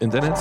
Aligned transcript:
Internet? 0.00 0.36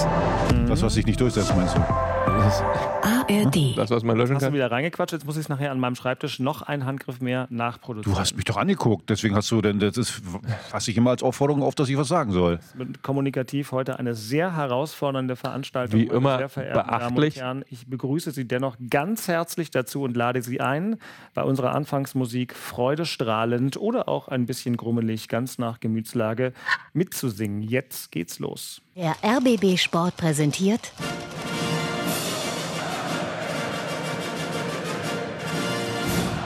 Das, 0.68 0.82
was 0.82 0.96
sich 0.96 1.06
nicht 1.06 1.22
durchsetzt, 1.22 1.56
meinst 1.56 1.76
du? 1.76 1.80
ARD. 2.24 3.78
Das, 3.78 3.90
was 3.90 4.04
man 4.04 4.18
löschen 4.18 4.36
Hast 4.36 4.42
du 4.42 4.48
kann? 4.48 4.54
wieder 4.54 4.72
reingequatscht? 4.72 5.14
Jetzt 5.14 5.26
muss 5.26 5.36
ich 5.36 5.42
es 5.42 5.50
nachher 5.50 5.72
an 5.72 5.80
meinem 5.80 5.96
Schreibtisch 5.96 6.40
noch 6.40 6.62
einen 6.62 6.86
Handgriff 6.86 7.20
mehr 7.22 7.48
nachproduzieren. 7.50 8.14
Du 8.14 8.20
hast 8.20 8.36
mich 8.36 8.46
doch 8.46 8.58
angeguckt, 8.58 9.10
deswegen 9.10 9.36
hast 9.36 9.50
du 9.52 9.62
denn, 9.62 9.80
das 9.80 9.98
ist, 9.98 10.22
fasse 10.70 10.92
ich 10.92 10.98
immer 10.98 11.12
als 11.12 11.24
Aufforderung 11.24 11.64
auf, 11.64 11.76
dass 11.76 11.90
ich 11.90 11.98
was 11.98 12.08
sagen 12.08 12.32
soll. 12.32 12.60
Kommunikativ 13.02 13.72
heute 13.72 14.00
eine 14.00 14.14
sehr 14.14 14.56
herausfordernde 14.56 15.36
Veranstaltung. 15.36 16.00
Wie 16.00 16.06
meine 16.06 16.18
immer 16.18 16.38
sehr 16.38 16.50
verehrten 16.50 16.88
Damen 16.88 16.94
und 16.94 17.16
beachtlich. 17.16 17.36
Herren. 17.38 17.66
Ich 17.70 17.88
begrüße 17.88 18.32
Sie 18.32 18.48
dennoch 18.48 18.78
ganz 18.90 19.28
herzlich 19.28 19.72
dazu 19.72 20.04
und 20.04 20.16
lade 20.16 20.42
Sie 20.42 20.62
ein, 20.62 20.98
bei 21.34 21.44
unserer 21.44 21.74
Anfangsmusik 21.76 22.56
freudestrahlend 22.56 23.78
oder 23.78 24.08
auch 24.08 24.28
ein 24.28 24.46
bisschen 24.46 24.78
grummelig, 24.78 25.28
ganz 25.28 25.58
nach 25.58 25.80
Gemütslage, 25.80 26.54
mitzusingen. 26.94 27.62
Jetzt 27.62 28.12
geht's 28.12 28.40
los. 28.40 28.82
Der 28.96 29.16
RBB 29.24 29.78
Sport 29.78 30.18
präsentiert 30.18 30.92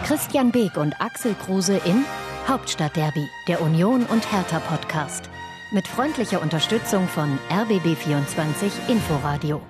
Christian 0.08 0.54
Beek 0.54 0.78
und 0.78 1.02
Axel 1.02 1.36
Kruse 1.36 1.82
in 1.84 2.06
Hauptstadtderby, 2.48 3.28
der 3.50 3.62
Union 3.62 4.06
und 4.06 4.32
Hertha 4.32 4.62
Podcast. 4.62 5.30
Mit 5.74 5.86
freundlicher 5.86 6.42
Unterstützung 6.42 7.10
von 7.10 7.38
RBB24 7.50 8.88
Inforadio. 8.88 9.62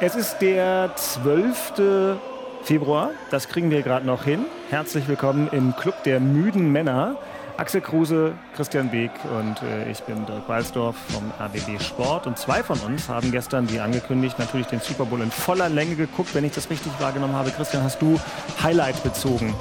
Es 0.00 0.16
ist 0.16 0.38
der 0.38 0.90
12. 0.96 2.18
Februar, 2.64 3.10
das 3.30 3.48
kriegen 3.48 3.70
wir 3.70 3.82
gerade 3.82 4.04
noch 4.04 4.24
hin. 4.24 4.46
Herzlich 4.68 5.06
willkommen 5.06 5.50
im 5.52 5.76
Club 5.76 6.02
der 6.02 6.18
müden 6.18 6.72
Männer. 6.72 7.14
Axel 7.56 7.80
Kruse, 7.80 8.32
Christian 8.56 8.90
Beek 8.90 9.10
und 9.38 9.62
äh, 9.62 9.90
ich 9.90 10.00
bin 10.00 10.24
Dirk 10.26 10.48
Walsdorf 10.48 10.96
vom 11.08 11.30
RBB 11.38 11.80
Sport. 11.82 12.26
Und 12.26 12.38
zwei 12.38 12.62
von 12.62 12.78
uns 12.80 13.08
haben 13.08 13.30
gestern, 13.30 13.70
wie 13.70 13.78
angekündigt, 13.78 14.38
natürlich 14.38 14.66
den 14.66 14.80
Super 14.80 15.04
Bowl 15.04 15.20
in 15.20 15.30
voller 15.30 15.68
Länge 15.68 15.94
geguckt. 15.96 16.34
Wenn 16.34 16.44
ich 16.44 16.52
das 16.52 16.70
richtig 16.70 16.92
wahrgenommen 16.98 17.34
habe, 17.34 17.50
Christian, 17.50 17.82
hast 17.82 18.00
du 18.00 18.18
Highlight 18.62 19.02
bezogen 19.02 19.54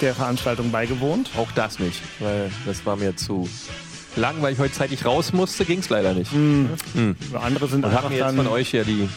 der 0.00 0.14
Veranstaltung 0.14 0.70
beigewohnt? 0.70 1.30
Auch 1.36 1.50
das 1.52 1.78
nicht, 1.78 2.02
weil 2.20 2.50
das 2.66 2.84
war 2.84 2.96
mir 2.96 3.16
zu 3.16 3.48
lang, 4.16 4.42
weil 4.42 4.52
ich 4.52 4.58
heute 4.58 4.74
zeitig 4.74 5.04
raus 5.04 5.32
musste, 5.32 5.64
ging 5.64 5.78
es 5.78 5.88
leider 5.88 6.12
nicht. 6.12 6.32
Andere 6.32 7.68
sind 7.68 7.84
Und 7.84 7.90
einfach 7.90 8.04
habe 8.04 8.08
mir 8.10 8.18
jetzt 8.18 8.28
dann 8.28 8.36
von 8.36 8.46
euch 8.48 8.72
ja 8.72 8.84
die 8.84 9.08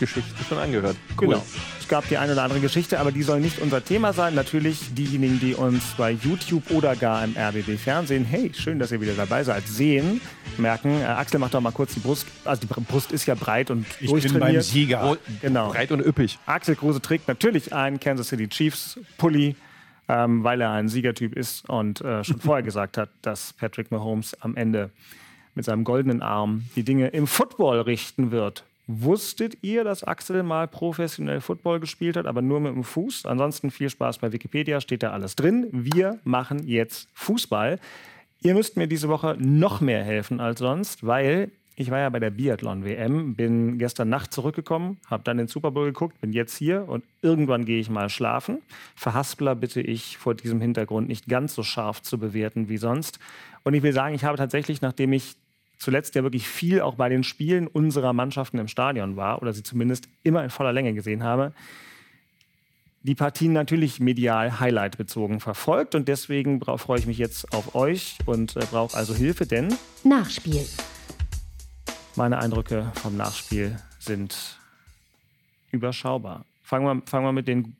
Geschichte 0.00 0.30
schon 0.48 0.58
angehört. 0.58 0.96
Cool. 1.20 1.28
Genau. 1.28 1.42
Es 1.84 1.88
gab 1.88 2.08
die 2.08 2.16
eine 2.16 2.32
oder 2.32 2.44
andere 2.44 2.60
Geschichte, 2.60 2.98
aber 2.98 3.12
die 3.12 3.22
soll 3.22 3.40
nicht 3.40 3.58
unser 3.58 3.84
Thema 3.84 4.14
sein. 4.14 4.34
Natürlich 4.34 4.94
diejenigen, 4.94 5.38
die 5.38 5.54
uns 5.54 5.84
bei 5.98 6.12
YouTube 6.12 6.70
oder 6.70 6.96
gar 6.96 7.22
im 7.22 7.36
RBB 7.36 7.76
Fernsehen, 7.78 8.24
hey, 8.24 8.50
schön, 8.54 8.78
dass 8.78 8.90
ihr 8.90 9.02
wieder 9.02 9.12
dabei 9.12 9.44
seid, 9.44 9.68
sehen, 9.68 10.22
merken, 10.56 11.02
äh, 11.02 11.04
Axel 11.04 11.38
macht 11.38 11.52
doch 11.52 11.60
mal 11.60 11.72
kurz 11.72 11.92
die 11.92 12.00
Brust, 12.00 12.26
also 12.46 12.62
die 12.62 12.68
Brust 12.68 13.12
ist 13.12 13.26
ja 13.26 13.34
breit 13.34 13.70
und 13.70 13.84
Ich 14.00 14.10
bin 14.10 14.12
beim 14.12 14.20
durchtrainiert. 14.22 14.64
Sieger. 14.64 15.18
Genau. 15.42 15.72
Breit 15.72 15.92
und 15.92 16.00
üppig. 16.00 16.38
Axel 16.46 16.74
Kruse 16.74 17.02
trägt 17.02 17.28
natürlich 17.28 17.74
einen 17.74 18.00
Kansas 18.00 18.28
City 18.28 18.48
Chiefs 18.48 18.98
Pulli, 19.18 19.54
ähm, 20.08 20.42
weil 20.42 20.62
er 20.62 20.70
ein 20.70 20.88
Siegertyp 20.88 21.36
ist 21.36 21.68
und 21.68 22.00
äh, 22.00 22.24
schon 22.24 22.40
vorher 22.40 22.62
gesagt 22.64 22.96
hat, 22.96 23.10
dass 23.20 23.52
Patrick 23.52 23.90
Mahomes 23.90 24.34
am 24.40 24.56
Ende 24.56 24.88
mit 25.54 25.66
seinem 25.66 25.84
goldenen 25.84 26.22
Arm 26.22 26.64
die 26.76 26.82
Dinge 26.82 27.08
im 27.08 27.26
Football 27.26 27.82
richten 27.82 28.30
wird. 28.30 28.64
Wusstet 28.86 29.58
ihr, 29.62 29.82
dass 29.82 30.04
Axel 30.04 30.42
mal 30.42 30.68
professionell 30.68 31.40
Football 31.40 31.80
gespielt 31.80 32.16
hat, 32.16 32.26
aber 32.26 32.42
nur 32.42 32.60
mit 32.60 32.74
dem 32.74 32.84
Fuß? 32.84 33.24
Ansonsten 33.24 33.70
viel 33.70 33.88
Spaß 33.88 34.18
bei 34.18 34.32
Wikipedia, 34.32 34.80
steht 34.80 35.02
da 35.02 35.10
alles 35.10 35.36
drin. 35.36 35.68
Wir 35.72 36.20
machen 36.24 36.66
jetzt 36.66 37.08
Fußball. 37.14 37.78
Ihr 38.42 38.54
müsst 38.54 38.76
mir 38.76 38.86
diese 38.86 39.08
Woche 39.08 39.36
noch 39.38 39.80
mehr 39.80 40.04
helfen 40.04 40.38
als 40.38 40.58
sonst, 40.58 41.06
weil 41.06 41.50
ich 41.76 41.90
war 41.90 41.98
ja 41.98 42.08
bei 42.08 42.20
der 42.20 42.30
Biathlon-WM, 42.30 43.34
bin 43.34 43.78
gestern 43.78 44.08
Nacht 44.08 44.32
zurückgekommen, 44.32 44.98
habe 45.06 45.24
dann 45.24 45.38
den 45.38 45.48
Super 45.48 45.70
Bowl 45.70 45.86
geguckt, 45.86 46.20
bin 46.20 46.32
jetzt 46.32 46.56
hier 46.56 46.88
und 46.88 47.04
irgendwann 47.22 47.64
gehe 47.64 47.80
ich 47.80 47.90
mal 47.90 48.08
schlafen. 48.08 48.58
Verhaspler 48.94 49.56
bitte 49.56 49.80
ich 49.80 50.18
vor 50.18 50.34
diesem 50.34 50.60
Hintergrund 50.60 51.08
nicht 51.08 51.26
ganz 51.26 51.54
so 51.54 51.62
scharf 51.62 52.02
zu 52.02 52.18
bewerten 52.18 52.68
wie 52.68 52.76
sonst. 52.76 53.18
Und 53.64 53.74
ich 53.74 53.82
will 53.82 53.92
sagen, 53.92 54.14
ich 54.14 54.24
habe 54.24 54.36
tatsächlich, 54.36 54.82
nachdem 54.82 55.12
ich 55.12 55.36
zuletzt 55.84 56.14
ja 56.14 56.22
wirklich 56.22 56.48
viel 56.48 56.80
auch 56.80 56.94
bei 56.94 57.08
den 57.08 57.22
Spielen 57.22 57.66
unserer 57.66 58.12
Mannschaften 58.12 58.58
im 58.58 58.68
Stadion 58.68 59.16
war 59.16 59.42
oder 59.42 59.52
sie 59.52 59.62
zumindest 59.62 60.08
immer 60.22 60.42
in 60.42 60.50
voller 60.50 60.72
Länge 60.72 60.94
gesehen 60.94 61.22
habe, 61.22 61.52
die 63.02 63.14
Partien 63.14 63.52
natürlich 63.52 64.00
medial 64.00 64.60
Highlight 64.60 64.96
bezogen 64.96 65.38
verfolgt 65.40 65.94
und 65.94 66.08
deswegen 66.08 66.60
freue 66.60 66.98
ich 66.98 67.06
mich 67.06 67.18
jetzt 67.18 67.52
auf 67.52 67.74
euch 67.74 68.16
und 68.24 68.56
äh, 68.56 68.60
brauche 68.70 68.96
also 68.96 69.14
Hilfe, 69.14 69.46
denn 69.46 69.76
Nachspiel. 70.04 70.64
meine 72.16 72.38
Eindrücke 72.38 72.90
vom 72.94 73.18
Nachspiel 73.18 73.78
sind 73.98 74.58
überschaubar. 75.70 76.46
Fangen 76.62 76.86
wir, 76.86 77.02
fangen 77.04 77.26
wir 77.26 77.32
mit 77.32 77.46
den. 77.46 77.76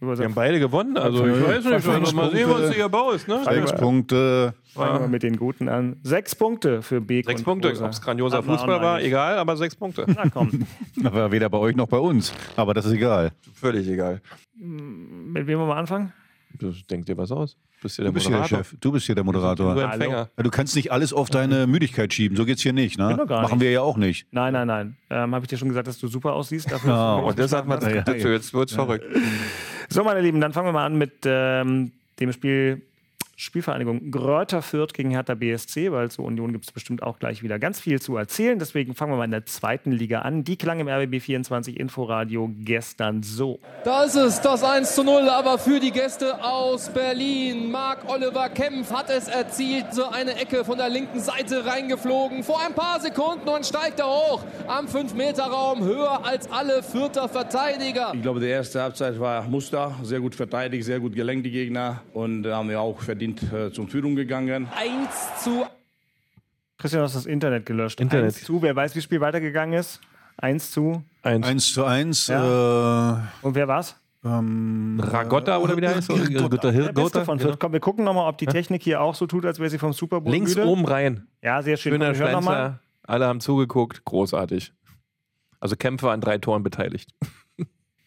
Wir 0.00 0.24
haben 0.24 0.34
beide 0.34 0.58
gewonnen, 0.58 0.96
also 0.96 1.26
ich 1.26 1.46
weiß 1.46 1.64
nicht, 1.64 1.86
also 1.88 2.16
mal 2.16 2.30
sehen, 2.30 2.48
was 2.48 2.68
du 2.68 2.72
hier 2.72 2.88
baust. 2.88 3.28
Ne? 3.28 3.42
Sechs 3.44 3.72
Punkte. 3.74 4.54
Fangen 4.72 5.00
wir 5.00 5.08
mit 5.08 5.22
den 5.22 5.36
Guten 5.36 5.68
an. 5.68 5.96
Sechs 6.02 6.34
Punkte 6.34 6.80
für 6.80 7.02
Beek 7.02 7.26
Sechs 7.26 7.40
und 7.40 7.44
Punkte, 7.44 7.68
ob 7.68 7.90
es 7.90 8.00
grandioser 8.00 8.42
Fußball 8.42 8.80
war, 8.80 8.96
nicht. 8.96 9.06
egal, 9.08 9.36
aber 9.36 9.56
sechs 9.58 9.76
Punkte. 9.76 10.06
Na 10.08 10.30
komm, 10.30 10.64
Aber 11.04 11.30
weder 11.32 11.50
bei 11.50 11.58
euch 11.58 11.76
noch 11.76 11.88
bei 11.88 11.98
uns. 11.98 12.32
Aber 12.56 12.72
das 12.72 12.86
ist 12.86 12.92
egal. 12.92 13.32
Völlig 13.52 13.86
egal. 13.88 14.22
mit 14.56 15.46
wem 15.46 15.58
wollen 15.58 15.68
wir 15.68 15.76
anfangen? 15.76 16.12
Das 16.58 16.74
denkt 16.90 17.08
dir 17.08 17.16
was 17.16 17.30
aus. 17.30 17.56
Bist 17.82 17.98
du 17.98 18.04
Du 18.04 18.12
bist 18.12 18.26
hier 18.26 18.32
der 18.36 18.42
Moderator? 18.42 18.58
Chef. 18.58 18.76
Du 18.80 18.92
bist 18.92 19.06
hier 19.06 19.14
der 19.14 19.24
Du 19.24 19.26
Moderator. 19.26 19.82
Empfänger. 19.82 20.28
Ja, 20.36 20.42
du 20.42 20.50
kannst 20.50 20.76
nicht 20.76 20.92
alles 20.92 21.12
auf 21.12 21.30
deine 21.30 21.66
Müdigkeit 21.66 22.12
schieben. 22.12 22.36
So 22.36 22.44
geht's 22.44 22.60
hier 22.62 22.72
nicht. 22.72 22.98
Ne? 22.98 23.16
Gar 23.26 23.42
Machen 23.42 23.58
nicht. 23.58 23.60
wir 23.60 23.70
ja 23.70 23.80
auch 23.82 23.96
nicht. 23.96 24.26
Nein, 24.32 24.52
nein, 24.52 24.66
nein. 24.66 24.96
Ähm, 25.10 25.34
Habe 25.34 25.44
ich 25.44 25.48
dir 25.48 25.56
schon 25.56 25.68
gesagt, 25.68 25.86
dass 25.88 25.98
du 25.98 26.08
super 26.08 26.32
aussiehst? 26.34 26.70
Dafür 26.70 26.90
du 27.20 27.26
Und 27.28 27.38
das 27.38 27.52
hat 27.52 27.66
man 27.66 27.80
Ja, 27.82 27.88
ja, 27.90 28.04
ja. 28.14 28.28
jetzt 28.30 28.52
wird's 28.52 28.72
verrückt. 28.72 29.04
So, 29.92 30.04
meine 30.04 30.20
Lieben, 30.20 30.40
dann 30.40 30.52
fangen 30.52 30.68
wir 30.68 30.72
mal 30.72 30.86
an 30.86 30.96
mit 30.96 31.22
ähm, 31.24 31.90
dem 32.20 32.32
Spiel 32.32 32.80
Spielvereinigung 33.40 34.10
Gröter 34.10 34.60
Fürth 34.60 34.92
gegen 34.92 35.10
Hertha 35.10 35.34
BSC, 35.34 35.90
weil 35.92 36.10
zur 36.10 36.26
Union 36.26 36.52
gibt 36.52 36.66
es 36.66 36.72
bestimmt 36.72 37.02
auch 37.02 37.18
gleich 37.18 37.42
wieder 37.42 37.58
ganz 37.58 37.80
viel 37.80 37.98
zu 37.98 38.14
erzählen. 38.16 38.58
Deswegen 38.58 38.94
fangen 38.94 39.12
wir 39.12 39.16
mal 39.16 39.24
in 39.24 39.30
der 39.30 39.46
zweiten 39.46 39.92
Liga 39.92 40.20
an. 40.20 40.44
Die 40.44 40.56
klang 40.56 40.78
im 40.78 40.88
RBB 40.88 41.22
24 41.22 41.80
Inforadio 41.80 42.50
gestern 42.58 43.22
so. 43.22 43.58
Da 43.84 44.04
ist 44.04 44.16
es, 44.16 44.42
das 44.42 44.62
1 44.62 44.94
zu 44.94 45.04
0, 45.04 45.30
aber 45.30 45.56
für 45.56 45.80
die 45.80 45.90
Gäste 45.90 46.44
aus 46.44 46.90
Berlin. 46.90 47.70
Marc-Oliver 47.70 48.50
Kempf 48.50 48.92
hat 48.92 49.08
es 49.08 49.26
erzielt, 49.26 49.94
so 49.94 50.06
eine 50.10 50.34
Ecke 50.38 50.62
von 50.66 50.76
der 50.76 50.90
linken 50.90 51.20
Seite 51.20 51.64
reingeflogen. 51.64 52.44
Vor 52.44 52.60
ein 52.60 52.74
paar 52.74 53.00
Sekunden 53.00 53.48
und 53.48 53.64
steigt 53.64 54.00
er 54.00 54.06
hoch 54.08 54.44
am 54.68 54.86
5-Meter-Raum, 54.86 55.82
höher 55.82 56.26
als 56.26 56.50
alle 56.52 56.82
Vierter 56.82 57.26
Verteidiger. 57.26 58.12
Ich 58.14 58.20
glaube, 58.20 58.40
die 58.40 58.48
erste 58.48 58.82
Halbzeit 58.82 59.18
war 59.18 59.44
Muster, 59.44 59.94
sehr 60.02 60.20
gut 60.20 60.34
verteidigt, 60.34 60.84
sehr 60.84 61.00
gut 61.00 61.14
gelenkt 61.14 61.46
die 61.46 61.50
Gegner 61.50 62.02
und 62.12 62.42
da 62.42 62.58
haben 62.58 62.68
wir 62.68 62.80
auch 62.80 63.00
verdient 63.00 63.29
äh, 63.52 63.70
zum 63.72 63.88
Führung 63.88 64.14
gegangen. 64.16 64.68
1 64.76 65.42
zu 65.42 65.64
Christian, 66.78 67.00
du 67.00 67.04
hast 67.04 67.14
das 67.16 67.26
Internet 67.26 67.66
gelöscht. 67.66 68.00
Internet. 68.00 68.26
Eins 68.26 68.42
zu, 68.44 68.62
wer 68.62 68.74
weiß, 68.74 68.94
wie 68.94 68.98
das 68.98 69.04
Spiel 69.04 69.20
weitergegangen 69.20 69.78
ist? 69.78 70.00
Eins 70.38 70.70
zu. 70.70 71.04
Eins. 71.22 71.46
Eins 71.46 71.72
zu 71.74 71.84
eins. 71.84 72.26
Ja. 72.28 73.18
Äh, 73.18 73.46
Und 73.46 73.54
wer 73.54 73.68
war's? 73.68 73.96
ähm, 74.24 74.98
Ragotta 75.02 75.58
oder 75.58 75.76
wie 75.76 75.80
der 75.82 75.94
heißt? 75.96 76.10
Hirgotta. 76.12 76.70
Hirgotta. 76.70 77.24
von 77.24 77.38
Genau. 77.38 77.56
Komm, 77.58 77.72
wir 77.72 77.80
gucken 77.80 78.04
nochmal, 78.04 78.28
ob 78.28 78.38
die 78.38 78.46
Technik 78.46 78.82
hier 78.82 79.00
auch 79.02 79.14
so 79.14 79.26
tut, 79.26 79.44
als 79.46 79.58
wäre 79.58 79.68
sie 79.70 79.78
vom 79.78 79.92
Super 79.92 80.20
Bowl 80.20 80.32
Links 80.32 80.54
müde. 80.56 80.66
oben 80.66 80.84
rein. 80.86 81.26
Ja, 81.42 81.60
sehr 81.62 81.76
schön. 81.76 81.92
Schöner. 81.92 82.14
Schlenzer. 82.14 82.80
Alle 83.02 83.26
haben 83.26 83.40
zugeguckt. 83.40 84.04
Großartig. 84.04 84.72
Also 85.58 85.76
Kämpfer 85.76 86.10
an 86.12 86.20
drei 86.22 86.38
Toren 86.38 86.62
beteiligt. 86.62 87.10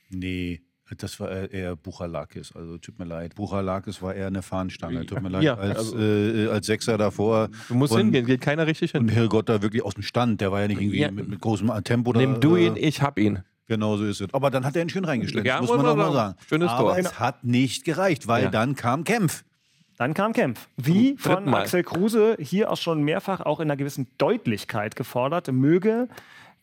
Nee, 0.10 0.62
das 1.02 1.20
war 1.20 1.30
eher- 1.52 1.76
Buchalakis. 1.76 2.54
Also 2.56 2.78
tut 2.78 3.00
mir 3.00 3.06
leid. 3.06 3.36
Buchalakis 3.36 4.02
war 4.02 4.14
eher 4.14 4.28
eine 4.28 4.42
Fahnenstange. 4.42 5.06
Tut 5.06 5.22
mir 5.22 5.30
leid. 5.30 5.44
Ja, 5.44 5.56
als, 5.56 5.78
also- 5.78 5.98
äh, 5.98 6.48
als 6.50 6.68
Sechser 6.68 6.98
davor. 6.98 7.50
Du 7.70 7.76
musst 7.76 7.94
und, 7.94 8.00
hingehen, 8.00 8.26
geht 8.26 8.42
keiner 8.42 8.68
richtig 8.68 8.94
Und 8.96 9.08
hin. 9.10 9.18
Hirgotta 9.18 9.62
wirklich 9.62 9.84
aus 9.84 9.94
dem 9.96 10.04
Stand. 10.04 10.42
Der 10.42 10.52
war 10.52 10.62
ja 10.62 10.68
nicht 10.68 10.82
irgendwie 10.82 11.00
Ja. 11.00 11.12
mit, 11.12 11.28
mit 11.28 11.40
großem 11.42 11.72
Tempo 11.84 12.14
da. 12.14 12.20
Nimm 12.20 12.40
du 12.40 12.56
ihn, 12.58 12.76
äh, 12.76 12.80
ich 12.80 13.02
hab 13.02 13.18
ihn. 13.18 13.40
Genau 13.68 13.96
so 13.98 14.06
ist 14.06 14.20
es. 14.22 14.34
Aber 14.34 14.52
dann 14.52 14.66
hat 14.66 14.76
er 14.76 14.82
ihn 14.82 14.90
schön 14.90 15.06
reingestellt. 15.06 15.46
Ja, 15.46 15.62
muss 15.62 15.70
man 15.70 15.86
auch 15.86 15.96
mal 15.96 16.12
sagen. 16.12 16.36
Schönes 16.48 16.70
Aber 16.70 16.90
Tor. 16.90 16.98
es 16.98 17.20
hat 17.20 17.44
nicht 17.46 17.86
gereicht, 17.86 18.28
weil 18.28 18.44
Ja. 18.44 18.50
dann 18.50 18.76
kam 18.76 19.04
Kempf. 19.06 19.44
Dann 19.98 20.14
kam 20.14 20.34
Kempf. 20.34 20.68
Wie 20.76 21.16
von. 21.18 21.54
Axel 21.54 21.84
Kruse 21.84 22.36
hier 22.40 22.72
auch 22.72 22.78
schon 22.78 23.04
mehrfach 23.04 23.40
auch 23.42 23.60
in 23.60 23.68
einer 23.70 23.78
gewissen 23.78 24.08
Deutlichkeit 24.18 24.96
gefordert, 24.96 25.50
möge 25.52 26.10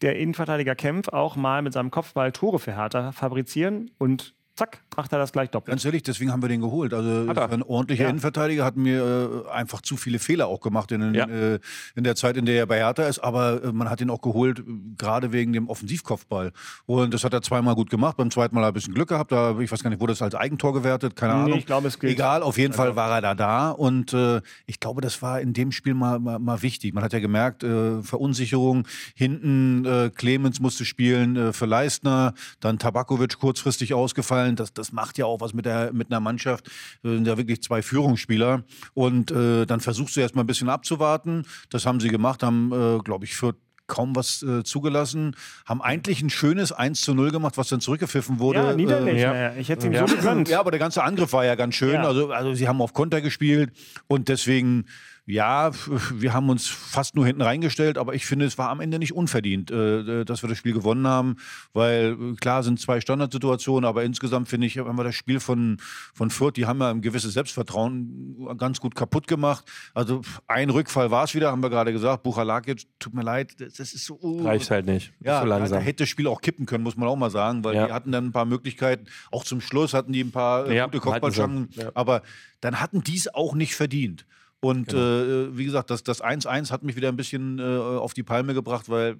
der 0.02 0.16
Innenverteidiger 0.16 0.74
Kempf 0.74 1.08
auch 1.08 1.36
mal 1.36 1.62
mit 1.62 1.72
seinem 1.72 1.90
Kopfball 1.90 2.32
Tore 2.32 2.58
für 2.58 2.76
Hertha 2.76 3.12
fabrizieren 3.12 3.90
und 3.98 4.34
zack, 4.60 4.82
macht 4.96 5.12
er 5.12 5.18
das 5.18 5.32
gleich 5.32 5.50
doppelt. 5.50 5.70
Ganz 5.72 5.84
ehrlich, 5.84 6.02
deswegen 6.02 6.30
haben 6.32 6.42
wir 6.42 6.48
den 6.48 6.60
geholt. 6.60 6.92
Also 6.92 7.30
ein 7.30 7.62
ordentlicher 7.62 8.04
Ja. 8.04 8.08
Innenverteidiger 8.10 8.64
hat 8.64 8.76
mir 8.76 9.44
äh, 9.46 9.50
einfach 9.50 9.80
zu 9.80 9.96
viele 9.96 10.18
Fehler 10.18 10.46
auch 10.48 10.60
gemacht 10.60 10.92
in, 10.92 11.14
Ja. 11.14 11.26
äh, 11.26 11.58
in 11.94 12.04
der 12.04 12.14
Zeit, 12.16 12.36
in 12.36 12.44
der 12.46 12.56
er 12.56 12.66
bei 12.66 12.76
Hertha 12.78 13.04
ist. 13.04 13.18
Aber 13.20 13.62
äh, 13.64 13.72
man 13.72 13.88
hat 13.88 14.00
ihn 14.00 14.10
auch 14.10 14.20
geholt, 14.20 14.58
äh, 14.60 14.62
gerade 14.98 15.32
wegen 15.32 15.52
dem 15.52 15.68
Offensivkopfball. 15.68 16.52
Und 16.86 17.14
das 17.14 17.24
hat 17.24 17.32
er 17.32 17.42
zweimal 17.42 17.74
gut 17.74 17.90
gemacht. 17.90 18.16
Beim 18.16 18.30
zweiten 18.30 18.54
Mal 18.54 18.60
hat 18.62 18.66
er 18.66 18.70
ein 18.72 18.74
bisschen 18.74 18.94
Glück 18.94 19.08
gehabt. 19.08 19.32
Da, 19.32 19.58
ich 19.58 19.72
weiß 19.72 19.82
gar 19.82 19.90
nicht, 19.90 20.00
wurde 20.00 20.12
das 20.12 20.22
als 20.22 20.34
Eigentor 20.34 20.72
gewertet? 20.74 21.16
Keine 21.16 21.34
Nee, 21.34 21.40
Ahnung. 21.44 21.58
ich 21.58 21.66
glaube, 21.66 21.88
es 21.88 21.98
gilt. 21.98 22.12
Egal, 22.12 22.42
auf 22.42 22.58
jeden 22.58 22.74
Fall 22.74 22.96
war 22.96 23.10
er 23.14 23.20
da 23.22 23.34
da. 23.34 23.70
Und 23.70 24.12
äh, 24.12 24.40
ich 24.66 24.80
glaube, 24.80 25.00
das 25.00 25.22
war 25.22 25.40
in 25.40 25.52
dem 25.52 25.72
Spiel 25.72 25.94
mal, 25.94 26.18
mal, 26.18 26.38
mal 26.38 26.60
wichtig. 26.62 26.92
Man 26.94 27.02
hat 27.04 27.12
ja 27.12 27.20
gemerkt, 27.20 27.62
äh, 27.64 28.02
Verunsicherung. 28.02 28.86
Hinten 29.14 30.10
Clemens 30.16 30.60
musste 30.60 30.84
spielen 30.84 31.52
für 31.52 31.66
Leistner. 31.66 32.34
Dann 32.60 32.78
Tabakovic 32.78 33.38
kurzfristig 33.38 33.94
ausgefallen. 33.94 34.49
Das, 34.56 34.72
das 34.72 34.92
macht 34.92 35.18
ja 35.18 35.26
auch 35.26 35.40
was 35.40 35.54
mit, 35.54 35.66
der, 35.66 35.92
mit 35.92 36.10
einer 36.10 36.20
Mannschaft. 36.20 36.68
Äh, 37.04 37.10
sind 37.14 37.26
ja 37.26 37.36
wirklich 37.36 37.62
zwei 37.62 37.82
Führungsspieler. 37.82 38.64
Und 38.94 39.30
äh, 39.30 39.66
dann 39.66 39.80
versuchst 39.80 40.16
du 40.16 40.20
erst 40.20 40.34
mal 40.34 40.42
ein 40.42 40.46
bisschen 40.46 40.68
abzuwarten. 40.68 41.44
Das 41.70 41.86
haben 41.86 42.00
sie 42.00 42.08
gemacht, 42.08 42.42
haben, 42.42 42.72
äh, 42.72 42.98
glaube 43.02 43.24
ich, 43.24 43.34
für 43.34 43.54
kaum 43.86 44.14
was 44.14 44.44
äh, 44.44 44.62
zugelassen, 44.62 45.34
haben 45.66 45.82
eigentlich 45.82 46.22
ein 46.22 46.30
schönes 46.30 46.70
1 46.70 47.00
zu 47.02 47.12
0 47.12 47.32
gemacht, 47.32 47.58
was 47.58 47.70
dann 47.70 47.80
zurückgepfiffen 47.80 48.38
wurde. 48.38 48.60
Ja, 48.60 48.70
Äh, 48.70 48.76
Niederlechner. 48.76 49.56
Ich 49.56 49.68
hätte 49.68 49.88
ihm 49.88 49.92
Ja. 49.92 50.06
so 50.06 50.14
gegönnt. 50.14 50.48
ja, 50.48 50.60
aber 50.60 50.70
der 50.70 50.78
ganze 50.78 51.02
Angriff 51.02 51.32
war 51.32 51.44
ja 51.44 51.56
ganz 51.56 51.74
schön. 51.74 51.94
Ja. 51.94 52.04
Also, 52.04 52.30
also 52.30 52.54
sie 52.54 52.68
haben 52.68 52.80
auf 52.80 52.92
Konter 52.92 53.20
gespielt 53.20 53.72
und 54.06 54.28
deswegen, 54.28 54.86
ja, 55.26 55.70
wir 56.14 56.32
haben 56.32 56.48
uns 56.50 56.66
fast 56.66 57.14
nur 57.14 57.26
hinten 57.26 57.42
reingestellt, 57.42 57.98
aber 57.98 58.14
ich 58.14 58.26
finde, 58.26 58.46
es 58.46 58.58
war 58.58 58.68
am 58.70 58.80
Ende 58.80 58.98
nicht 58.98 59.12
unverdient, 59.14 59.70
äh, 59.70 60.24
dass 60.24 60.42
wir 60.42 60.48
das 60.48 60.58
Spiel 60.58 60.72
gewonnen 60.72 61.06
haben, 61.06 61.36
weil 61.72 62.16
äh, 62.20 62.34
klar 62.36 62.62
sind 62.62 62.80
zwei 62.80 63.00
Standardsituationen, 63.00 63.86
aber 63.88 64.02
insgesamt 64.04 64.48
finde 64.48 64.66
ich, 64.66 64.78
haben 64.78 64.96
wir 64.98 65.04
das 65.04 65.14
Spiel 65.14 65.38
von, 65.40 65.78
von 66.14 66.30
Fürth, 66.30 66.54
die 66.56 66.66
haben 66.66 66.80
ja 66.80 66.90
ein 66.90 67.00
gewisses 67.02 67.34
Selbstvertrauen 67.34 68.56
ganz 68.58 68.80
gut 68.80 68.94
kaputt 68.94 69.26
gemacht. 69.26 69.64
Also 69.94 70.22
ein 70.46 70.70
Rückfall 70.70 71.10
war 71.10 71.24
es 71.24 71.34
wieder, 71.34 71.50
haben 71.52 71.62
wir 71.62 71.70
gerade 71.70 71.92
gesagt. 71.92 72.22
Buchalakic, 72.22 72.82
tut 72.98 73.14
mir 73.14 73.22
leid, 73.22 73.54
das 73.60 73.78
ist 73.78 74.04
so. 74.04 74.18
uh, 74.20 74.44
Reicht 74.44 74.70
halt 74.70 74.86
nicht. 74.86 75.12
ja, 75.20 75.40
zu 75.40 75.46
da, 75.46 75.50
da 75.52 75.58
langsam. 75.58 75.80
hätte 75.82 76.02
das 76.04 76.08
Spiel 76.08 76.26
auch 76.26 76.40
kippen 76.40 76.66
können, 76.66 76.82
muss 76.84 76.96
man 76.96 77.08
auch 77.08 77.16
mal 77.16 77.30
sagen, 77.30 77.62
weil 77.64 77.74
Ja. 77.76 77.86
die 77.86 77.92
hatten 77.92 78.10
dann 78.12 78.26
ein 78.26 78.32
paar 78.32 78.46
Möglichkeiten. 78.46 79.06
Auch 79.30 79.44
zum 79.44 79.60
Schluss 79.60 79.94
hatten 79.94 80.12
die 80.12 80.22
ein 80.24 80.32
paar 80.32 80.66
äh, 80.68 80.76
Ja, 80.76 80.86
gute 80.86 80.98
Kopfballchancen. 81.00 81.68
Ja. 81.72 81.90
aber 81.94 82.22
dann 82.60 82.80
hatten 82.80 83.02
die 83.02 83.16
es 83.16 83.32
auch 83.34 83.54
nicht 83.54 83.74
verdient. 83.74 84.26
Und 84.60 84.88
Genau. 84.88 85.02
äh, 85.02 85.56
wie 85.56 85.64
gesagt, 85.64 85.90
das 85.90 86.02
das 86.02 86.22
1-1 86.22 86.70
hat 86.70 86.82
mich 86.82 86.96
wieder 86.96 87.08
ein 87.08 87.16
bisschen 87.16 87.58
äh, 87.58 87.62
auf 87.62 88.12
die 88.14 88.22
Palme 88.22 88.54
gebracht, 88.54 88.88
weil 88.88 89.16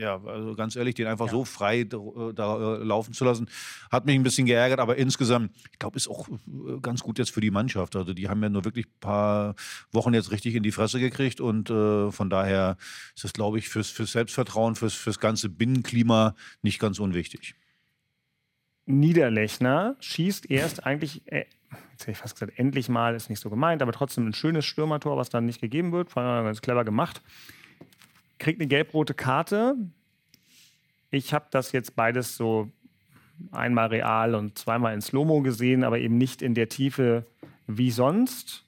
ja, 0.00 0.18
also 0.24 0.54
ganz 0.54 0.76
ehrlich, 0.76 0.94
den 0.94 1.06
einfach 1.08 1.28
so 1.28 1.44
frei 1.44 1.84
da, 1.84 1.98
da 2.34 2.76
äh, 2.76 2.84
laufen 2.84 3.12
zu 3.12 3.22
lassen, 3.24 3.50
hat 3.90 4.06
mich 4.06 4.14
ein 4.14 4.22
bisschen 4.22 4.46
geärgert, 4.46 4.80
aber 4.80 4.96
insgesamt, 4.96 5.54
ich 5.70 5.78
glaube, 5.78 5.98
ist 5.98 6.08
auch 6.08 6.26
äh, 6.28 6.80
ganz 6.80 7.02
gut 7.02 7.18
jetzt 7.18 7.32
für 7.32 7.42
die 7.42 7.50
Mannschaft. 7.50 7.94
Also 7.96 8.14
die 8.14 8.30
haben 8.30 8.42
ja 8.42 8.48
nur 8.48 8.64
wirklich 8.64 8.86
ein 8.86 9.00
paar 9.00 9.54
Wochen 9.92 10.14
jetzt 10.14 10.30
richtig 10.30 10.54
in 10.54 10.62
die 10.62 10.72
Fresse 10.72 11.00
gekriegt 11.00 11.42
und 11.42 11.68
äh, 11.68 12.10
von 12.10 12.30
daher 12.30 12.78
ist 13.14 13.24
das, 13.24 13.34
glaube 13.34 13.58
ich, 13.58 13.68
fürs, 13.68 13.90
fürs 13.90 14.12
Selbstvertrauen, 14.12 14.74
fürs, 14.74 14.94
fürs 14.94 15.20
ganze 15.20 15.50
Binnenklima 15.50 16.34
nicht 16.62 16.78
ganz 16.78 16.98
unwichtig. 16.98 17.54
Niederlechner 18.86 19.96
schießt 20.00 20.50
erst 20.50 20.86
eigentlich, 20.86 21.22
äh, 21.26 21.44
jetzt 21.92 22.02
hätte 22.02 22.12
ich 22.12 22.18
fast 22.18 22.34
gesagt, 22.34 22.58
endlich 22.58 22.88
mal, 22.88 23.14
ist 23.14 23.30
nicht 23.30 23.40
so 23.40 23.50
gemeint, 23.50 23.82
aber 23.82 23.92
trotzdem 23.92 24.26
ein 24.26 24.32
schönes 24.32 24.64
Stürmertor, 24.64 25.16
was 25.16 25.30
dann 25.30 25.46
nicht 25.46 25.60
gegeben 25.60 25.92
wird. 25.92 26.14
War 26.16 26.44
ganz 26.44 26.60
clever 26.62 26.84
gemacht. 26.84 27.22
Kriegt 28.38 28.60
eine 28.60 28.68
gelb-rote 28.68 29.14
Karte. 29.14 29.76
Ich 31.10 31.34
habe 31.34 31.46
das 31.50 31.72
jetzt 31.72 31.96
beides 31.96 32.36
so 32.36 32.70
einmal 33.52 33.88
real 33.88 34.34
und 34.34 34.58
zweimal 34.58 34.94
in 34.94 35.00
Slow-Mo 35.00 35.42
gesehen, 35.42 35.84
aber 35.84 35.98
eben 35.98 36.18
nicht 36.18 36.42
in 36.42 36.54
der 36.54 36.68
Tiefe 36.68 37.26
wie 37.66 37.90
sonst. 37.90 38.64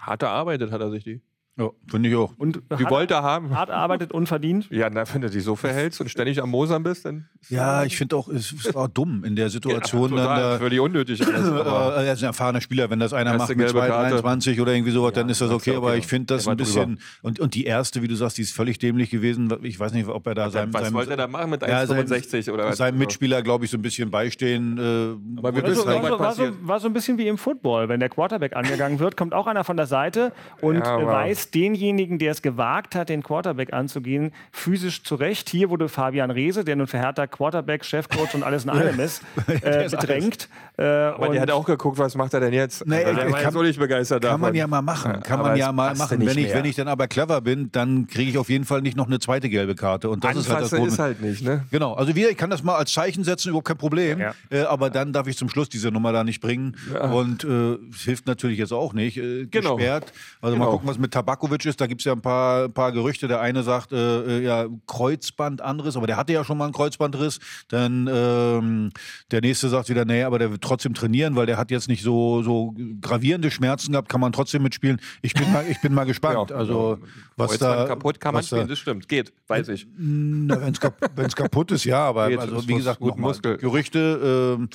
Hart 0.00 0.22
erarbeitet 0.22 0.70
hat 0.70 0.80
er 0.80 0.90
sich 0.90 1.04
die. 1.04 1.20
Ja, 1.56 1.70
finde 1.88 2.08
ich 2.08 2.16
auch. 2.16 2.32
Und 2.36 2.62
Die 2.68 2.84
hat 2.84 2.90
wollte 2.90 3.14
er 3.14 3.22
haben. 3.22 3.54
hart 3.56 3.68
erarbeitet, 3.68 4.10
unverdient. 4.10 4.68
Ja, 4.70 4.90
na, 4.90 5.04
wenn 5.12 5.20
du 5.20 5.30
dich 5.30 5.44
so 5.44 5.54
verhältst 5.54 6.00
und 6.00 6.08
ständig 6.10 6.42
am 6.42 6.50
Mosern 6.50 6.82
bist, 6.82 7.04
dann. 7.04 7.28
Ja, 7.48 7.84
ich 7.84 7.96
finde 7.96 8.16
auch, 8.16 8.26
es, 8.28 8.74
war 8.74 8.88
dumm 8.88 9.22
in 9.22 9.36
der 9.36 9.50
Situation. 9.50 10.10
Total, 10.10 10.26
dann 10.26 10.36
da, 10.54 10.58
völlig 10.58 10.80
unnötig 10.80 11.24
alles. 11.24 11.48
Aber 11.48 11.96
Äh, 11.96 12.06
er 12.06 12.12
ist 12.14 12.22
ein 12.22 12.26
erfahrener 12.26 12.60
Spieler. 12.60 12.90
Wenn 12.90 12.98
das 12.98 13.12
einer 13.12 13.36
macht 13.36 13.50
mit 13.50 13.58
gelbe 13.58 13.78
Karte. 13.86 14.16
2,23 14.16 14.60
oder 14.60 14.72
irgendwie 14.74 14.90
sowas, 14.90 15.12
dann 15.12 15.28
ist 15.28 15.40
das 15.40 15.50
okay. 15.52 15.70
okay. 15.70 15.76
Aber 15.76 15.96
ich 15.96 16.08
finde 16.08 16.34
das 16.34 16.48
ein 16.48 16.56
bisschen. 16.56 16.98
Und, 17.22 17.38
und 17.38 17.54
die 17.54 17.66
erste, 17.66 18.02
wie 18.02 18.08
du 18.08 18.16
sagst, 18.16 18.36
die 18.38 18.42
ist 18.42 18.52
völlig 18.52 18.80
dämlich 18.80 19.10
gewesen. 19.10 19.52
Ich 19.62 19.78
weiß 19.78 19.92
nicht, 19.92 20.08
ob 20.08 20.26
er 20.26 20.34
da 20.34 20.50
seinem, 20.50 20.74
was 20.74 20.82
seinem, 20.82 20.94
wollte 20.94 21.12
er 21.12 21.16
da 21.18 21.28
machen 21.28 21.50
mit 21.50 21.62
Ja, 21.62 21.86
sein- 21.86 22.04
1,65 22.08 22.52
oder 22.52 22.64
was? 22.66 22.78
seinem 22.78 22.98
Mitspieler, 22.98 23.42
glaube 23.42 23.64
ich, 23.64 23.70
so 23.70 23.78
ein 23.78 23.82
bisschen 23.82 24.10
beistehen. 24.10 24.76
Äh, 24.76 25.38
Aber 25.38 25.54
wir 25.54 25.62
wissen 25.62 25.84
das 25.86 25.94
auch, 25.94 26.02
halt- 26.02 26.12
was 26.14 26.18
war, 26.20 26.34
so, 26.34 26.52
war, 26.62 26.80
so, 26.80 26.88
ein 26.88 26.92
bisschen 26.92 27.16
wie 27.16 27.28
im 27.28 27.38
Football. 27.38 27.88
Wenn 27.88 28.00
der 28.00 28.08
Quarterback 28.08 28.56
angegangen 28.56 28.98
wird, 28.98 29.16
kommt 29.16 29.34
auch 29.34 29.46
einer 29.46 29.62
von 29.62 29.76
der 29.76 29.86
Seite 29.86 30.32
und 30.60 30.78
Ja, 30.78 30.96
weist 31.44 31.54
denjenigen, 31.54 32.18
der 32.18 32.32
es 32.32 32.42
gewagt 32.42 32.94
hat, 32.94 33.08
den 33.08 33.22
Quarterback 33.22 33.72
anzugehen, 33.72 34.32
physisch 34.52 35.02
zurecht. 35.02 35.48
Hier 35.48 35.70
wurde 35.70 35.88
Fabian 35.88 36.30
Reese, 36.30 36.64
der 36.64 36.76
nun 36.76 36.86
Hertha 36.86 37.26
Quarterback, 37.26 37.84
Chefcoach 37.84 38.34
und 38.34 38.42
alles 38.42 38.64
in 38.64 38.70
allem 38.70 38.98
ist, 39.00 39.22
äh, 39.62 39.88
bedrängt. 39.88 40.48
Äh, 40.76 40.84
Aber 40.84 41.28
und 41.28 41.32
der 41.34 41.42
hat 41.42 41.50
auch 41.50 41.64
geguckt, 41.64 41.98
was 41.98 42.14
macht 42.16 42.34
er 42.34 42.40
denn 42.40 42.52
jetzt? 42.52 42.86
Nee, 42.86 42.96
Also 43.04 43.14
der 43.14 43.26
ich- 43.26 43.32
war 43.32 43.40
kann- 43.40 43.62
nicht 43.64 43.78
begeistert 43.78 44.22
Kann 44.22 44.40
man 44.40 44.48
davon. 44.48 44.56
ja 44.56 44.66
mal 44.66 44.82
machen. 44.82 45.20
Kann 45.22 45.40
aber 45.40 45.50
man 45.50 45.58
ja 45.58 45.72
mal 45.72 45.94
machen. 45.94 46.20
Wenn 46.20 46.28
ich, 46.38 46.46
mehr. 46.48 46.54
wenn 46.56 46.64
ich 46.64 46.76
dann 46.76 46.88
aber 46.88 47.06
clever 47.08 47.40
bin, 47.40 47.70
dann 47.72 48.06
kriege 48.08 48.30
ich 48.30 48.38
auf 48.38 48.48
jeden 48.50 48.64
Fall 48.64 48.82
nicht 48.82 48.96
noch 48.96 49.06
eine 49.06 49.18
zweite 49.20 49.48
gelbe 49.48 49.74
Karte. 49.74 50.10
Und 50.10 50.24
das 50.24 50.36
ist 50.36 50.48
halt 50.48 50.62
das 50.64 50.72
Anfassen 50.72 50.76
Problem. 50.78 50.92
ist 50.92 50.98
halt 50.98 51.20
nicht, 51.22 51.42
ne? 51.42 51.64
Genau, 51.70 51.94
also 51.94 52.14
wir, 52.14 52.30
ich 52.30 52.36
kann 52.36 52.50
das 52.50 52.62
mal 52.62 52.76
als 52.76 52.92
Zeichen 52.92 53.22
setzen, 53.24 53.50
überhaupt 53.50 53.68
kein 53.68 53.76
Problem. 53.78 54.18
Ja. 54.20 54.34
Äh, 54.50 54.62
aber 54.62 54.90
dann 54.90 55.12
darf 55.12 55.26
ich 55.28 55.36
zum 55.36 55.48
Schluss 55.48 55.68
diese 55.68 55.90
Nummer 55.90 56.12
da 56.12 56.24
nicht 56.24 56.40
bringen. 56.40 56.76
Und 57.12 57.44
äh, 57.44 57.76
es 57.94 58.02
hilft 58.02 58.26
natürlich 58.26 58.58
jetzt 58.58 58.72
auch 58.72 58.92
nicht. 58.92 59.16
Äh, 59.18 59.46
Genau. 59.50 59.76
Gesperrt. 59.76 60.12
Also 60.40 60.56
mal 60.56 60.64
Genau. 60.64 60.72
gucken, 60.76 60.88
was 60.88 60.98
mit 60.98 61.12
Tabakovic 61.34 61.64
ist. 61.66 61.80
Da 61.80 61.86
gibt 61.86 62.00
es 62.00 62.04
ja 62.04 62.12
ein 62.12 62.20
paar, 62.22 62.68
paar 62.68 62.92
Gerüchte. 62.92 63.28
Der 63.28 63.40
eine 63.40 63.62
sagt, 63.62 63.92
äh, 63.92 64.38
äh, 64.38 64.44
ja, 64.44 64.66
Kreuzbandanriss, 64.86 65.96
aber 65.96 66.06
der 66.06 66.16
hatte 66.16 66.32
ja 66.32 66.44
schon 66.44 66.58
mal 66.58 66.64
einen 66.64 66.72
Kreuzbandriss. 66.72 67.38
Dann 67.68 68.08
ähm, 68.12 68.90
der 69.30 69.40
nächste 69.40 69.68
sagt 69.68 69.88
wieder, 69.88 70.04
nee, 70.04 70.22
aber 70.22 70.38
der 70.38 70.50
wird 70.50 70.62
trotzdem 70.62 70.94
trainieren, 70.94 71.36
weil 71.36 71.46
der 71.46 71.56
hat 71.56 71.70
jetzt 71.70 71.88
nicht 71.88 72.02
so, 72.02 72.42
so 72.42 72.74
gravierende 73.00 73.50
Schmerzen 73.50 73.92
gehabt, 73.92 74.08
kann 74.08 74.20
man 74.20 74.32
trotzdem 74.32 74.62
mitspielen. 74.62 75.00
Ich 75.22 75.34
bin 75.34 75.50
mal, 75.52 75.64
ich 75.68 75.80
bin 75.80 75.94
mal 75.94 76.04
gespannt. 76.06 76.50
Ja, 76.50 76.56
also 76.56 76.98
was 77.36 77.50
Kreuzband 77.50 77.78
da 77.80 77.86
kaputt 77.86 78.20
kann 78.20 78.34
man 78.34 78.42
was 78.42 78.50
da- 78.50 78.56
spielen, 78.56 78.68
das 78.68 78.78
stimmt. 78.78 79.08
Geht, 79.08 79.32
weiß 79.48 79.68
ich. 79.68 79.86
na, 79.96 80.60
wenn's 80.60 80.80
kap 80.80 81.00
kaputt 81.36 81.72
ist, 81.72 81.84
ja, 81.84 81.98
aber 82.04 82.28
Geht, 82.28 82.38
also, 82.38 82.66
wie 82.68 82.74
gesagt, 82.74 83.00
gut 83.00 83.18
Muskel. 83.18 83.56
Gerüchte, 83.56 84.56
ähm, 84.58 84.68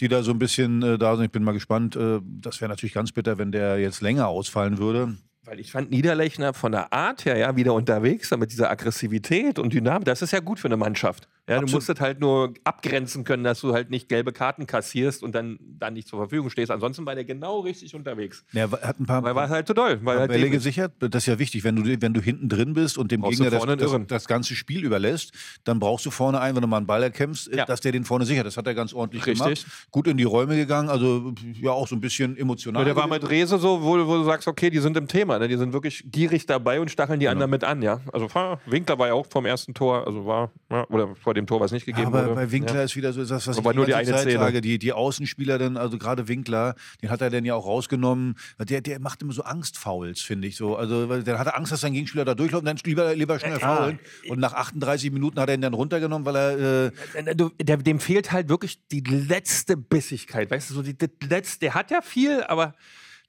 die 0.00 0.08
da 0.08 0.22
so 0.22 0.32
ein 0.32 0.38
bisschen 0.38 0.82
äh, 0.82 0.98
da 0.98 1.14
sind. 1.16 1.26
Ich 1.26 1.30
bin 1.30 1.44
mal 1.44 1.52
gespannt. 1.52 1.94
Äh, 1.96 2.20
das 2.22 2.60
wäre 2.60 2.68
natürlich 2.68 2.94
ganz 2.94 3.12
bitter, 3.12 3.38
wenn 3.38 3.52
der 3.52 3.78
jetzt 3.78 4.00
länger 4.00 4.26
ausfallen 4.28 4.78
würde. 4.78 5.16
Weil 5.46 5.60
ich 5.60 5.72
fand 5.72 5.90
Niederlechner 5.90 6.54
von 6.54 6.72
der 6.72 6.92
Art 6.92 7.26
her 7.26 7.36
ja 7.36 7.54
wieder 7.54 7.74
unterwegs, 7.74 8.30
mit 8.30 8.50
dieser 8.50 8.70
Aggressivität 8.70 9.58
und 9.58 9.74
Dynamik, 9.74 10.06
das 10.06 10.22
ist 10.22 10.32
ja 10.32 10.40
gut 10.40 10.58
für 10.58 10.68
eine 10.68 10.78
Mannschaft. 10.78 11.28
Ja, 11.46 11.56
du 11.56 11.62
Absolut. 11.64 11.72
musst 11.74 11.90
es 11.90 12.00
halt 12.00 12.20
nur 12.20 12.54
abgrenzen 12.64 13.24
können, 13.24 13.44
dass 13.44 13.60
du 13.60 13.74
halt 13.74 13.90
nicht 13.90 14.08
gelbe 14.08 14.32
Karten 14.32 14.66
kassierst 14.66 15.22
und 15.22 15.34
dann, 15.34 15.58
dann 15.60 15.92
nicht 15.92 16.08
zur 16.08 16.18
Verfügung 16.18 16.48
stehst. 16.48 16.70
Ansonsten 16.70 17.04
war 17.04 17.14
der 17.14 17.24
genau 17.24 17.60
richtig 17.60 17.94
unterwegs. 17.94 18.46
Er 18.54 18.70
hat 18.70 18.98
ein 18.98 19.04
paar, 19.04 19.22
Weil 19.22 19.34
war 19.34 19.50
halt 19.50 19.66
zu 19.66 19.74
doll. 19.74 20.00
Weil 20.02 20.20
halt 20.20 20.30
Bälle 20.30 20.48
gesichert. 20.48 20.92
Das 21.00 21.24
ist 21.24 21.26
ja 21.26 21.38
wichtig. 21.38 21.62
Wenn 21.62 21.76
du, 21.76 22.00
wenn 22.00 22.14
du 22.14 22.22
hinten 22.22 22.48
drin 22.48 22.72
bist 22.72 22.96
und 22.96 23.12
dem 23.12 23.20
Brauchst 23.20 23.42
Gegner 23.42 23.60
du 23.60 23.76
das, 23.76 23.92
das, 23.92 24.06
das 24.06 24.26
ganze 24.26 24.54
Spiel 24.54 24.84
überlässt, 24.84 25.32
dann 25.64 25.78
brauchst 25.80 26.06
du 26.06 26.10
vorne 26.10 26.40
einen, 26.40 26.56
wenn 26.56 26.62
du 26.62 26.68
mal 26.68 26.78
einen 26.78 26.86
Ball 26.86 27.02
erkämpfst, 27.02 27.54
Ja. 27.54 27.66
dass 27.66 27.82
der 27.82 27.92
den 27.92 28.04
vorne 28.06 28.24
sichert. 28.24 28.46
Das 28.46 28.56
hat 28.56 28.66
er 28.66 28.74
ganz 28.74 28.94
ordentlich 28.94 29.26
Richtig. 29.26 29.64
gemacht. 29.64 29.88
Gut 29.90 30.06
in 30.06 30.16
die 30.16 30.24
Räume 30.24 30.56
gegangen. 30.56 30.88
Also 30.88 31.34
ja, 31.60 31.72
auch 31.72 31.88
so 31.88 31.94
ein 31.94 32.00
bisschen 32.00 32.38
emotional. 32.38 32.80
Ja, 32.80 32.86
der 32.86 32.96
war 32.96 33.06
mit 33.06 33.28
Rese 33.28 33.58
so, 33.58 33.82
wo, 33.82 34.06
wo 34.06 34.16
du 34.16 34.24
sagst, 34.24 34.48
okay, 34.48 34.70
die 34.70 34.78
sind 34.78 34.96
im 34.96 35.08
Thema, 35.08 35.38
ne? 35.38 35.46
die 35.48 35.58
sind 35.58 35.74
wirklich 35.74 36.04
gierig 36.10 36.46
dabei 36.46 36.80
und 36.80 36.90
stacheln 36.90 37.20
die 37.20 37.28
anderen 37.28 37.50
mit 37.50 37.64
an, 37.64 37.82
ja. 37.82 38.00
Also 38.14 38.28
Winkler 38.64 38.98
war 38.98 39.08
ja 39.08 39.12
auch 39.12 39.26
vom 39.28 39.44
ersten 39.44 39.74
Tor, 39.74 40.06
also 40.06 40.24
war, 40.24 40.50
ja, 40.70 40.86
oder 40.88 41.14
vor 41.16 41.33
dem 41.34 41.46
Tor, 41.46 41.60
was 41.60 41.72
nicht 41.72 41.86
gegeben 41.86 42.08
Aber 42.08 42.24
wurde. 42.24 42.34
bei 42.34 42.50
Winkler 42.52 42.76
ja. 42.76 42.82
ist 42.84 42.96
wieder 42.96 43.12
so 43.12 43.24
das, 43.24 43.46
was 43.46 43.58
Aber 43.58 43.70
ich 43.70 43.76
nur 43.76 43.86
die 43.86 43.94
eine 43.94 44.10
Zeit 44.10 44.20
Szene. 44.20 44.38
sage. 44.38 44.60
Die, 44.60 44.78
die 44.78 44.92
Außenspieler 44.92 45.58
dann, 45.58 45.76
also 45.76 45.98
gerade 45.98 46.28
Winkler, 46.28 46.74
den 47.02 47.10
hat 47.10 47.20
er 47.20 47.30
dann 47.30 47.44
ja 47.44 47.54
auch 47.54 47.66
rausgenommen. 47.66 48.36
Der, 48.58 48.80
der 48.80 49.00
macht 49.00 49.22
immer 49.22 49.32
so 49.32 49.42
Angstfouls, 49.42 50.20
finde 50.20 50.48
ich 50.48 50.56
so. 50.56 50.76
Also 50.76 51.20
der 51.22 51.38
hatte 51.38 51.54
Angst, 51.54 51.72
dass 51.72 51.80
sein 51.80 51.92
Gegenspieler 51.92 52.24
da 52.24 52.34
durchläuft 52.34 52.62
und 52.62 52.66
dann 52.66 52.78
lieber, 52.84 53.14
lieber 53.14 53.38
schnell 53.38 53.58
faulen. 53.58 53.98
Und 54.28 54.40
nach 54.40 54.52
38 54.54 55.10
Minuten 55.12 55.38
hat 55.40 55.48
er 55.48 55.54
ihn 55.54 55.60
dann 55.60 55.74
runtergenommen, 55.74 56.24
weil 56.24 56.36
er 56.36 56.86
äh, 56.86 57.34
Du, 57.34 57.50
der, 57.60 57.76
dem 57.78 58.00
fehlt 58.00 58.32
halt 58.32 58.48
wirklich 58.48 58.78
die 58.88 59.00
letzte 59.00 59.76
Bissigkeit, 59.76 60.50
weißt 60.50 60.70
du, 60.70 60.74
so 60.74 60.82
die, 60.82 60.96
die 60.96 61.08
letzte, 61.26 61.60
der 61.60 61.74
hat 61.74 61.90
ja 61.90 62.00
viel, 62.02 62.42
aber 62.44 62.74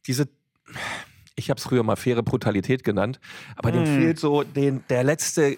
diese, 0.07 0.27
ich 1.35 1.49
habe 1.49 1.57
es 1.57 1.63
früher 1.63 1.83
mal 1.83 1.95
faire 1.95 2.23
Brutalität 2.23 2.83
genannt, 2.83 3.19
aber 3.55 3.71
dem 3.71 3.85
fehlt 3.85 4.19
so 4.19 4.43
den, 4.43 4.83
der 4.89 5.03
letzte 5.03 5.57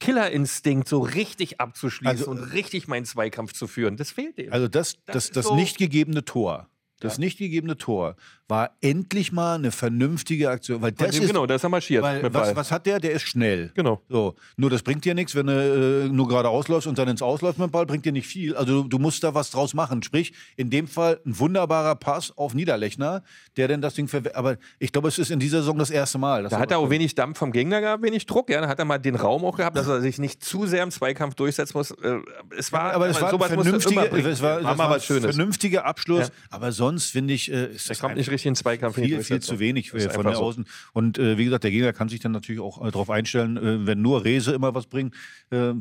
Killerinstinkt 0.00 0.88
so 0.88 1.00
richtig 1.00 1.60
abzuschließen 1.60 2.06
Also, 2.18 2.30
und 2.30 2.38
richtig 2.52 2.88
meinen 2.88 3.04
Zweikampf 3.04 3.52
zu 3.52 3.66
führen. 3.66 3.96
Das 3.96 4.10
fehlt 4.12 4.38
dem. 4.38 4.52
also 4.52 4.68
das, 4.68 4.94
Das 5.06 5.26
das, 5.26 5.30
das 5.32 5.44
so- 5.46 5.54
nicht 5.56 5.78
gegebene 5.78 6.24
Tor. 6.24 6.68
das 7.00 7.18
nicht 7.18 7.38
gegebene 7.38 7.76
Tor, 7.76 8.16
war 8.48 8.70
endlich 8.80 9.30
mal 9.30 9.56
eine 9.56 9.70
vernünftige 9.70 10.48
Aktion. 10.50 10.80
Weil 10.80 10.92
das 10.92 11.10
dem, 11.10 11.22
ist, 11.22 11.28
genau, 11.28 11.46
da 11.46 11.54
ist 11.56 11.62
er 11.64 11.68
marschiert. 11.68 12.02
weil, 12.02 12.22
mit 12.22 12.32
was, 12.32 12.48
Ball. 12.48 12.56
was 12.56 12.72
hat 12.72 12.86
der? 12.86 12.98
Der 12.98 13.12
ist 13.12 13.22
schnell. 13.22 13.70
Genau. 13.74 14.00
So, 14.08 14.34
nur 14.56 14.70
das 14.70 14.82
bringt 14.82 15.04
dir 15.04 15.14
nichts, 15.14 15.34
wenn 15.34 15.46
du 15.48 16.06
äh, 16.06 16.08
nur 16.08 16.26
gerade 16.28 16.48
ausläufst 16.48 16.86
und 16.86 16.98
dann 16.98 17.08
ins 17.08 17.20
Ausläufst 17.20 17.58
mit 17.58 17.68
dem 17.68 17.70
Ball, 17.72 17.84
bringt 17.84 18.04
dir 18.06 18.12
nicht 18.12 18.26
viel. 18.26 18.56
Also 18.56 18.82
du, 18.82 18.88
du 18.88 18.98
musst 18.98 19.22
da 19.22 19.34
was 19.34 19.50
draus 19.50 19.74
machen. 19.74 20.02
Sprich, 20.02 20.32
in 20.56 20.70
dem 20.70 20.88
Fall 20.88 21.20
ein 21.26 21.38
wunderbarer 21.38 21.94
Pass 21.96 22.32
auf 22.36 22.54
Niederlechner, 22.54 23.22
der 23.58 23.68
denn 23.68 23.82
das 23.82 23.94
Ding 23.94 24.08
verwendet. 24.08 24.34
Aber 24.36 24.56
ich 24.78 24.92
glaube, 24.92 25.08
es 25.08 25.18
ist 25.18 25.30
in 25.30 25.40
dieser 25.40 25.58
Saison 25.58 25.78
das 25.78 25.90
erste 25.90 26.16
Mal. 26.18 26.44
Da 26.44 26.58
hat 26.58 26.70
er 26.70 26.78
auch 26.78 26.88
wenig 26.90 27.14
Dampf 27.14 27.38
vom 27.38 27.52
Gegner 27.52 27.82
gehabt, 27.82 28.02
wenig 28.02 28.24
Druck. 28.24 28.48
Ja, 28.48 28.62
da 28.62 28.68
hat 28.68 28.78
er 28.78 28.86
mal 28.86 28.98
den 28.98 29.14
Raum 29.16 29.44
auch 29.44 29.58
gehabt, 29.58 29.76
dass 29.76 29.86
er 29.88 30.00
sich 30.00 30.18
nicht 30.18 30.42
zu 30.42 30.66
sehr 30.66 30.82
im 30.82 30.90
Zweikampf 30.90 31.34
durchsetzen 31.34 31.76
muss. 31.76 31.90
Äh, 31.90 32.16
Es 32.56 32.72
war, 32.72 32.94
aber 32.94 33.08
es 33.08 33.20
war 33.20 33.30
du 33.30 33.38
vernünftiger, 33.38 34.00
immer 34.00 34.10
bringen. 34.10 34.26
es 34.30 34.40
war, 34.40 34.56
war 34.56 34.62
das 34.62 34.76
mal 34.78 34.84
war 34.84 34.90
was 34.96 35.04
Schönes. 35.04 35.36
vernünftiger 35.36 35.84
Abschluss. 35.84 36.28
Ja. 36.28 36.34
Aber 36.50 36.72
sonst 36.72 37.10
finde 37.10 37.34
ich, 37.34 37.52
äh, 37.52 37.66
ist 37.74 37.90
das 37.90 37.98
kommt 37.98 38.16
nicht 38.16 38.30
richtig 38.30 38.37
den 38.42 38.54
Zweikampf. 38.54 38.96
viel, 38.96 39.22
viel 39.22 39.40
zu 39.40 39.58
wenig 39.58 39.92
äh, 39.94 40.10
von 40.10 40.24
der 40.24 40.36
so. 40.36 40.42
Außen. 40.42 40.66
Und 40.92 41.18
äh, 41.18 41.38
wie 41.38 41.44
gesagt, 41.44 41.64
der 41.64 41.70
Gegner 41.70 41.92
kann 41.92 42.08
sich 42.08 42.20
dann 42.20 42.32
natürlich 42.32 42.60
auch 42.60 42.84
äh, 42.84 42.90
darauf 42.90 43.10
einstellen, 43.10 43.56
äh, 43.56 43.86
wenn 43.86 44.02
nur 44.02 44.24
Rese 44.24 44.52
immer 44.52 44.74
was 44.74 44.86
bringt. 44.86 45.14
Äh, 45.50 45.74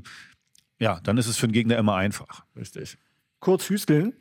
ja, 0.79 0.99
dann 1.03 1.17
ist 1.17 1.27
es 1.27 1.37
für 1.37 1.47
den 1.47 1.53
Gegner 1.53 1.77
immer 1.77 1.95
einfach. 1.95 2.43
Richtig. 2.55 2.97
kurz 3.39 3.69
hüsteln. 3.69 4.13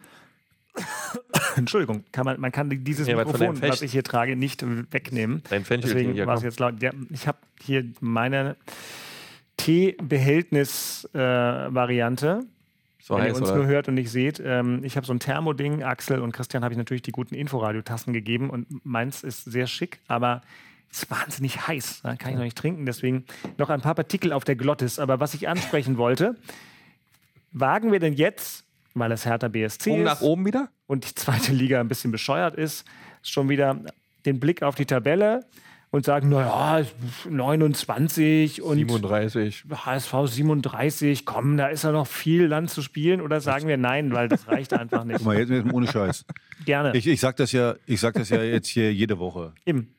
Entschuldigung, 1.56 2.04
kann 2.12 2.24
man, 2.24 2.40
man 2.40 2.52
kann 2.52 2.70
dieses 2.84 3.08
Ja, 3.08 3.16
Mikrofon, 3.16 3.60
was 3.62 3.82
ich 3.82 3.92
hier 3.92 4.04
trage, 4.04 4.36
nicht 4.36 4.64
wegnehmen. 4.92 5.42
Dein 5.48 5.64
Fenchel 5.64 5.94
Deswegen 5.94 6.26
war 6.26 6.36
es 6.36 6.42
jetzt 6.42 6.60
laut. 6.60 6.82
Ja, 6.82 6.90
ich 7.10 7.26
habe 7.26 7.38
hier 7.62 7.84
meine 8.00 8.56
Teebehältnis-Variante. 9.56 12.46
So 13.06 13.14
wenn 13.14 13.22
ihr 13.22 13.30
heiß, 13.30 13.38
uns 13.38 13.50
oder? 13.50 13.58
nur 13.58 13.66
hört 13.66 13.86
und 13.86 13.94
nicht 13.94 14.10
seht. 14.10 14.42
Ähm, 14.44 14.80
ich 14.82 14.96
habe 14.96 15.06
so 15.06 15.12
ein 15.12 15.20
Thermoding. 15.20 15.84
Axel 15.84 16.20
und 16.20 16.32
Christian 16.32 16.64
habe 16.64 16.74
ich 16.74 16.78
natürlich 16.78 17.02
die 17.02 17.12
guten 17.12 17.36
Inforadiotassen 17.36 18.12
gegeben 18.12 18.50
und 18.50 18.84
meins 18.84 19.22
ist 19.22 19.44
sehr 19.44 19.68
schick, 19.68 20.00
aber 20.08 20.42
ist 20.90 21.08
wahnsinnig 21.08 21.68
heiß. 21.68 22.00
Da 22.02 22.16
kann 22.16 22.30
ich 22.32 22.36
noch 22.36 22.42
nicht 22.42 22.58
trinken. 22.58 22.84
Deswegen 22.84 23.24
noch 23.58 23.70
ein 23.70 23.80
paar 23.80 23.94
Partikel 23.94 24.32
auf 24.32 24.42
der 24.42 24.56
Glottis. 24.56 24.98
Aber 24.98 25.20
was 25.20 25.34
ich 25.34 25.46
ansprechen 25.46 25.98
wollte, 25.98 26.34
wagen 27.52 27.92
wir 27.92 28.00
denn 28.00 28.12
jetzt, 28.12 28.64
weil 28.94 29.12
es 29.12 29.24
Hertha 29.24 29.46
BSC 29.46 29.90
Bogen 29.90 30.02
ist 30.02 30.06
nach 30.06 30.20
oben 30.22 30.44
wieder? 30.44 30.68
und 30.88 31.08
die 31.08 31.14
zweite 31.14 31.52
Liga 31.52 31.78
ein 31.78 31.86
bisschen 31.86 32.10
bescheuert 32.10 32.56
ist, 32.56 32.84
schon 33.22 33.48
wieder 33.48 33.78
den 34.24 34.40
Blick 34.40 34.64
auf 34.64 34.74
die 34.74 34.86
Tabelle 34.86 35.46
und 35.96 36.04
sagen, 36.04 36.28
naja, 36.28 36.84
29 37.28 38.62
und 38.62 38.76
37. 38.76 39.64
HSV 39.70 40.14
37, 40.26 41.24
komm, 41.24 41.56
da 41.56 41.68
ist 41.68 41.84
ja 41.84 41.92
noch 41.92 42.06
viel 42.06 42.44
Land 42.46 42.70
zu 42.70 42.82
spielen 42.82 43.20
oder 43.20 43.40
sagen 43.40 43.66
wir 43.66 43.78
nein, 43.78 44.12
weil 44.12 44.28
das 44.28 44.46
reicht 44.46 44.74
einfach 44.74 45.04
nicht. 45.04 45.18
Guck 45.18 45.26
mal, 45.26 45.38
jetzt, 45.38 45.50
jetzt 45.50 45.72
ohne 45.72 45.86
Scheiß. 45.86 46.26
Gerne. 46.64 46.94
Ich, 46.94 47.06
ich 47.06 47.20
sag 47.20 47.36
das 47.36 47.52
ja, 47.52 47.74
ich 47.86 48.00
sag 48.00 48.14
das 48.14 48.28
ja 48.28 48.42
jetzt 48.42 48.68
hier 48.68 48.92
jede 48.92 49.18
Woche. 49.18 49.54
Eben. 49.64 49.95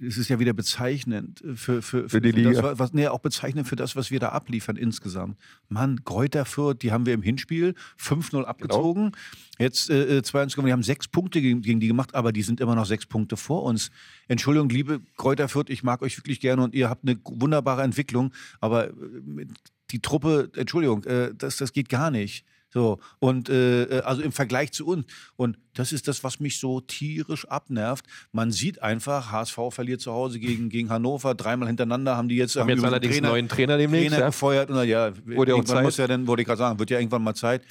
Es 0.00 0.16
ist 0.16 0.28
ja 0.28 0.38
wieder 0.38 0.52
bezeichnend 0.52 1.42
für, 1.56 1.82
für, 1.82 2.08
Für 2.08 2.20
die 2.20 2.30
das, 2.30 2.56
Liga. 2.56 2.78
was, 2.78 2.92
nee, 2.92 3.08
auch 3.08 3.18
bezeichnend 3.18 3.66
für 3.66 3.74
das, 3.74 3.96
was 3.96 4.10
wir 4.12 4.20
da 4.20 4.28
abliefern 4.28 4.76
insgesamt. 4.76 5.36
Mann, 5.68 6.04
Kräuter 6.04 6.44
Fürth, 6.44 6.82
die 6.82 6.92
haben 6.92 7.04
wir 7.04 7.14
im 7.14 7.22
Hinspiel 7.22 7.74
5-0 8.00 8.44
abgezogen. 8.44 9.12
Jetzt 9.58 9.90
äh, 9.90 10.22
2-1 10.24 10.50
gewonnen. 10.52 10.66
Wir 10.66 10.72
haben 10.72 10.84
sechs 10.84 11.08
Punkte 11.08 11.40
gegen, 11.40 11.62
gegen 11.62 11.80
die 11.80 11.88
gemacht, 11.88 12.14
aber 12.14 12.32
die 12.32 12.42
sind 12.42 12.60
immer 12.60 12.76
noch 12.76 12.86
sechs 12.86 13.06
Punkte 13.06 13.36
vor 13.36 13.64
uns. 13.64 13.90
Entschuldigung, 14.28 14.68
liebe 14.68 15.00
Kräuter 15.16 15.48
Fürth, 15.48 15.68
ich 15.68 15.82
mag 15.82 16.00
euch 16.02 16.16
wirklich 16.16 16.38
gerne 16.38 16.62
und 16.62 16.74
ihr 16.74 16.88
habt 16.88 17.02
eine 17.02 17.18
wunderbare 17.24 17.82
Entwicklung, 17.82 18.32
aber 18.60 18.90
äh, 18.90 18.92
die 19.90 20.00
Truppe, 20.00 20.50
Entschuldigung, 20.54 21.02
äh, 21.04 21.34
das, 21.36 21.56
das 21.56 21.72
geht 21.72 21.88
gar 21.88 22.10
nicht. 22.10 22.44
So, 22.70 22.98
und 23.18 23.48
äh, 23.48 23.84
äh, 23.84 24.00
also 24.02 24.20
im 24.20 24.32
Vergleich 24.32 24.72
zu 24.72 24.86
uns. 24.86 25.06
Und 25.36 25.58
das 25.72 25.92
ist 25.92 26.06
das, 26.06 26.22
was 26.22 26.38
mich 26.38 26.58
so 26.58 26.80
tierisch 26.80 27.48
abnervt. 27.48 28.04
Man 28.32 28.50
sieht 28.52 28.82
einfach, 28.82 29.32
HSV 29.32 29.58
verliert 29.70 30.00
zu 30.02 30.12
Hause 30.12 30.38
gegen, 30.38 30.68
gegen 30.68 30.90
Hannover, 30.90 31.34
dreimal 31.34 31.68
hintereinander 31.68 32.16
haben 32.16 32.28
die 32.28 32.36
jetzt, 32.36 32.56
Haben 32.56 32.68
jetzt 32.68 32.84
allerdings 32.84 33.16
einen 33.16 33.26
neuen 33.26 33.48
Trainer 33.48 33.78
demnächst. 33.78 34.08
Trainer 34.10 34.20
Ja? 34.20 34.26
gefeuert. 34.26 34.70
Und 34.70 34.86
ja, 34.86 35.12
Wurde 35.16 35.28
ja 35.28 35.34
auch 35.34 35.58
irgendwann 35.58 35.64
Zeit. 35.64 35.84
muss 35.84 35.96
ja 35.96 36.06
dann, 36.06 36.26
wollte 36.26 36.42
ich 36.42 36.46
gerade 36.46 36.58
sagen, 36.58 36.78
wird 36.78 36.90
ja 36.90 36.98
irgendwann 36.98 37.22
mal 37.22 37.34
Zeit. 37.34 37.62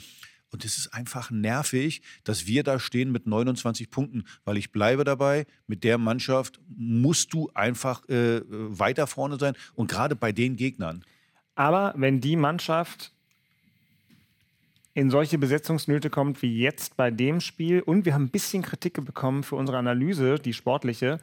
Und 0.50 0.64
es 0.64 0.78
ist 0.78 0.94
einfach 0.94 1.30
nervig, 1.30 2.02
dass 2.24 2.48
wir 2.48 2.64
da 2.64 2.80
stehen 2.80 3.12
mit 3.12 3.28
29 3.28 3.92
Punkten, 3.92 4.24
weil 4.46 4.58
ich 4.58 4.72
bleibe 4.72 5.04
dabei, 5.04 5.46
mit 5.68 5.84
der 5.84 5.98
Mannschaft 5.98 6.60
musst 6.76 7.34
du 7.34 7.52
einfach 7.54 8.08
äh, 8.08 8.42
weiter 8.48 9.08
vorne 9.08 9.38
sein 9.38 9.56
und 9.76 9.92
gerade 9.92 10.16
bei 10.16 10.32
den 10.32 10.56
Gegnern. 10.56 11.04
Aber 11.56 11.94
wenn 11.98 12.22
die 12.22 12.38
Mannschaft 12.38 13.12
in 14.98 15.12
solche 15.12 15.38
Besetzungsnöte 15.38 16.10
kommt 16.10 16.42
wie 16.42 16.60
jetzt 16.60 16.98
bei 16.98 17.12
dem 17.12 17.40
Spiel 17.40 17.82
und 17.82 18.06
wir 18.06 18.16
haben 18.16 18.24
ein 18.24 18.30
bisschen 18.32 18.64
Kritik 18.64 19.06
bekommen 19.06 19.44
für 19.44 19.56
unsere 19.56 19.78
Analyse, 19.78 20.40
die 20.40 20.54
sportliche, 20.54 21.20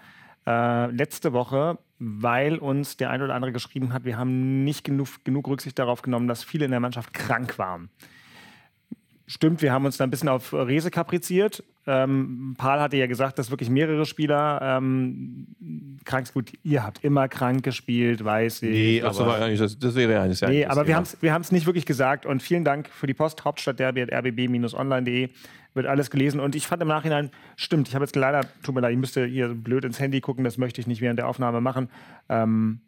äh, 0.46 0.86
letzte 0.92 1.32
Woche, 1.32 1.80
weil 1.98 2.58
uns 2.58 2.96
der 2.96 3.10
ein 3.10 3.20
oder 3.20 3.34
andere 3.34 3.50
geschrieben 3.50 3.92
hat, 3.92 4.04
wir 4.04 4.16
haben 4.16 4.62
nicht 4.62 4.84
genug, 4.84 5.08
genug 5.24 5.48
Rücksicht 5.48 5.76
darauf 5.76 6.02
genommen, 6.02 6.28
dass 6.28 6.44
viele 6.44 6.66
in 6.66 6.70
der 6.70 6.78
Mannschaft 6.78 7.12
krank 7.12 7.58
waren. 7.58 7.90
Stimmt, 9.26 9.62
wir 9.62 9.72
haben 9.72 9.86
uns 9.86 9.96
da 9.96 10.04
ein 10.04 10.10
bisschen 10.10 10.28
auf 10.28 10.52
Rese 10.52 10.90
kapriziert. 10.90 11.64
Ähm, 11.86 12.54
Paul 12.58 12.80
hatte 12.80 12.96
ja 12.98 13.06
gesagt, 13.06 13.38
dass 13.38 13.50
wirklich 13.50 13.70
mehrere 13.70 14.04
Spieler 14.04 14.60
ähm, 14.62 15.46
krank. 16.04 16.32
Gut, 16.34 16.52
ihr 16.62 16.82
habt 16.82 17.02
immer 17.04 17.28
krank 17.28 17.62
gespielt, 17.62 18.22
weiß 18.22 18.62
ich. 18.62 18.70
Nee, 18.70 19.00
Das, 19.00 19.18
war 19.18 19.40
eigentlich, 19.40 19.60
das, 19.60 19.78
das 19.78 19.94
wäre 19.94 20.12
ja 20.12 20.48
Nee, 20.48 20.66
aber 20.66 20.82
wir 20.82 20.84
Thema. 20.86 20.96
haben 20.96 21.02
es 21.04 21.16
wir 21.22 21.32
haben's 21.32 21.52
nicht 21.52 21.64
wirklich 21.66 21.86
gesagt. 21.86 22.26
Und 22.26 22.42
vielen 22.42 22.64
Dank 22.64 22.88
für 22.88 23.06
die 23.06 23.14
Post, 23.14 23.44
Hauptstadtderby 23.44 24.02
at 24.02 24.12
rbb-online.de. 24.12 25.30
Wird 25.72 25.86
alles 25.86 26.10
gelesen. 26.10 26.38
Und 26.40 26.54
ich 26.54 26.66
fand 26.66 26.82
im 26.82 26.88
Nachhinein, 26.88 27.30
stimmt, 27.56 27.88
ich 27.88 27.94
habe 27.94 28.04
jetzt 28.04 28.16
leider, 28.16 28.42
tut 28.62 28.74
mir 28.74 28.80
leid, 28.82 28.92
ich 28.92 28.98
müsste 28.98 29.24
hier 29.26 29.48
blöd 29.48 29.84
ins 29.84 29.98
Handy 29.98 30.20
gucken, 30.20 30.44
das 30.44 30.56
möchte 30.58 30.80
ich 30.80 30.86
nicht 30.86 31.00
während 31.00 31.18
der 31.18 31.28
Aufnahme 31.28 31.60
machen. 31.60 31.88
Ähm, 32.28 32.80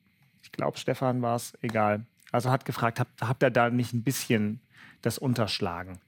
ich 0.43 0.53
glaube, 0.53 0.79
Stefan 0.79 1.21
war 1.23 1.37
es, 1.37 1.55
egal. 1.63 2.03
Also 2.31 2.51
hat 2.51 2.65
gefragt, 2.65 3.01
habt, 3.01 3.23
habt 3.23 3.43
ihr 3.43 3.51
da 3.51 3.71
nicht 3.71 3.93
ein 3.93 4.03
bisschen 4.05 4.61
das 5.03 5.19
unterschlagen? 5.19 5.99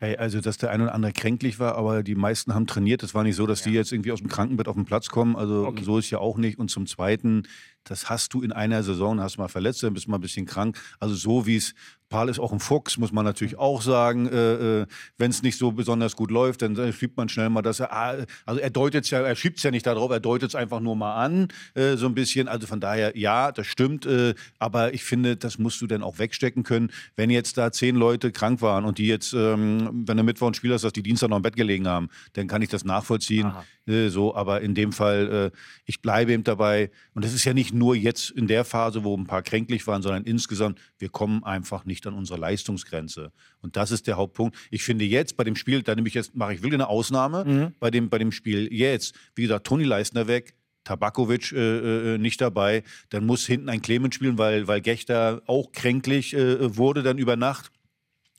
Hey, 0.00 0.16
also, 0.16 0.40
dass 0.40 0.58
der 0.58 0.70
ein 0.70 0.80
oder 0.80 0.94
andere 0.94 1.12
kränklich 1.12 1.58
war, 1.58 1.74
aber 1.74 2.04
die 2.04 2.14
meisten 2.14 2.54
haben 2.54 2.68
trainiert. 2.68 3.02
Es 3.02 3.14
war 3.14 3.24
nicht 3.24 3.34
so, 3.34 3.46
dass 3.46 3.62
die 3.62 3.70
jetzt 3.70 3.92
irgendwie 3.92 4.12
aus 4.12 4.20
dem 4.20 4.28
Krankenbett 4.28 4.68
auf 4.68 4.76
den 4.76 4.84
Platz 4.84 5.08
kommen. 5.08 5.34
Also, 5.34 5.74
so 5.82 5.98
ist 5.98 6.10
ja 6.10 6.18
auch 6.18 6.38
nicht. 6.38 6.58
Und 6.58 6.70
zum 6.70 6.86
Zweiten, 6.86 7.44
das 7.84 8.10
hast 8.10 8.34
du 8.34 8.42
in 8.42 8.52
einer 8.52 8.82
Saison, 8.82 9.20
hast 9.20 9.38
mal 9.38 9.48
verletzt, 9.48 9.82
dann 9.82 9.94
bist 9.94 10.06
du 10.06 10.10
mal 10.10 10.18
ein 10.18 10.22
bisschen 10.22 10.46
krank. 10.46 10.78
Also, 11.00 11.14
so 11.14 11.46
wie 11.46 11.56
es, 11.56 11.74
Paul 12.08 12.30
ist 12.30 12.38
auch 12.38 12.52
ein 12.52 12.60
Fuchs, 12.60 12.96
muss 12.96 13.12
man 13.12 13.24
natürlich 13.24 13.58
auch 13.58 13.82
sagen. 13.82 14.28
Äh, 14.28 14.80
äh, 14.80 14.86
Wenn 15.18 15.30
es 15.30 15.42
nicht 15.42 15.58
so 15.58 15.72
besonders 15.72 16.16
gut 16.16 16.30
läuft, 16.30 16.62
dann 16.62 16.76
äh, 16.76 16.92
schiebt 16.92 17.16
man 17.16 17.28
schnell 17.28 17.50
mal, 17.50 17.62
dass 17.62 17.80
er, 17.80 17.92
ah, 17.92 18.24
also 18.46 18.60
er 18.60 18.70
deutet 18.70 19.04
es 19.04 19.10
ja, 19.10 19.20
er 19.20 19.36
schiebt 19.36 19.58
es 19.58 19.62
ja 19.62 19.70
nicht 19.70 19.86
darauf, 19.86 20.10
er 20.10 20.20
deutet 20.20 20.48
es 20.48 20.54
einfach 20.54 20.80
nur 20.80 20.96
mal 20.96 21.22
an, 21.22 21.48
äh, 21.74 21.96
so 21.96 22.06
ein 22.06 22.14
bisschen. 22.14 22.48
Also 22.48 22.66
von 22.66 22.80
daher, 22.80 23.16
ja, 23.16 23.52
das 23.52 23.66
stimmt. 23.66 24.06
Äh, 24.06 24.34
aber 24.58 24.94
ich 24.94 25.04
finde, 25.04 25.36
das 25.36 25.58
musst 25.58 25.82
du 25.82 25.86
dann 25.86 26.02
auch 26.02 26.18
wegstecken 26.18 26.62
können. 26.62 26.90
Wenn 27.16 27.28
jetzt 27.30 27.58
da 27.58 27.72
zehn 27.72 27.94
Leute 27.94 28.32
krank 28.32 28.62
waren 28.62 28.84
und 28.84 28.98
die 28.98 29.06
jetzt, 29.06 29.34
ähm, 29.34 30.04
wenn 30.06 30.16
du 30.16 30.22
Mittwoch 30.22 30.48
ein 30.48 30.54
Spiel 30.54 30.72
hast, 30.72 30.84
dass 30.84 30.94
die 30.94 31.02
Dienstag 31.02 31.28
noch 31.28 31.36
im 31.36 31.42
Bett 31.42 31.56
gelegen 31.56 31.86
haben, 31.86 32.08
dann 32.32 32.48
kann 32.48 32.62
ich 32.62 32.70
das 32.70 32.84
nachvollziehen. 32.84 33.52
Äh, 33.86 34.08
so, 34.08 34.34
aber 34.34 34.62
in 34.62 34.74
dem 34.74 34.92
Fall, 34.92 35.52
ich 35.84 36.00
bleibe 36.00 36.32
eben 36.32 36.44
dabei. 36.44 36.90
Und 37.14 37.24
das 37.24 37.32
ist 37.32 37.44
ja 37.44 37.52
nicht 37.52 37.67
nur 37.72 37.94
jetzt 37.96 38.30
in 38.30 38.46
der 38.46 38.64
Phase, 38.64 39.04
wo 39.04 39.16
ein 39.16 39.26
paar 39.26 39.42
kränklich 39.42 39.86
waren, 39.86 40.02
sondern 40.02 40.24
insgesamt, 40.24 40.78
wir 40.98 41.08
kommen 41.08 41.44
einfach 41.44 41.84
nicht 41.84 42.06
an 42.06 42.14
unsere 42.14 42.38
Leistungsgrenze. 42.38 43.32
Und 43.60 43.76
das 43.76 43.90
ist 43.90 44.06
der 44.06 44.16
Hauptpunkt. 44.16 44.56
Ich 44.70 44.82
finde 44.82 45.04
jetzt 45.04 45.36
bei 45.36 45.44
dem 45.44 45.56
Spiel, 45.56 45.82
da 45.82 45.94
nehme 45.94 46.08
ich 46.08 46.14
jetzt, 46.14 46.34
mache 46.34 46.54
ich 46.54 46.62
wirklich 46.62 46.74
eine 46.74 46.88
Ausnahme, 46.88 47.72
bei, 47.80 47.90
dem, 47.90 48.08
bei 48.08 48.18
dem 48.18 48.32
Spiel 48.32 48.72
jetzt, 48.72 49.14
wie 49.34 49.42
gesagt, 49.42 49.66
Toni 49.66 49.84
Leistner 49.84 50.26
weg, 50.26 50.54
Tabakovic 50.84 51.52
äh, 51.52 52.14
äh, 52.14 52.18
nicht 52.18 52.40
dabei, 52.40 52.82
dann 53.10 53.26
muss 53.26 53.46
hinten 53.46 53.68
ein 53.68 53.82
Clemens 53.82 54.14
spielen, 54.14 54.38
weil, 54.38 54.68
weil 54.68 54.80
Gechter 54.80 55.42
auch 55.46 55.72
kränklich 55.72 56.34
äh, 56.34 56.76
wurde 56.76 57.02
dann 57.02 57.18
über 57.18 57.36
Nacht. 57.36 57.70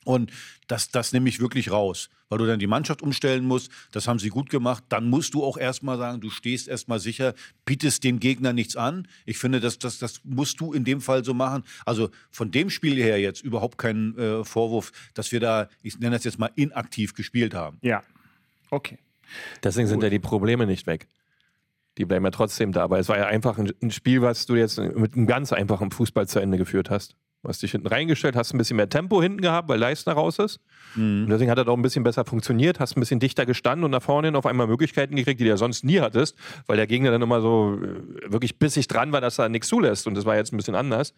Und 0.06 0.32
das, 0.68 0.89
das 0.89 1.12
nehme 1.13 1.29
ich 1.29 1.39
wirklich 1.39 1.72
raus, 1.72 2.10
weil 2.29 2.38
du 2.38 2.46
dann 2.46 2.60
die 2.60 2.68
Mannschaft 2.68 3.01
umstellen 3.01 3.46
musst. 3.46 3.70
Das 3.91 4.08
haben 4.08 4.20
sie 4.20 4.29
gut 4.29 4.50
gemacht. 4.50 4.84
Dann 4.89 5.10
musst 5.10 5.34
du 5.34 5.44
auch 5.44 5.58
erstmal 5.58 5.98
sagen, 5.98 6.22
du 6.22 6.29
stehst 6.29 6.68
erstmal 6.68 7.00
sicher, 7.00 7.34
bietest 7.65 8.03
dem 8.03 8.20
Gegner 8.20 8.53
nichts 8.53 8.75
an. 8.75 9.08
Ich 9.25 9.38
finde, 9.38 9.60
das, 9.60 9.77
das, 9.77 10.00
das 10.00 10.22
musst 10.24 10.60
du 10.62 10.74
in 10.74 10.86
dem 10.86 11.01
Fall 11.01 11.24
so 11.25 11.34
machen. 11.34 11.63
Also 11.86 12.10
von 12.32 12.51
dem 12.51 12.70
Spiel 12.70 12.96
her 12.96 13.20
jetzt 13.20 13.44
überhaupt 13.44 13.77
keinen 13.77 14.18
äh, 14.18 14.44
Vorwurf, 14.46 14.91
dass 15.13 15.32
wir 15.32 15.39
da, 15.39 15.68
ich 15.84 16.00
nenne 16.00 16.15
das 16.15 16.24
jetzt 16.24 16.39
mal, 16.39 16.51
inaktiv 16.56 17.13
gespielt 17.13 17.53
haben. 17.53 17.77
Ja. 17.82 18.03
Okay. 18.70 19.00
Deswegen 19.63 19.88
sind 19.88 20.01
ja 20.01 20.10
die 20.10 20.20
Probleme 20.20 20.65
nicht 20.65 20.88
weg. 20.88 21.08
Die 21.98 22.06
bleiben 22.06 22.24
ja 22.24 22.32
trotzdem 22.32 22.72
da. 22.72 22.84
Aber 22.84 23.00
es 23.00 23.10
war 23.10 23.18
ja 23.18 23.25
einfach 23.25 23.58
ein, 23.58 23.72
ein 23.82 23.91
Spiel, 23.91 24.22
was 24.22 24.46
du 24.46 24.56
jetzt 24.56 24.79
mit 24.79 25.15
einem 25.15 25.27
ganz 25.27 25.51
einfachen 25.51 25.91
Fußball 25.91 26.27
zu 26.27 26.39
Ende 26.39 26.58
geführt 26.58 26.89
hast. 26.89 27.15
Du 27.41 27.50
hast 27.50 27.62
dich 27.62 27.72
hinten 27.72 27.88
reingestellt, 27.88 28.36
hast 28.36 28.53
ein 28.53 28.58
bisschen 28.58 28.77
mehr 28.77 28.89
Tempo 28.89 29.22
hinten 29.22 29.41
gehabt, 29.41 29.69
weil 29.69 29.79
Leistner 29.79 30.13
raus 30.13 30.39
ist. 30.39 30.60
Und 30.95 31.27
deswegen 31.29 31.51
hat 31.51 31.57
er 31.57 31.65
doch 31.65 31.77
ein 31.77 31.81
bisschen 31.83 32.03
besser 32.03 32.25
funktioniert, 32.25 32.79
hast 32.79 32.98
ein 32.98 33.00
bisschen 33.00 33.19
dichter 33.19 33.45
gestanden 33.45 33.83
und 33.86 33.91
nach 33.91 34.01
vorne 34.01 34.27
hin 34.29 34.36
auf 34.36 34.45
einmal 34.45 34.65
Möglichkeiten 34.67 35.15
gekriegt, 35.15 35.39
die 35.39 35.43
du 35.43 35.50
ja 35.51 35.57
sonst 35.57 35.83
nie 35.86 36.00
hattest, 36.00 36.36
weil 36.65 36.77
der 36.77 36.88
Gegner 36.88 37.12
dann 37.12 37.21
immer 37.21 37.41
so 37.41 37.77
äh, 37.81 38.31
wirklich 38.31 38.57
bissig 38.57 38.88
dran 38.88 39.12
war, 39.12 39.21
dass 39.21 39.38
er 39.39 39.50
nichts 39.50 39.67
zulässt. 39.67 40.07
Und 40.07 40.15
das 40.15 40.25
war 40.25 40.36
jetzt 40.36 40.51
ein 40.51 40.57
bisschen 40.57 40.75
anders. 40.75 41.13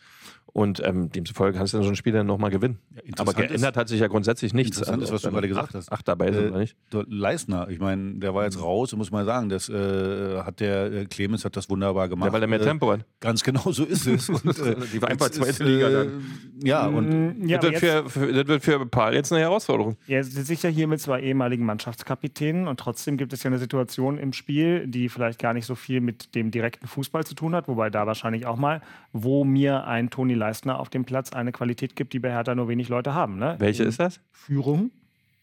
Und 0.54 0.82
ähm, 0.86 1.10
demzufolge 1.10 1.58
kannst 1.58 1.74
du 1.74 1.78
dann 1.78 1.86
so 1.86 1.90
ein 1.92 1.96
Spiel 1.96 2.12
dann 2.12 2.28
nochmal 2.28 2.52
gewinnen. 2.52 2.80
Aber 2.90 3.32
interessant 3.32 3.48
geändert 3.48 3.78
hat 3.78 3.88
sich 3.88 4.02
ja 4.02 4.08
grundsätzlich 4.08 4.54
nichts. 4.54 4.78
Interessant 4.78 5.04
ist, 5.04 5.12
was 5.14 5.22
du 5.22 5.30
gerade 5.30 5.42
dann 5.42 5.50
gesagt 5.50 5.68
acht, 5.70 5.76
hast. 5.76 5.92
Acht 5.92 6.08
dabei 6.08 6.32
sind 6.34 6.54
Äh, 6.54 6.58
nicht. 6.60 6.76
Leisner, 7.08 7.70
ich 7.70 7.80
meine, 7.80 8.16
der 8.16 8.36
war 8.36 8.44
jetzt 8.44 8.62
raus, 8.62 8.94
muss 8.96 9.12
man 9.12 9.26
sagen. 9.26 9.48
Das 9.48 9.70
äh, 9.70 10.42
hat 10.42 10.60
der 10.60 10.92
äh, 10.92 11.06
Clemens 11.06 11.46
hat 11.46 11.56
das 11.56 11.70
wunderbar 11.70 12.10
gemacht. 12.10 12.28
Ja, 12.28 12.34
weil 12.34 12.42
er 12.42 12.48
mehr 12.48 12.60
Äh, 12.60 12.66
Tempo 12.66 12.92
hat. 12.92 13.06
Ganz 13.22 13.42
genau 13.44 13.72
so 13.72 13.86
ist 13.86 14.06
es. 14.06 14.28
Und, 14.30 14.46
äh, 14.60 14.76
Die 14.94 15.02
war 15.02 15.10
einfach 15.10 15.30
zweite 15.30 15.50
ist, 15.50 15.60
Liga 15.60 15.88
äh, 15.90 15.94
dann. 15.94 16.26
Ja, 16.64 16.86
und 16.88 17.12
Mm, 17.12 17.48
ja, 17.48 17.58
das, 17.58 17.70
aber 17.72 17.82
wird 17.82 18.06
für, 18.06 18.10
für, 18.10 18.34
das 18.34 18.48
wird 18.48 18.64
für 18.64 18.86
Paul 18.86 19.14
jetzt 19.16 19.32
eine 19.32 19.42
Herausforderung. 19.52 19.98
er 20.08 20.24
sitzt 20.24 20.48
sicher 20.48 20.70
hier 20.70 20.88
mit 20.88 21.02
zwei 21.02 21.22
ehemaligen 21.22 21.66
Mannschaftskapitänen 21.66 22.68
und 22.68 22.80
trotzdem 22.80 23.18
gibt 23.18 23.34
es 23.34 23.44
ja 23.44 23.50
eine 23.50 23.60
Situation 23.60 24.18
im 24.18 24.34
Spiel, 24.34 24.88
die 24.88 25.10
vielleicht 25.10 25.40
gar 25.40 25.54
nicht 25.54 25.66
so 25.66 25.76
viel 25.76 26.02
mit 26.02 26.34
dem 26.36 26.52
direkten 26.52 26.88
Fußball 26.88 27.26
zu 27.26 27.36
tun 27.36 27.56
hat, 27.56 27.68
wobei 27.68 27.90
da 27.90 28.08
wahrscheinlich 28.08 28.46
auch 28.46 28.58
mal, 28.58 28.82
wo 29.14 29.44
mir 29.44 29.86
ein 29.86 30.10
Toni 30.10 30.34
Leistner 30.34 30.80
auf 30.80 30.90
dem 30.90 31.06
Platz 31.06 31.34
eine 31.34 31.52
Qualität 31.52 31.96
gibt, 31.96 32.14
die 32.14 32.20
bei 32.20 32.32
Hertha 32.32 32.56
nur 32.56 32.68
wenig 32.68 32.90
Leute 32.90 33.14
haben. 33.14 33.38
Ne? 33.38 33.56
Welche 33.60 33.84
ist 33.84 34.00
das? 34.00 34.20
Führung, 34.32 34.92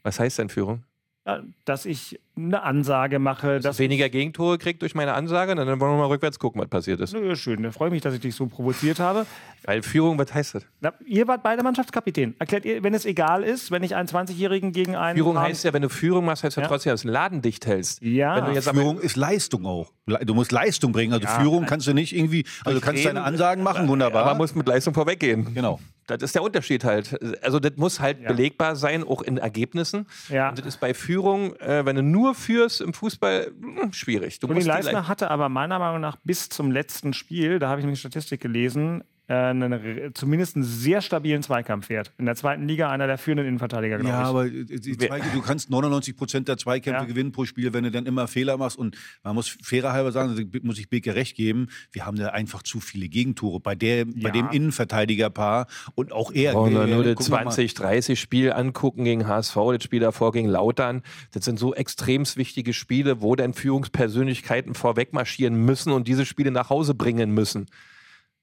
Was 0.02 0.18
heißt 0.18 0.38
denn 0.38 0.48
Führung? 0.48 0.82
Ja, 1.28 1.42
dass 1.66 1.84
ich 1.84 2.18
eine 2.36 2.62
Ansage 2.62 3.18
mache, 3.18 3.60
dass 3.60 3.78
Weniger 3.78 4.08
Gegentore 4.08 4.56
kriegt 4.58 4.80
durch 4.82 4.94
meine 4.94 5.12
Ansage, 5.12 5.54
dann 5.54 5.66
wollen 5.66 5.78
wir 5.92 5.98
mal 5.98 6.06
rückwärts 6.06 6.38
gucken, 6.38 6.60
was 6.60 6.68
passiert 6.68 7.00
ist. 7.00 7.12
Nö, 7.12 7.34
schön, 7.36 7.62
da 7.64 7.70
freue 7.72 7.88
ich 7.88 7.92
mich, 7.92 8.02
dass 8.02 8.14
ich 8.14 8.20
dich 8.20 8.34
so 8.34 8.46
provoziert 8.46 8.98
habe. 8.98 9.26
Weil 9.64 9.82
Führung, 9.82 10.18
was 10.18 10.32
heißt 10.32 10.54
das? 10.54 10.66
Na, 10.80 10.92
ihr 11.04 11.26
wart 11.28 11.42
beide 11.42 11.62
Mannschaftskapitän. 11.62 12.34
Erklärt 12.38 12.64
ihr, 12.64 12.82
wenn 12.82 12.94
es 12.94 13.04
egal 13.04 13.42
ist, 13.42 13.70
wenn 13.70 13.82
ich 13.82 13.94
einen 13.96 14.08
20-Jährigen 14.08 14.72
gegen 14.72 14.96
einen. 14.96 15.16
Führung 15.16 15.36
Rahmen- 15.36 15.48
heißt 15.48 15.64
ja, 15.64 15.72
wenn 15.74 15.82
du 15.82 15.90
Führung 15.90 16.24
machst, 16.24 16.44
heißt 16.44 16.56
ja, 16.56 16.62
Ja. 16.62 16.68
trotzdem, 16.68 16.92
dass 16.92 17.02
du 17.02 17.08
einen 17.08 17.14
Laden 17.14 17.42
dicht 17.42 17.66
hältst. 17.66 18.00
Ja. 18.00 18.36
Wenn 18.36 18.44
du 18.46 18.52
jetzt 18.52 18.68
aber 18.68 18.78
Führung 18.80 18.98
ist 19.00 19.16
Leistung 19.16 19.66
auch. 19.66 19.92
Du 20.06 20.34
musst 20.34 20.52
Leistung 20.52 20.92
bringen. 20.92 21.12
Also 21.12 21.26
Ja. 21.26 21.40
Führung 21.40 21.66
kannst 21.66 21.86
du 21.86 21.92
nicht 21.92 22.16
irgendwie, 22.16 22.46
also 22.64 22.78
du 22.78 22.84
kannst 22.84 23.02
Reden- 23.04 23.16
deine 23.16 23.26
Ansagen 23.26 23.62
machen, 23.64 23.88
wunderbar. 23.88 24.24
aber 24.24 24.36
muss 24.38 24.54
mit 24.54 24.66
Leistung 24.68 24.94
vorweggehen. 24.94 25.52
genau. 25.54 25.80
Das 26.08 26.22
ist 26.22 26.34
der 26.34 26.42
Unterschied 26.42 26.84
halt. 26.84 27.16
Also 27.44 27.60
das 27.60 27.72
muss 27.76 28.00
halt 28.00 28.20
Ja. 28.20 28.28
belegbar 28.28 28.74
sein, 28.76 29.04
auch 29.04 29.22
in 29.22 29.38
Ergebnissen. 29.38 30.06
Ja. 30.28 30.48
Und 30.48 30.58
das 30.58 30.66
ist 30.66 30.80
bei 30.80 30.94
Führung, 30.94 31.54
äh, 31.56 31.84
wenn 31.84 31.96
du 31.96 32.02
nur 32.02 32.34
führst 32.34 32.80
im 32.80 32.92
Fußball, 32.94 33.52
mh, 33.58 33.92
schwierig. 33.92 34.38
Du 34.40 34.46
Toni 34.46 34.56
musst 34.56 34.66
die 34.66 34.70
Leistner 34.70 34.92
Le- 35.02 35.08
hatte 35.08 35.30
aber 35.30 35.48
meiner 35.48 35.78
Meinung 35.78 36.00
nach 36.00 36.16
bis 36.24 36.48
zum 36.48 36.70
letzten 36.72 37.12
Spiel, 37.12 37.58
da 37.58 37.68
habe 37.68 37.80
ich 37.80 37.84
nämlich 37.84 38.00
Statistik 38.00 38.40
gelesen, 38.40 39.04
einen, 39.34 39.72
re- 39.74 40.10
zumindest 40.14 40.56
einen 40.56 40.64
sehr 40.64 41.02
stabilen 41.02 41.42
Zweikampfwert. 41.42 42.12
In 42.16 42.24
der 42.24 42.34
zweiten 42.34 42.66
Liga 42.66 42.90
einer 42.90 43.06
der 43.06 43.18
führenden 43.18 43.46
Innenverteidiger, 43.46 43.98
glaube 43.98 44.08
Ja, 44.10 44.22
ich. 44.22 44.26
aber 44.28 44.46
äh, 44.46 44.64
die 44.64 44.96
Zweige, 44.96 45.26
du 45.34 45.42
kannst 45.42 45.68
99 45.70 46.16
Prozent 46.16 46.48
der 46.48 46.56
Zweikämpfe 46.56 47.02
Ja. 47.02 47.06
gewinnen 47.08 47.30
pro 47.32 47.44
Spiel, 47.44 47.72
wenn 47.74 47.84
du 47.84 47.90
dann 47.90 48.06
immer 48.06 48.26
Fehler 48.26 48.56
machst. 48.56 48.78
Und 48.78 48.96
man 49.22 49.34
muss 49.34 49.48
fairer 49.62 49.92
halber 49.92 50.12
sagen, 50.12 50.30
also 50.30 50.42
muss 50.62 50.78
ich 50.78 50.88
Beke 50.88 51.14
recht 51.14 51.36
geben, 51.36 51.68
wir 51.92 52.06
haben 52.06 52.16
da 52.16 52.28
einfach 52.28 52.62
zu 52.62 52.80
viele 52.80 53.08
Gegentore 53.08 53.60
bei, 53.60 53.74
der, 53.74 54.06
bei 54.06 54.12
Ja. 54.14 54.30
dem 54.30 54.48
Innenverteidigerpaar 54.50 55.66
und 55.94 56.12
auch 56.12 56.32
er. 56.32 56.56
Oh, 56.56 56.66
äh, 56.66 56.70
nur, 56.70 56.86
nur 56.86 57.04
das 57.04 57.16
gucken 57.16 57.32
wir 57.32 57.44
mal. 57.44 57.50
20-30-Spiel 57.52 58.52
angucken 58.52 59.04
gegen 59.04 59.26
HSV, 59.26 59.54
das 59.74 59.82
Spiel 59.84 60.00
davor 60.00 60.32
gegen 60.32 60.48
Lautern. 60.48 61.02
Das 61.32 61.44
sind 61.44 61.58
so 61.58 61.74
extremst 61.74 62.36
wichtige 62.38 62.72
Spiele, 62.72 63.20
wo 63.20 63.36
dann 63.36 63.52
Führungspersönlichkeiten 63.52 64.74
vorweg 64.74 65.12
marschieren 65.12 65.54
müssen 65.64 65.92
und 65.92 66.08
diese 66.08 66.24
Spiele 66.24 66.50
nach 66.50 66.70
Hause 66.70 66.94
bringen 66.94 67.32
müssen. 67.32 67.66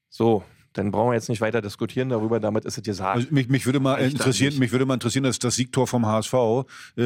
So, 0.08 0.44
dann 0.76 0.90
brauchen 0.90 1.10
wir 1.10 1.14
jetzt 1.14 1.28
nicht 1.28 1.40
weiter 1.40 1.62
diskutieren 1.62 2.08
darüber, 2.08 2.40
damit 2.40 2.64
ist 2.64 2.76
es 2.78 2.84
gesagt. 2.84 3.16
Also 3.16 3.28
mich, 3.30 3.48
mich 3.48 3.64
würde 3.66 3.80
mal 3.80 3.96
interessieren, 3.96 4.58
mich 4.58 4.72
würde 4.72 4.86
mal 4.86 4.94
interessieren, 4.94 5.24
dass 5.24 5.38
das 5.38 5.54
Siegtor 5.56 5.86
vom 5.86 6.06
HSV, 6.06 6.34
äh, 6.34 6.64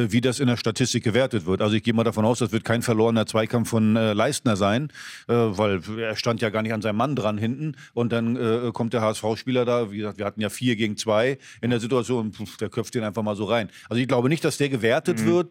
wie 0.09 0.21
das 0.21 0.39
in 0.39 0.47
der 0.47 0.57
Statistik 0.57 1.03
gewertet 1.03 1.45
wird. 1.45 1.61
Also 1.61 1.75
ich 1.75 1.83
gehe 1.83 1.93
mal 1.93 2.03
davon 2.03 2.25
aus, 2.25 2.39
das 2.39 2.51
wird 2.51 2.63
kein 2.63 2.81
verlorener 2.81 3.25
Zweikampf 3.25 3.69
von 3.69 3.95
äh, 3.95 4.13
Leistner 4.13 4.55
sein, 4.55 4.91
äh, 5.27 5.33
weil 5.33 5.81
er 5.97 6.15
stand 6.15 6.41
ja 6.41 6.49
gar 6.49 6.61
nicht 6.61 6.73
an 6.73 6.81
seinem 6.81 6.97
Mann 6.97 7.15
dran 7.15 7.37
hinten 7.37 7.75
und 7.93 8.11
dann 8.11 8.35
äh, 8.35 8.71
kommt 8.73 8.93
der 8.93 9.01
HSV-Spieler 9.01 9.65
da, 9.65 9.91
wie 9.91 9.97
gesagt, 9.97 10.17
wir 10.17 10.25
hatten 10.25 10.41
ja 10.41 10.49
vier 10.49 10.75
gegen 10.75 10.97
zwei 10.97 11.37
in 11.61 11.69
der 11.69 11.79
Situation, 11.79 12.33
pf, 12.33 12.57
der 12.57 12.69
köpft 12.69 12.95
den 12.95 13.03
einfach 13.03 13.23
mal 13.23 13.35
so 13.35 13.45
rein. 13.45 13.69
Also 13.89 14.01
ich 14.01 14.07
glaube 14.07 14.29
nicht, 14.29 14.43
dass 14.43 14.57
der 14.57 14.69
gewertet 14.69 15.19
Mhm. 15.19 15.25
wird. 15.25 15.49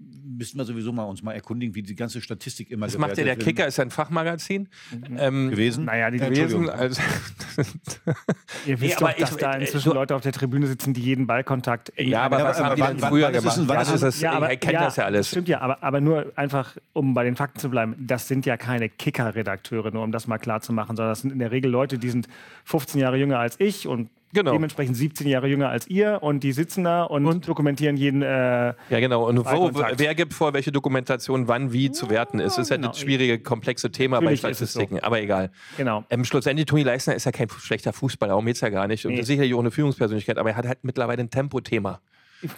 Müssen 0.00 0.58
wir 0.58 0.64
sowieso 0.64 0.92
mal 0.92 1.02
uns 1.04 1.22
mal 1.24 1.32
erkundigen, 1.32 1.74
wie 1.74 1.82
die 1.82 1.96
ganze 1.96 2.20
Statistik 2.20 2.70
immer 2.70 2.86
Das 2.86 2.96
macht 2.98 3.10
ja 3.10 3.24
der 3.24 3.34
gewertet 3.34 3.44
Kicker, 3.44 3.66
ist 3.66 3.78
ja 3.78 3.84
ein 3.84 3.90
Fachmagazin. 3.90 4.68
Ähm, 5.16 5.50
gewesen. 5.50 5.86
Naja, 5.86 6.08
die 6.12 6.18
gewesen. 6.18 6.70
Also, 6.70 7.02
Ihr 8.66 8.80
wisst 8.80 8.98
aber 9.02 9.10
doch, 9.12 9.18
dass 9.18 9.30
ich- 9.32 9.36
da 9.38 9.54
äh, 9.54 9.60
inzwischen 9.62 9.88
du- 9.90 9.94
Leute 9.94 10.14
auf 10.14 10.22
der 10.22 10.30
Tribüne 10.32 10.68
sitzen, 10.68 10.94
die 10.94 11.00
jeden 11.00 11.26
Ballkontakt. 11.26 11.92
ja, 11.96 12.22
aber 12.22 12.38
Ja, 12.38 12.44
was 12.44 12.58
aber 12.58 12.66
haben 12.68 12.76
die 12.76 12.82
wann- 13.02 13.10
früher 13.10 13.26
wann 13.26 13.34
ist 13.34 13.38
es 13.38 13.42
gemacht? 13.42 13.58
ein- 13.58 13.68
wann 13.68 13.74
Ja, 13.76 13.82
ist 13.82 13.90
das 13.90 14.02
es- 14.02 14.14
ist, 14.16 14.20
Ja, 14.22 14.32
aber, 14.32 14.52
ich 14.52 14.60
kenne 14.60 14.78
das 14.78 14.96
ja 14.96 15.04
alles. 15.04 15.28
Stimmt 15.30 15.48
ja, 15.48 15.60
aber, 15.60 15.82
aber 15.82 16.00
nur 16.00 16.32
einfach, 16.36 16.76
um 16.92 17.14
bei 17.14 17.24
den 17.24 17.34
Fakten 17.34 17.58
zu 17.58 17.68
bleiben, 17.68 17.96
das 17.98 18.28
sind 18.28 18.46
ja 18.46 18.56
keine 18.56 18.88
Kicker-Redakteure, 18.88 19.90
nur 19.90 20.04
um 20.04 20.12
das 20.12 20.28
mal 20.28 20.38
klar 20.38 20.60
zu 20.60 20.72
machen, 20.72 20.94
sondern 20.96 21.10
das 21.10 21.22
sind 21.22 21.32
in 21.32 21.40
der 21.40 21.50
Regel 21.50 21.70
Leute, 21.70 21.98
die 21.98 22.10
sind 22.10 22.28
15 22.64 23.00
Jahre 23.00 23.16
jünger 23.16 23.40
als 23.40 23.58
ich 23.58 23.88
und 23.88 24.10
Genau. 24.34 24.52
dementsprechend 24.52 24.96
17 24.96 25.26
Jahre 25.26 25.48
jünger 25.48 25.70
als 25.70 25.86
ihr 25.88 26.18
und 26.22 26.44
die 26.44 26.52
sitzen 26.52 26.84
da 26.84 27.04
und, 27.04 27.48
dokumentieren 27.48 27.96
jeden. 27.96 28.22
Äh, 28.22 28.74
Ja, 28.90 29.00
genau. 29.00 29.26
Und 29.26 29.38
wo, 29.38 29.70
wer 29.72 30.14
gibt 30.14 30.34
vor, 30.34 30.52
welche 30.52 30.70
Dokumentation 30.70 31.48
wann 31.48 31.72
wie 31.72 31.90
zu 31.90 32.10
werten 32.10 32.38
ist? 32.38 32.56
Das 32.58 32.64
ist 32.64 32.70
ja 32.70 32.76
genau. 32.76 32.88
das 32.88 32.98
schwierige, 33.00 33.38
komplexe 33.38 33.90
Thema 33.90 34.20
Natürlich 34.20 34.42
bei 34.42 34.50
ist 34.50 34.60
es 34.60 34.72
so. 34.72 34.80
Statistiken. 34.80 35.04
Aber 35.04 35.20
egal. 35.20 35.50
genau. 35.76 36.04
Ähm, 36.10 36.24
schlussendlich, 36.24 36.66
Toni 36.66 36.82
Leisner 36.82 37.14
ist 37.14 37.24
ja 37.24 37.32
kein 37.32 37.48
schlechter 37.48 37.92
Fußballer, 37.92 38.30
darum 38.30 38.44
geht 38.44 38.56
es 38.56 38.60
ja 38.60 38.68
gar 38.68 38.86
nicht. 38.86 39.06
Und 39.06 39.14
Nee. 39.14 39.22
sicherlich 39.22 39.54
auch 39.54 39.60
eine 39.60 39.70
Führungspersönlichkeit, 39.70 40.36
aber 40.38 40.50
er 40.50 40.56
hat 40.56 40.66
halt 40.66 40.84
mittlerweile 40.84 41.20
ein 41.22 41.30
Tempothema. 41.30 42.00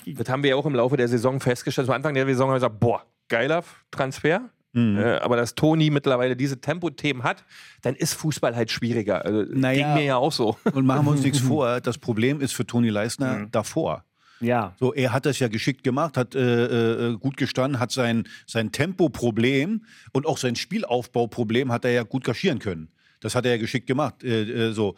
Das 0.07 0.29
haben 0.29 0.43
wir 0.43 0.51
ja 0.51 0.57
auch 0.57 0.67
im 0.67 0.75
Laufe 0.75 0.97
der 0.97 1.09
Saison 1.09 1.41
festgestellt. 1.41 1.89
Am 1.89 1.95
Anfang 1.95 2.15
der 2.15 2.27
Saison 2.27 2.49
haben 2.49 2.55
wir 2.55 2.57
gesagt, 2.57 2.81
boah, 2.81 3.03
geiler 3.29 3.63
Transfer. 3.91 4.51
Mhm. 4.73 4.99
Äh, 4.99 5.17
aber 5.17 5.37
dass 5.37 5.55
Toni 5.55 5.91
mittlerweile 5.91 6.37
diese 6.37 6.61
Tempothemen 6.61 7.23
hat, 7.23 7.45
dann 7.83 7.95
ist 7.95 8.15
Fußball 8.15 8.55
halt 8.55 8.71
schwieriger. 8.71 9.25
Also, 9.25 9.45
Naja. 9.53 9.87
Ging 9.87 9.95
mir 9.95 10.05
ja 10.05 10.17
auch 10.17 10.33
so. 10.33 10.57
Und 10.73 10.87
machen 10.87 11.07
wir 11.07 11.11
uns 11.11 11.23
nichts 11.23 11.39
vor, 11.41 11.81
das 11.81 11.99
Problem 11.99 12.41
ist 12.41 12.53
für 12.53 12.67
Toni 12.67 12.89
Leistner 12.89 13.47
davor. 13.51 14.05
Ja. 14.41 14.75
So, 14.81 14.95
er 14.95 15.13
hat 15.13 15.27
das 15.27 15.39
ja 15.39 15.49
geschickt 15.49 15.85
gemacht, 15.85 16.17
hat 16.17 16.35
äh, 16.35 17.11
äh, 17.11 17.17
gut 17.19 17.37
gestanden, 17.37 17.79
hat 17.79 17.93
sein, 17.93 18.25
sein 18.47 18.73
Tempoproblem 18.73 19.85
und 20.13 20.27
auch 20.27 20.39
sein 20.39 20.57
Spielaufbauproblem 20.57 21.71
hat 21.71 21.85
er 21.85 21.91
ja 21.93 22.03
gut 22.03 22.25
kaschieren 22.25 22.59
können. 22.59 22.89
Das 23.21 23.35
hat 23.35 23.45
er 23.45 23.53
ja 23.53 23.59
geschickt 23.59 23.87
gemacht. 23.87 24.25
Äh, 24.25 24.69
äh, 24.69 24.73
so. 24.73 24.95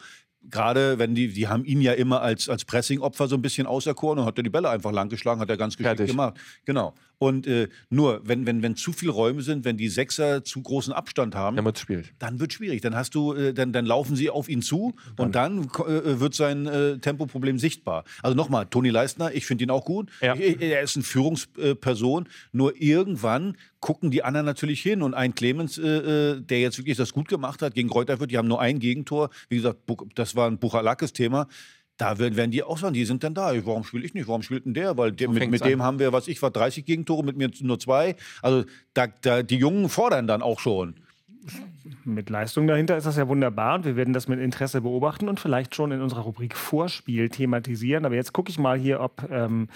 Gerade 0.49 0.99
wenn 0.99 1.15
die, 1.15 1.29
die 1.29 1.47
haben 1.47 1.63
ihn 1.63 1.79
ja 1.79 1.93
immer 1.93 2.21
als, 2.21 2.49
als 2.49 2.65
Pressing-Opfer 2.65 3.29
so 3.29 3.35
ein 3.35 3.41
bisschen 3.41 3.65
auserkoren 3.65 4.19
und 4.19 4.25
hat 4.25 4.37
er 4.37 4.43
die 4.43 4.49
Bälle 4.49 4.69
einfach 4.69 4.91
lang 4.91 5.07
geschlagen, 5.07 5.39
hat 5.39 5.49
er 5.49 5.55
ganz 5.55 5.77
geschickt 5.77 5.95
Fertig. 5.95 6.11
gemacht. 6.11 6.37
Genau. 6.65 6.93
Und 7.19 7.47
äh, 7.47 7.69
nur, 7.89 8.21
wenn, 8.25 8.45
wenn, 8.45 8.61
wenn 8.61 8.75
zu 8.75 8.91
viele 8.91 9.11
Räume 9.13 9.41
sind, 9.43 9.63
wenn 9.63 9.77
die 9.77 9.87
Sechser 9.87 10.43
zu 10.43 10.61
großen 10.61 10.91
Abstand 10.91 11.35
haben, 11.35 11.55
Wenn 11.55 11.63
man 11.63 11.75
spielt. 11.75 12.13
dann 12.19 12.39
wird 12.39 12.51
schwierig. 12.51 12.81
Dann 12.81 12.95
hast 12.95 13.15
du, 13.15 13.33
äh, 13.33 13.53
dann, 13.53 13.71
dann 13.71 13.85
laufen 13.85 14.15
sie 14.17 14.29
auf 14.29 14.49
ihn 14.49 14.61
zu 14.61 14.93
und 15.17 15.33
dann 15.35 15.69
ko- 15.69 15.85
äh, 15.87 16.19
wird 16.19 16.33
sein 16.33 16.65
äh, 16.67 16.97
Tempoproblem 16.97 17.59
sichtbar. 17.59 18.03
Also 18.21 18.35
nochmal, 18.35 18.65
Toni 18.65 18.89
Leistner, 18.89 19.33
ich 19.33 19.45
finde 19.45 19.63
ihn 19.63 19.69
auch 19.69 19.85
gut. 19.85 20.09
Ja. 20.21 20.35
Ich, 20.35 20.59
er 20.61 20.81
ist 20.81 20.97
eine 20.97 21.03
Führungsperson. 21.03 22.27
Nur 22.51 22.81
irgendwann 22.81 23.57
gucken 23.79 24.11
die 24.11 24.23
anderen 24.23 24.45
natürlich 24.45 24.81
hin 24.81 25.01
und 25.01 25.13
ein 25.13 25.33
Clemens, 25.35 25.77
äh, 25.77 25.81
äh, 26.33 26.41
der 26.41 26.59
jetzt 26.61 26.77
wirklich 26.77 26.97
das 26.97 27.13
gut 27.13 27.27
gemacht 27.27 27.61
hat 27.61 27.73
gegen 27.75 27.89
Kräuterfurt, 27.89 28.31
die 28.31 28.37
haben 28.37 28.47
nur 28.47 28.59
ein 28.61 28.79
Gegentor. 28.79 29.29
Wie 29.49 29.57
gesagt, 29.57 29.79
das 30.15 30.35
war 30.35 30.47
ein 30.49 30.57
Buchalakis-Thema. 30.57 31.47
Da 31.97 32.17
werden, 32.17 32.51
die 32.51 32.63
auch 32.63 32.77
sagen, 32.77 32.93
die 32.93 33.05
sind 33.05 33.23
dann 33.23 33.35
da. 33.35 33.53
Warum 33.65 33.83
spiele 33.83 34.05
ich 34.05 34.13
nicht? 34.13 34.27
Warum 34.27 34.41
spielt 34.41 34.65
denn 34.65 34.73
der? 34.73 34.97
Weil 34.97 35.11
der, 35.11 35.29
mit, 35.29 35.49
mit 35.49 35.63
dem 35.63 35.83
haben 35.83 35.99
wir, 35.99 36.11
was 36.11 36.27
ich 36.27 36.41
war, 36.41 36.49
30 36.49 36.85
Gegentore, 36.85 37.23
mit 37.23 37.37
mir 37.37 37.51
nur 37.61 37.79
zwei. 37.79 38.15
Also 38.41 38.65
da, 38.93 39.07
da, 39.21 39.43
die 39.43 39.57
Jungen 39.57 39.89
fordern 39.89 40.25
dann 40.25 40.41
auch 40.41 40.59
schon. 40.59 40.95
Mit 42.05 42.29
Leistung 42.29 42.67
dahinter 42.67 42.97
ist 42.97 43.05
das 43.05 43.17
ja 43.17 43.27
wunderbar 43.27 43.75
und 43.75 43.85
wir 43.85 43.95
werden 43.95 44.13
das 44.13 44.27
mit 44.27 44.39
Interesse 44.39 44.81
beobachten 44.81 45.27
und 45.27 45.39
vielleicht 45.39 45.75
schon 45.75 45.91
in 45.91 46.01
unserer 46.01 46.21
Rubrik 46.21 46.55
Vorspiel 46.55 47.29
thematisieren. 47.29 48.05
Aber 48.05 48.15
jetzt 48.15 48.33
gucke 48.33 48.49
ich 48.49 48.57
mal 48.57 48.77
hier, 48.77 49.01
ob 49.01 49.29
ähm, 49.29 49.67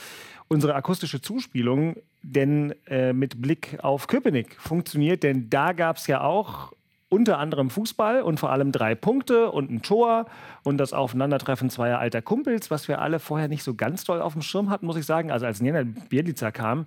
unsere 0.48 0.76
akustische 0.76 1.22
Zuspielung 1.22 1.98
denn 2.24 2.74
äh, 2.88 3.14
mit 3.14 3.42
Blick 3.42 3.78
auf 3.82 4.08
Köpenick 4.08 4.56
funktioniert. 4.60 5.24
Denn 5.24 5.50
da 5.50 5.74
gab 5.74 5.98
es 5.98 6.08
ja 6.08 6.22
auch 6.22 6.74
unter 7.10 7.40
anderem 7.40 7.70
Fußball 7.70 8.22
und 8.22 8.40
vor 8.40 8.52
allem 8.52 8.72
drei 8.72 8.96
Punkte 8.96 9.52
und 9.52 9.72
ein 9.72 9.82
Tor 9.82 10.26
und 10.64 10.78
das 10.78 10.94
Aufeinandertreffen 10.94 11.70
zweier 11.70 12.00
alter 12.00 12.22
Kumpels, 12.22 12.70
was 12.70 12.88
wir 12.88 13.00
alle 13.02 13.20
vorher 13.20 13.48
nicht 13.48 13.64
so 13.64 13.76
ganz 13.76 14.04
doll 14.04 14.22
auf 14.22 14.34
dem 14.34 14.42
Schirm 14.42 14.70
hatten, 14.70 14.86
muss 14.86 14.98
ich 14.98 15.06
sagen. 15.06 15.32
Also 15.32 15.46
als 15.46 15.62
Nenad 15.62 16.10
Bielica 16.10 16.52
kam, 16.52 16.86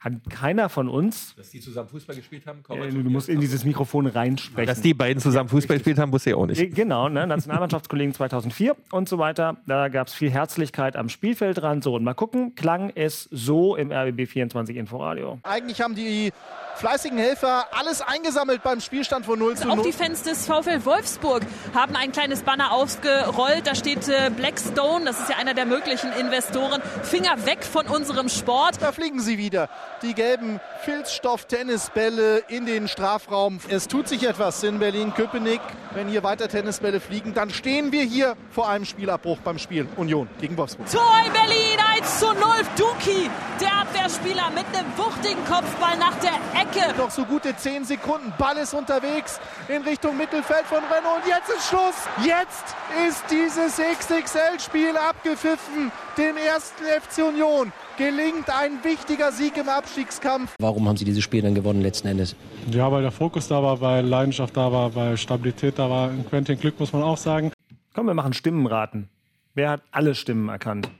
hat 0.00 0.12
keiner 0.30 0.68
von 0.68 0.88
uns, 0.88 1.34
Dass 1.36 1.50
die 1.50 1.60
zusammen 1.60 1.88
Fußball 1.88 2.14
gespielt 2.14 2.46
haben, 2.46 2.62
äh, 2.68 2.88
du 2.90 3.10
musst 3.10 3.28
in 3.28 3.40
dieses 3.40 3.64
Mikrofon 3.64 4.06
reinsprechen. 4.06 4.66
Dass 4.68 4.80
die 4.80 4.94
beiden 4.94 5.20
zusammen 5.20 5.48
Fußball 5.48 5.78
gespielt 5.78 5.98
haben, 5.98 6.12
wusste 6.12 6.30
ich 6.30 6.36
auch 6.36 6.46
nicht. 6.46 6.60
Äh, 6.60 6.68
Genau, 6.68 7.08
ne? 7.08 7.26
Nationalmannschaftskollegen 7.26 8.14
2004 8.14 8.76
und 8.92 9.08
so 9.08 9.18
weiter. 9.18 9.56
Da 9.66 9.88
gab 9.88 10.06
es 10.06 10.14
viel 10.14 10.30
Herzlichkeit 10.30 10.94
am 10.96 11.08
Spielfeldrand. 11.08 11.82
So, 11.82 11.94
und 11.96 12.04
mal 12.04 12.14
gucken, 12.14 12.54
klang 12.54 12.92
es 12.94 13.24
so 13.32 13.74
im 13.74 13.90
RBB 13.90 14.26
24 14.28 14.76
Inforadio. 14.76 15.38
Eigentlich 15.42 15.80
haben 15.80 15.96
die 15.96 16.32
fleißigen 16.76 17.18
Helfer 17.18 17.66
alles 17.72 18.00
eingesammelt 18.00 18.62
beim 18.62 18.80
Spielstand 18.80 19.26
von 19.26 19.36
0 19.38 19.56
zu 19.56 19.68
Auch 19.68 19.76
0. 19.76 19.84
die 19.86 19.92
Fans 19.92 20.22
des 20.22 20.46
VfL 20.46 20.84
Wolfsburg 20.84 21.42
haben 21.74 21.96
ein 21.96 22.12
kleines 22.12 22.42
Banner 22.42 22.70
ausgerollt. 22.72 23.66
Da 23.66 23.74
steht 23.74 24.08
äh, 24.08 24.30
Blackstone, 24.30 25.04
das 25.04 25.18
ist 25.18 25.28
ja 25.30 25.36
einer 25.38 25.54
der 25.54 25.66
möglichen 25.66 26.12
Investoren. 26.12 26.80
Finger 27.02 27.44
weg 27.46 27.64
von 27.64 27.86
unserem 27.86 28.28
Sport. 28.28 28.80
Da 28.80 28.92
fliegen 28.92 29.18
sie 29.20 29.38
wieder. 29.38 29.68
Die 30.02 30.14
gelben 30.14 30.60
Filzstoff-Tennisbälle 30.82 32.42
in 32.48 32.66
den 32.66 32.88
Strafraum. 32.88 33.58
Es 33.68 33.88
tut 33.88 34.08
sich 34.08 34.22
etwas 34.22 34.62
in 34.62 34.78
Berlin-Köpenick. 34.78 35.60
Wenn 35.98 36.06
hier 36.06 36.22
weiter 36.22 36.46
Tennisbälle 36.46 37.00
fliegen, 37.00 37.34
dann 37.34 37.50
stehen 37.50 37.90
wir 37.90 38.04
hier 38.04 38.36
vor 38.52 38.68
einem 38.68 38.84
Spielabbruch 38.84 39.38
beim 39.38 39.58
Spiel 39.58 39.88
Union 39.96 40.28
gegen 40.40 40.56
Wolfsburg. 40.56 40.88
Tor 40.88 41.02
in 41.26 41.32
Berlin, 41.32 41.76
1 41.98 42.20
zu 42.20 42.26
0. 42.26 42.34
Duki, 42.76 43.28
der 43.60 43.80
Abwehrspieler 43.80 44.48
mit 44.50 44.66
einem 44.66 44.86
wuchtigen 44.96 45.44
Kopfball 45.44 45.98
nach 45.98 46.14
der 46.20 46.34
Ecke. 46.54 46.96
Noch 46.96 47.10
so 47.10 47.24
gute 47.24 47.56
10 47.56 47.84
Sekunden. 47.84 48.32
Ball 48.38 48.58
ist 48.58 48.74
unterwegs 48.74 49.40
in 49.66 49.82
Richtung 49.82 50.16
Mittelfeld 50.16 50.66
von 50.66 50.84
Renault. 50.84 51.24
Und 51.24 51.26
jetzt 51.26 51.48
ist 51.48 51.68
Schluss. 51.68 51.96
Jetzt 52.24 52.76
ist 53.08 53.24
dieses 53.28 53.74
XXL-Spiel 53.76 54.96
abgepfiffen. 54.96 55.90
Dem 56.16 56.36
ersten 56.36 56.84
FC 56.84 57.24
Union 57.26 57.72
gelingt 57.96 58.48
ein 58.50 58.84
wichtiger 58.84 59.32
Sieg 59.32 59.56
im 59.56 59.68
Abstiegskampf. 59.68 60.52
Warum 60.60 60.86
haben 60.88 60.96
Sie 60.96 61.04
dieses 61.04 61.24
Spiel 61.24 61.42
dann 61.42 61.56
gewonnen 61.56 61.82
letzten 61.82 62.06
Endes? 62.06 62.36
Ja, 62.70 62.92
weil 62.92 63.02
der 63.02 63.12
Fokus 63.12 63.48
da 63.48 63.62
war, 63.62 63.80
weil 63.80 64.04
Leidenschaft 64.04 64.56
da 64.56 64.70
war, 64.70 64.94
weil 64.94 65.16
Stabilität 65.16 65.78
da 65.78 65.88
war. 65.88 66.10
In 66.10 66.26
Quentin 66.26 66.58
Glück 66.58 66.78
muss 66.78 66.92
man 66.92 67.02
auch 67.02 67.16
sagen. 67.16 67.52
Komm, 67.94 68.06
wir 68.06 68.14
machen 68.14 68.32
Stimmenraten. 68.32 69.08
Wer 69.54 69.70
hat 69.70 69.82
alle 69.90 70.14
Stimmen 70.14 70.48
erkannt? 70.48 70.90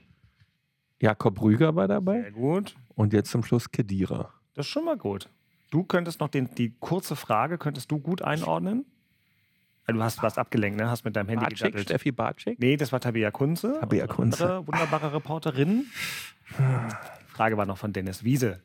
Jakob 1.00 1.40
Rüger 1.40 1.76
war 1.76 1.86
dabei. 1.86 2.22
Sehr 2.22 2.32
gut. 2.32 2.74
Und 2.94 3.12
jetzt 3.12 3.30
zum 3.30 3.44
Schluss 3.44 3.70
Kedira. 3.70 4.32
Das 4.54 4.66
ist 4.66 4.72
schon 4.72 4.84
mal 4.84 4.96
gut. 4.96 5.28
Du 5.70 5.84
könntest 5.84 6.20
noch 6.20 6.28
den, 6.28 6.54
die 6.56 6.74
kurze 6.80 7.14
Frage, 7.14 7.58
könntest 7.58 7.90
du 7.90 7.98
gut 7.98 8.22
einordnen? 8.22 8.86
Du 9.86 10.02
hast 10.02 10.22
was 10.22 10.36
abgelenkt, 10.36 10.78
ne? 10.78 10.90
Hast 10.90 11.04
mit 11.04 11.16
deinem 11.16 11.28
Handy 11.28 11.44
Barczyk, 11.44 11.58
gedattelt. 11.68 11.88
Steffi 11.88 12.12
Barczyk? 12.12 12.58
Nee, 12.58 12.76
das 12.76 12.92
war 12.92 13.00
Tabea 13.00 13.30
Kunze. 13.30 13.78
Tabea 13.80 14.06
Kunze. 14.06 14.44
andere 14.44 14.66
Wunderbare 14.66 15.14
Reporterin. 15.14 15.86
Frage 17.28 17.56
war 17.56 17.64
noch 17.64 17.78
von 17.78 17.92
Dennis 17.92 18.24
Wiese. 18.24 18.60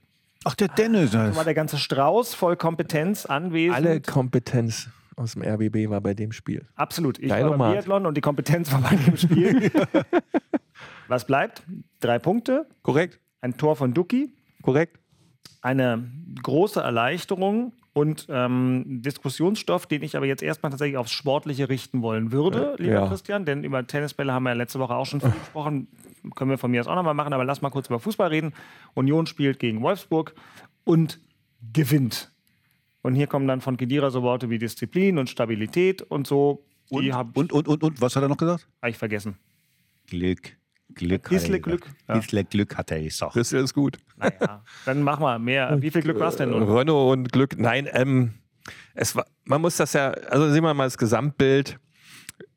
Ach, 0.45 0.55
der 0.55 0.67
Dennis. 0.67 1.11
Da 1.11 1.35
war 1.35 1.43
der 1.43 1.53
ganze 1.53 1.77
Strauß 1.77 2.33
voll 2.33 2.55
Kompetenz 2.57 3.25
anwesend. 3.25 3.75
Alle 3.75 4.01
Kompetenz 4.01 4.89
aus 5.15 5.33
dem 5.33 5.43
RBB 5.43 5.89
war 5.89 6.01
bei 6.01 6.13
dem 6.13 6.31
Spiel. 6.31 6.65
Absolut. 6.75 7.19
Ich 7.19 7.29
Geil 7.29 7.47
war 7.49 7.57
beim. 7.57 7.71
Biathlon 7.73 8.05
und 8.05 8.15
die 8.17 8.21
Kompetenz 8.21 8.71
war 8.71 8.81
bei 8.81 8.95
dem 8.95 9.15
Spiel. 9.17 9.71
Was 11.07 11.25
bleibt? 11.25 11.63
Drei 11.99 12.19
Punkte, 12.19 12.65
Korrekt, 12.81 13.19
ein 13.41 13.57
Tor 13.57 13.75
von 13.75 13.93
Duki, 13.93 14.33
korrekt. 14.61 14.99
eine 15.61 16.09
große 16.41 16.81
Erleichterung 16.81 17.73
und 17.93 18.25
ähm, 18.29 19.01
Diskussionsstoff, 19.03 19.85
den 19.85 20.01
ich 20.01 20.17
aber 20.17 20.25
jetzt 20.25 20.41
erstmal 20.41 20.71
tatsächlich 20.71 20.97
aufs 20.97 21.11
Sportliche 21.11 21.69
richten 21.69 22.01
wollen 22.01 22.31
würde, 22.31 22.75
lieber 22.79 22.93
Ja. 22.93 23.07
Christian, 23.07 23.45
denn 23.45 23.63
über 23.63 23.85
Tennisbälle 23.85 24.33
haben 24.33 24.43
wir 24.43 24.49
ja 24.51 24.55
letzte 24.55 24.79
Woche 24.79 24.95
auch 24.95 25.05
schon 25.05 25.21
viel 25.21 25.29
gesprochen. 25.39 25.87
Können 26.35 26.51
wir 26.51 26.57
von 26.57 26.71
mir 26.71 26.81
aus 26.81 26.87
auch 26.87 26.95
nochmal 26.95 27.13
machen, 27.13 27.33
aber 27.33 27.45
lass 27.45 27.61
mal 27.61 27.69
kurz 27.69 27.87
über 27.87 27.99
Fußball 27.99 28.29
reden. 28.29 28.53
Union 28.93 29.25
spielt 29.25 29.59
gegen 29.59 29.81
Wolfsburg 29.81 30.33
und 30.83 31.19
gewinnt. 31.73 32.31
Und 33.01 33.15
hier 33.15 33.27
kommen 33.27 33.47
dann 33.47 33.61
von 33.61 33.77
Kedira 33.77 34.09
so 34.09 34.23
Worte 34.23 34.49
wie 34.49 34.57
Disziplin 34.57 35.17
und 35.17 35.29
Stabilität 35.29 36.01
und 36.01 36.25
so. 36.25 36.65
Und, 36.89 37.11
habe 37.13 37.31
und, 37.39 37.51
und, 37.51 37.67
und, 37.67 37.83
und, 37.83 38.01
was 38.01 38.15
hat 38.15 38.23
er 38.23 38.29
noch 38.29 38.37
gesagt? 38.37 38.67
hab 38.81 38.89
ich 38.89 38.97
vergessen. 38.97 39.37
Glück. 40.07 40.57
Glück. 40.93 41.31
Er 41.31 41.59
Glück. 41.59 41.87
Ja. 42.07 42.15
Bisschen 42.15 42.47
Glück 42.49 42.77
hat 42.77 42.91
er 42.91 43.01
gesagt. 43.01 43.35
Das 43.35 43.51
ist 43.51 43.73
gut. 43.73 43.97
Naja, 44.17 44.63
dann 44.85 45.01
mach 45.01 45.19
mal 45.19 45.39
mehr. 45.39 45.81
Wie 45.81 45.89
viel 45.89 46.01
Glück 46.01 46.19
war 46.19 46.29
es 46.29 46.35
denn 46.35 46.51
nun? 46.51 46.63
Renault 46.63 47.13
und 47.13 47.31
Glück. 47.31 47.57
Nein, 47.57 47.87
ähm, 47.91 48.33
es 48.93 49.15
war, 49.15 49.25
man 49.43 49.61
muss 49.61 49.77
das 49.77 49.93
ja, 49.93 50.11
also 50.11 50.51
sehen 50.51 50.63
wir 50.63 50.73
mal 50.73 50.85
das 50.85 50.97
Gesamtbild. 50.97 51.79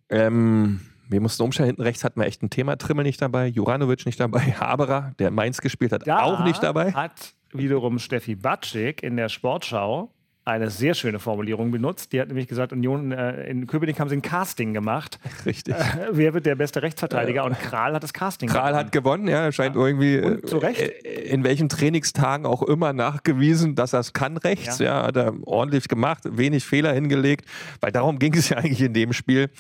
Ähm, 0.09 0.81
wir 1.09 1.21
mussten 1.21 1.43
umstellen. 1.43 1.69
Hinten 1.69 1.83
rechts 1.83 2.05
hatten 2.05 2.21
wir 2.21 2.27
echt 2.27 2.43
ein 2.43 2.51
Thema. 2.51 2.77
Trimmel 2.77 3.05
nicht 3.05 3.21
dabei, 3.21 3.47
Juranovic 3.47 4.07
nicht 4.07 4.21
dabei, 4.21 4.41
Haberer, 4.61 5.13
der 5.19 5.29
in 5.29 5.35
Mainz 5.35 5.61
gespielt 5.61 5.93
hat, 5.93 6.07
Da 6.07 6.23
auch 6.23 6.45
nicht 6.45 6.63
dabei. 6.63 6.93
Hat 6.93 7.35
wiederum 7.53 7.99
Steffi 7.99 8.35
Batschik 8.35 9.03
in 9.03 9.17
der 9.17 9.29
Sportschau 9.29 10.13
eine 10.47 10.71
sehr 10.71 10.95
schöne 10.95 11.19
Formulierung 11.19 11.73
benutzt. 11.73 12.13
Die 12.13 12.21
hat 12.21 12.29
nämlich 12.29 12.47
gesagt, 12.47 12.73
Union 12.73 13.11
äh, 13.11 13.51
in 13.51 13.67
Köpenick 13.67 13.99
haben 13.99 14.09
sie 14.09 14.17
ein 14.17 14.23
Casting 14.23 14.73
gemacht. 14.73 15.19
Richtig. 15.45 15.75
Äh, 15.75 15.83
wer 16.13 16.35
wird 16.35 16.47
der 16.47 16.55
beste 16.55 16.83
Rechtsverteidiger? 16.83 17.45
Und 17.45 17.59
Kral 17.59 17.95
hat 17.95 18.05
das 18.05 18.13
Casting 18.13 18.49
Kral 18.49 18.69
gewonnen. 18.71 18.87
hat 18.87 18.93
gewonnen, 18.93 19.29
ja, 19.29 19.45
er 19.45 19.53
scheint 19.53 19.75
irgendwie 19.75 20.19
Und 20.19 20.45
äh, 20.45 20.47
zu 20.47 20.59
Recht. 20.59 20.81
äh, 20.81 21.23
in 21.25 21.43
welchen 21.43 21.69
Trainingstagen 21.69 22.47
auch 22.47 22.63
immer 22.63 22.93
nachgewiesen, 22.93 23.75
dass 23.75 23.93
er 23.93 24.01
es 24.01 24.13
kann 24.13 24.37
rechts. 24.37 24.79
Ja. 24.79 25.03
hat 25.07 25.17
er 25.17 25.35
ordentlich 25.43 25.89
gemacht, 25.89 26.23
wenig 26.25 26.65
Fehler 26.65 26.93
hingelegt, 26.93 27.45
weil 27.81 27.91
darum 27.91 28.21
ging 28.21 28.33
es 28.35 28.49
ja 28.49 28.57
eigentlich 28.59 28.83
in 28.83 28.95
dem 28.95 29.13
Spiel. 29.13 29.51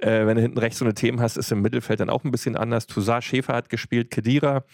Äh, 0.00 0.26
wenn 0.26 0.34
du 0.34 0.42
hinten 0.42 0.58
rechts 0.58 0.80
so 0.80 0.84
eine 0.84 0.94
Themen 0.94 1.20
hast, 1.20 1.36
ist 1.36 1.52
im 1.52 1.62
Mittelfeld 1.62 2.00
dann 2.00 2.10
auch 2.10 2.24
ein 2.24 2.32
bisschen 2.32 2.56
anders. 2.56 2.88
Toussaint 2.88 3.22
Schäfer 3.22 3.54
hat 3.54 3.68
gespielt, 3.68 4.10
Kedira. 4.10 4.64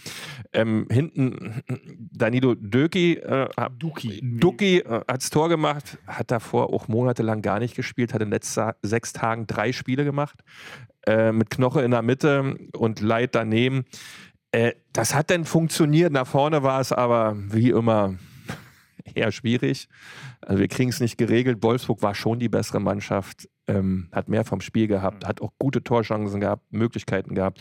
Ähm, 0.54 0.86
hinten 0.90 1.62
Danilo 2.10 2.54
Döki, 2.54 3.16
äh, 3.18 3.48
Duki. 3.78 4.20
Duki 4.22 4.78
äh, 4.78 5.02
hat's 5.06 5.28
Tor 5.28 5.50
gemacht, 5.50 5.57
hat 5.66 6.30
davor 6.30 6.72
auch 6.72 6.88
monatelang 6.88 7.42
gar 7.42 7.58
nicht 7.58 7.74
gespielt, 7.74 8.14
hat 8.14 8.22
in 8.22 8.28
den 8.28 8.32
letzten 8.32 8.72
sechs 8.82 9.12
Tagen 9.12 9.46
drei 9.46 9.72
Spiele 9.72 10.04
gemacht, 10.04 10.40
äh, 11.06 11.32
mit 11.32 11.50
Knoche 11.50 11.82
in 11.82 11.90
der 11.90 12.02
Mitte 12.02 12.56
und 12.76 13.00
Leid 13.00 13.34
daneben. 13.34 13.84
Äh, 14.52 14.72
das 14.92 15.14
hat 15.14 15.30
dann 15.30 15.44
funktioniert, 15.44 16.12
nach 16.12 16.26
vorne 16.26 16.62
war 16.62 16.80
es 16.80 16.92
aber 16.92 17.36
wie 17.36 17.70
immer 17.70 18.14
eher 19.14 19.32
schwierig. 19.32 19.88
Also 20.40 20.60
wir 20.60 20.68
kriegen 20.68 20.90
es 20.90 21.00
nicht 21.00 21.18
geregelt. 21.18 21.62
Wolfsburg 21.62 22.02
war 22.02 22.14
schon 22.14 22.38
die 22.38 22.48
bessere 22.48 22.80
Mannschaft, 22.80 23.48
ähm, 23.66 24.08
hat 24.12 24.28
mehr 24.28 24.44
vom 24.44 24.60
Spiel 24.60 24.86
gehabt, 24.86 25.26
hat 25.26 25.40
auch 25.42 25.52
gute 25.58 25.82
Torchancen 25.82 26.40
gehabt, 26.40 26.72
Möglichkeiten 26.72 27.34
gehabt. 27.34 27.60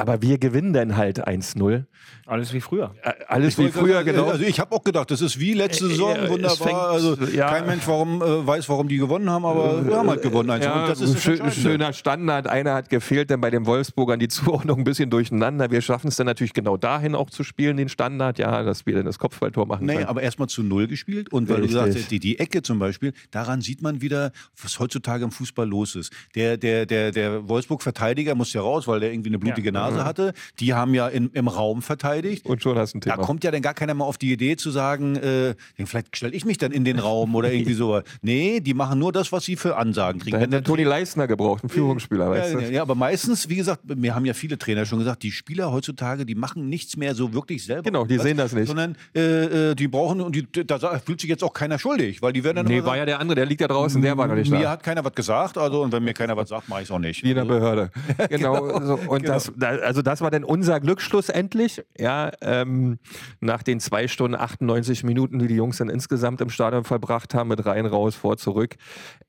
Aber 0.00 0.22
wir 0.22 0.38
gewinnen 0.38 0.72
dann 0.72 0.96
halt 0.96 1.26
1-0. 1.26 1.84
Alles 2.26 2.52
wie 2.52 2.60
früher. 2.60 2.94
Äh, 3.02 3.12
Alles 3.26 3.58
wie 3.58 3.68
früher, 3.70 3.94
sagen, 3.94 4.06
genau. 4.12 4.28
Also 4.28 4.44
ich 4.44 4.60
habe 4.60 4.72
auch 4.74 4.84
gedacht, 4.84 5.10
das 5.10 5.20
ist 5.20 5.38
wie 5.40 5.52
letzte 5.54 5.86
Äh, 5.86 5.88
Saison, 5.88 6.16
äh, 6.16 6.28
wunderbar. 6.28 6.56
fängt- 6.56 6.78
also 6.78 7.14
ja. 7.34 7.48
kein 7.50 7.66
Mensch 7.66 7.82
warum, 7.86 8.22
äh, 8.22 8.46
weiß, 8.46 8.68
warum 8.68 8.86
die 8.88 8.98
gewonnen 8.98 9.28
haben, 9.28 9.44
aber 9.44 9.84
wir 9.86 9.96
haben 9.96 10.08
halt 10.08 10.22
gewonnen. 10.22 10.48
Ja, 10.62 10.82
und 10.82 10.88
das 10.88 11.00
ist 11.00 11.14
das 11.14 11.22
schön, 11.22 11.32
Entscheidende. 11.40 11.60
schöner 11.70 11.92
Standard. 11.92 12.46
Einer 12.46 12.74
hat 12.74 12.88
gefehlt, 12.88 13.30
denn 13.30 13.40
bei 13.40 13.50
den 13.50 13.66
Wolfsburgern 13.66 14.20
die 14.20 14.28
Zuordnung 14.68 14.78
ein 14.78 14.84
bisschen 14.84 15.10
durcheinander. 15.10 15.70
Wir 15.72 15.80
schaffen 15.82 16.08
es 16.08 16.16
dann 16.16 16.26
natürlich 16.26 16.52
genau 16.52 16.76
dahin 16.76 17.14
auch 17.16 17.30
zu 17.30 17.42
spielen, 17.42 17.76
den 17.76 17.88
Standard, 17.88 18.38
ja, 18.38 18.62
dass 18.62 18.86
wir 18.86 18.94
dann 18.94 19.06
das 19.06 19.18
Kopfballtor 19.18 19.66
machen 19.66 19.86
Nee, 19.86 19.94
können. 19.96 20.06
aber 20.06 20.22
erstmal 20.22 20.48
zu 20.48 20.62
Null 20.62 20.86
gespielt. 20.86 21.32
Und 21.32 21.48
weil 21.48 21.56
Richtig. 21.62 21.72
du 21.80 21.92
sagst, 21.92 22.10
die, 22.12 22.20
die 22.20 22.38
Ecke 22.38 22.62
zum 22.62 22.78
Beispiel, 22.78 23.12
daran 23.32 23.60
sieht 23.60 23.82
man 23.82 24.00
wieder, 24.02 24.30
was 24.62 24.78
heutzutage 24.78 25.24
im 25.24 25.32
Fußball 25.32 25.68
los 25.68 25.96
ist. 25.96 26.12
Der, 26.36 26.56
der, 26.56 26.86
der, 26.86 27.10
der 27.10 27.48
Wolfsburg-Verteidiger 27.48 28.34
muss 28.36 28.52
ja 28.52 28.60
raus, 28.60 28.86
weil 28.86 29.00
der 29.00 29.12
irgendwie 29.12 29.30
eine 29.30 29.38
blutige 29.40 29.72
Nase 29.72 29.89
hatte. 29.98 30.32
Die 30.60 30.74
haben 30.74 30.94
ja 30.94 31.08
in, 31.08 31.30
im 31.32 31.48
Raum 31.48 31.82
verteidigt. 31.82 32.46
Und 32.46 32.62
schon 32.62 32.76
hast 32.78 32.94
du 32.94 32.98
ein 32.98 33.00
Da 33.00 33.12
Thema. 33.14 33.24
kommt 33.26 33.44
ja 33.44 33.50
dann 33.50 33.62
gar 33.62 33.74
keiner 33.74 33.94
mal 33.94 34.04
auf 34.04 34.18
die 34.18 34.32
Idee 34.32 34.56
zu 34.56 34.70
sagen, 34.70 35.16
äh, 35.16 35.54
vielleicht 35.84 36.16
stelle 36.16 36.34
ich 36.34 36.44
mich 36.44 36.58
dann 36.58 36.72
in 36.72 36.84
den 36.84 36.98
Raum 36.98 37.34
oder 37.34 37.52
irgendwie 37.52 37.74
so. 37.80 38.00
Nee, 38.22 38.60
die 38.60 38.74
machen 38.74 38.98
nur 38.98 39.12
das, 39.12 39.32
was 39.32 39.44
sie 39.44 39.56
für 39.56 39.76
Ansagen 39.76 40.20
kriegen. 40.20 40.36
da 40.36 40.40
hätte 40.40 40.62
Toni 40.62 40.84
Leistner 40.84 41.26
gebraucht, 41.26 41.64
ein 41.64 41.68
Führungsspieler, 41.68 42.30
weißt 42.30 42.52
ja, 42.54 42.58
du? 42.60 42.64
ja, 42.66 42.70
ja, 42.70 42.82
aber 42.82 42.94
meistens, 42.94 43.48
wie 43.48 43.56
gesagt, 43.56 43.82
mir 43.96 44.14
haben 44.14 44.24
ja 44.24 44.34
viele 44.34 44.58
Trainer 44.58 44.84
schon 44.86 44.98
gesagt, 44.98 45.22
die 45.22 45.32
Spieler 45.32 45.72
heutzutage, 45.72 46.24
die 46.26 46.34
machen 46.34 46.68
nichts 46.68 46.96
mehr 46.96 47.14
so 47.14 47.32
wirklich 47.34 47.64
selber. 47.64 47.82
Genau, 47.82 48.04
die 48.04 48.16
Was, 48.18 48.24
sehen 48.24 48.36
das 48.36 48.52
nicht. 48.52 48.68
Sondern 48.68 48.96
äh, 49.14 49.70
äh, 49.70 49.74
die 49.74 49.88
brauchen, 49.88 50.20
und 50.20 50.34
die, 50.34 50.46
da 50.66 50.98
fühlt 51.00 51.20
sich 51.20 51.30
jetzt 51.30 51.42
auch 51.44 51.52
keiner 51.52 51.78
schuldig, 51.78 52.22
weil 52.22 52.32
die 52.32 52.44
werden 52.44 52.56
dann 52.56 52.66
Nee, 52.66 52.84
war 52.84 52.96
ja 52.96 53.04
der 53.06 53.18
andere, 53.20 53.34
der 53.36 53.46
liegt 53.46 53.60
da 53.62 53.68
draußen, 53.68 54.00
der 54.02 54.16
war 54.16 54.26
noch 54.28 54.34
nicht 54.34 54.50
mir 54.50 54.60
da. 54.60 54.70
hat 54.70 54.82
keiner 54.82 55.04
was 55.04 55.14
gesagt, 55.14 55.58
also 55.58 55.82
und 55.82 55.92
wenn 55.92 56.04
mir 56.04 56.14
keiner 56.14 56.36
was 56.36 56.48
sagt, 56.50 56.68
mache 56.68 56.82
ich 56.82 56.88
es 56.88 56.90
auch 56.90 56.98
nicht. 56.98 57.22
Wie 57.24 57.30
in 57.30 57.36
der 57.36 57.44
Behörde. 57.44 57.90
Genau. 58.28 58.60
Genau. 58.62 58.86
So, 58.86 58.94
und 59.08 59.22
Genau. 59.22 59.34
das, 59.34 59.52
da, 59.56 59.76
also 59.80 60.02
das 60.02 60.20
war 60.20 60.30
dann 60.30 60.44
unser 60.44 60.80
Glück 60.80 61.00
schlussendlich. 61.00 61.82
Ja, 61.98 62.30
ähm, 62.40 62.98
nach 63.40 63.62
den 63.62 63.80
zwei 63.80 64.08
Stunden 64.08 64.34
98 64.34 65.04
Minuten, 65.04 65.38
die 65.38 65.46
die 65.46 65.56
Jungs 65.56 65.78
dann 65.78 65.88
insgesamt 65.88 66.40
im 66.40 66.50
Stadion 66.50 66.84
verbracht 66.84 67.34
haben, 67.34 67.48
mit 67.48 67.64
rein, 67.64 67.86
raus, 67.86 68.14
vor, 68.14 68.36
zurück. 68.36 68.76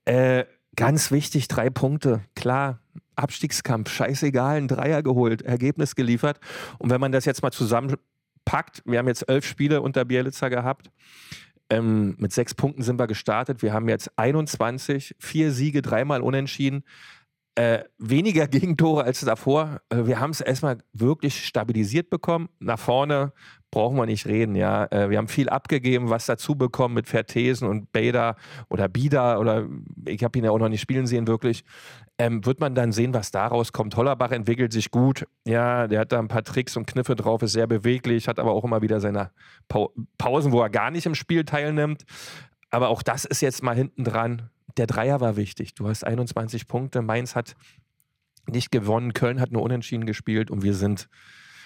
Äh, 0.04 0.44
ganz 0.76 1.10
wichtig, 1.10 1.48
drei 1.48 1.70
Punkte. 1.70 2.22
Klar, 2.34 2.80
Abstiegskampf, 3.16 3.90
scheißegal, 3.90 4.56
ein 4.56 4.68
Dreier 4.68 5.02
geholt, 5.02 5.42
Ergebnis 5.42 5.94
geliefert. 5.94 6.40
Und 6.78 6.90
wenn 6.90 7.00
man 7.00 7.12
das 7.12 7.24
jetzt 7.24 7.42
mal 7.42 7.52
zusammenpackt, 7.52 8.82
wir 8.84 8.98
haben 8.98 9.08
jetzt 9.08 9.28
elf 9.28 9.44
Spiele 9.46 9.82
unter 9.82 10.04
Bielitzer 10.04 10.50
gehabt. 10.50 10.90
Ähm, 11.70 12.16
mit 12.18 12.32
sechs 12.32 12.54
Punkten 12.54 12.82
sind 12.82 12.98
wir 12.98 13.06
gestartet. 13.06 13.62
Wir 13.62 13.72
haben 13.72 13.88
jetzt 13.88 14.10
21, 14.16 15.14
vier 15.18 15.52
Siege, 15.52 15.80
dreimal 15.80 16.20
unentschieden. 16.20 16.84
Äh, 17.54 17.84
weniger 17.98 18.46
Gegentore 18.48 19.04
als 19.04 19.20
davor. 19.20 19.80
Äh, 19.90 20.06
wir 20.06 20.20
haben 20.20 20.30
es 20.30 20.40
erstmal 20.40 20.78
wirklich 20.92 21.44
stabilisiert 21.44 22.08
bekommen. 22.08 22.48
Nach 22.60 22.78
vorne 22.78 23.32
brauchen 23.70 23.96
wir 23.96 24.06
nicht 24.06 24.26
reden, 24.26 24.54
ja. 24.54 24.86
Äh, 24.90 25.10
wir 25.10 25.18
haben 25.18 25.28
viel 25.28 25.48
abgegeben, 25.48 26.08
was 26.08 26.26
dazu 26.26 26.54
bekommen 26.54 26.94
mit 26.94 27.08
Vertesen 27.08 27.68
und 27.68 27.92
Bader 27.92 28.36
oder 28.70 28.88
Bida 28.88 29.38
oder 29.38 29.66
ich 30.06 30.24
habe 30.24 30.38
ihn 30.38 30.44
ja 30.44 30.50
auch 30.50 30.58
noch 30.58 30.68
nicht 30.68 30.80
spielen 30.80 31.06
sehen, 31.06 31.26
wirklich. 31.26 31.64
Ähm, 32.18 32.44
wird 32.46 32.60
man 32.60 32.74
dann 32.74 32.92
sehen, 32.92 33.12
was 33.12 33.30
daraus 33.32 33.72
kommt. 33.72 33.96
Hollerbach 33.96 34.30
entwickelt 34.30 34.72
sich 34.72 34.90
gut. 34.90 35.26
Ja, 35.46 35.88
der 35.88 36.00
hat 36.00 36.12
da 36.12 36.18
ein 36.18 36.28
paar 36.28 36.44
Tricks 36.44 36.76
und 36.76 36.86
Kniffe 36.86 37.16
drauf, 37.16 37.42
ist 37.42 37.52
sehr 37.52 37.66
beweglich, 37.66 38.28
hat 38.28 38.38
aber 38.38 38.52
auch 38.52 38.64
immer 38.64 38.80
wieder 38.82 39.00
seine 39.00 39.30
Pau 39.68 39.92
Pausen, 40.16 40.52
wo 40.52 40.60
er 40.62 40.70
gar 40.70 40.90
nicht 40.90 41.06
im 41.06 41.14
Spiel 41.14 41.44
teilnimmt. 41.44 42.04
Aber 42.70 42.88
auch 42.88 43.02
das 43.02 43.24
ist 43.24 43.42
jetzt 43.42 43.62
mal 43.62 43.76
hinten 43.76 44.04
dran. 44.04 44.50
Der 44.76 44.86
Dreier 44.86 45.20
war 45.20 45.36
wichtig. 45.36 45.74
Du 45.74 45.88
hast 45.88 46.04
21 46.04 46.66
Punkte. 46.68 47.02
Mainz 47.02 47.34
hat 47.36 47.54
nicht 48.46 48.70
gewonnen. 48.70 49.12
Köln 49.12 49.40
hat 49.40 49.52
nur 49.52 49.62
unentschieden 49.62 50.06
gespielt 50.06 50.50
und 50.50 50.62
wir 50.62 50.74
sind 50.74 51.08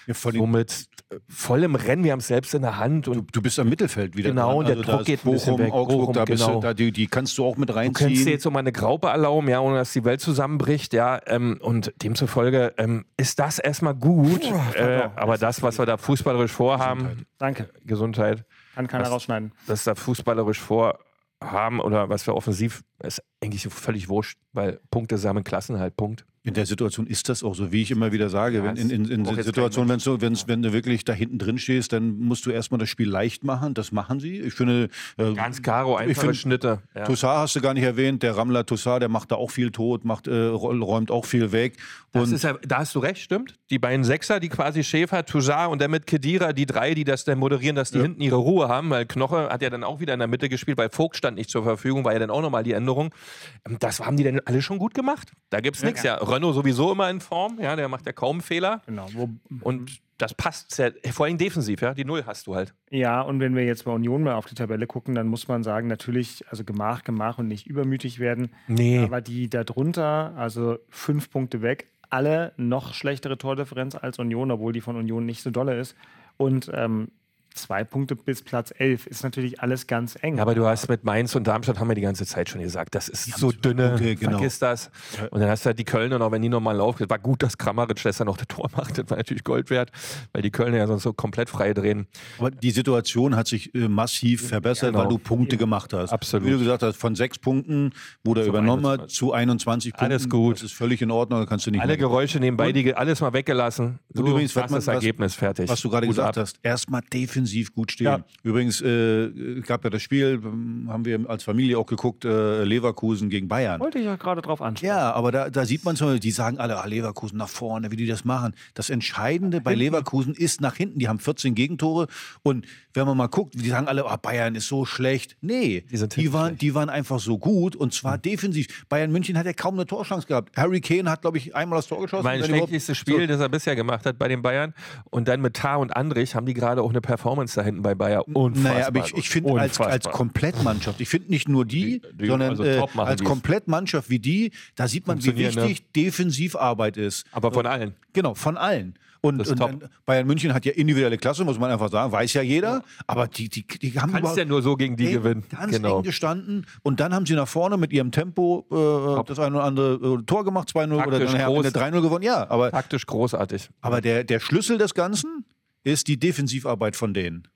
Ja, 0.06 0.14
vor 0.14 0.30
allem- 0.30 0.40
somit 0.40 0.86
äh, 1.10 1.16
voll 1.28 1.64
im 1.64 1.74
Rennen, 1.74 2.04
wir 2.04 2.12
haben 2.12 2.20
es 2.20 2.28
selbst 2.28 2.54
in 2.54 2.62
der 2.62 2.78
Hand 2.78 3.08
und 3.08 3.34
Du 3.34 3.42
bist 3.42 3.58
am 3.58 3.68
Mittelfeld 3.68 4.16
wieder. 4.16 4.28
Genau, 4.30 4.48
dran. 4.48 4.56
und 4.58 4.68
der 4.68 4.76
da 4.76 4.82
Druck 4.82 5.04
geht 5.06 5.24
ein 5.24 5.32
bisschen 5.32 5.52
Bochum, 5.56 5.66
weg. 5.66 5.72
Augsburg, 5.72 5.98
Bochum, 6.00 6.14
da 6.14 6.24
bist 6.26 6.44
genau. 6.44 6.60
du, 6.60 6.66
da, 6.66 6.74
die, 6.74 6.92
die 6.92 7.06
kannst 7.08 7.36
du 7.38 7.44
auch 7.44 7.56
mit 7.56 7.70
Du 7.70 7.74
könntest 7.74 8.00
dir 8.00 8.04
reinziehen. 8.06 8.28
jetzt 8.28 8.42
so 8.44 8.50
mal 8.52 8.60
eine 8.60 8.70
Graupe 8.72 9.08
erlauben, 9.08 9.48
ja, 9.48 9.58
ohne 9.60 9.76
dass 9.78 9.92
die 9.92 10.04
Welt 10.04 10.20
zusammenbricht, 10.20 10.92
ja. 10.92 11.18
Ähm, 11.26 11.58
und 11.60 11.92
demzufolge 12.02 12.74
ähm, 12.78 13.06
ist 13.16 13.38
das 13.40 13.58
erstmal 13.58 13.94
gut. 13.94 14.42
äh, 14.74 15.08
aber 15.16 15.38
das, 15.38 15.62
was 15.62 15.78
wir 15.78 15.86
da 15.86 15.96
fußballerisch 15.96 16.52
vorhaben, 16.52 17.26
Danke. 17.38 17.70
Gesundheit, 17.84 18.44
Kann 18.76 18.86
keiner 18.86 19.04
Was- 19.04 19.10
rausschneiden. 19.12 19.52
das 19.66 19.82
da 19.84 19.94
fußballerisch 19.96 20.60
vorhaben 20.60 21.80
oder 21.80 22.08
was 22.08 22.26
wir 22.28 22.34
offensiv, 22.36 22.82
ist 23.02 23.22
eigentlich 23.42 23.62
völlig 23.72 24.08
wurscht, 24.08 24.38
weil 24.52 24.80
Punkte 24.90 25.18
sammeln 25.18 25.44
Klassen 25.44 25.78
halt, 25.78 25.96
Punkt. 25.96 26.24
In 26.42 26.54
der 26.54 26.64
Situation 26.64 27.08
ist 27.08 27.28
das 27.28 27.42
auch 27.42 27.56
so, 27.56 27.72
wie 27.72 27.82
ich 27.82 27.90
immer 27.90 28.12
wieder 28.12 28.28
sage. 28.28 28.58
Ja, 28.58 28.64
wenn, 28.64 28.76
in 28.76 28.88
in, 28.90 29.04
in 29.06 29.22
braucht 29.24 29.30
der 29.32 29.36
jetzt 29.38 29.46
Situation, 29.46 29.86
kein 29.86 29.94
wenn, 29.94 29.98
so, 29.98 30.20
wenn's, 30.20 30.46
wenn 30.46 30.62
du 30.62 30.72
wirklich 30.72 31.04
da 31.04 31.12
hinten 31.12 31.38
drin 31.40 31.58
stehst, 31.58 31.92
dann 31.92 32.20
musst 32.20 32.46
du 32.46 32.50
erstmal 32.52 32.78
das 32.78 32.88
Spiel 32.88 33.08
leicht 33.08 33.42
machen. 33.42 33.74
Das 33.74 33.90
machen 33.90 34.20
sie. 34.20 34.38
Ich 34.38 34.54
finde, 34.54 34.88
äh, 35.18 35.34
Ganz 35.34 35.60
karo, 35.60 35.96
Ich 35.98 36.02
einfache 36.10 36.26
find- 36.26 36.36
Schnitte. 36.36 36.82
Ja. 36.94 37.02
Toussaint 37.04 37.40
hast 37.40 37.56
du 37.56 37.60
gar 37.60 37.74
nicht 37.74 37.82
erwähnt. 37.82 38.22
Der 38.22 38.36
Rammler 38.36 38.64
Toussaint, 38.64 39.02
der 39.02 39.08
macht 39.08 39.32
da 39.32 39.34
auch 39.34 39.50
viel 39.50 39.72
tot, 39.72 40.04
macht, 40.04 40.28
äh, 40.28 40.36
räumt 40.36 41.10
auch 41.10 41.24
viel 41.24 41.50
weg. 41.50 41.78
Ist 42.12 42.44
ja, 42.44 42.54
da 42.62 42.78
hast 42.78 42.94
du 42.94 43.00
recht, 43.00 43.20
stimmt. 43.20 43.56
Die 43.70 43.80
beiden 43.80 44.04
Sechser, 44.04 44.38
die 44.38 44.48
quasi 44.48 44.84
Schäfer, 44.84 45.24
Toussaint 45.26 45.72
und 45.72 45.82
dann 45.82 45.90
mit 45.90 46.06
Kedira, 46.06 46.52
die 46.52 46.64
drei, 46.64 46.94
die 46.94 47.02
das 47.04 47.24
dann 47.24 47.40
moderieren, 47.40 47.74
dass 47.74 47.90
die 47.90 48.00
hinten 48.00 48.22
ihre 48.22 48.36
Ruhe 48.36 48.68
haben, 48.68 48.88
weil 48.90 49.04
Knoche 49.04 49.48
hat 49.50 49.62
ja 49.62 49.68
dann 49.68 49.82
auch 49.82 49.98
wieder 49.98 50.14
in 50.14 50.20
der 50.20 50.28
Mitte 50.28 50.48
gespielt, 50.48 50.78
weil 50.78 50.90
Vogt 50.90 51.16
stand 51.16 51.36
nicht 51.36 51.50
zur 51.50 51.64
Verfügung, 51.64 52.04
war 52.04 52.12
ja 52.12 52.20
dann 52.20 52.30
auch 52.30 52.40
nochmal 52.40 52.62
die 52.62 52.72
Änderung. 52.72 52.85
Ähm, 52.94 53.76
Das 53.78 54.00
haben 54.00 54.16
die 54.16 54.24
dann 54.24 54.40
alle 54.44 54.62
schon 54.62 54.78
gut 54.78 54.94
gemacht. 54.94 55.32
Da 55.50 55.60
gibt's 55.60 55.82
nichts. 55.82 56.02
Ja, 56.02 56.14
Renault 56.16 56.54
sowieso 56.54 56.92
immer 56.92 57.10
in 57.10 57.20
Form, 57.20 57.58
ja, 57.60 57.76
der 57.76 57.88
macht 57.88 58.06
ja 58.06 58.12
kaum 58.12 58.40
Fehler. 58.40 58.82
Genau. 58.86 59.06
Wo, 59.12 59.28
Und 59.60 60.00
das 60.18 60.32
passt 60.32 60.74
sehr, 60.74 60.94
vor 61.12 61.26
allem 61.26 61.36
defensiv, 61.36 61.82
ja. 61.82 61.92
Die 61.92 62.04
Null 62.04 62.24
hast 62.26 62.46
du 62.46 62.54
halt. 62.54 62.72
Ja, 62.90 63.20
und 63.20 63.38
wenn 63.40 63.54
wir 63.54 63.64
jetzt 63.64 63.84
bei 63.84 63.92
Union 63.92 64.22
mal 64.22 64.34
auf 64.34 64.46
die 64.46 64.54
Tabelle 64.54 64.86
gucken, 64.86 65.14
dann 65.14 65.26
muss 65.26 65.46
man 65.48 65.62
sagen, 65.62 65.88
natürlich, 65.88 66.44
also 66.48 66.64
Gemach, 66.64 67.04
Gemach 67.04 67.38
und 67.38 67.48
nicht 67.48 67.66
übermütig 67.66 68.18
werden. 68.18 68.50
Nee. 68.66 69.00
Aber 69.00 69.20
die 69.20 69.50
da 69.50 69.62
drunter, 69.64 70.32
also 70.36 70.78
fünf 70.88 71.30
Punkte 71.30 71.60
weg, 71.60 71.88
alle 72.08 72.52
noch 72.56 72.94
schlechtere 72.94 73.36
Tordifferenz 73.36 73.94
als 73.94 74.18
Union, 74.18 74.50
obwohl 74.50 74.72
die 74.72 74.80
von 74.80 74.96
Union 74.96 75.26
nicht 75.26 75.42
so 75.42 75.50
dolle 75.50 75.78
ist. 75.78 75.96
Und 76.38 76.70
ähm, 76.72 77.08
zwei 77.56 77.84
Punkte 77.84 78.14
bis 78.16 78.42
Platz 78.42 78.72
elf 78.78 79.06
ist 79.06 79.22
natürlich 79.24 79.60
alles 79.60 79.86
ganz 79.86 80.16
eng. 80.22 80.36
Ja, 80.36 80.42
aber 80.42 80.54
du 80.54 80.66
hast 80.66 80.88
mit 80.88 81.04
Mainz 81.04 81.34
und 81.34 81.46
Darmstadt 81.46 81.80
haben 81.80 81.88
wir 81.88 81.94
die 81.94 82.00
ganze 82.02 82.24
Zeit 82.26 82.48
schon 82.48 82.60
gesagt, 82.60 82.94
das 82.94 83.08
ist 83.08 83.24
so 83.38 83.50
dünne, 83.52 83.94
Okay, 83.94 84.14
genau. 84.14 84.32
vergiss 84.38 84.58
das. 84.58 84.90
Und 85.30 85.40
dann 85.40 85.48
hast 85.50 85.64
du 85.64 85.68
halt 85.68 85.78
die 85.78 85.84
Kölner 85.84 86.18
noch, 86.18 86.30
wenn 86.32 86.42
die 86.42 86.48
nochmal 86.48 86.76
laufen. 86.76 87.08
War 87.10 87.18
gut, 87.18 87.42
dass 87.42 87.58
Kramaric 87.58 88.02
das 88.02 88.18
dann 88.18 88.26
noch 88.26 88.36
das 88.36 88.46
Tor 88.48 88.68
macht, 88.76 88.98
das 88.98 89.08
war 89.10 89.16
natürlich 89.16 89.42
Gold 89.44 89.70
wert, 89.70 89.90
weil 90.32 90.42
die 90.42 90.50
Kölner 90.50 90.76
ja 90.78 90.86
sonst 90.86 91.02
so 91.02 91.12
komplett 91.12 91.48
frei 91.50 91.72
drehen. 91.74 92.06
Aber 92.38 92.50
die 92.50 92.70
Situation 92.70 93.34
hat 93.36 93.46
sich 93.48 93.74
äh, 93.74 93.88
massiv 93.88 94.48
verbessert, 94.48 94.92
Genau. 94.92 95.00
weil 95.04 95.08
du 95.08 95.18
Punkte 95.18 95.56
gemacht 95.56 95.92
hast. 95.92 96.12
Absolut. 96.12 96.46
Wie 96.46 96.50
du 96.52 96.58
gesagt 96.58 96.82
hast, 96.82 96.96
von 96.96 97.14
sechs 97.14 97.38
Punkten, 97.38 97.92
wo 98.24 98.34
der 98.34 98.44
Zu 98.44 98.50
übernommen 98.50 98.84
hat, 98.86 99.00
21. 99.00 99.18
zu 99.18 99.32
21 99.32 99.92
Punkten. 99.92 100.04
Alles 100.12 100.28
gut. 100.28 100.56
Das 100.56 100.62
ist 100.64 100.72
völlig 100.74 101.00
in 101.02 101.10
Ordnung, 101.10 101.40
da 101.40 101.46
kannst 101.46 101.66
du 101.66 101.70
nicht 101.70 101.80
Alle 101.80 101.88
mehr- 101.90 101.96
Geräusche 101.96 102.38
nebenbei, 102.38 102.72
die, 102.72 102.94
alles 102.94 103.20
mal 103.20 103.32
weggelassen. 103.32 103.98
So, 104.12 104.22
Und 104.22 104.30
übrigens, 104.30 104.54
was 104.56 104.64
hast 104.64 104.70
man- 104.70 104.78
das 104.80 104.88
Ergebnis 104.88 105.34
fertig. 105.34 105.68
Was 105.68 105.80
du 105.80 105.88
gerade 105.90 106.06
gesagt 106.06 106.36
ab. 106.38 106.42
hast, 106.42 106.58
erstmal 106.62 107.00
defensiv 107.12 107.45
gut 107.74 107.92
stehen. 107.92 108.06
Ja. 108.06 108.24
Übrigens 108.42 108.80
äh, 108.80 109.60
gab 109.66 109.84
ja 109.84 109.90
das 109.90 110.02
Spiel, 110.02 110.40
haben 110.88 111.04
wir 111.04 111.28
als 111.28 111.44
Familie 111.44 111.78
auch 111.78 111.86
geguckt, 111.86 112.24
äh, 112.24 112.64
Leverkusen 112.64 113.30
gegen 113.30 113.48
Bayern. 113.48 113.80
Wollte 113.80 113.98
ich 113.98 114.04
ja 114.04 114.16
gerade 114.16 114.42
drauf 114.42 114.62
ansprechen. 114.62 114.94
Ja, 114.94 115.12
aber 115.12 115.32
da, 115.32 115.50
da 115.50 115.64
sieht 115.64 115.84
man 115.84 115.96
so, 115.96 116.18
die 116.18 116.30
sagen 116.30 116.58
alle, 116.58 116.78
ah, 116.82 116.86
Leverkusen 116.86 117.38
nach 117.38 117.48
vorne, 117.48 117.90
wie 117.90 117.96
die 117.96 118.06
das 118.06 118.24
machen. 118.24 118.54
Das 118.74 118.90
Entscheidende 118.90 119.60
bei 119.60 119.74
Leverkusen 119.74 120.34
ist 120.34 120.60
nach 120.60 120.76
hinten. 120.76 120.98
Die 120.98 121.08
haben 121.08 121.18
14 121.18 121.54
Gegentore 121.54 122.06
und 122.42 122.66
wenn 122.94 123.06
man 123.06 123.16
mal 123.16 123.26
guckt, 123.28 123.54
die 123.54 123.68
sagen 123.68 123.88
alle, 123.88 124.06
ah, 124.06 124.16
Bayern 124.16 124.54
ist 124.54 124.68
so 124.68 124.84
schlecht. 124.84 125.36
Nee, 125.40 125.84
Die 125.90 125.96
sind 125.96 126.16
die, 126.16 126.32
waren, 126.32 126.48
schlecht. 126.48 126.62
die 126.62 126.74
waren 126.74 126.88
einfach 126.88 127.20
so 127.20 127.38
gut 127.38 127.76
und 127.76 127.92
zwar 127.92 128.16
defensiv. 128.18 128.86
Bayern 128.88 129.12
München 129.12 129.36
hat 129.36 129.46
ja 129.46 129.52
kaum 129.52 129.74
eine 129.74 129.86
Torchance 129.86 130.26
gehabt. 130.26 130.56
Harry 130.56 130.80
Kane 130.80 131.10
hat, 131.10 131.20
glaube 131.20 131.38
ich, 131.38 131.54
einmal 131.54 131.78
das 131.78 131.88
Tor 131.88 132.00
geschossen. 132.00 132.24
Mein 132.24 132.42
schlechtestes 132.42 132.96
Spiel, 132.96 133.26
das 133.26 133.40
er 133.40 133.48
bisher 133.48 133.76
gemacht 133.76 134.06
hat 134.06 134.18
bei 134.18 134.28
den 134.28 134.42
Bayern. 134.42 134.72
Und 135.10 135.28
dann 135.28 135.40
mit 135.42 135.54
Tar 135.54 135.78
und 135.78 135.94
Andrich 135.94 136.34
haben 136.34 136.46
die 136.46 136.54
gerade 136.54 136.82
auch 136.82 136.90
eine 136.90 137.00
Performance 137.00 137.35
da 137.44 137.62
hinten 137.62 137.82
bei 137.82 137.94
Bayern. 137.94 138.22
Unfassbar. 138.32 138.72
Naja, 138.74 138.86
aber 138.88 139.00
ich, 139.04 139.14
ich 139.16 139.28
finde 139.28 139.60
als, 139.60 139.80
als 139.80 140.08
Komplettmannschaft, 140.08 141.00
ich 141.00 141.08
finde 141.08 141.30
nicht 141.30 141.48
nur 141.48 141.64
die, 141.64 142.00
Die- 142.00 142.16
die- 142.16 142.26
sondern 142.26 142.50
also 142.50 142.64
äh, 142.64 142.82
als. 142.96 143.22
Komplettmannschaft 143.24 144.10
wie 144.10 144.18
die, 144.18 144.52
da 144.74 144.88
sieht 144.88 145.06
man, 145.06 145.22
wie 145.24 145.30
ne? 145.30 145.36
wichtig 145.38 145.92
Defensivarbeit 145.92 146.96
ist. 146.96 147.24
Aber 147.32 147.52
von 147.52 147.66
allen. 147.66 147.94
Genau, 148.12 148.34
von 148.34 148.56
allen. 148.56 148.94
Und, 149.22 149.40
und 149.48 149.88
Bayern 150.04 150.26
München 150.26 150.54
hat 150.54 150.64
ja 150.66 150.72
individuelle 150.72 151.18
Klasse, 151.18 151.44
muss 151.44 151.58
man 151.58 151.70
einfach 151.70 151.90
sagen, 151.90 152.12
weiß 152.12 152.34
ja 152.34 152.42
jeder. 152.42 152.84
Aber 153.08 153.26
die, 153.26 153.48
die, 153.48 153.66
die 153.66 153.98
haben 153.98 154.12
Kannst 154.12 154.36
ja 154.36 154.44
nur 154.44 154.62
so 154.62 154.76
gegen 154.76 154.96
die 154.96 155.06
ey, 155.06 155.12
gewinnen. 155.14 155.42
Ganz 155.50 155.72
Genau. 155.74 155.98
eng 155.98 156.02
gestanden. 156.04 156.64
Und 156.82 157.00
dann 157.00 157.12
haben 157.12 157.26
sie 157.26 157.34
nach 157.34 157.48
vorne 157.48 157.76
mit 157.76 157.92
ihrem 157.92 158.12
Tempo 158.12 158.66
äh, 158.70 159.24
das 159.26 159.38
eine 159.40 159.56
oder 159.56 159.64
andere 159.64 160.18
äh, 160.20 160.22
Tor 160.26 160.44
gemacht, 160.44 160.68
2-0 160.68 160.92
oder 160.92 160.96
Taktisch 161.18 161.32
dann 161.32 161.40
am 161.40 161.54
Ende 161.56 161.72
groß. 161.72 161.82
3-0 161.82 162.00
gewonnen. 162.02 162.22
Ja, 162.24 162.48
aber, 162.48 162.70
Taktisch 162.70 163.04
großartig. 163.06 163.68
aber 163.80 164.00
der, 164.00 164.22
der 164.22 164.38
Schlüssel 164.38 164.78
des 164.78 164.94
Ganzen 164.94 165.44
ist 165.86 166.08
die 166.08 166.18
Defensivarbeit 166.18 166.96
von 166.96 167.14
denen. 167.14 167.46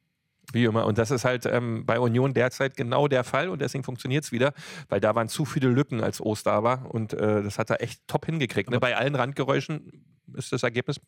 Wie 0.52 0.64
immer. 0.64 0.84
Und 0.86 0.98
das 0.98 1.10
ist 1.10 1.24
halt 1.24 1.46
ähm, 1.46 1.84
bei 1.86 2.00
Union 2.00 2.34
derzeit 2.34 2.76
genau 2.76 3.06
der 3.08 3.22
Fall 3.24 3.48
und 3.48 3.60
deswegen 3.60 3.84
funktioniert 3.84 4.24
es 4.24 4.32
wieder, 4.32 4.52
weil 4.88 5.00
da 5.00 5.14
waren 5.14 5.28
zu 5.28 5.44
viele 5.44 5.68
Lücken, 5.68 6.00
als 6.02 6.20
Ost 6.20 6.46
da 6.46 6.62
war 6.62 6.92
und 6.92 7.12
äh, 7.12 7.42
das 7.42 7.58
hat 7.58 7.70
er 7.70 7.82
echt 7.82 8.00
top 8.08 8.26
hingekriegt. 8.26 8.70
Ne? 8.70 8.80
Bei 8.80 8.96
allen 8.96 9.14
Randgeräuschen 9.14 10.04
ist 10.34 10.52
das 10.52 10.62
Ergebnis 10.62 11.00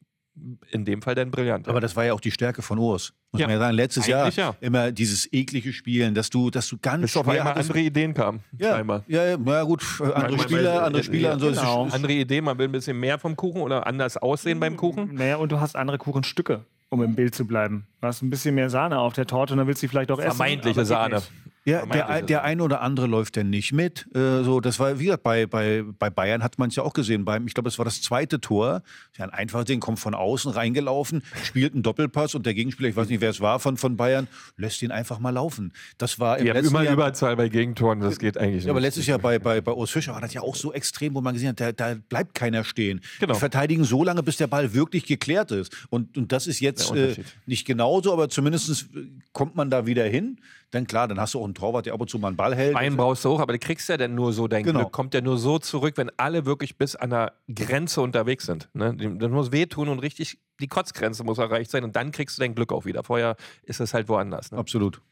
in 0.71 0.85
dem 0.87 1.03
Fall 1.03 1.15
dann 1.15 1.31
brillant. 1.31 1.69
Aber 1.69 1.81
das 1.81 1.95
war 1.95 2.05
ja 2.07 2.15
auch 2.15 2.21
die 2.21 2.31
Stärke 2.31 2.63
von 2.63 2.79
Urs. 2.79 3.13
Muss 3.33 3.41
Ja. 3.41 3.47
man 3.49 3.55
ja 3.57 3.59
sagen. 3.61 3.77
Letztes 3.77 4.07
Jahr 4.07 4.23
Eigentlich 4.23 4.37
ja. 4.37 4.55
immer 4.61 4.91
dieses 4.91 5.31
eklige 5.33 5.73
Spielen, 5.75 6.15
dass 6.15 6.31
du, 6.31 6.49
dass 6.49 6.69
du 6.69 6.79
ganz 6.81 7.03
bis 7.03 7.17
auf 7.19 7.25
schwer 7.27 7.41
einmal 7.41 7.55
hattest- 7.55 7.69
andere 7.71 7.85
Ideen 7.85 8.15
kamen. 8.15 8.41
ja, 8.57 8.71
Scheinbar. 8.77 9.05
ja, 9.09 9.25
ja, 9.27 9.37
na 9.39 9.63
gut, 9.65 9.83
andere 10.01 10.15
Manchmal- 10.15 10.41
Spieler, 10.41 10.83
andere 10.85 11.03
Spieler 11.03 11.29
ja, 11.29 11.35
und 11.35 11.41
so. 11.41 11.49
Es 11.49 11.53
ist- 11.57 11.61
genau. 11.61 11.87
es- 11.87 11.93
Andere 11.95 12.13
Ideen, 12.15 12.45
man 12.45 12.57
will 12.59 12.67
ein 12.69 12.73
bisschen 12.73 12.99
mehr 12.99 13.19
vom 13.19 13.37
Kuchen 13.37 13.61
oder 13.61 13.87
anders 13.87 14.17
aussehen 14.17 14.59
beim 14.61 14.77
Kuchen. 14.79 15.15
Naja, 15.15 15.37
und 15.37 15.53
du 15.53 15.61
hast 15.61 15.77
andere 15.77 15.99
Kuchenstücke, 15.99 16.65
um 16.93 17.03
im 17.03 17.15
Bild 17.15 17.35
zu 17.35 17.47
bleiben. 17.47 17.87
Du 18.03 18.07
hast 18.07 18.21
ein 18.21 18.29
bisschen 18.29 18.55
mehr 18.55 18.69
Sahne 18.69 18.99
auf 18.99 19.15
der 19.15 19.27
Torte 19.27 19.55
und 19.55 19.59
dann 19.59 19.67
willst 19.67 19.83
du 19.83 19.87
die 19.87 19.89
vielleicht 19.89 20.11
auch 20.11 20.19
essen. 20.19 20.37
Vermeintliche 20.37 20.81
aber 20.81 20.83
geht 20.83 20.89
Sahne. 20.89 21.23
Nicht. 21.65 21.73
Ja, 21.73 21.87
der, 21.87 22.23
der 22.23 22.39
es. 22.41 22.45
eine 22.45 22.63
oder 22.63 22.81
andere 22.81 23.07
läuft 23.07 23.37
denn 23.37 23.51
nicht 23.51 23.73
mit. 23.73 24.09
Äh, 24.15 24.43
so, 24.43 24.61
das 24.61 24.81
war 24.81 24.99
wieder 24.99 25.17
bei, 25.17 25.47
bei, 25.47 25.85
bei 25.99 26.11
Bayern 26.11 26.43
hat 26.43 26.59
man 26.59 26.71
es 26.71 26.77
ja 26.77 26.83
auch 26.83 26.93
gesehen. 26.93 27.25
Beim, 27.25 27.47
ich 27.47 27.55
glaube, 27.55 27.69
es 27.69 27.79
war 27.79 27.85
das 27.85 28.03
zweite 28.03 28.41
Tor. 28.41 28.83
Ja, 29.17 29.25
ein 29.25 29.31
einfaches 29.31 29.67
Ding, 29.67 29.79
kommt 29.79 30.01
von 30.01 30.15
außen 30.15 30.51
reingelaufen, 30.51 31.23
spielt 31.45 31.75
einen 31.75 31.83
Doppelpass 31.83 32.35
und 32.35 32.47
der 32.47 32.55
Gegenspieler, 32.55 32.89
ich 32.89 32.97
weiß 32.97 33.09
nicht, 33.09 33.21
wer 33.21 33.31
es 33.31 33.41
war, 33.41 33.61
von, 33.61 33.77
von 33.77 33.97
Bayern, 33.97 34.27
lässt 34.57 34.83
ihn 34.83 34.91
einfach 34.91 35.21
mal 35.21 35.31
laufen. 35.31 35.73
Das 35.99 36.19
war 36.19 36.39
im 36.39 36.49
haben 36.49 36.55
letzten 36.57 36.71
immer 36.75 36.83
Jahr. 36.83 36.95
Überzahl 36.95 37.37
bei 37.37 37.49
Gegentoren, 37.49 38.01
das 38.01 38.19
geht 38.19 38.37
eigentlich 38.37 38.65
Ja, 38.65 38.71
aber 38.71 38.81
nicht. 38.81 38.89
letztes 38.89 39.07
Jahr 39.07 39.19
bei, 39.19 39.39
bei, 39.39 39.61
bei 39.61 39.73
Urs 39.73 39.91
Fischer 39.91 40.15
war 40.15 40.21
das 40.21 40.35
ja 40.35 40.41
auch 40.41 40.57
so 40.57 40.73
extrem, 40.73 41.15
wo 41.15 41.21
man 41.21 41.35
gesehen 41.35 41.51
hat, 41.51 41.61
da, 41.61 41.73
da 41.73 41.95
bleibt 42.09 42.35
keiner 42.35 42.65
stehen. 42.65 43.01
Genau. 43.21 43.35
Die 43.35 43.39
verteidigen 43.39 43.85
so 43.85 44.03
lange, 44.03 44.23
bis 44.23 44.37
der 44.37 44.49
Ball 44.49 44.75
wirklich 44.75 45.07
geklärt 45.07 45.53
ist. 45.53 45.87
Und, 45.91 46.17
und 46.19 46.33
das 46.33 46.47
ist 46.47 46.61
jetzt 46.61 46.93
äh, 46.95 47.15
nicht 47.47 47.67
genauso, 47.67 48.13
aber 48.13 48.29
zumindest 48.29 48.87
kommt 49.33 49.55
man 49.55 49.71
da 49.71 49.87
wieder 49.87 50.05
hin. 50.05 50.39
Dann 50.73 50.87
klar, 50.87 51.07
dann 51.07 51.21
hast 51.21 51.35
du 51.35 51.41
auch 51.41 51.45
einen 51.45 51.55
Torwart, 51.55 51.85
der 51.85 51.93
ab 51.93 52.01
und 52.01 52.09
zu 52.09 52.19
mal 52.19 52.29
einen 52.29 52.37
Ball 52.37 52.57
hält. 52.57 52.75
Einen 52.75 52.97
brauchst 52.97 53.25
du 53.27 53.29
hoch, 53.29 53.41
aber 53.41 53.53
du 53.53 53.59
kriegst 53.59 53.91
ja 53.91 53.99
dann 53.99 54.15
nur 54.15 54.33
so 54.33 54.49
dein 54.49 54.65
Genau. 54.65 54.81
Glück. 54.81 54.93
Kommt 54.93 55.13
ja 55.13 55.21
nur 55.21 55.37
so 55.37 55.59
zurück, 55.59 55.99
wenn 55.99 56.11
alle 56.17 56.47
wirklich 56.47 56.77
bis 56.79 56.97
an 56.97 57.11
der 57.11 57.35
Grenze 57.55 58.01
unterwegs 58.01 58.47
sind. 58.47 58.71
Ne? 58.73 58.97
Das 59.19 59.31
muss 59.31 59.53
wehtun 59.53 59.91
und 59.91 59.99
richtig, 59.99 60.39
die 60.61 60.69
Kotzgrenze 60.69 61.25
muss 61.25 61.37
erreicht 61.37 61.71
sein 61.71 61.85
und 61.85 61.95
dann 61.95 62.11
kriegst 62.11 62.39
du 62.39 62.41
dein 62.41 62.55
Glück 62.55 62.73
auch 62.73 62.87
wieder. 62.87 63.05
Vorher 63.05 63.37
ist 63.65 63.81
es 63.81 63.93
halt 63.93 64.09
woanders. 64.09 64.51
Ne? 64.51 64.57
Absolut. 64.57 65.03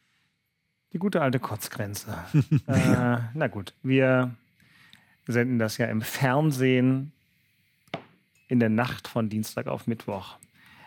Die 0.95 0.99
gute 0.99 1.21
alte 1.21 1.39
Kotzgrenze. 1.39 2.17
äh, 2.67 3.19
na 3.35 3.47
gut, 3.49 3.75
wir 3.83 4.35
senden 5.27 5.59
das 5.59 5.77
ja 5.77 5.87
im 5.87 6.01
Fernsehen 6.01 7.13
in 8.49 8.61
der 8.61 8.71
Nacht 8.71 9.09
von 9.09 9.29
Dienstag 9.29 9.67
auf 9.67 9.87
Mittwoch. 9.87 10.37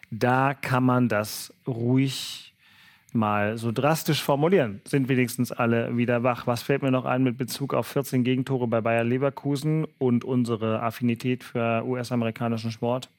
Da 0.09 0.55
kann 0.55 0.83
man 0.83 1.09
das 1.09 1.53
ruhig 1.67 2.53
mal 3.15 3.58
so 3.58 3.71
drastisch 3.71 4.23
formulieren. 4.23 4.82
Sind 4.86 5.08
wenigstens 5.10 5.52
alle 5.52 5.97
wieder 5.97 6.23
wach. 6.23 6.47
Was 6.47 6.63
fällt 6.63 6.82
mir 6.82 6.91
noch 6.91 7.06
ein 7.06 7.23
mit 7.23 7.38
Bezug 7.38 7.73
auf 7.73 7.88
14 7.88 8.23
Gegentore 8.23 8.67
bei 8.67 8.82
Bayer 8.82 9.04
Leverkusen 9.04 9.86
und 9.97 10.23
unsere 10.23 10.82
Affinität 10.82 11.43
für 11.43 11.84
US-amerikanischen 11.86 12.71
Sport? 12.71 13.10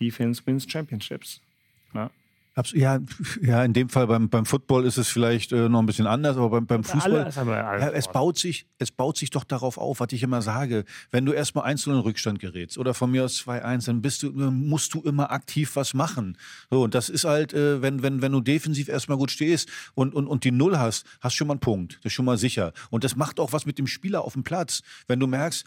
Defense 0.00 0.42
wins 0.46 0.70
Championships. 0.70 1.40
Ja. 1.94 2.10
Ja, 2.72 2.98
ja, 3.42 3.64
in 3.64 3.72
dem 3.72 3.88
Fall 3.88 4.06
beim, 4.06 4.28
beim 4.28 4.44
Football 4.44 4.84
ist 4.84 4.96
es 4.96 5.08
vielleicht 5.08 5.52
äh, 5.52 5.68
noch 5.68 5.80
ein 5.80 5.86
bisschen 5.86 6.06
anders, 6.06 6.36
aber 6.36 6.50
beim, 6.50 6.66
beim 6.66 6.84
Fußball. 6.84 7.30
Ja, 7.34 7.90
es, 7.90 8.08
baut 8.08 8.38
sich, 8.38 8.66
es 8.78 8.90
baut 8.90 9.16
sich 9.16 9.30
doch 9.30 9.44
darauf 9.44 9.78
auf, 9.78 10.00
was 10.00 10.08
ich 10.12 10.22
immer 10.22 10.42
sage. 10.42 10.84
Wenn 11.10 11.24
du 11.24 11.32
erstmal 11.32 11.64
einzeln 11.64 11.94
in 11.94 12.00
Rückstand 12.00 12.40
gerätst 12.40 12.78
oder 12.78 12.94
von 12.94 13.10
mir 13.10 13.24
aus 13.24 13.40
2-1, 13.40 13.86
dann 13.86 14.02
bist 14.02 14.22
du, 14.22 14.30
musst 14.32 14.94
du 14.94 15.00
immer 15.02 15.30
aktiv 15.30 15.76
was 15.76 15.94
machen. 15.94 16.36
So, 16.70 16.82
und 16.82 16.94
das 16.94 17.08
ist 17.08 17.24
halt, 17.24 17.54
äh, 17.54 17.82
wenn, 17.82 18.02
wenn, 18.02 18.22
wenn 18.22 18.32
du 18.32 18.40
defensiv 18.40 18.88
erstmal 18.88 19.18
gut 19.18 19.30
stehst 19.30 19.68
und, 19.94 20.14
und, 20.14 20.26
und 20.26 20.44
die 20.44 20.50
Null 20.50 20.78
hast, 20.78 21.06
hast 21.20 21.34
schon 21.34 21.46
mal 21.46 21.54
einen 21.54 21.60
Punkt. 21.60 21.98
Das 21.98 22.06
ist 22.06 22.12
schon 22.14 22.24
mal 22.24 22.38
sicher. 22.38 22.72
Und 22.90 23.04
das 23.04 23.16
macht 23.16 23.40
auch 23.40 23.52
was 23.52 23.66
mit 23.66 23.78
dem 23.78 23.86
Spieler 23.86 24.22
auf 24.22 24.32
dem 24.32 24.42
Platz. 24.42 24.82
Wenn 25.06 25.20
du 25.20 25.26
merkst, 25.26 25.64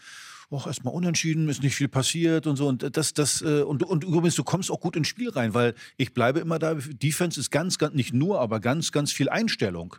auch 0.54 0.66
erstmal 0.66 0.94
unentschieden, 0.94 1.48
ist 1.48 1.62
nicht 1.62 1.74
viel 1.74 1.88
passiert 1.88 2.46
und 2.46 2.56
so. 2.56 2.68
Und 2.68 2.96
das, 2.96 3.14
das, 3.14 3.42
äh, 3.42 3.62
und, 3.62 3.82
und 3.82 4.04
übrigens, 4.04 4.34
du 4.36 4.44
kommst 4.44 4.70
auch 4.70 4.80
gut 4.80 4.96
ins 4.96 5.08
Spiel 5.08 5.30
rein, 5.30 5.54
weil 5.54 5.74
ich 5.96 6.14
bleibe 6.14 6.40
immer 6.40 6.58
da, 6.58 6.74
Defense 6.74 7.38
ist 7.38 7.50
ganz, 7.50 7.78
ganz, 7.78 7.94
nicht 7.94 8.14
nur, 8.14 8.40
aber 8.40 8.60
ganz, 8.60 8.92
ganz 8.92 9.12
viel 9.12 9.28
Einstellung. 9.28 9.96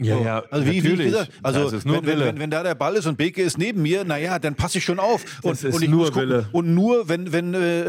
Ja, 0.00 0.16
So. 0.16 0.22
ja, 0.24 0.42
also 0.50 0.64
wie, 0.66 0.70
wie 0.70 0.76
ich 0.78 0.84
natürlich. 0.84 1.06
gesagt, 1.06 1.32
also 1.42 1.72
wenn, 1.84 2.06
wenn, 2.06 2.20
wenn, 2.20 2.38
wenn 2.38 2.50
da 2.50 2.62
der 2.62 2.76
Ball 2.76 2.94
ist 2.94 3.06
und 3.06 3.18
Beke 3.18 3.42
ist 3.42 3.58
neben 3.58 3.82
mir, 3.82 4.04
naja, 4.04 4.38
dann 4.38 4.54
passe 4.54 4.78
ich 4.78 4.84
schon 4.84 5.00
auf. 5.00 5.24
Und, 5.42 5.64
und 5.64 5.82
ich 5.82 5.88
nur. 5.90 6.14
Wille. 6.14 6.48
Und 6.52 6.72
nur, 6.72 7.08
wenn, 7.08 7.32
wenn, 7.32 7.52
äh, 7.52 7.80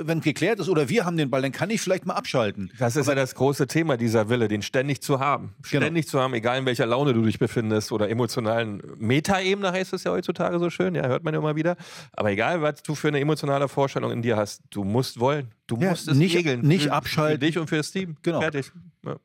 äh, 0.00 0.06
wenn 0.06 0.20
geklärt 0.20 0.60
ist 0.60 0.68
oder 0.68 0.88
wir 0.88 1.04
haben 1.04 1.16
den 1.16 1.28
Ball, 1.28 1.42
dann 1.42 1.50
kann 1.50 1.68
ich 1.70 1.80
vielleicht 1.80 2.06
mal 2.06 2.14
abschalten. 2.14 2.70
Das 2.78 2.94
ist 2.94 3.08
ja 3.08 3.16
das 3.16 3.34
große 3.34 3.66
Thema, 3.66 3.96
dieser 3.96 4.28
Wille, 4.28 4.46
den 4.46 4.62
ständig 4.62 5.02
zu 5.02 5.18
haben. 5.18 5.54
Genau. 5.70 5.82
Ständig 5.82 6.06
zu 6.06 6.20
haben, 6.20 6.34
egal 6.34 6.58
in 6.58 6.66
welcher 6.66 6.86
Laune 6.86 7.14
du 7.14 7.22
dich 7.22 7.40
befindest 7.40 7.90
oder 7.90 8.08
emotionalen 8.08 8.80
Metaebene 8.98 9.72
heißt 9.72 9.92
es 9.92 10.04
ja 10.04 10.12
heutzutage 10.12 10.58
so 10.60 10.70
schön, 10.70 10.94
ja, 10.94 11.08
hört 11.08 11.24
man 11.24 11.34
ja 11.34 11.40
immer 11.40 11.56
wieder. 11.56 11.76
Aber 12.12 12.30
egal, 12.30 12.62
was 12.62 12.82
du 12.84 12.94
für 12.94 13.08
eine 13.08 13.18
emotionale 13.18 13.66
Vorstellung 13.66 14.12
in 14.12 14.22
dir 14.22 14.36
hast, 14.36 14.62
du 14.70 14.84
musst 14.84 15.18
wollen. 15.18 15.48
Du 15.66 15.76
Ja, 15.80 15.90
musst 15.90 16.06
es 16.06 16.16
nicht- 16.16 16.36
regeln. 16.36 16.60
nicht 16.62 16.84
für, 16.84 16.92
abschalten. 16.92 17.40
Für 17.40 17.46
dich 17.46 17.58
und 17.58 17.66
für 17.68 17.76
das 17.78 17.90
Team. 17.90 18.16
Genau. 18.22 18.40
Fertig. 18.40 18.70
Ja. 19.04 19.16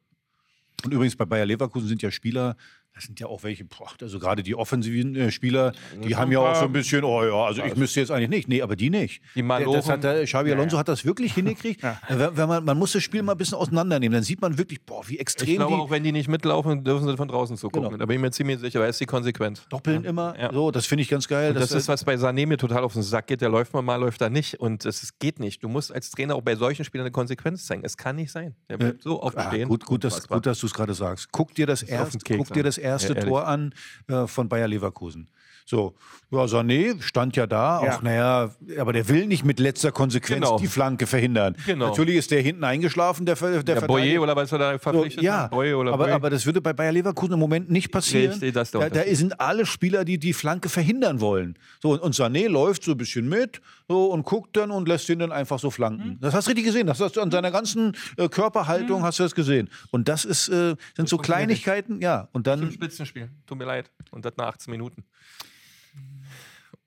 Und 0.84 0.94
übrigens 0.94 1.16
bei 1.16 1.26
Bayer 1.26 1.46
Leverkusen 1.46 1.88
sind 1.88 2.02
ja 2.02 2.12
Spieler, 2.12 2.56
das 2.96 3.04
sind 3.04 3.20
ja 3.20 3.28
auch 3.28 3.44
welche, 3.44 3.66
boah, 3.66 3.90
also 4.02 4.20
gerade 4.20 4.42
die 4.42 4.56
offensiven 4.56 5.16
äh, 5.18 5.30
Spieler, 5.30 5.74
die 6.02 6.16
haben 6.16 6.32
ja 6.32 6.40
auch 6.40 6.56
so 6.56 6.64
ein 6.66 6.72
bisschen, 6.72 7.04
oh 7.04 7.24
ja, 7.26 7.34
also 7.46 7.62
ich 7.62 7.76
müsste 7.76 8.00
jetzt 8.00 8.10
eigentlich 8.10 8.30
nicht. 8.30 8.48
Nee, 8.48 8.62
aber 8.62 8.78
die 8.78 8.90
nicht. 8.90 9.22
Die 9.36 9.42
Der- 9.42 9.60
das 9.60 9.66
Malochen. 9.68 9.92
hat 9.92 10.04
der, 10.06 10.24
Xabi 10.24 10.52
Alonso 10.54 10.78
hat 10.78 10.88
das 10.88 11.04
wirklich 11.04 11.34
hingekriegt. 11.36 11.84
wenn, 12.08 12.38
wenn 12.38 12.48
man, 12.48 12.64
man 12.64 12.78
muss 12.80 12.94
das 12.94 13.04
Spiel 13.04 13.22
mal 13.22 13.34
ein 13.34 13.38
bisschen 13.38 13.58
auseinandernehmen, 13.58 14.14
dann 14.14 14.24
sieht 14.24 14.40
man 14.40 14.58
wirklich, 14.58 14.82
boah, 14.86 15.06
wie 15.10 15.16
Ich 15.16 15.20
extrem 15.20 15.58
glaube, 15.58 15.74
die 15.76 15.80
auch 15.82 15.90
wenn 15.92 16.04
die 16.06 16.14
nicht 16.14 16.30
mitlaufen, 16.30 16.86
dürfen 16.86 17.06
sie 17.06 17.18
von 17.18 17.28
draußen 17.28 17.58
zugucken. 17.58 17.90
Genau. 17.90 17.98
Da 17.98 18.06
bin 18.06 18.16
ich 18.16 18.22
mir 18.22 18.32
ziemlich 18.32 18.60
sicher, 18.60 18.80
weil 18.80 18.90
es 18.90 18.98
die 18.98 19.06
Konsequenz. 19.06 19.68
doppeln 19.68 20.06
immer. 20.06 20.34
Ja. 20.40 20.54
So, 20.54 20.72
das 20.72 20.86
finde 20.86 21.02
ich 21.02 21.10
ganz 21.10 21.28
geil. 21.28 21.50
Und 21.50 21.56
das, 21.60 21.74
ist, 21.74 21.90
was 21.90 22.06
bei 22.06 22.16
Sané 22.16 22.48
mir 22.48 22.58
total 22.58 22.84
auf 22.86 22.94
den 22.94 23.04
Sack 23.04 23.28
geht. 23.28 23.42
Der 23.42 23.50
läuft 23.50 23.74
mal, 23.74 23.82
mal 23.82 23.98
läuft 23.98 24.22
er 24.22 24.30
nicht. 24.30 24.60
Und 24.62 24.86
es 24.86 25.20
geht 25.20 25.40
nicht. 25.42 25.62
Du 25.64 25.68
musst 25.68 25.92
als 25.94 26.12
Trainer 26.12 26.36
auch 26.36 26.42
bei 26.44 26.56
solchen 26.56 26.86
Spielern 26.86 27.06
eine 27.08 27.12
Konsequenz 27.12 27.66
zeigen. 27.66 27.82
Es 27.84 27.98
kann 27.98 28.16
nicht 28.16 28.32
sein. 28.32 28.56
Der 28.70 28.78
bleibt 28.78 29.04
so 29.04 29.22
oft 29.22 29.38
Ah, 29.38 29.50
stehen. 29.50 29.68
gut, 29.68 29.86
gut, 29.86 30.06
dass, 30.06 30.28
gut, 30.30 30.46
dass 30.46 30.60
du 30.60 30.68
es 30.68 30.74
gerade 30.74 30.94
sagst. 30.94 31.28
Guck 31.34 31.54
dir 31.56 31.68
das, 31.68 31.84
auf 31.84 31.90
erst, 31.90 32.24
guck 32.26 32.54
dir 32.54 32.64
das 32.64 32.78
erste 32.86 33.14
Ja. 33.14 33.22
Tor 33.22 33.48
an 33.48 33.74
äh, 34.08 34.28
von 34.28 34.48
Bayer 34.50 34.68
Leverkusen. 34.68 35.28
So, 35.68 35.96
ja, 36.30 36.44
Sané 36.46 37.02
stand 37.02 37.36
ja 37.36 37.48
da, 37.48 37.84
Ja. 37.84 37.96
auch 37.98 38.02
naja, 38.04 38.52
aber 38.78 38.94
der 38.94 39.10
will 39.10 39.26
nicht 39.26 39.44
mit 39.44 39.60
letzter 39.60 39.92
Konsequenz 39.92 40.46
Genau. 40.46 40.60
die 40.60 40.68
Flanke 40.68 41.08
verhindern. 41.08 41.56
Genau. 41.66 41.88
Natürlich 41.90 42.18
ist 42.18 42.30
der 42.30 42.42
hinten 42.42 42.64
eingeschlafen, 42.64 43.26
der, 43.26 43.36
der, 43.36 43.64
Der. 43.64 43.82
Boyer 43.82 44.22
oder 44.22 44.36
was 44.36 44.52
er 44.52 44.60
da 44.60 44.74
So, 44.74 44.78
verpflichtet 44.78 45.24
ja, 45.24 45.44
hat? 45.44 45.52
Boye 45.52 45.74
oder 45.76 45.94
aber, 45.94 46.06
Boye? 46.06 46.14
aber 46.14 46.30
das 46.30 46.46
würde 46.46 46.62
bei 46.62 46.72
Bayer 46.74 46.92
Leverkusen 46.92 47.34
im 47.34 47.40
Moment 47.40 47.72
nicht 47.72 47.92
passieren. 47.92 48.34
Richtig, 48.34 48.54
das 48.54 48.70
da, 48.70 48.90
da 48.90 49.04
sind 49.16 49.40
alle 49.40 49.66
Spieler, 49.66 50.06
die 50.06 50.20
die 50.20 50.34
Flanke 50.34 50.70
verhindern 50.70 51.20
wollen. 51.20 51.58
So, 51.82 51.94
und, 51.94 52.00
und 52.02 52.14
Sané 52.14 52.48
läuft 52.48 52.84
so 52.84 52.92
ein 52.92 52.98
bisschen 52.98 53.28
mit 53.28 53.60
so, 53.88 54.12
und 54.12 54.24
guckt 54.24 54.56
dann 54.58 54.70
und 54.70 54.88
lässt 54.88 55.10
ihn 55.10 55.18
dann 55.18 55.32
einfach 55.32 55.58
so 55.58 55.72
flanken. 55.72 56.10
Mhm. 56.10 56.20
Das 56.22 56.36
hast 56.36 56.46
du 56.46 56.50
richtig 56.50 56.66
gesehen. 56.66 56.86
Das 56.86 57.00
hast 57.00 57.16
du 57.18 57.22
an 57.22 57.32
seiner 57.32 57.50
ganzen 57.50 57.94
äh, 58.18 58.30
Körperhaltung 58.30 59.02
hast 59.02 59.18
du 59.18 59.24
das 59.24 59.34
gesehen. 59.34 59.70
Und 59.90 60.08
das 60.10 60.26
ist, 60.26 60.48
äh, 60.50 60.76
sind 60.96 61.10
so 61.10 61.18
Kleinigkeiten, 61.18 62.02
ja. 62.02 62.28
Und 62.34 62.46
dann, 62.46 62.72
Spitzenspiel. 62.72 63.30
Tut 63.48 63.58
mir 63.58 63.66
leid. 63.66 63.90
Und 64.12 64.26
das 64.26 64.34
nach 64.38 64.48
18 64.48 64.70
Minuten. 64.72 65.04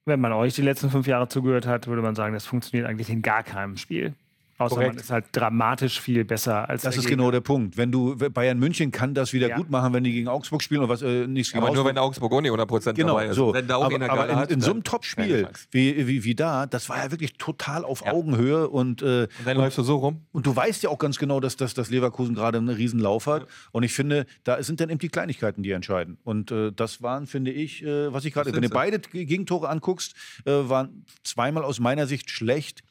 Wenn 0.09 0.21
man 0.21 0.33
euch 0.33 0.55
die 0.55 0.63
letzten 0.63 0.89
fünf 0.89 1.07
Jahre 1.07 1.29
zugehört 1.29 1.67
hat, 1.67 1.87
würde 1.87 2.01
man 2.01 2.15
sagen, 2.15 2.33
das 2.33 2.47
funktioniert 2.47 2.89
eigentlich 2.89 3.11
in 3.11 3.21
gar 3.21 3.43
keinem 3.43 3.77
Spiel. 3.77 4.15
Außer 4.59 4.75
Korrekt. 4.75 4.95
man 4.97 5.03
ist 5.05 5.11
halt 5.11 5.25
dramatisch 5.33 6.01
viel 6.01 6.25
besser 6.25 6.69
als 6.69 6.83
das 6.83 6.95
der 6.95 6.99
ist 6.99 7.09
Gegner. 7.09 7.23
genau 7.23 7.31
der 7.31 7.41
Punkt. 7.41 7.77
Wenn 7.77 7.93
du 7.93 8.17
Bayern 8.17 8.59
München 8.59 8.91
kann 8.91 9.15
das 9.15 9.33
wieder 9.33 9.49
Ja. 9.51 9.57
gut 9.57 9.71
machen, 9.71 9.93
wenn 9.95 10.03
die 10.03 10.11
gegen 10.13 10.27
Augsburg 10.27 10.63
spielen 10.65 10.81
oder 10.81 10.89
was 10.89 11.01
äh, 11.03 11.29
nichts 11.29 11.53
gegen 11.53 11.65
Aber 11.65 11.73
nur 11.73 11.85
wenn 11.85 11.97
Augsburg 11.97 12.33
auch 12.33 12.41
nicht 12.41 12.51
100% 12.51 12.95
Genau, 12.95 13.09
dabei 13.15 13.27
ist. 13.27 13.37
so. 13.37 13.55
Wenn 13.55 13.69
da 13.69 13.77
auch 13.77 13.85
aber 13.85 14.11
aber 14.11 14.29
in, 14.29 14.37
hat, 14.37 14.51
in 14.51 14.61
so 14.61 14.73
einem 14.73 14.83
Topspiel 14.83 15.49
wie, 15.71 16.07
wie, 16.09 16.25
wie 16.25 16.35
da, 16.35 16.67
das 16.67 16.89
war 16.89 16.99
ja 17.05 17.11
wirklich 17.13 17.35
total 17.35 17.85
auf 17.85 18.05
Augenhöhe 18.05 18.69
und, 18.69 19.01
äh, 19.03 19.23
Und 19.39 19.47
dann 19.47 19.57
läufst 19.59 19.79
du 19.79 19.83
so 19.85 19.97
rum. 19.99 20.23
und 20.33 20.45
du 20.47 20.55
weißt 20.57 20.83
ja 20.83 20.91
auch 20.91 20.99
ganz 20.99 21.19
genau, 21.19 21.39
dass, 21.39 21.57
dass, 21.57 21.75
dass 21.75 21.89
Leverkusen 21.91 22.35
gerade 22.35 22.59
einen 22.59 22.69
riesen 22.71 22.99
Lauf 22.99 23.27
hat. 23.29 23.47
Und 23.71 23.85
ich 23.85 23.93
finde, 23.95 24.27
da 24.43 24.61
sind 24.63 24.81
dann 24.81 24.91
eben 24.91 24.99
die 24.99 25.09
Kleinigkeiten, 25.09 25.63
die 25.63 25.71
entscheiden. 25.71 26.19
Und 26.25 26.51
äh, 26.51 26.73
das 26.73 27.01
waren, 27.01 27.29
finde 27.29 27.53
ich, 27.53 27.85
äh, 27.85 28.13
was 28.13 28.25
ich 28.25 28.35
gerade, 28.35 28.53
wenn 28.53 28.63
du 28.63 28.71
beide 28.71 28.99
Gegentore 28.99 29.69
anguckst, 29.69 30.15
äh, 30.45 30.51
waren 30.51 31.05
zweimal 31.23 31.63
aus 31.63 31.79
meiner 31.79 32.07
Sicht 32.09 32.31
schlecht. 32.31 32.83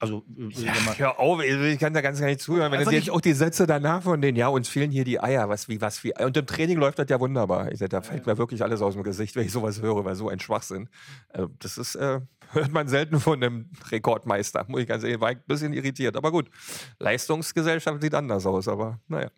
Also, 0.00 0.24
äh, 0.36 0.64
man- 0.86 0.98
Hör 0.98 1.20
auf, 1.20 1.42
ich 1.42 1.78
kann 1.78 1.92
da 1.94 2.00
ganz 2.00 2.18
gar 2.20 2.26
nicht 2.26 2.40
zuhören. 2.40 2.72
Wenn 2.72 2.78
du 2.84 2.90
jetzt 2.90 3.10
auch 3.10 3.20
die 3.20 3.34
Sätze 3.34 3.66
danach 3.66 4.02
von 4.02 4.20
denen, 4.20 4.36
ja, 4.36 4.48
uns 4.48 4.68
fehlen 4.68 4.90
hier 4.90 5.04
die 5.04 5.20
Eier, 5.20 5.48
was 5.50 5.68
wie, 5.68 5.80
was 5.80 6.02
wie. 6.02 6.12
Und 6.18 6.36
im 6.36 6.46
Training 6.46 6.78
läuft 6.78 6.98
das 6.98 7.06
ja 7.10 7.20
wunderbar. 7.20 7.70
Ich 7.70 7.78
sag, 7.78 7.90
da 7.90 8.00
fällt 8.00 8.26
mir 8.26 8.38
wirklich 8.38 8.62
alles 8.62 8.80
aus 8.80 8.94
dem 8.94 9.02
Gesicht, 9.02 9.36
wenn 9.36 9.44
ich 9.44 9.52
sowas 9.52 9.82
höre, 9.82 10.04
weil 10.04 10.14
so 10.14 10.28
ein 10.30 10.40
Schwachsinn. 10.40 10.88
Äh, 11.34 11.46
Das 11.58 11.76
ist, 11.78 11.94
äh, 11.96 12.20
hört 12.52 12.72
man 12.72 12.88
selten 12.88 13.20
von 13.20 13.42
einem 13.42 13.70
Rekordmeister, 13.90 14.64
muss 14.68 14.80
ich 14.80 14.88
ganz 14.88 15.04
ehrlich, 15.04 15.20
war 15.20 15.28
ein 15.28 15.42
bisschen 15.46 15.72
irritiert. 15.74 16.16
Aber 16.16 16.32
gut, 16.32 16.48
Leistungsgesellschaft 16.98 18.00
sieht 18.02 18.14
anders 18.14 18.46
aus, 18.46 18.68
aber 18.68 18.98
naja. 19.08 19.30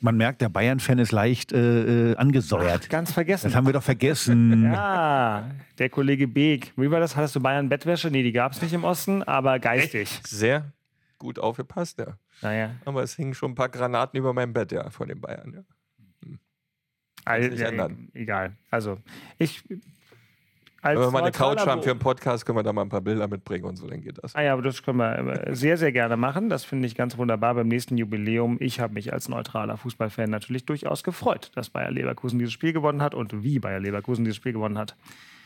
Man 0.00 0.16
merkt, 0.16 0.40
der 0.40 0.48
Bayern-Fan 0.48 0.98
ist 0.98 1.12
leicht 1.12 1.52
äh, 1.52 2.12
äh, 2.12 2.16
angesäuert. 2.16 2.88
Ganz 2.88 3.12
vergessen. 3.12 3.48
Das 3.48 3.54
haben 3.54 3.66
wir 3.66 3.72
doch 3.72 3.82
vergessen. 3.82 4.64
Ja, 4.72 5.50
der 5.78 5.90
Kollege 5.90 6.26
Beek. 6.28 6.72
Wie 6.76 6.90
war 6.90 7.00
das? 7.00 7.16
Hattest 7.16 7.36
du 7.36 7.40
Bayern-Bettwäsche? 7.40 8.10
Nee, 8.10 8.22
die 8.22 8.32
gab 8.32 8.52
es 8.52 8.62
nicht 8.62 8.72
im 8.72 8.84
Osten, 8.84 9.22
aber 9.22 9.58
geistig. 9.58 10.08
Sehr 10.24 10.72
gut 11.18 11.38
aufgepasst, 11.38 11.98
ja. 11.98 12.18
Naja. 12.42 12.70
Aber 12.84 13.02
es 13.02 13.16
hingen 13.16 13.34
schon 13.34 13.52
ein 13.52 13.54
paar 13.54 13.68
Granaten 13.68 14.18
über 14.18 14.32
meinem 14.32 14.52
Bett, 14.52 14.72
ja, 14.72 14.90
von 14.90 15.08
den 15.08 15.20
Bayern. 15.20 15.52
Ja. 15.54 15.62
Ja, 17.28 17.68
ändern. 17.68 18.08
egal. 18.14 18.56
Also, 18.70 18.98
ich. 19.38 19.64
Als 20.82 20.98
Wenn 21.00 21.06
wir 21.06 21.10
mal 21.10 21.22
eine 21.22 21.32
Couch 21.32 21.66
haben 21.66 21.82
für 21.82 21.90
einen 21.90 21.98
Podcast, 21.98 22.46
können 22.46 22.58
wir 22.58 22.62
da 22.62 22.72
mal 22.72 22.82
ein 22.82 22.88
paar 22.88 23.00
Bilder 23.00 23.26
mitbringen 23.26 23.64
und 23.64 23.76
so, 23.76 23.86
dann 23.88 24.00
geht 24.02 24.22
das. 24.22 24.34
Ah 24.36 24.42
ja, 24.42 24.52
aber 24.52 24.62
das 24.62 24.82
können 24.82 24.98
wir 24.98 25.46
äh, 25.48 25.54
sehr, 25.54 25.76
sehr 25.78 25.90
gerne 25.90 26.16
machen. 26.16 26.48
Das 26.48 26.64
finde 26.64 26.86
ich 26.86 26.94
ganz 26.94 27.16
wunderbar 27.16 27.54
beim 27.54 27.66
nächsten 27.66 27.96
Jubiläum. 27.96 28.56
Ich 28.60 28.78
habe 28.78 28.94
mich 28.94 29.12
als 29.12 29.28
neutraler 29.28 29.76
Fußballfan 29.78 30.30
natürlich 30.30 30.64
durchaus 30.66 31.02
gefreut, 31.02 31.50
dass 31.54 31.70
Bayer 31.70 31.90
Leverkusen 31.90 32.38
dieses 32.38 32.52
Spiel 32.52 32.72
gewonnen 32.72 33.02
hat 33.02 33.14
und 33.14 33.42
wie 33.42 33.58
Bayer 33.58 33.80
Leverkusen 33.80 34.24
dieses 34.24 34.36
Spiel 34.36 34.52
gewonnen 34.52 34.78
hat. 34.78 34.96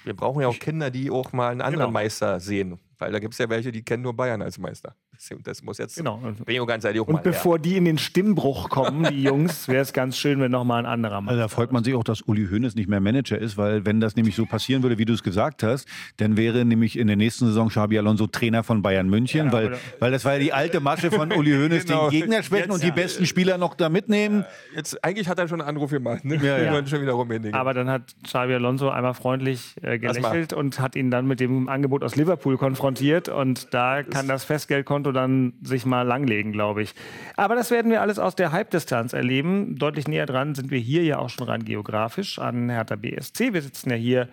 Wir 0.05 0.15
brauchen 0.15 0.41
ja 0.43 0.49
auch 0.49 0.59
Kinder, 0.59 0.91
die 0.91 1.11
auch 1.11 1.33
mal 1.33 1.51
einen 1.51 1.61
anderen 1.61 1.87
Genau. 1.87 1.91
Meister 1.93 2.41
sehen. 2.41 2.79
Weil 2.99 3.13
da 3.13 3.19
gibt 3.19 3.35
es 3.35 3.39
ja 3.39 3.49
welche, 3.49 3.71
die 3.73 3.83
kennen 3.83 4.03
nur 4.03 4.15
Bayern 4.15 4.43
als 4.43 4.59
Meister. 4.59 4.95
Das, 5.45 5.63
muss 5.63 5.77
jetzt. 5.77 5.97
Genau. 5.97 6.17
Bin 6.17 6.35
ich 6.55 6.61
auch 6.61 6.67
ganz 6.67 6.83
ehrlich 6.85 7.03
auch 7.03 7.07
Und 7.07 7.15
mal. 7.17 7.21
bevor 7.23 7.59
die 7.59 7.77
in 7.77 7.85
den 7.85 7.99
Stimmbruch 7.99 8.71
kommen, 8.71 9.05
die 9.11 9.23
Jungs, 9.23 9.69
wäre 9.69 9.83
es 9.83 9.93
ganz 9.93 10.17
schön, 10.17 10.41
wenn 10.41 10.51
nochmal 10.51 10.79
ein 10.79 10.87
anderer 10.87 11.21
Mann. 11.21 11.29
Also 11.29 11.41
da 11.43 11.49
freut 11.49 11.73
man 11.73 11.85
sich 11.85 11.95
auch, 11.95 12.05
dass 12.05 12.23
Uli 12.23 12.47
Hoeneß 12.51 12.75
nicht 12.75 12.89
mehr 12.89 13.01
Manager 13.01 13.39
ist, 13.39 13.59
weil 13.59 13.85
wenn 13.85 14.01
das 14.01 14.17
nämlich 14.17 14.35
so 14.35 14.47
passieren 14.47 14.83
würde, 14.83 14.97
wie 14.97 15.05
du 15.05 15.13
es 15.13 15.23
gesagt 15.23 15.63
hast, 15.63 15.87
dann 16.17 16.39
wäre 16.39 16.65
nämlich 16.65 16.99
in 16.99 17.07
der 17.07 17.17
nächsten 17.17 17.45
Saison 17.47 17.69
Xabi 17.69 17.99
Alonso 17.99 18.29
Trainer 18.29 18.63
von 18.63 18.81
Bayern 18.81 19.11
München, 19.11 19.47
Ja, 19.49 19.53
weil, 19.53 19.77
weil 19.99 20.11
das 20.11 20.25
war 20.25 20.33
ja 20.35 20.39
die 20.39 20.53
alte 20.55 20.81
Masche 20.81 21.11
von 21.11 21.31
Uli 21.37 21.53
Hoeneß, 21.53 21.85
Genau. 21.85 22.09
den 22.09 22.21
Gegner 22.23 22.43
schwächen 22.43 22.71
und 22.71 22.83
die 22.83 22.87
Jetzt- 22.87 22.97
besten 22.97 23.27
Spieler 23.27 23.59
noch 23.59 23.75
da 23.75 23.91
mitnehmen. 23.91 24.41
Ja, 24.73 24.77
jetzt, 24.77 25.05
eigentlich 25.05 25.29
hat 25.29 25.39
er 25.39 25.49
schon 25.49 25.61
einen 25.61 25.69
Anruf 25.69 25.91
gemacht. 25.91 26.25
Ne? 26.25 26.37
Ja, 26.37 26.57
ja. 26.57 26.65
Wir 26.65 26.73
wollen 26.73 26.87
schon 26.87 27.03
wieder 27.03 27.13
rumhändigen. 27.13 27.55
Aber 27.55 27.75
dann 27.75 27.91
hat 27.91 28.15
Xabi 28.25 28.55
Alonso 28.55 28.89
einmal 28.89 29.13
freundlich 29.15 29.75
äh, 29.83 29.99
gelächelt 29.99 30.55
und 30.55 30.81
hat 30.81 30.97
ihn 30.97 31.11
dann 31.11 31.27
mit 31.27 31.41
dem 31.41 31.69
Angebot 31.69 32.03
aus 32.05 32.17
Liverpool 32.17 32.57
konfrontiert. 32.57 33.29
Und 33.29 33.75
da 33.75 34.03
kann 34.03 34.27
das 34.27 34.45
Festgeldkonto 34.45 35.10
dann 35.13 35.55
sich 35.63 35.87
mal 35.87 36.03
langlegen, 36.03 36.53
glaube 36.53 36.83
ich. 36.83 36.95
Aber 37.37 37.55
das 37.55 37.71
werden 37.71 37.91
wir 37.91 38.01
alles 38.01 38.19
aus 38.19 38.37
der 38.37 38.53
Halbdistanz 38.53 39.13
erleben. 39.13 39.77
Deutlich 39.77 40.09
näher 40.09 40.27
dran 40.27 40.55
sind 40.55 40.71
wir 40.71 40.79
hier 40.79 41.05
ja 41.05 41.19
auch 41.19 41.31
schon 41.31 41.47
rein 41.47 41.65
geografisch 41.65 42.39
an 42.39 42.71
Hertha 42.71 42.97
BSC. 42.97 43.53
Wir 43.53 43.63
sitzen 43.63 43.91
ja 43.91 43.97
hier 43.97 44.29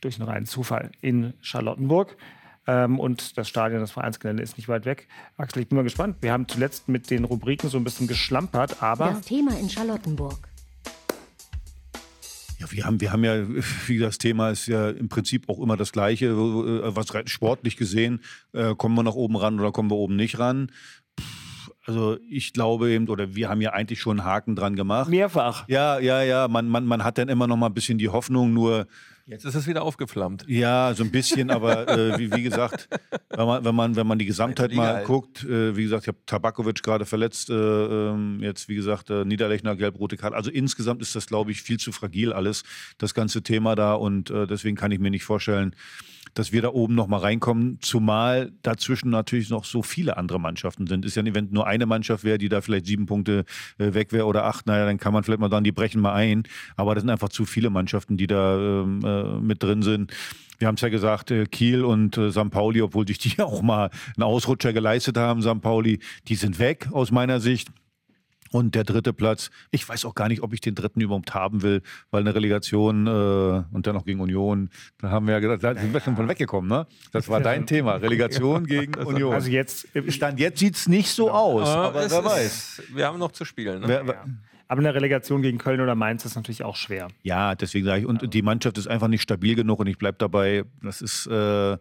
durch 0.00 0.20
einen 0.20 0.28
reinen 0.28 0.46
Zufall 0.46 0.90
in 1.00 1.34
Charlottenburg. 1.40 2.16
Ähm, 2.66 3.00
und 3.00 3.36
das 3.38 3.48
Stadion, 3.48 3.80
das 3.80 3.90
Vereinsgelände 3.90 4.42
ist 4.42 4.56
nicht 4.56 4.68
weit 4.68 4.84
weg. 4.84 5.08
Axel, 5.36 5.62
ich 5.62 5.68
bin 5.68 5.76
mal 5.76 5.82
gespannt. 5.82 6.18
Wir 6.20 6.32
haben 6.32 6.46
zuletzt 6.46 6.88
mit 6.88 7.10
den 7.10 7.24
Rubriken 7.24 7.68
so 7.68 7.78
ein 7.78 7.84
bisschen 7.84 8.06
geschlampert, 8.06 8.82
aber 8.82 9.10
Das 9.10 9.22
Thema 9.22 9.58
in 9.58 9.68
Charlottenburg. 9.68 10.51
Ja, 12.62 12.70
wir 12.70 12.84
haben, 12.84 13.00
wir 13.00 13.12
haben 13.12 13.24
ja, 13.24 13.44
wie 13.86 13.98
das 13.98 14.18
Thema 14.18 14.50
ist 14.50 14.66
ja 14.66 14.90
im 14.90 15.08
Prinzip 15.08 15.48
auch 15.48 15.60
immer 15.60 15.76
das 15.76 15.92
Gleiche, 15.92 16.26
äh, 16.26 16.96
was 16.96 17.08
sportlich 17.26 17.76
gesehen, 17.76 18.20
äh, 18.52 18.74
kommen 18.74 18.94
wir 18.94 19.02
nach 19.02 19.14
oben 19.14 19.36
ran 19.36 19.58
oder 19.58 19.72
kommen 19.72 19.90
wir 19.90 19.96
oben 19.96 20.16
nicht 20.16 20.38
ran. 20.38 20.70
Also 21.84 22.18
ich 22.28 22.52
glaube 22.52 22.90
eben, 22.90 23.08
oder 23.08 23.34
wir 23.34 23.48
haben 23.48 23.60
ja 23.60 23.72
eigentlich 23.72 24.00
schon 24.00 24.20
einen 24.20 24.28
Haken 24.28 24.54
dran 24.54 24.76
gemacht. 24.76 25.10
mehrfach. 25.10 25.66
Ja, 25.68 25.98
ja, 25.98 26.22
ja, 26.22 26.46
man, 26.46 26.68
man, 26.68 26.84
man 26.86 27.02
hat 27.02 27.18
dann 27.18 27.28
immer 27.28 27.48
noch 27.48 27.56
mal 27.56 27.66
ein 27.66 27.74
bisschen 27.74 27.98
die 27.98 28.08
Hoffnung, 28.08 28.52
nur 28.52 28.86
jetzt 29.26 29.44
ist 29.44 29.54
es 29.54 29.66
wieder 29.66 29.82
aufgeflammt. 29.82 30.44
Ja, 30.48 30.94
so 30.94 31.04
ein 31.04 31.10
bisschen, 31.10 31.50
aber 31.50 31.88
äh, 31.88 32.18
wie, 32.18 32.32
wie 32.32 32.42
gesagt, 32.42 32.88
wenn 33.30 33.46
man, 33.46 33.64
wenn 33.64 33.74
man, 33.74 33.96
wenn 33.96 34.06
man 34.06 34.18
die 34.18 34.26
Gesamtheit 34.26 34.72
mal 34.72 35.04
guckt, 35.04 35.44
äh, 35.44 35.76
wie 35.76 35.84
gesagt, 35.84 36.04
ich 36.04 36.08
habe 36.08 36.18
Tabakovic 36.26 36.82
gerade 36.82 37.06
verletzt, 37.06 37.50
äh, 37.50 37.54
ähm, 37.54 38.40
jetzt 38.42 38.68
wie 38.68 38.74
gesagt, 38.74 39.10
äh, 39.10 39.24
Niederlechner, 39.24 39.76
gelb-rote 39.76 40.16
Karte. 40.16 40.36
Also 40.36 40.50
insgesamt 40.50 41.02
ist 41.02 41.14
das, 41.14 41.26
glaube 41.26 41.50
ich, 41.50 41.62
viel 41.62 41.78
zu 41.78 41.92
fragil 41.92 42.32
alles, 42.32 42.64
das 42.98 43.14
ganze 43.14 43.42
Thema 43.42 43.74
da 43.74 43.94
und 43.94 44.30
äh, 44.30 44.46
deswegen 44.46 44.76
kann 44.76 44.92
ich 44.92 44.98
mir 44.98 45.10
nicht 45.10 45.24
vorstellen, 45.24 45.74
dass 46.34 46.52
wir 46.52 46.62
da 46.62 46.68
oben 46.68 46.94
noch 46.94 47.06
mal 47.06 47.18
reinkommen, 47.18 47.78
zumal 47.80 48.52
dazwischen 48.62 49.10
natürlich 49.10 49.50
noch 49.50 49.64
so 49.64 49.82
viele 49.82 50.16
andere 50.16 50.40
Mannschaften 50.40 50.86
sind. 50.86 51.04
Ist 51.04 51.16
ja 51.16 51.22
nicht, 51.22 51.34
wenn 51.34 51.50
nur 51.50 51.66
eine 51.66 51.86
Mannschaft 51.86 52.24
wäre, 52.24 52.38
die 52.38 52.48
da 52.48 52.60
vielleicht 52.60 52.86
sieben 52.86 53.06
Punkte 53.06 53.44
äh, 53.78 53.94
weg 53.94 54.12
wäre 54.12 54.26
oder 54.26 54.44
acht, 54.44 54.66
naja, 54.66 54.86
dann 54.86 54.98
kann 54.98 55.12
man 55.12 55.24
vielleicht 55.24 55.40
mal 55.40 55.50
sagen, 55.50 55.64
die 55.64 55.72
brechen 55.72 56.00
mal 56.00 56.14
ein. 56.14 56.44
Aber 56.76 56.94
das 56.94 57.02
sind 57.02 57.10
einfach 57.10 57.28
zu 57.28 57.44
viele 57.44 57.70
Mannschaften, 57.70 58.16
die 58.16 58.26
da 58.26 58.82
ähm, 58.82 59.00
äh, 59.04 59.40
mit 59.40 59.62
drin 59.62 59.82
sind. 59.82 60.12
Wir 60.58 60.68
haben 60.68 60.76
es 60.76 60.80
ja 60.80 60.90
gesagt, 60.90 61.30
äh, 61.30 61.44
Kiel 61.46 61.84
und 61.84 62.16
äh, 62.16 62.30
St. 62.30 62.50
Pauli, 62.50 62.82
obwohl 62.82 63.06
sich 63.06 63.18
die 63.18 63.38
auch 63.42 63.62
mal 63.62 63.90
einen 64.16 64.22
Ausrutscher 64.22 64.72
geleistet 64.72 65.16
haben, 65.16 65.42
St. 65.42 65.60
Pauli, 65.60 65.98
die 66.28 66.36
sind 66.36 66.58
weg 66.58 66.88
aus 66.92 67.10
meiner 67.10 67.40
Sicht. 67.40 67.68
Und 68.52 68.74
der 68.74 68.84
dritte 68.84 69.12
Platz, 69.12 69.50
ich 69.70 69.88
weiß 69.88 70.04
auch 70.04 70.14
gar 70.14 70.28
nicht, 70.28 70.42
ob 70.42 70.52
ich 70.52 70.60
den 70.60 70.74
dritten 70.74 71.00
überhaupt 71.00 71.34
haben 71.34 71.62
will, 71.62 71.82
weil 72.10 72.20
eine 72.20 72.34
Relegation 72.34 73.06
äh, 73.06 73.10
und 73.74 73.86
dann 73.86 73.94
noch 73.94 74.04
gegen 74.04 74.20
Union, 74.20 74.68
da 74.98 75.10
haben 75.10 75.26
wir 75.26 75.32
ja 75.34 75.40
gesagt, 75.40 75.64
da 75.64 75.74
sind 75.74 75.92
wir 75.92 76.00
schon 76.00 76.14
von 76.16 76.28
weggekommen, 76.28 76.68
ne? 76.68 76.86
Das 77.12 77.28
war 77.28 77.40
dein 77.40 77.66
Thema, 77.66 77.94
Relegation 77.96 78.66
gegen 78.66 78.94
Union. 79.02 79.32
Also 79.32 79.50
jetzt, 79.50 79.88
Stand 80.08 80.38
jetzt 80.38 80.60
sieht 80.60 80.76
es 80.76 80.86
nicht 80.86 81.08
so 81.10 81.30
aus, 81.30 81.66
aber 81.68 81.94
wer 81.94 82.06
ist- 82.06 82.12
weiß. 82.24 82.82
Wir 82.94 83.06
haben 83.06 83.18
noch 83.18 83.32
zu 83.32 83.44
spielen. 83.44 83.80
Ne? 83.80 83.88
Wer, 83.88 84.06
wer, 84.06 84.24
aber 84.68 84.78
eine 84.80 84.94
Relegation 84.94 85.42
gegen 85.42 85.58
Köln 85.58 85.80
oder 85.82 85.94
Mainz 85.94 86.24
ist 86.24 86.34
natürlich 86.34 86.62
auch 86.64 86.76
schwer. 86.76 87.08
Ja, 87.22 87.54
deswegen 87.54 87.84
sage 87.84 88.00
ich, 88.02 88.06
und 88.06 88.32
die 88.32 88.40
Mannschaft 88.42 88.78
ist 88.78 88.86
einfach 88.86 89.08
nicht 89.08 89.20
stabil 89.22 89.54
genug 89.54 89.80
und 89.80 89.86
ich 89.86 89.98
bleibe 89.98 90.16
dabei, 90.18 90.64
das 90.82 91.02
ist, 91.02 91.26
äh, 91.26 91.76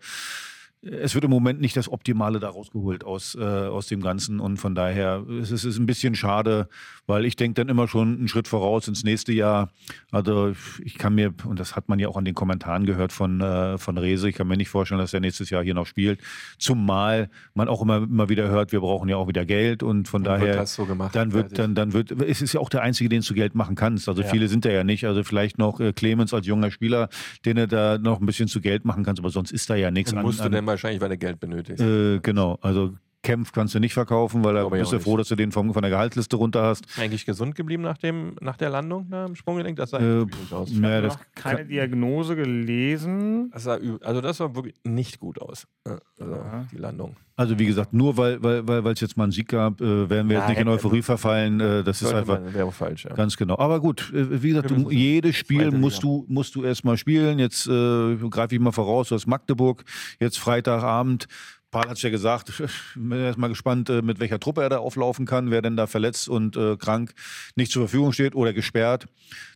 es 0.84 1.14
wird 1.14 1.24
im 1.26 1.30
Moment 1.30 1.62
nicht 1.62 1.78
das 1.78 1.92
Optimale 1.92 2.40
da 2.40 2.50
rausgeholt 2.50 3.04
aus, 3.04 3.36
äh, 3.36 3.42
aus 3.44 3.86
dem 3.88 4.02
Ganzen 4.02 4.40
und 4.40 4.58
von 4.58 4.74
daher 4.74 5.24
es 5.42 5.52
ist 5.52 5.64
es 5.64 5.78
ein 5.78 5.86
bisschen 5.86 6.16
schade, 6.16 6.68
weil 7.06 7.26
ich 7.26 7.36
denke 7.36 7.62
dann 7.62 7.70
immer 7.70 7.88
schon 7.88 8.18
einen 8.18 8.28
Schritt 8.28 8.48
voraus 8.48 8.88
ins 8.88 9.04
nächste 9.04 9.32
Jahr. 9.32 9.70
Also 10.12 10.54
ich 10.84 10.98
kann 10.98 11.14
mir, 11.14 11.34
und 11.46 11.60
das 11.60 11.76
hat 11.76 11.88
man 11.88 12.00
ja 12.00 12.08
auch 12.08 12.18
an 12.18 12.26
den 12.26 12.34
Kommentaren 12.34 12.86
gehört 12.88 13.12
von, 13.14 13.42
äh, 13.42 13.78
von 13.78 13.98
Rese, 13.98 14.28
ich 14.30 14.36
kann 14.36 14.48
mir 14.48 14.58
nicht 14.58 14.70
vorstellen, 14.70 15.00
dass 15.00 15.14
er 15.14 15.20
nächstes 15.20 15.50
Jahr 15.52 15.64
hier 15.64 15.74
noch 15.76 15.86
spielt, 15.86 16.20
zumal 16.58 17.30
man 17.54 17.68
auch 17.68 17.82
immer, 17.82 17.98
immer 17.98 18.30
wieder 18.30 18.48
hört, 18.50 18.72
wir 18.72 18.80
brauchen 18.80 19.10
ja 19.10 19.18
auch 19.18 19.28
wieder 19.28 19.46
Geld 19.46 19.84
und 19.84 20.08
von 20.08 20.24
wird 20.26 20.42
daher, 20.42 20.66
so 20.66 20.86
gemacht, 20.86 21.16
dann 21.16 21.34
wird, 21.34 21.58
dann, 21.60 21.76
dann 21.76 21.94
wird, 21.94 22.12
es 22.12 22.42
ist 22.42 22.54
ja 22.54 22.60
auch 22.60 22.70
der 22.70 22.82
Einzige, 22.82 23.10
den 23.10 23.22
du 23.22 23.34
Geld 23.34 23.56
machen 23.56 23.76
kannst. 23.76 24.08
Also 24.10 24.22
Ja. 24.22 24.28
viele 24.30 24.48
sind 24.48 24.66
da 24.66 24.70
ja 24.72 24.84
nicht. 24.84 25.06
Also 25.06 25.24
vielleicht 25.24 25.58
noch 25.58 25.80
äh, 25.80 25.94
Clemens 25.94 26.34
als 26.34 26.48
junger 26.48 26.72
Spieler, 26.72 27.10
den 27.46 27.58
du 27.58 27.68
da 27.68 27.98
noch 27.98 28.20
ein 28.20 28.26
bisschen 28.26 28.48
zu 28.48 28.62
Geld 28.62 28.86
machen 28.86 29.04
kannst, 29.04 29.20
aber 29.20 29.30
sonst 29.30 29.52
ist 29.52 29.70
da 29.70 29.76
ja 29.76 29.92
nichts 29.92 30.12
Und 30.12 30.20
an. 30.20 30.26
musst 30.26 30.40
du 30.40 30.44
an 30.46 30.52
denn 30.52 30.66
wahrscheinlich, 30.72 31.02
weil 31.02 31.10
du 31.10 31.18
Geld 31.18 31.40
benötigst. 31.40 31.82
äh, 31.84 32.20
genau, 32.20 32.58
also 32.62 32.94
Kempf 33.24 33.52
kannst 33.52 33.76
du 33.76 33.80
nicht 33.80 33.94
verkaufen, 33.94 34.44
weil 34.44 34.56
da 34.56 34.62
Glaube 34.62 34.78
ich 34.78 34.82
bist 34.82 34.94
du 34.94 35.00
froh, 35.00 35.16
dass 35.16 35.28
du 35.28 35.36
den 35.36 35.52
vom, 35.52 35.74
von 35.74 35.82
der 35.84 35.92
Gehaltsliste 35.92 36.36
runter 36.38 36.64
hast. 36.64 36.86
Eigentlich 36.98 37.26
gesund 37.26 37.54
geblieben 37.54 37.84
nach, 37.84 37.98
dem, 38.00 38.36
nach 38.42 38.58
der 38.58 38.72
Landung 38.72 39.08
da 39.12 39.26
im 39.28 39.36
Sprunggelenk? 39.36 39.78
Das 39.78 39.92
sah 39.92 40.00
Äh, 40.00 40.26
nicht 40.26 40.32
gut 40.50 40.54
aus. 40.58 40.72
naja, 40.72 41.02
das 41.02 41.14
noch 41.18 41.24
keine 41.36 41.66
Diagnose 41.66 42.36
gelesen. 42.36 43.52
Das 43.52 43.64
sah, 43.64 43.78
also 44.02 44.22
das 44.22 44.38
sah 44.38 44.56
wirklich 44.56 44.74
nicht 44.84 45.20
gut 45.20 45.40
aus. 45.42 45.68
äh, 45.86 45.92
Also 46.20 46.34
Ja. 46.34 46.66
die 46.72 46.78
Landung. 46.78 47.16
Also 47.36 47.58
wie 47.58 47.66
gesagt, 47.66 47.94
nur 47.94 48.18
weil 48.18 48.42
weil 48.44 48.68
weil 48.68 48.84
weil 48.84 48.94
es 48.94 49.00
jetzt 49.00 49.18
mal 49.18 49.24
einen 49.24 49.32
Sieg 49.32 49.48
gab, 49.50 49.82
äh, 49.82 50.10
werden 50.10 50.28
wir 50.30 50.36
jetzt 50.38 50.44
Nein, 50.48 50.50
nicht 50.52 50.62
in 50.62 50.68
Euphorie 50.68 51.02
verfallen. 51.02 51.60
Äh, 51.60 51.84
das 51.84 52.02
ist 52.02 52.14
einfach 52.14 52.40
man- 52.40 52.54
wäre 52.54 52.72
falsch. 52.72 53.06
Ja. 53.06 53.14
ganz 53.16 53.36
genau. 53.38 53.58
Aber 53.58 53.80
gut, 53.80 54.12
äh, 54.14 54.44
wie 54.44 54.50
gesagt, 54.50 54.70
du, 54.70 54.92
jedes 54.92 55.36
Spiel 55.38 55.72
musst 55.72 56.04
du 56.04 56.26
musst 56.28 56.54
du 56.56 56.64
erstmal 56.64 56.98
spielen. 56.98 57.40
Jetzt 57.40 57.68
äh, 57.68 58.16
greife 58.30 58.54
ich 58.56 58.62
mal 58.62 58.72
voraus, 58.72 59.10
du 59.10 59.16
hast 59.16 59.26
Magdeburg 59.28 59.84
jetzt 60.20 60.38
Freitagabend. 60.40 61.28
Paul 61.72 61.88
hat 61.88 61.98
es 61.98 62.02
ja 62.02 62.10
gesagt, 62.10 62.50
ich 62.60 62.72
bin 62.96 63.20
erstmal 63.20 63.50
gespannt, 63.50 63.90
äh, 63.90 64.02
mit 64.02 64.20
welcher 64.20 64.40
Truppe 64.40 64.62
er 64.62 64.70
da 64.70 64.78
auflaufen 64.78 65.26
kann, 65.26 65.52
wer 65.52 65.62
denn 65.62 65.78
da 65.78 65.88
verletzt 65.88 66.28
und 66.28 66.58
äh, 66.58 66.76
krank 66.76 67.14
nicht 67.56 67.72
zur 67.72 67.84
Verfügung 67.84 68.12
steht 68.12 68.36
oder 68.36 68.54
gesperrt. 68.54 69.08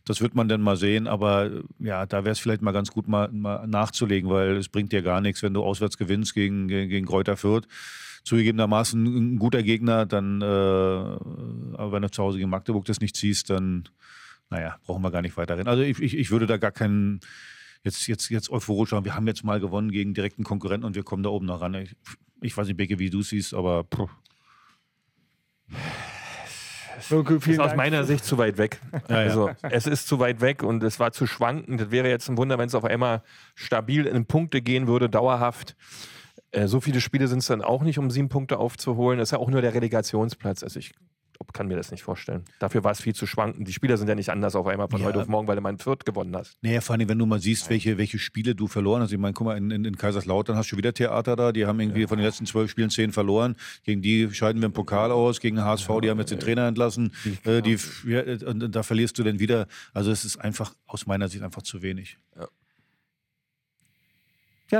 Das 0.06 0.20
wird 0.22 0.34
man 0.34 0.48
dann 0.48 0.62
mal 0.62 0.76
sehen. 0.76 1.06
Aber 1.06 1.46
äh, 1.46 1.62
ja, 1.78 2.06
da 2.06 2.24
wäre 2.24 2.32
es 2.32 2.38
vielleicht 2.38 2.62
mal 2.62 2.72
ganz 2.72 2.90
gut, 2.90 3.06
mal, 3.06 3.28
mal 3.30 3.66
nachzulegen, 3.66 4.30
weil 4.30 4.56
es 4.56 4.68
bringt 4.68 4.92
dir 4.92 5.02
gar 5.02 5.20
nichts, 5.20 5.42
wenn 5.42 5.54
du 5.54 5.62
auswärts 5.62 5.98
gewinnst 5.98 6.34
gegen, 6.34 6.68
gegen, 6.68 6.88
gegen 6.88 7.06
Kräuter 7.06 7.36
Fürth. 7.36 7.68
Zugegebenermaßen 8.24 9.04
ein 9.04 9.38
guter 9.38 9.62
Gegner, 9.62 10.04
dann, 10.04 10.42
äh, 10.42 10.44
aber 10.44 11.92
wenn 11.92 12.02
du 12.02 12.10
zu 12.10 12.22
Hause 12.24 12.38
gegen 12.38 12.50
Magdeburg 12.50 12.84
das 12.86 13.00
nicht 13.00 13.14
ziehst, 13.14 13.50
dann, 13.50 13.88
naja, 14.50 14.78
brauchen 14.84 15.02
wir 15.02 15.12
gar 15.12 15.22
nicht 15.22 15.36
weiter 15.36 15.56
reden. 15.56 15.68
Also 15.68 15.82
ich, 15.82 16.00
ich, 16.00 16.16
ich 16.16 16.30
würde 16.32 16.46
da 16.46 16.56
gar 16.56 16.72
keinen, 16.72 17.20
jetzt, 17.86 18.06
jetzt, 18.06 18.28
jetzt 18.28 18.50
euphorisch 18.50 18.90
sagen, 18.90 19.04
wir 19.04 19.14
haben 19.14 19.26
jetzt 19.26 19.44
mal 19.44 19.60
gewonnen 19.60 19.90
gegen 19.90 20.12
direkten 20.12 20.44
Konkurrenten 20.44 20.84
und 20.84 20.94
wir 20.94 21.04
kommen 21.04 21.22
da 21.22 21.30
oben 21.30 21.46
noch 21.46 21.60
ran. 21.62 21.74
Ich, 21.74 21.96
ich 22.42 22.56
weiß 22.56 22.66
nicht, 22.66 22.76
Beke, 22.76 22.98
wie 22.98 23.08
du 23.08 23.22
siehst, 23.22 23.54
aber 23.54 23.84
puh. 23.84 24.08
So, 27.00 27.24
vielen 27.24 27.40
ist 27.40 27.60
aus 27.60 27.66
Dank. 27.68 27.76
meiner 27.76 28.04
Sicht 28.04 28.24
zu 28.24 28.36
weit 28.38 28.58
weg. 28.58 28.80
Ja, 29.08 29.22
ja. 29.22 29.28
Also 29.28 29.50
es 29.62 29.86
ist 29.86 30.08
zu 30.08 30.18
weit 30.18 30.40
weg 30.40 30.62
und 30.62 30.82
es 30.82 30.98
war 30.98 31.12
zu 31.12 31.26
schwankend. 31.26 31.80
Das 31.80 31.90
wäre 31.90 32.08
jetzt 32.08 32.28
ein 32.28 32.36
Wunder, 32.36 32.58
wenn 32.58 32.66
es 32.66 32.74
auf 32.74 32.84
einmal 32.84 33.22
stabil 33.54 34.06
in 34.06 34.26
Punkte 34.26 34.60
gehen 34.60 34.86
würde, 34.86 35.08
dauerhaft. 35.08 35.76
Äh, 36.50 36.66
so 36.66 36.80
viele 36.80 37.00
Spiele 37.00 37.28
sind 37.28 37.38
es 37.38 37.46
dann 37.46 37.62
auch 37.62 37.82
nicht, 37.82 37.98
um 37.98 38.10
sieben 38.10 38.28
Punkte 38.28 38.58
aufzuholen. 38.58 39.18
Das 39.18 39.28
ist 39.28 39.32
ja 39.32 39.38
auch 39.38 39.50
nur 39.50 39.62
der 39.62 39.74
Relegationsplatz. 39.74 40.62
Also 40.62 40.80
ich 40.80 40.94
kann 41.52 41.68
mir 41.68 41.76
das 41.76 41.90
nicht 41.90 42.02
vorstellen. 42.02 42.44
Dafür 42.58 42.84
war 42.84 42.92
es 42.92 43.00
viel 43.00 43.14
zu 43.14 43.26
schwankend. 43.26 43.66
Die 43.66 43.72
Spieler 43.72 43.96
sind 43.96 44.08
ja 44.08 44.14
nicht 44.14 44.30
anders 44.30 44.54
auf 44.54 44.66
einmal 44.66 44.88
von 44.88 45.00
Ja. 45.00 45.06
heute 45.06 45.20
auf 45.20 45.28
morgen, 45.28 45.46
weil 45.48 45.56
du 45.56 45.62
mal 45.62 45.70
ein 45.70 45.78
Viert 45.78 46.04
gewonnen 46.04 46.36
hast. 46.36 46.58
Naja, 46.62 46.80
vor 46.80 46.94
allem, 46.96 47.08
wenn 47.08 47.18
du 47.18 47.26
mal 47.26 47.40
siehst, 47.40 47.70
welche, 47.70 47.98
welche 47.98 48.18
Spiele 48.18 48.54
du 48.54 48.66
verloren 48.66 49.02
hast. 49.02 49.12
Ich 49.12 49.18
meine, 49.18 49.32
guck 49.34 49.46
mal, 49.46 49.56
in, 49.56 49.70
in, 49.70 49.84
in 49.84 49.96
Kaiserslautern 49.96 50.56
hast 50.56 50.70
du 50.72 50.76
wieder 50.76 50.92
Theater 50.92 51.36
da. 51.36 51.52
Die 51.52 51.66
haben 51.66 51.80
irgendwie 51.80 52.06
von 52.06 52.18
den 52.18 52.24
letzten 52.26 52.46
zwölf 52.46 52.70
Spielen 52.70 52.90
zehn 52.90 53.12
verloren. 53.12 53.56
Gegen 53.84 54.02
die 54.02 54.32
scheiden 54.32 54.60
wir 54.60 54.66
im 54.66 54.72
Pokal 54.72 55.10
aus. 55.12 55.40
Gegen 55.40 55.62
HSV, 55.62 55.88
die 56.02 56.10
haben 56.10 56.18
jetzt 56.18 56.30
den 56.30 56.40
Trainer 56.40 56.66
entlassen. 56.68 57.12
Äh, 57.44 57.62
die, 57.62 57.78
ja, 58.06 58.22
und, 58.22 58.62
und 58.64 58.74
da 58.74 58.82
verlierst 58.82 59.18
du 59.18 59.22
dann 59.24 59.38
wieder. 59.38 59.66
Also 59.94 60.10
es 60.10 60.24
ist 60.24 60.36
einfach 60.38 60.74
aus 60.86 61.06
meiner 61.06 61.28
Sicht 61.28 61.42
einfach 61.42 61.62
zu 61.62 61.82
wenig. 61.82 62.18
Ja, 62.36 62.48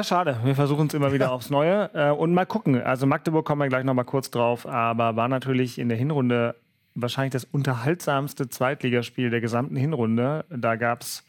schade. 0.03 0.41
Wir 0.43 0.55
versuchen 0.57 0.89
es 0.89 0.95
immer 0.95 1.13
wieder 1.13 1.31
aufs 1.31 1.49
Neue. 1.49 1.91
Äh, 1.95 2.11
und 2.11 2.35
mal 2.35 2.45
gucken. 2.47 2.81
Also 2.83 3.07
Magdeburg 3.07 3.47
kommen 3.47 3.63
wir 3.63 3.69
gleich 3.69 3.85
noch 3.85 3.95
mal 3.95 4.05
kurz 4.05 4.31
drauf, 4.31 4.67
aber 4.67 5.15
war 5.15 5.29
natürlich 5.29 5.79
in 5.79 5.89
der 5.89 5.97
Hinrunde 5.97 6.57
wahrscheinlich 6.97 7.33
das 7.33 7.45
unterhaltsamste 7.45 8.49
Zweitligaspiel 8.49 9.31
der 9.31 9.41
gesamten 9.41 9.77
Hinrunde. 9.77 10.45
Da 10.51 10.77
gab 10.77 11.03
es 11.03 11.25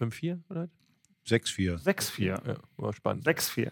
5-4 0.00 0.38
oder? 0.50 0.68
6-4. 1.26 1.82
6-4. 1.82 2.24
Ja, 2.24 2.56
war 2.76 2.92
spannend. 2.92 3.26
6-4. 3.26 3.70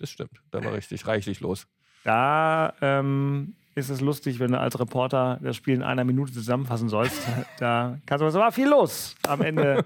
Das 0.00 0.10
stimmt. 0.10 0.32
Da 0.50 0.64
war 0.64 0.72
richtig 0.72 1.06
reichlich 1.06 1.38
los. 1.38 1.68
Da 2.02 2.74
ähm, 2.80 3.54
ist 3.76 3.88
es 3.88 4.00
lustig, 4.00 4.40
wenn 4.40 4.50
du 4.50 4.58
als 4.58 4.80
Reporter 4.80 5.38
das 5.40 5.54
Spiel 5.54 5.74
in 5.74 5.82
einer 5.84 6.02
Minute 6.02 6.32
zusammenfassen 6.32 6.88
sollst. 6.88 7.22
Da 7.58 7.98
kannst 8.06 8.22
du, 8.22 8.26
es 8.26 8.34
war 8.34 8.50
viel 8.50 8.68
los. 8.68 9.14
Am 9.22 9.40
Ende 9.40 9.84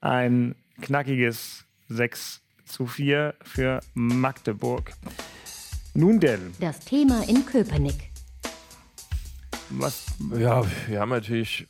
ein 0.00 0.54
knackiges 0.80 1.66
6 1.88 2.40
zu 2.68 2.86
4 2.86 3.34
für 3.42 3.80
Magdeburg. 3.94 4.92
Nun 5.94 6.20
denn, 6.20 6.52
Das 6.60 6.80
Thema 6.80 7.22
in 7.28 7.44
Köpenick. 7.44 8.10
was 9.70 10.06
Ja, 10.36 10.62
wir 10.86 11.00
haben 11.00 11.10
natürlich 11.10 11.66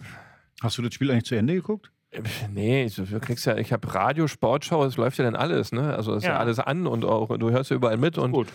Hast 0.61 0.77
du 0.77 0.83
das 0.83 0.95
Spiel 0.95 1.11
eigentlich 1.11 1.25
zu 1.25 1.37
Ende 1.37 1.55
geguckt? 1.55 1.93
Nee, 2.51 2.85
ich, 2.85 2.97
du 2.97 3.21
kriegst 3.21 3.45
ja, 3.47 3.57
ich 3.57 3.73
habe 3.73 3.95
Radio, 3.95 4.27
Sportschau, 4.27 4.85
es 4.85 4.97
läuft 4.97 5.19
ja 5.19 5.25
dann 5.25 5.37
alles, 5.37 5.73
ne? 5.73 5.95
Also 5.95 6.13
es 6.13 6.19
ist 6.19 6.25
ja. 6.25 6.31
Ja. 6.35 6.39
alles 6.39 6.59
an 6.59 6.87
und 6.87 7.05
auch 7.05 7.37
du 7.37 7.51
hörst 7.51 7.71
ja 7.71 7.77
überall 7.77 7.99
mit 7.99 8.19
und 8.19 8.33
gut. 8.33 8.49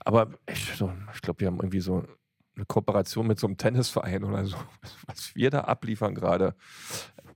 aber 0.00 0.28
ich, 0.46 0.76
so, 0.76 0.92
ich 1.14 1.22
glaube, 1.22 1.40
wir 1.40 1.46
haben 1.48 1.56
irgendwie 1.56 1.80
so 1.80 2.04
eine 2.54 2.66
Kooperation 2.66 3.26
mit 3.26 3.38
so 3.40 3.46
einem 3.46 3.56
Tennisverein 3.56 4.24
oder 4.24 4.44
so, 4.44 4.56
was 5.06 5.34
wir 5.34 5.50
da 5.50 5.62
abliefern 5.62 6.14
gerade. 6.14 6.54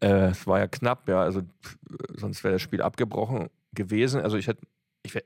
Äh, 0.00 0.30
es 0.30 0.46
war 0.46 0.58
ja 0.58 0.68
knapp, 0.68 1.08
ja, 1.08 1.22
also 1.22 1.40
pff, 1.40 1.78
sonst 2.16 2.44
wäre 2.44 2.54
das 2.54 2.62
Spiel 2.62 2.82
abgebrochen 2.82 3.48
gewesen. 3.74 4.20
Also 4.20 4.36
ich 4.36 4.46
hätte 4.46 4.66
ich 5.04 5.14
wär, 5.14 5.22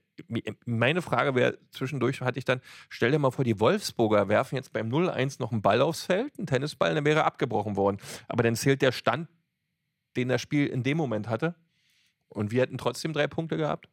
meine 0.65 1.03
Frage 1.03 1.35
wäre, 1.35 1.59
zwischendurch 1.71 2.21
hatte 2.23 2.39
ich 2.39 2.45
dann, 2.45 2.61
stell 2.89 3.11
dir 3.11 3.19
mal 3.19 3.31
vor, 3.31 3.45
die 3.45 3.61
Wolfsburger 3.61 4.29
werfen 4.29 4.57
jetzt 4.57 4.73
beim 4.73 4.89
0-1 4.89 5.37
noch 5.39 5.53
einen 5.53 5.63
Ball 5.63 5.83
aufs 5.83 6.05
Feld, 6.05 6.39
einen 6.39 6.47
Tennisball, 6.47 6.95
dann 6.95 7.05
wäre 7.05 7.25
abgebrochen 7.25 7.77
worden. 7.77 7.99
Aber 8.29 8.43
dann 8.43 8.57
zählt 8.57 8.83
der 8.83 8.93
Stand, 8.93 9.29
den 10.17 10.29
das 10.29 10.41
Spiel 10.41 10.67
in 10.67 10.83
dem 10.83 10.97
Moment 10.97 11.29
hatte. 11.29 11.55
Und 12.29 12.51
wir 12.51 12.63
hätten 12.63 12.79
trotzdem 12.79 13.13
drei 13.13 13.27
Punkte 13.27 13.57
gehabt. 13.57 13.89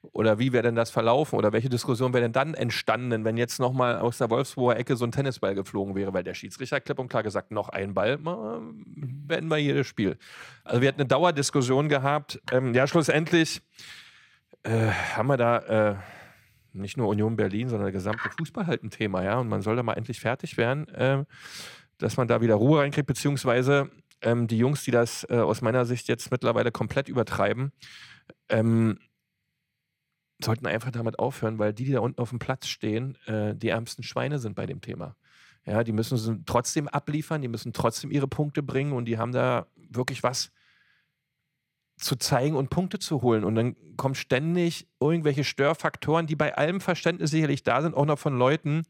Oder 0.00 0.38
wie 0.38 0.52
wäre 0.52 0.62
denn 0.62 0.76
das 0.76 0.90
verlaufen? 0.90 1.36
Oder 1.36 1.52
welche 1.52 1.68
Diskussion 1.68 2.12
wäre 2.12 2.22
denn 2.22 2.32
dann 2.32 2.54
entstanden, 2.54 3.24
wenn 3.24 3.36
jetzt 3.36 3.58
nochmal 3.58 3.98
aus 3.98 4.18
der 4.18 4.30
Wolfsburger 4.30 4.78
Ecke 4.78 4.96
so 4.96 5.04
ein 5.04 5.10
Tennisball 5.10 5.54
geflogen 5.54 5.94
wäre? 5.96 6.14
Weil 6.14 6.22
der 6.22 6.34
Schiedsrichter 6.34 6.80
klipp 6.80 6.98
und 6.98 7.08
klar 7.08 7.22
gesagt, 7.22 7.50
noch 7.50 7.68
ein 7.68 7.94
Ball, 7.94 8.16
mal, 8.18 8.60
beenden 8.86 9.50
wir 9.50 9.58
jedes 9.58 9.86
Spiel. 9.86 10.16
Also 10.64 10.80
wir 10.80 10.88
hatten 10.88 11.00
eine 11.00 11.08
Dauerdiskussion 11.08 11.88
gehabt. 11.88 12.40
Ähm, 12.52 12.74
ja, 12.74 12.86
schlussendlich 12.86 13.60
äh, 14.62 14.86
haben 15.16 15.26
wir 15.26 15.36
da 15.36 15.58
äh, 15.90 15.96
nicht 16.72 16.96
nur 16.96 17.08
Union 17.08 17.36
Berlin, 17.36 17.68
sondern 17.68 17.86
der 17.86 17.92
gesamte 17.92 18.30
Fußball 18.38 18.66
halt 18.66 18.84
ein 18.84 18.90
Thema, 18.90 19.22
ja. 19.24 19.38
Und 19.38 19.48
man 19.48 19.62
soll 19.62 19.76
da 19.76 19.82
mal 19.82 19.94
endlich 19.94 20.20
fertig 20.20 20.56
werden, 20.56 20.86
ähm, 20.94 21.26
dass 21.98 22.16
man 22.16 22.28
da 22.28 22.40
wieder 22.40 22.54
Ruhe 22.54 22.80
reinkriegt, 22.80 23.06
beziehungsweise 23.06 23.90
ähm, 24.22 24.46
die 24.46 24.58
Jungs, 24.58 24.84
die 24.84 24.90
das 24.90 25.26
äh, 25.28 25.38
aus 25.38 25.60
meiner 25.60 25.84
Sicht 25.84 26.08
jetzt 26.08 26.30
mittlerweile 26.30 26.70
komplett 26.70 27.08
übertreiben, 27.08 27.72
ähm, 28.48 28.98
sollten 30.42 30.66
einfach 30.66 30.90
damit 30.90 31.18
aufhören, 31.18 31.58
weil 31.58 31.72
die, 31.72 31.84
die 31.84 31.92
da 31.92 32.00
unten 32.00 32.20
auf 32.20 32.30
dem 32.30 32.38
Platz 32.38 32.66
stehen, 32.68 33.16
äh, 33.26 33.54
die 33.54 33.68
ärmsten 33.68 34.02
Schweine 34.04 34.38
sind 34.38 34.54
bei 34.54 34.66
dem 34.66 34.80
Thema. 34.80 35.16
Ja, 35.66 35.84
die 35.84 35.92
müssen 35.92 36.44
trotzdem 36.46 36.88
abliefern, 36.88 37.42
die 37.42 37.48
müssen 37.48 37.72
trotzdem 37.72 38.10
ihre 38.10 38.28
Punkte 38.28 38.62
bringen 38.62 38.92
und 38.92 39.04
die 39.04 39.18
haben 39.18 39.32
da 39.32 39.66
wirklich 39.76 40.22
was 40.22 40.50
zu 41.98 42.16
zeigen 42.16 42.56
und 42.56 42.70
Punkte 42.70 42.98
zu 42.98 43.22
holen. 43.22 43.44
Und 43.44 43.54
dann 43.56 43.76
kommen 43.96 44.14
ständig 44.14 44.88
irgendwelche 45.00 45.44
Störfaktoren, 45.44 46.26
die 46.26 46.36
bei 46.36 46.56
allem 46.56 46.80
Verständnis 46.80 47.30
sicherlich 47.30 47.64
da 47.64 47.82
sind, 47.82 47.94
auch 47.94 48.06
noch 48.06 48.18
von 48.18 48.38
Leuten, 48.38 48.84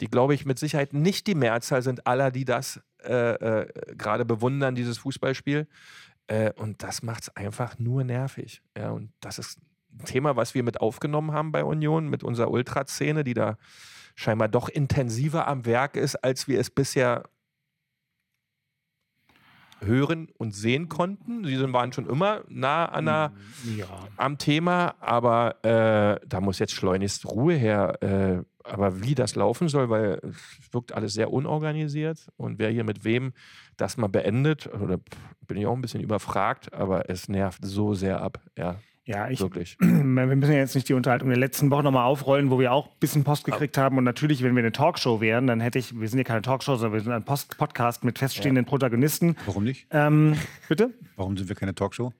die, 0.00 0.08
glaube 0.08 0.34
ich, 0.34 0.46
mit 0.46 0.58
Sicherheit 0.58 0.92
nicht 0.92 1.26
die 1.26 1.34
Mehrzahl 1.34 1.82
sind 1.82 2.06
aller, 2.06 2.30
die 2.30 2.44
das 2.44 2.80
äh, 3.02 3.62
äh, 3.62 3.94
gerade 3.96 4.24
bewundern, 4.24 4.74
dieses 4.74 4.98
Fußballspiel. 4.98 5.68
Äh, 6.26 6.52
und 6.54 6.82
das 6.82 7.02
macht 7.02 7.24
es 7.24 7.36
einfach 7.36 7.78
nur 7.78 8.04
nervig. 8.04 8.62
Ja, 8.76 8.90
und 8.90 9.12
das 9.20 9.38
ist 9.38 9.58
Thema, 10.04 10.36
was 10.36 10.54
wir 10.54 10.62
mit 10.62 10.80
aufgenommen 10.80 11.32
haben 11.32 11.52
bei 11.52 11.64
Union, 11.64 12.08
mit 12.08 12.22
unserer 12.24 12.50
Ultraszene, 12.50 13.24
die 13.24 13.34
da 13.34 13.56
scheinbar 14.16 14.48
doch 14.48 14.68
intensiver 14.68 15.46
am 15.48 15.64
Werk 15.66 15.96
ist, 15.96 16.16
als 16.16 16.46
wir 16.48 16.60
es 16.60 16.70
bisher 16.70 17.24
hören 19.80 20.28
und 20.38 20.54
sehen 20.54 20.88
konnten. 20.88 21.44
Sie 21.44 21.72
waren 21.72 21.92
schon 21.92 22.08
immer 22.08 22.42
nah 22.48 22.86
an 22.86 23.04
der, 23.06 23.32
Ja. 23.76 23.86
am 24.16 24.38
Thema, 24.38 24.94
aber 25.00 25.62
äh, 25.64 26.20
da 26.26 26.40
muss 26.40 26.58
jetzt 26.58 26.72
schleunigst 26.72 27.26
Ruhe 27.26 27.54
her. 27.54 28.02
Äh, 28.02 28.42
aber 28.66 29.02
wie 29.02 29.14
das 29.14 29.34
laufen 29.34 29.68
soll, 29.68 29.90
weil 29.90 30.20
es 30.22 30.72
wirkt 30.72 30.92
alles 30.92 31.12
sehr 31.12 31.30
unorganisiert 31.30 32.28
und 32.38 32.58
wer 32.58 32.70
hier 32.70 32.84
mit 32.84 33.04
wem 33.04 33.34
das 33.76 33.98
mal 33.98 34.06
beendet, 34.08 34.72
oder 34.72 34.98
bin 35.42 35.58
ich 35.58 35.66
auch 35.66 35.74
ein 35.74 35.82
bisschen 35.82 36.00
überfragt, 36.00 36.72
aber 36.72 37.10
es 37.10 37.28
nervt 37.28 37.62
so 37.62 37.92
sehr 37.92 38.22
ab. 38.22 38.40
Ja, 38.56 38.76
Ja, 39.06 39.28
ich, 39.28 39.40
wirklich. 39.40 39.76
wir 39.80 40.06
müssen 40.08 40.52
ja 40.52 40.58
jetzt 40.58 40.74
nicht 40.74 40.88
die 40.88 40.94
Unterhaltung 40.94 41.28
der 41.28 41.38
letzten 41.38 41.70
Woche 41.70 41.82
nochmal 41.82 42.06
aufrollen, 42.06 42.50
wo 42.50 42.58
wir 42.58 42.72
auch 42.72 42.86
ein 42.86 42.98
bisschen 43.00 43.22
Post 43.22 43.44
gekriegt 43.44 43.76
haben. 43.76 43.98
Und 43.98 44.04
natürlich, 44.04 44.42
wenn 44.42 44.54
wir 44.56 44.62
eine 44.62 44.72
Talkshow 44.72 45.20
wären, 45.20 45.46
dann 45.46 45.60
hätte 45.60 45.78
ich, 45.78 45.98
wir 45.98 46.08
sind 46.08 46.18
ja 46.18 46.24
keine 46.24 46.40
Talkshow, 46.40 46.76
sondern 46.76 46.94
wir 46.94 47.00
sind 47.00 47.12
ein 47.12 47.24
Post 47.24 47.58
Podcast 47.58 48.02
mit 48.04 48.18
feststehenden 48.18 48.64
Protagonisten. 48.64 49.36
Warum 49.44 49.64
nicht? 49.64 49.86
Ähm, 49.90 50.36
bitte? 50.68 50.94
Warum 51.16 51.36
sind 51.36 51.48
wir 51.48 51.56
keine 51.56 51.74
Talkshow? 51.74 52.12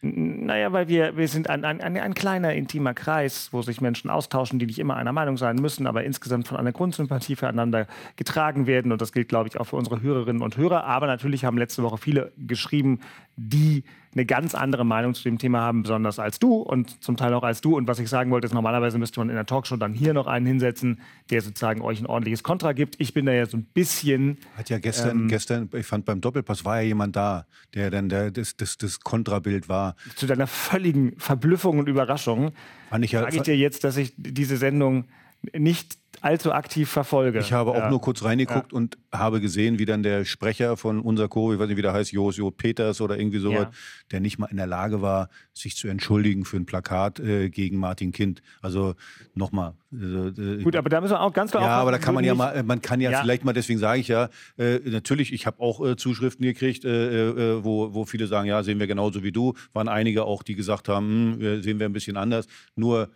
Naja, 0.00 0.72
weil 0.72 0.86
wir, 0.86 1.16
wir 1.16 1.26
sind 1.26 1.50
ein, 1.50 1.64
ein, 1.64 1.80
ein, 1.80 1.96
ein 1.96 2.14
kleiner, 2.14 2.54
intimer 2.54 2.94
Kreis, 2.94 3.48
wo 3.50 3.62
sich 3.62 3.80
Menschen 3.80 4.10
austauschen, 4.10 4.60
die 4.60 4.66
nicht 4.66 4.78
immer 4.78 4.94
einer 4.94 5.10
Meinung 5.10 5.36
sein 5.36 5.56
müssen, 5.56 5.88
aber 5.88 6.04
insgesamt 6.04 6.46
von 6.46 6.56
einer 6.56 6.70
Grundsympathie 6.70 7.34
füreinander 7.34 7.88
getragen 8.14 8.68
werden. 8.68 8.92
Und 8.92 9.02
das 9.02 9.10
gilt, 9.10 9.28
glaube 9.28 9.48
ich, 9.48 9.58
auch 9.58 9.64
für 9.64 9.74
unsere 9.74 10.00
Hörerinnen 10.00 10.40
und 10.40 10.56
Hörer. 10.56 10.84
Aber 10.84 11.08
natürlich 11.08 11.44
haben 11.44 11.58
letzte 11.58 11.82
Woche 11.82 11.98
viele 11.98 12.30
geschrieben, 12.38 13.00
die 13.38 13.84
eine 14.14 14.26
ganz 14.26 14.54
andere 14.54 14.84
Meinung 14.84 15.14
zu 15.14 15.22
dem 15.22 15.38
Thema 15.38 15.60
haben, 15.60 15.82
besonders 15.82 16.18
als 16.18 16.38
du 16.40 16.56
und 16.56 17.02
zum 17.02 17.16
Teil 17.16 17.32
auch 17.34 17.44
als 17.44 17.60
du. 17.60 17.76
Und 17.76 17.86
was 17.86 18.00
ich 18.00 18.08
sagen 18.08 18.30
wollte, 18.30 18.46
ist, 18.46 18.52
normalerweise 18.52 18.98
müsste 18.98 19.20
man 19.20 19.28
in 19.28 19.36
der 19.36 19.46
Talkshow 19.46 19.76
dann 19.76 19.94
hier 19.94 20.12
noch 20.12 20.26
einen 20.26 20.44
hinsetzen, 20.44 21.00
der 21.30 21.40
sozusagen 21.40 21.80
euch 21.82 22.00
ein 22.00 22.06
ordentliches 22.06 22.42
Kontra 22.42 22.72
gibt. 22.72 22.96
Ich 22.98 23.14
bin 23.14 23.26
da 23.26 23.32
ja 23.32 23.46
so 23.46 23.56
ein 23.56 23.64
bisschen 23.64 24.38
Hat 24.56 24.70
ja 24.70 24.78
gestern, 24.78 25.28
gestern, 25.28 25.70
ich 25.72 25.86
fand 25.86 26.04
beim 26.04 26.20
Doppelpass 26.20 26.64
war 26.64 26.80
ja 26.80 26.88
jemand 26.88 27.14
da, 27.14 27.46
der 27.74 27.90
dann 27.90 28.08
der, 28.08 28.30
das, 28.32 28.56
das, 28.56 28.76
das 28.76 29.00
Kontrabild 29.00 29.68
war. 29.68 29.94
zu 30.16 30.26
deiner 30.26 30.48
völligen 30.48 31.14
Verblüffung 31.18 31.78
und 31.78 31.88
Überraschung. 31.88 32.52
Fand 32.90 33.04
ich 33.04 33.12
ja, 33.12 33.20
sage 33.20 33.36
ich 33.36 33.42
dir 33.42 33.56
jetzt, 33.56 33.84
dass 33.84 33.96
ich 33.96 34.14
diese 34.16 34.56
Sendung 34.56 35.04
nicht 35.52 35.98
allzu 36.22 36.52
aktiv 36.52 36.88
verfolge. 36.88 37.38
Ich 37.40 37.52
habe 37.52 37.70
auch 37.72 37.76
Ja. 37.76 37.90
nur 37.90 38.00
kurz 38.00 38.22
reingeguckt 38.22 38.72
und 38.72 38.98
habe 39.12 39.40
gesehen, 39.40 39.78
wie 39.78 39.84
dann 39.84 40.02
der 40.02 40.24
Sprecher 40.24 40.76
von 40.76 41.00
unser 41.00 41.28
Co., 41.28 41.52
ich 41.52 41.58
weiß 41.58 41.68
nicht, 41.68 41.76
wie 41.76 41.82
der 41.82 41.92
heißt, 41.92 42.12
Jo, 42.12 42.30
Jo 42.30 42.50
Peters 42.50 43.00
oder 43.00 43.18
irgendwie 43.18 43.38
sowas, 43.38 43.62
Ja. 43.62 43.70
der 44.12 44.20
nicht 44.20 44.38
mal 44.38 44.46
in 44.46 44.56
der 44.56 44.66
Lage 44.66 45.02
war, 45.02 45.28
sich 45.52 45.76
zu 45.76 45.88
entschuldigen 45.88 46.44
für 46.44 46.56
ein 46.56 46.66
Plakat 46.66 47.20
äh, 47.20 47.50
gegen 47.50 47.78
Martin 47.78 48.12
Kind. 48.12 48.42
Also 48.62 48.94
nochmal. 49.34 49.74
Äh, 49.92 49.96
äh, 49.96 50.62
Gut, 50.62 50.76
aber 50.76 50.88
da 50.90 51.00
müssen 51.00 51.12
wir 51.14 51.20
auch 51.20 51.32
ganz 51.32 51.50
klar 51.50 51.62
ja, 51.62 51.70
aber 51.80 51.92
da 51.92 51.98
kann 51.98 52.14
man 52.14 52.22
ja 52.24 52.34
mal, 52.34 52.50
äh, 52.52 52.62
man 52.62 52.82
kann 52.82 53.00
ja, 53.00 53.10
Ja. 53.10 53.20
vielleicht 53.22 53.44
mal, 53.44 53.52
deswegen 53.54 53.78
sage 53.78 54.00
ich 54.00 54.08
ja, 54.08 54.28
äh, 54.58 54.78
natürlich, 54.84 55.32
ich 55.32 55.46
habe 55.46 55.60
auch 55.60 55.84
äh, 55.84 55.96
Zuschriften 55.96 56.44
gekriegt, 56.44 56.84
äh, 56.84 57.64
wo, 57.64 57.94
wo 57.94 58.04
viele 58.04 58.26
sagen, 58.26 58.46
ja, 58.48 58.62
sehen 58.62 58.78
wir 58.80 58.86
genauso 58.86 59.22
wie 59.22 59.32
du. 59.32 59.54
Waren 59.72 59.88
einige 59.88 60.24
auch, 60.24 60.42
die 60.42 60.54
gesagt 60.54 60.88
haben, 60.88 61.36
hm, 61.40 61.62
sehen 61.62 61.78
wir 61.78 61.86
ein 61.86 61.92
bisschen 61.92 62.16
anders. 62.16 62.46
Nur 62.76 63.08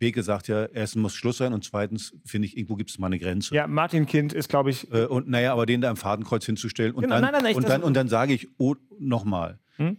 Beke 0.00 0.22
sagt 0.24 0.48
ja, 0.48 0.64
erstens 0.64 1.00
muss 1.00 1.14
Schluss 1.14 1.36
sein 1.36 1.52
und 1.52 1.62
zweitens 1.62 2.14
finde 2.24 2.46
ich, 2.48 2.56
irgendwo 2.56 2.74
gibt 2.74 2.90
es 2.90 2.98
mal 2.98 3.06
eine 3.06 3.18
Grenze. 3.20 3.54
Ja, 3.54 3.66
Martin 3.68 4.06
Kind 4.06 4.32
ist, 4.32 4.48
glaube 4.48 4.70
ich, 4.70 4.90
Äh, 4.92 5.04
und 5.04 5.28
naja, 5.28 5.52
aber 5.52 5.66
den 5.66 5.80
da 5.80 5.90
im 5.90 5.96
Fadenkreuz 5.96 6.44
hinzustellen 6.44 6.92
und 6.94 7.02
Genau, 7.02 7.16
dann, 7.16 7.22
nein, 7.22 7.32
nein, 7.34 7.42
nein, 7.44 7.54
und 7.54 7.68
dann, 7.68 7.82
und 7.82 7.94
dann 7.94 8.08
sage 8.08 8.32
ich, 8.32 8.48
oh, 8.58 8.74
nochmal, 8.98 9.58
Hm? 9.76 9.98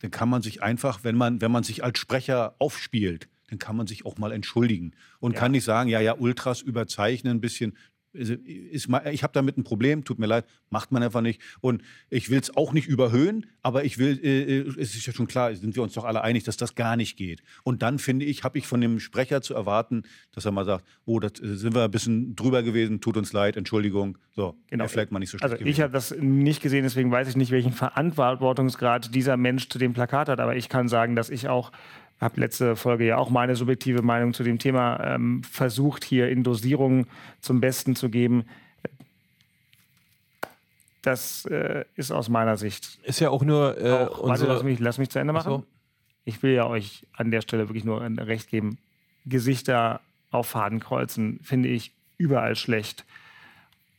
dann 0.00 0.10
kann 0.10 0.28
man 0.28 0.42
sich 0.42 0.62
einfach, 0.62 1.04
wenn 1.04 1.14
man, 1.14 1.40
wenn 1.40 1.52
man 1.52 1.62
sich 1.62 1.84
als 1.84 1.98
Sprecher 1.98 2.56
aufspielt, 2.58 3.28
dann 3.48 3.58
kann 3.58 3.76
man 3.76 3.86
sich 3.86 4.06
auch 4.06 4.16
mal 4.18 4.32
entschuldigen 4.32 4.92
und 5.20 5.36
kann 5.36 5.52
nicht 5.52 5.64
sagen, 5.64 5.88
ja, 5.90 6.00
ja, 6.00 6.14
Ultras 6.18 6.60
überzeichnen 6.62 7.36
ein 7.36 7.40
bisschen. 7.40 7.76
Also, 8.16 8.34
Ist 8.34 8.88
ich 9.10 9.22
habe 9.22 9.32
damit 9.32 9.56
ein 9.58 9.64
Problem, 9.64 10.04
tut 10.04 10.18
mir 10.18 10.26
leid, 10.26 10.44
macht 10.70 10.92
man 10.92 11.02
einfach 11.02 11.20
nicht. 11.20 11.40
Und 11.60 11.82
ich 12.10 12.30
will 12.30 12.38
es 12.38 12.56
auch 12.56 12.72
nicht 12.72 12.86
überhöhen, 12.88 13.46
aber 13.62 13.84
ich 13.84 13.98
will, 13.98 14.20
äh, 14.22 14.58
äh, 14.58 14.68
es 14.80 14.94
ist 14.94 15.06
ja 15.06 15.12
schon 15.12 15.26
klar, 15.26 15.54
sind 15.54 15.74
wir 15.74 15.82
uns 15.82 15.94
doch 15.94 16.04
alle 16.04 16.22
einig, 16.22 16.44
dass 16.44 16.56
das 16.56 16.74
gar 16.74 16.96
nicht 16.96 17.16
geht. 17.16 17.42
Und 17.62 17.82
dann 17.82 17.98
finde 17.98 18.24
ich, 18.24 18.44
habe 18.44 18.58
ich 18.58 18.66
von 18.66 18.80
dem 18.80 19.00
Sprecher 19.00 19.42
zu 19.42 19.54
erwarten, 19.54 20.02
dass 20.32 20.44
er 20.44 20.52
mal 20.52 20.64
sagt, 20.64 20.84
oh, 21.04 21.20
das 21.20 21.40
äh, 21.40 21.56
sind 21.56 21.74
wir 21.74 21.84
ein 21.84 21.90
bisschen 21.90 22.36
drüber 22.36 22.62
gewesen, 22.62 23.00
tut 23.00 23.16
uns 23.16 23.32
leid, 23.32 23.56
Entschuldigung. 23.56 24.18
So, 24.32 24.56
Genau. 24.68 24.88
vielleicht 24.88 25.12
mal 25.12 25.20
nicht 25.20 25.30
so 25.30 25.38
schlecht 25.38 25.52
Also 25.52 25.64
ich 25.64 25.80
habe 25.80 25.92
das 25.92 26.14
nicht 26.18 26.60
gesehen, 26.60 26.82
deswegen 26.82 27.10
weiß 27.10 27.28
ich 27.28 27.36
nicht, 27.36 27.50
welchen 27.52 27.72
Verantwortungsgrad 27.72 29.14
dieser 29.14 29.36
Mensch 29.36 29.68
zu 29.68 29.78
dem 29.78 29.92
Plakat 29.92 30.28
hat. 30.28 30.40
Aber 30.40 30.56
ich 30.56 30.68
kann 30.68 30.88
sagen, 30.88 31.14
dass 31.16 31.30
ich 31.30 31.48
auch, 31.48 31.70
habe 32.20 32.40
letzte 32.40 32.76
Folge 32.76 33.06
ja 33.06 33.16
auch 33.16 33.30
meine 33.30 33.56
subjektive 33.56 34.02
Meinung 34.02 34.32
zu 34.34 34.42
dem 34.42 34.58
Thema 34.58 35.00
ähm, 35.02 35.42
versucht, 35.44 36.04
hier 36.04 36.28
in 36.28 36.42
Dosierung 36.42 37.06
zum 37.40 37.60
Besten 37.60 37.96
zu 37.96 38.08
geben. 38.08 38.44
Das 41.02 41.44
äh, 41.46 41.84
ist 41.96 42.12
aus 42.12 42.28
meiner 42.28 42.56
Sicht. 42.56 42.98
Ist 43.02 43.20
ja 43.20 43.30
auch 43.30 43.42
nur 43.42 43.78
äh, 43.78 44.06
Auch, 44.06 44.28
warte, 44.28 44.46
lass 44.46 44.62
mich, 44.62 44.80
lass 44.80 44.98
mich 44.98 45.10
zu 45.10 45.18
Ende 45.18 45.32
machen. 45.32 45.52
Ach 45.52 45.58
so. 45.60 45.66
Ich 46.24 46.42
will 46.42 46.52
ja 46.52 46.66
euch 46.66 47.06
an 47.12 47.30
der 47.30 47.42
Stelle 47.42 47.68
wirklich 47.68 47.84
nur 47.84 48.00
ein 48.00 48.18
Recht 48.18 48.48
geben. 48.48 48.78
Gesichter 49.26 50.00
auf 50.30 50.46
Fadenkreuzen 50.48 51.40
finde 51.42 51.68
ich 51.68 51.92
überall 52.16 52.56
schlecht. 52.56 53.04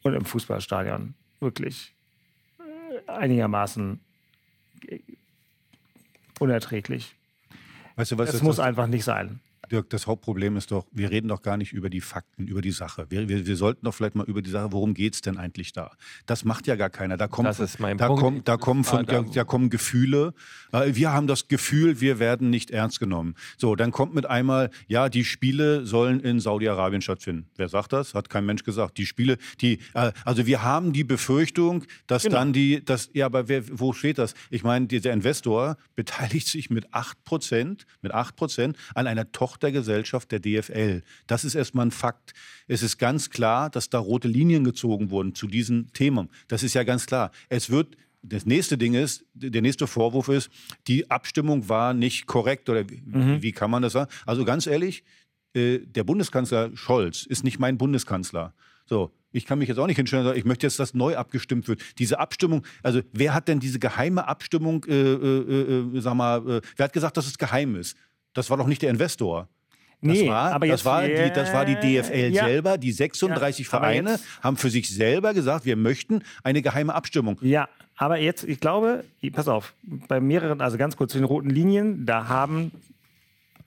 Und 0.01 0.13
im 0.13 0.25
Fußballstadion 0.25 1.13
wirklich 1.39 1.93
äh, 2.59 3.11
einigermaßen 3.11 3.99
äh, 4.87 4.99
unerträglich. 6.39 7.15
Weißt 7.95 8.11
du, 8.11 8.17
was 8.17 8.29
Es 8.29 8.33
das- 8.35 8.41
muss 8.43 8.59
einfach 8.59 8.87
nicht 8.87 9.03
sein. 9.05 9.39
Dirk, 9.71 9.89
das 9.89 10.07
Hauptproblem 10.07 10.57
ist 10.57 10.71
doch, 10.71 10.85
wir 10.91 11.11
reden 11.11 11.27
doch 11.27 11.41
gar 11.41 11.57
nicht 11.57 11.73
über 11.73 11.89
die 11.89 12.01
Fakten, 12.01 12.47
über 12.47 12.61
die 12.61 12.71
Sache. 12.71 13.05
Wir, 13.09 13.27
wir, 13.29 13.45
wir 13.45 13.55
sollten 13.55 13.85
doch 13.85 13.93
vielleicht 13.93 14.15
mal 14.15 14.25
über 14.25 14.41
die 14.41 14.49
Sache, 14.49 14.71
worum 14.71 14.93
geht 14.93 15.15
es 15.15 15.21
denn 15.21 15.37
eigentlich 15.37 15.73
da? 15.73 15.91
Das 16.25 16.45
macht 16.45 16.67
ja 16.67 16.75
gar 16.75 16.89
keiner. 16.89 17.17
Da 17.17 17.27
kommt, 17.27 17.47
Das 17.47 17.59
ist 17.59 17.79
mein 17.79 17.97
da 17.97 18.07
Punkt. 18.07 18.21
kommt, 18.21 18.47
da 18.47 18.57
kommen 18.57 18.83
von, 18.83 18.99
Ah, 18.99 19.03
da, 19.03 19.21
da- 19.21 19.43
kommen 19.43 19.69
Gefühle. 19.69 20.33
Äh, 20.71 20.95
Wir 20.95 21.11
haben 21.13 21.27
das 21.27 21.47
Gefühl, 21.47 22.01
wir 22.01 22.19
werden 22.19 22.49
nicht 22.49 22.71
ernst 22.71 22.99
genommen. 22.99 23.35
So, 23.57 23.75
dann 23.75 23.91
kommt 23.91 24.13
mit 24.15 24.25
einmal, 24.25 24.69
ja, 24.87 25.09
die 25.09 25.23
Spiele 25.25 25.85
sollen 25.85 26.19
in 26.19 26.39
Saudi-Arabien 26.39 27.01
stattfinden. 27.01 27.49
Wer 27.55 27.69
sagt 27.69 27.93
das? 27.93 28.13
Hat 28.13 28.29
kein 28.29 28.45
Mensch 28.45 28.63
gesagt. 28.63 28.97
Die 28.97 29.05
Spiele, 29.05 29.37
die, 29.61 29.79
äh, 29.93 30.11
also 30.23 30.45
wir 30.45 30.63
haben 30.63 30.93
die 30.93 31.03
Befürchtung, 31.03 31.83
dass 32.07 32.23
Genau. 32.23 32.35
dann 32.37 32.53
die, 32.53 32.83
das, 32.83 33.09
ja, 33.13 33.25
aber 33.25 33.47
wer, 33.47 33.63
wo 33.71 33.93
steht 33.93 34.17
das? 34.17 34.33
Ich 34.49 34.63
meine, 34.63 34.87
dieser 34.87 35.11
Investor 35.13 35.77
beteiligt 35.95 36.47
sich 36.47 36.69
mit 36.69 36.93
8%, 36.93 37.85
mit 38.01 38.13
8% 38.13 38.75
an 38.93 39.07
einer 39.07 39.31
Tochtergesellschaft 39.59 40.31
der 40.31 40.39
DFL. 40.39 41.01
Das 41.27 41.45
ist 41.45 41.55
erstmal 41.55 41.85
ein 41.87 41.91
Fakt. 41.91 42.33
Es 42.67 42.83
ist 42.83 42.97
ganz 42.97 43.29
klar, 43.29 43.69
dass 43.69 43.89
da 43.89 43.99
rote 43.99 44.27
Linien 44.27 44.63
gezogen 44.63 45.09
wurden 45.09 45.33
zu 45.35 45.47
diesen 45.47 45.91
Themen. 45.93 46.29
Das 46.47 46.63
ist 46.63 46.73
ja 46.73 46.83
ganz 46.83 47.05
klar. 47.05 47.31
Es 47.49 47.69
wird 47.69 47.95
das 48.21 48.45
nächste 48.45 48.77
Ding 48.77 48.95
ist, 48.95 49.23
der 49.35 49.61
nächste 49.61 49.85
Vorwurf 49.87 50.29
ist, 50.29 50.49
die 50.87 51.09
Abstimmung 51.11 51.69
war 51.69 51.93
nicht 51.93 52.25
korrekt 52.25 52.69
oder 52.69 52.89
wie, 52.89 53.01
Mhm. 53.05 53.41
wie 53.43 53.51
kann 53.51 53.69
man 53.69 53.83
das 53.83 53.93
sagen? 53.93 54.09
Also 54.25 54.43
ganz 54.45 54.65
ehrlich, 54.65 55.03
äh, 55.53 55.79
der 55.79 56.03
Bundeskanzler 56.03 56.71
Scholz 56.75 57.23
ist 57.25 57.43
nicht 57.43 57.59
mein 57.59 57.77
Bundeskanzler. 57.77 58.53
So, 58.87 59.11
ich 59.31 59.45
kann 59.45 59.59
mich 59.59 59.67
jetzt 59.69 59.77
auch 59.77 59.85
nicht 59.87 59.97
hinstellen 59.97 60.23
und 60.23 60.29
sagen, 60.29 60.39
ich 60.39 60.45
möchte 60.45 60.65
jetzt, 60.65 60.79
dass 60.79 60.93
neu 60.95 61.15
abgestimmt 61.17 61.67
wird. 61.67 61.81
Diese 61.99 62.19
Abstimmung, 62.19 62.63
also 62.83 63.01
wer 63.13 63.33
hat 63.33 63.47
denn 63.47 63.59
diese 63.59 63.77
geheime 63.79 64.27
Abstimmung, 64.27 64.85
äh, 64.87 64.93
äh, 64.93 65.97
äh, 65.97 66.01
sag 66.01 66.15
mal, 66.15 66.37
äh, 66.49 66.61
wer 66.77 66.83
hat 66.85 66.93
gesagt, 66.93 67.17
dass 67.17 67.27
es 67.27 67.37
geheim 67.37 67.75
ist? 67.75 67.95
Das 68.35 68.51
war 68.51 68.57
doch 68.57 68.67
nicht 68.67 68.83
der 68.83 68.91
Investor. 68.91 69.47
Das, 70.01 70.11
Nee, 70.19 70.29
war, 70.29 70.51
aber 70.51 70.67
das, 70.67 70.81
jetzt- 70.81 70.85
war 70.85 71.01
die, 71.01 71.31
das 71.33 71.51
war 71.53 71.65
die 71.65 71.75
DFL 71.75 72.31
Ja. 72.33 72.45
selber. 72.45 72.77
Die 72.77 72.91
36 72.91 73.65
Ja, 73.65 73.69
Vereine 73.69 74.19
haben 74.43 74.57
für 74.57 74.69
sich 74.69 74.93
selber 74.93 75.33
gesagt, 75.33 75.65
wir 75.65 75.75
möchten 75.77 76.21
eine 76.43 76.61
geheime 76.61 76.93
Abstimmung. 76.93 77.39
Ja, 77.41 77.67
aber 77.97 78.19
jetzt, 78.19 78.43
ich 78.43 78.59
glaube, 78.59 79.03
pass 79.31 79.47
auf, 79.47 79.73
bei 80.07 80.19
mehreren, 80.19 80.61
also 80.61 80.77
ganz 80.77 80.95
kurz 80.97 81.13
zu 81.13 81.17
den 81.17 81.23
roten 81.25 81.49
Linien, 81.49 82.05
da 82.05 82.27
haben 82.27 82.71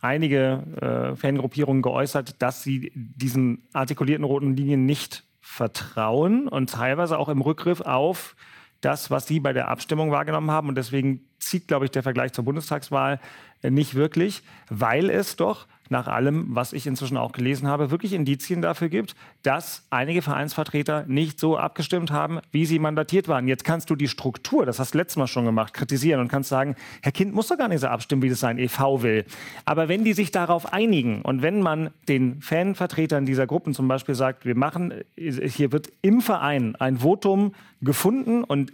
einige 0.00 0.62
äh, 0.80 1.16
Fangruppierungen 1.16 1.82
geäußert, 1.82 2.40
dass 2.40 2.62
sie 2.62 2.92
diesen 2.94 3.62
artikulierten 3.72 4.24
roten 4.24 4.54
Linien 4.54 4.86
nicht 4.86 5.24
vertrauen 5.40 6.46
und 6.46 6.70
teilweise 6.70 7.18
auch 7.18 7.28
im 7.28 7.40
Rückgriff 7.40 7.80
auf 7.80 8.36
das, 8.80 9.10
was 9.10 9.26
sie 9.26 9.40
bei 9.40 9.52
der 9.52 9.68
Abstimmung 9.68 10.10
wahrgenommen 10.12 10.50
haben. 10.50 10.68
Und 10.68 10.76
deswegen 10.76 11.22
zieht, 11.49 11.68
glaube 11.68 11.84
ich, 11.84 11.90
der 11.90 12.03
Vergleich 12.03 12.32
zur 12.32 12.44
Bundestagswahl 12.44 13.20
äh, 13.62 13.70
nicht 13.70 13.94
wirklich, 13.94 14.42
weil 14.68 15.11
es 15.11 15.36
doch 15.36 15.66
nach 15.90 16.07
allem, 16.07 16.46
was 16.51 16.72
ich 16.72 16.86
inzwischen 16.86 17.16
auch 17.16 17.32
gelesen 17.32 17.66
habe, 17.66 17.90
wirklich 17.90 18.12
Indizien 18.12 18.62
dafür 18.62 18.88
gibt, 18.88 19.16
dass 19.42 19.86
einige 19.90 20.22
Vereinsvertreter 20.22 21.05
nicht 21.07 21.40
so 21.40 21.57
abgestimmt 21.57 22.11
haben, 22.11 22.40
wie 22.53 22.66
sie 22.66 22.78
mandatiert 22.78 23.28
waren. 23.28 23.49
Jetzt 23.49 23.64
kannst 23.64 23.88
du 23.90 23.96
die 23.96 24.09
Struktur, 24.09 24.66
das 24.66 24.78
hast 24.78 24.94
du 24.94 24.99
letztes 24.99 25.16
Mal 25.16 25.26
schon 25.26 25.44
gemacht, 25.44 25.74
kritisieren 25.74 26.20
und 26.20 26.28
kannst 26.28 26.51
sagen, 26.51 26.76
Herr 27.03 27.12
Kind 27.12 27.34
muss 27.34 27.49
doch 27.49 27.57
gar 27.57 27.68
nicht 27.68 27.80
so 27.80 27.86
abstimmen, 27.86 28.22
wie 28.22 28.28
das 28.28 28.40
sein 28.40 28.59
EV 28.59 29.03
will. 29.03 29.24
Aber 29.64 29.88
wenn 29.88 30.05
die 30.05 30.12
sich 30.12 30.30
darauf 30.30 30.72
einigen 30.72 31.22
und 31.22 31.42
wenn 31.42 31.62
man 31.62 31.90
den 32.09 32.40
Fanvertretern 32.42 33.24
dieser 33.24 33.46
Gruppen 33.46 33.74
zum 33.74 33.88
Beispiel 33.88 34.14
sagt, 34.14 34.44
wir 34.44 34.57
machen, 34.57 34.92
hier 35.16 35.72
wird 35.72 35.90
im 36.03 36.20
Verein 36.20 36.76
ein 36.76 36.99
Votum 36.99 37.55
gefunden 37.80 38.44
und 38.44 38.72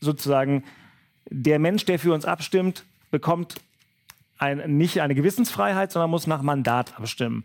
sozusagen 0.00 0.64
der 1.34 1.58
Mensch, 1.58 1.84
der 1.84 1.98
für 1.98 2.12
uns 2.12 2.24
abstimmt, 2.24 2.84
bekommt 3.10 3.56
ein, 4.38 4.76
nicht 4.76 5.00
eine 5.00 5.14
Gewissensfreiheit, 5.14 5.90
sondern 5.90 6.10
muss 6.10 6.26
nach 6.26 6.42
Mandat 6.42 6.96
abstimmen. 6.96 7.44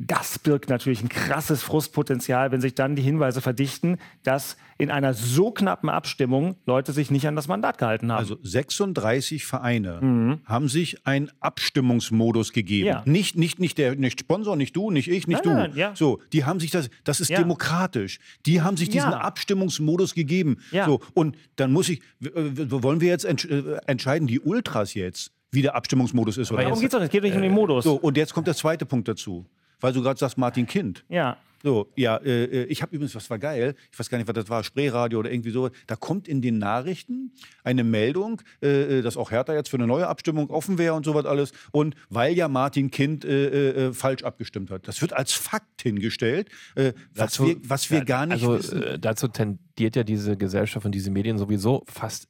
Das 0.00 0.38
birgt 0.38 0.68
natürlich 0.70 1.02
ein 1.02 1.08
krasses 1.08 1.62
Frustpotenzial, 1.62 2.52
wenn 2.52 2.60
sich 2.60 2.74
dann 2.74 2.94
die 2.94 3.02
Hinweise 3.02 3.40
verdichten, 3.40 3.98
dass 4.22 4.56
in 4.78 4.92
einer 4.92 5.12
so 5.12 5.50
knappen 5.50 5.88
Abstimmung 5.88 6.54
Leute 6.66 6.92
sich 6.92 7.10
nicht 7.10 7.26
an 7.26 7.34
das 7.34 7.48
Mandat 7.48 7.78
gehalten 7.78 8.12
haben. 8.12 8.18
Also 8.18 8.36
36 8.40 9.44
Vereine 9.44 9.98
mhm. 10.00 10.40
haben 10.44 10.68
sich 10.68 11.04
einen 11.04 11.32
Abstimmungsmodus 11.40 12.52
gegeben. 12.52 12.86
Ja. 12.86 13.02
Nicht, 13.06 13.36
nicht, 13.36 13.58
nicht 13.58 13.76
der 13.76 13.96
nicht 13.96 14.20
Sponsor, 14.20 14.54
nicht 14.54 14.76
du, 14.76 14.92
nicht 14.92 15.08
ich, 15.08 15.26
nicht 15.26 15.44
nein, 15.44 15.54
du. 15.54 15.60
Nein, 15.60 15.72
ja. 15.74 15.96
So, 15.96 16.20
die 16.32 16.44
haben 16.44 16.60
sich 16.60 16.70
das, 16.70 16.90
das 17.02 17.20
ist 17.20 17.30
ja. 17.30 17.38
demokratisch. 17.38 18.20
Die 18.46 18.62
haben 18.62 18.76
sich 18.76 18.90
diesen 18.90 19.12
Abstimmungsmodus 19.12 20.14
gegeben. 20.14 20.58
So, 20.86 21.00
und 21.14 21.36
dann 21.56 21.72
muss 21.72 21.88
ich, 21.88 22.00
wollen 22.20 23.00
wir 23.00 23.08
jetzt 23.08 23.24
äh, 23.24 23.80
entscheiden, 23.86 24.28
die 24.28 24.40
Ultras 24.40 24.94
jetzt? 24.94 25.32
wie 25.50 25.62
der 25.62 25.74
Abstimmungsmodus 25.74 26.36
ist. 26.36 26.52
Aber 26.52 26.62
darum 26.62 26.78
geht 26.78 26.88
es 26.88 26.92
doch, 26.92 27.00
es 27.00 27.08
geht 27.08 27.22
nicht 27.22 27.34
um 27.34 27.40
den 27.40 27.52
Modus. 27.52 27.84
So, 27.84 27.94
und 27.94 28.18
jetzt 28.18 28.34
kommt 28.34 28.46
der 28.46 28.54
zweite 28.54 28.84
Punkt 28.84 29.08
dazu. 29.08 29.46
Weil 29.80 29.92
du 29.92 30.02
gerade 30.02 30.18
sagst, 30.18 30.38
Martin 30.38 30.66
Kind. 30.66 31.04
Ja. 31.08 31.38
So, 31.62 31.90
ja, 31.96 32.16
äh, 32.18 32.44
äh 32.44 32.64
ich 32.64 32.82
habe 32.82 32.94
übrigens, 32.94 33.14
was 33.14 33.28
war 33.30 33.38
geil, 33.38 33.74
ich 33.90 33.98
weiß 33.98 34.08
gar 34.08 34.18
nicht, 34.18 34.28
was 34.28 34.34
das 34.34 34.48
war, 34.48 34.62
Spreeradio 34.62 35.18
oder 35.18 35.30
irgendwie 35.32 35.50
so, 35.50 35.70
da 35.86 35.96
kommt 35.96 36.28
in 36.28 36.40
den 36.40 36.58
Nachrichten 36.58 37.32
eine 37.64 37.82
Meldung, 37.84 38.40
äh, 38.62 38.98
äh 38.98 39.02
dass 39.02 39.16
auch 39.16 39.30
Hertha 39.30 39.54
jetzt 39.54 39.68
für 39.68 39.76
eine 39.76 39.86
neue 39.86 40.06
Abstimmung 40.06 40.50
offen 40.50 40.78
wäre 40.78 40.94
und 40.94 41.04
sowas 41.04 41.26
alles. 41.26 41.52
Und 41.72 41.96
weil 42.10 42.34
ja 42.34 42.48
Martin 42.48 42.90
Kind 42.90 43.24
äh, 43.24 43.88
äh, 43.88 43.92
falsch 43.92 44.22
abgestimmt 44.22 44.70
hat. 44.70 44.86
Das 44.86 45.00
wird 45.00 45.12
als 45.12 45.32
Fakt 45.32 45.82
hingestellt, 45.82 46.48
was, 46.74 46.94
dazu, 47.14 47.46
wir, 47.46 47.56
was 47.64 47.90
wir 47.90 48.04
gar 48.04 48.26
nicht 48.26 48.44
also, 48.44 48.58
wissen. 48.58 49.00
dazu 49.00 49.28
tendiert 49.28 49.96
ja 49.96 50.04
diese 50.04 50.36
Gesellschaft 50.36 50.86
und 50.86 50.92
diese 50.92 51.10
Medien 51.10 51.38
sowieso 51.38 51.82
fast 51.86 52.28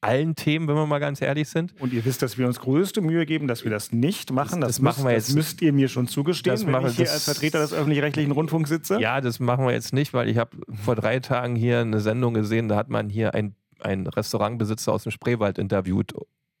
allen 0.00 0.34
Themen, 0.34 0.68
wenn 0.68 0.74
wir 0.74 0.86
mal 0.86 0.98
ganz 0.98 1.20
ehrlich 1.20 1.48
sind. 1.48 1.74
Und 1.80 1.92
ihr 1.92 2.04
wisst, 2.04 2.22
dass 2.22 2.38
wir 2.38 2.46
uns 2.46 2.60
größte 2.60 3.00
Mühe 3.00 3.26
geben, 3.26 3.46
dass 3.46 3.64
wir 3.64 3.70
das 3.70 3.92
nicht 3.92 4.32
machen. 4.32 4.60
Das, 4.60 4.68
das, 4.68 4.76
das 4.76 4.82
machen 4.82 5.04
wir 5.04 5.12
jetzt. 5.12 5.28
Das 5.28 5.34
müsst 5.34 5.62
ihr 5.62 5.72
mir 5.72 5.88
schon 5.88 6.06
zugestehen, 6.06 6.54
das 6.54 6.64
wenn 6.64 6.72
machen, 6.72 6.88
ich 6.90 6.96
hier 6.96 7.10
als 7.10 7.24
Vertreter 7.24 7.60
des 7.60 7.72
öffentlich-rechtlichen 7.72 8.32
Rundfunks 8.32 8.70
sitze. 8.70 9.00
Ja, 9.00 9.20
das 9.20 9.40
machen 9.40 9.64
wir 9.64 9.72
jetzt 9.72 9.92
nicht, 9.92 10.14
weil 10.14 10.28
ich 10.28 10.38
habe 10.38 10.56
vor 10.84 10.96
drei 10.96 11.20
Tagen 11.20 11.56
hier 11.56 11.80
eine 11.80 12.00
Sendung 12.00 12.34
gesehen, 12.34 12.68
da 12.68 12.76
hat 12.76 12.88
man 12.88 13.08
hier 13.08 13.34
ein, 13.34 13.54
ein 13.80 14.06
Restaurantbesitzer 14.06 14.92
aus 14.92 15.04
dem 15.04 15.12
Spreewald 15.12 15.58
interviewt 15.58 16.12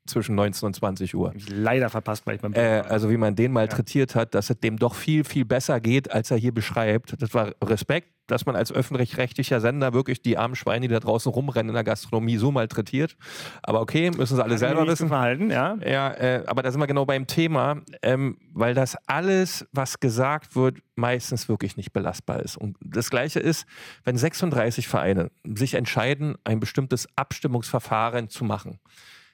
zwischen 0.08 0.34
19 0.34 0.66
und 0.66 0.74
20 0.74 1.14
Uhr. 1.14 1.34
Leider 1.48 1.90
verpasst, 1.90 2.26
weil 2.26 2.36
ich 2.36 2.40
beim 2.40 2.54
äh, 2.54 2.80
Also 2.80 3.10
wie 3.10 3.16
man 3.16 3.36
den 3.36 3.52
malträtiert 3.52 4.14
ja. 4.14 4.22
hat, 4.22 4.34
dass 4.34 4.50
es 4.50 4.58
dem 4.58 4.78
doch 4.78 4.94
viel, 4.94 5.24
viel 5.24 5.44
besser 5.44 5.80
geht, 5.80 6.10
als 6.10 6.30
er 6.30 6.38
hier 6.38 6.52
beschreibt. 6.52 7.14
Das 7.20 7.34
war 7.34 7.52
Respekt, 7.62 8.08
dass 8.28 8.46
man 8.46 8.54
als 8.54 8.72
öffentlich-rechtlicher 8.72 9.60
Sender 9.60 9.92
wirklich 9.92 10.22
die 10.22 10.38
armen 10.38 10.54
Schweine, 10.54 10.86
die 10.86 10.94
da 10.94 11.00
draußen 11.00 11.30
rumrennen 11.32 11.70
in 11.70 11.74
der 11.74 11.84
Gastronomie, 11.84 12.36
so 12.36 12.52
malträtiert. 12.52 13.16
Aber 13.62 13.80
okay, 13.80 14.10
müssen 14.10 14.36
sie 14.36 14.42
alle 14.42 14.50
Kann 14.50 14.58
selber 14.58 14.86
wissen. 14.86 15.08
Verhalten, 15.08 15.50
ja. 15.50 15.76
Ja, 15.84 16.12
äh, 16.12 16.44
aber 16.46 16.62
da 16.62 16.70
sind 16.70 16.80
wir 16.80 16.86
genau 16.86 17.04
beim 17.04 17.26
Thema, 17.26 17.82
ähm, 18.02 18.38
weil 18.52 18.74
das 18.74 18.96
alles, 19.06 19.66
was 19.72 20.00
gesagt 20.00 20.54
wird, 20.54 20.78
meistens 20.94 21.48
wirklich 21.48 21.76
nicht 21.76 21.92
belastbar 21.92 22.40
ist. 22.40 22.56
Und 22.56 22.76
das 22.80 23.10
Gleiche 23.10 23.40
ist, 23.40 23.66
wenn 24.04 24.16
36 24.16 24.86
Vereine 24.86 25.30
sich 25.44 25.74
entscheiden, 25.74 26.36
ein 26.44 26.60
bestimmtes 26.60 27.08
Abstimmungsverfahren 27.16 28.28
zu 28.28 28.44
machen 28.44 28.78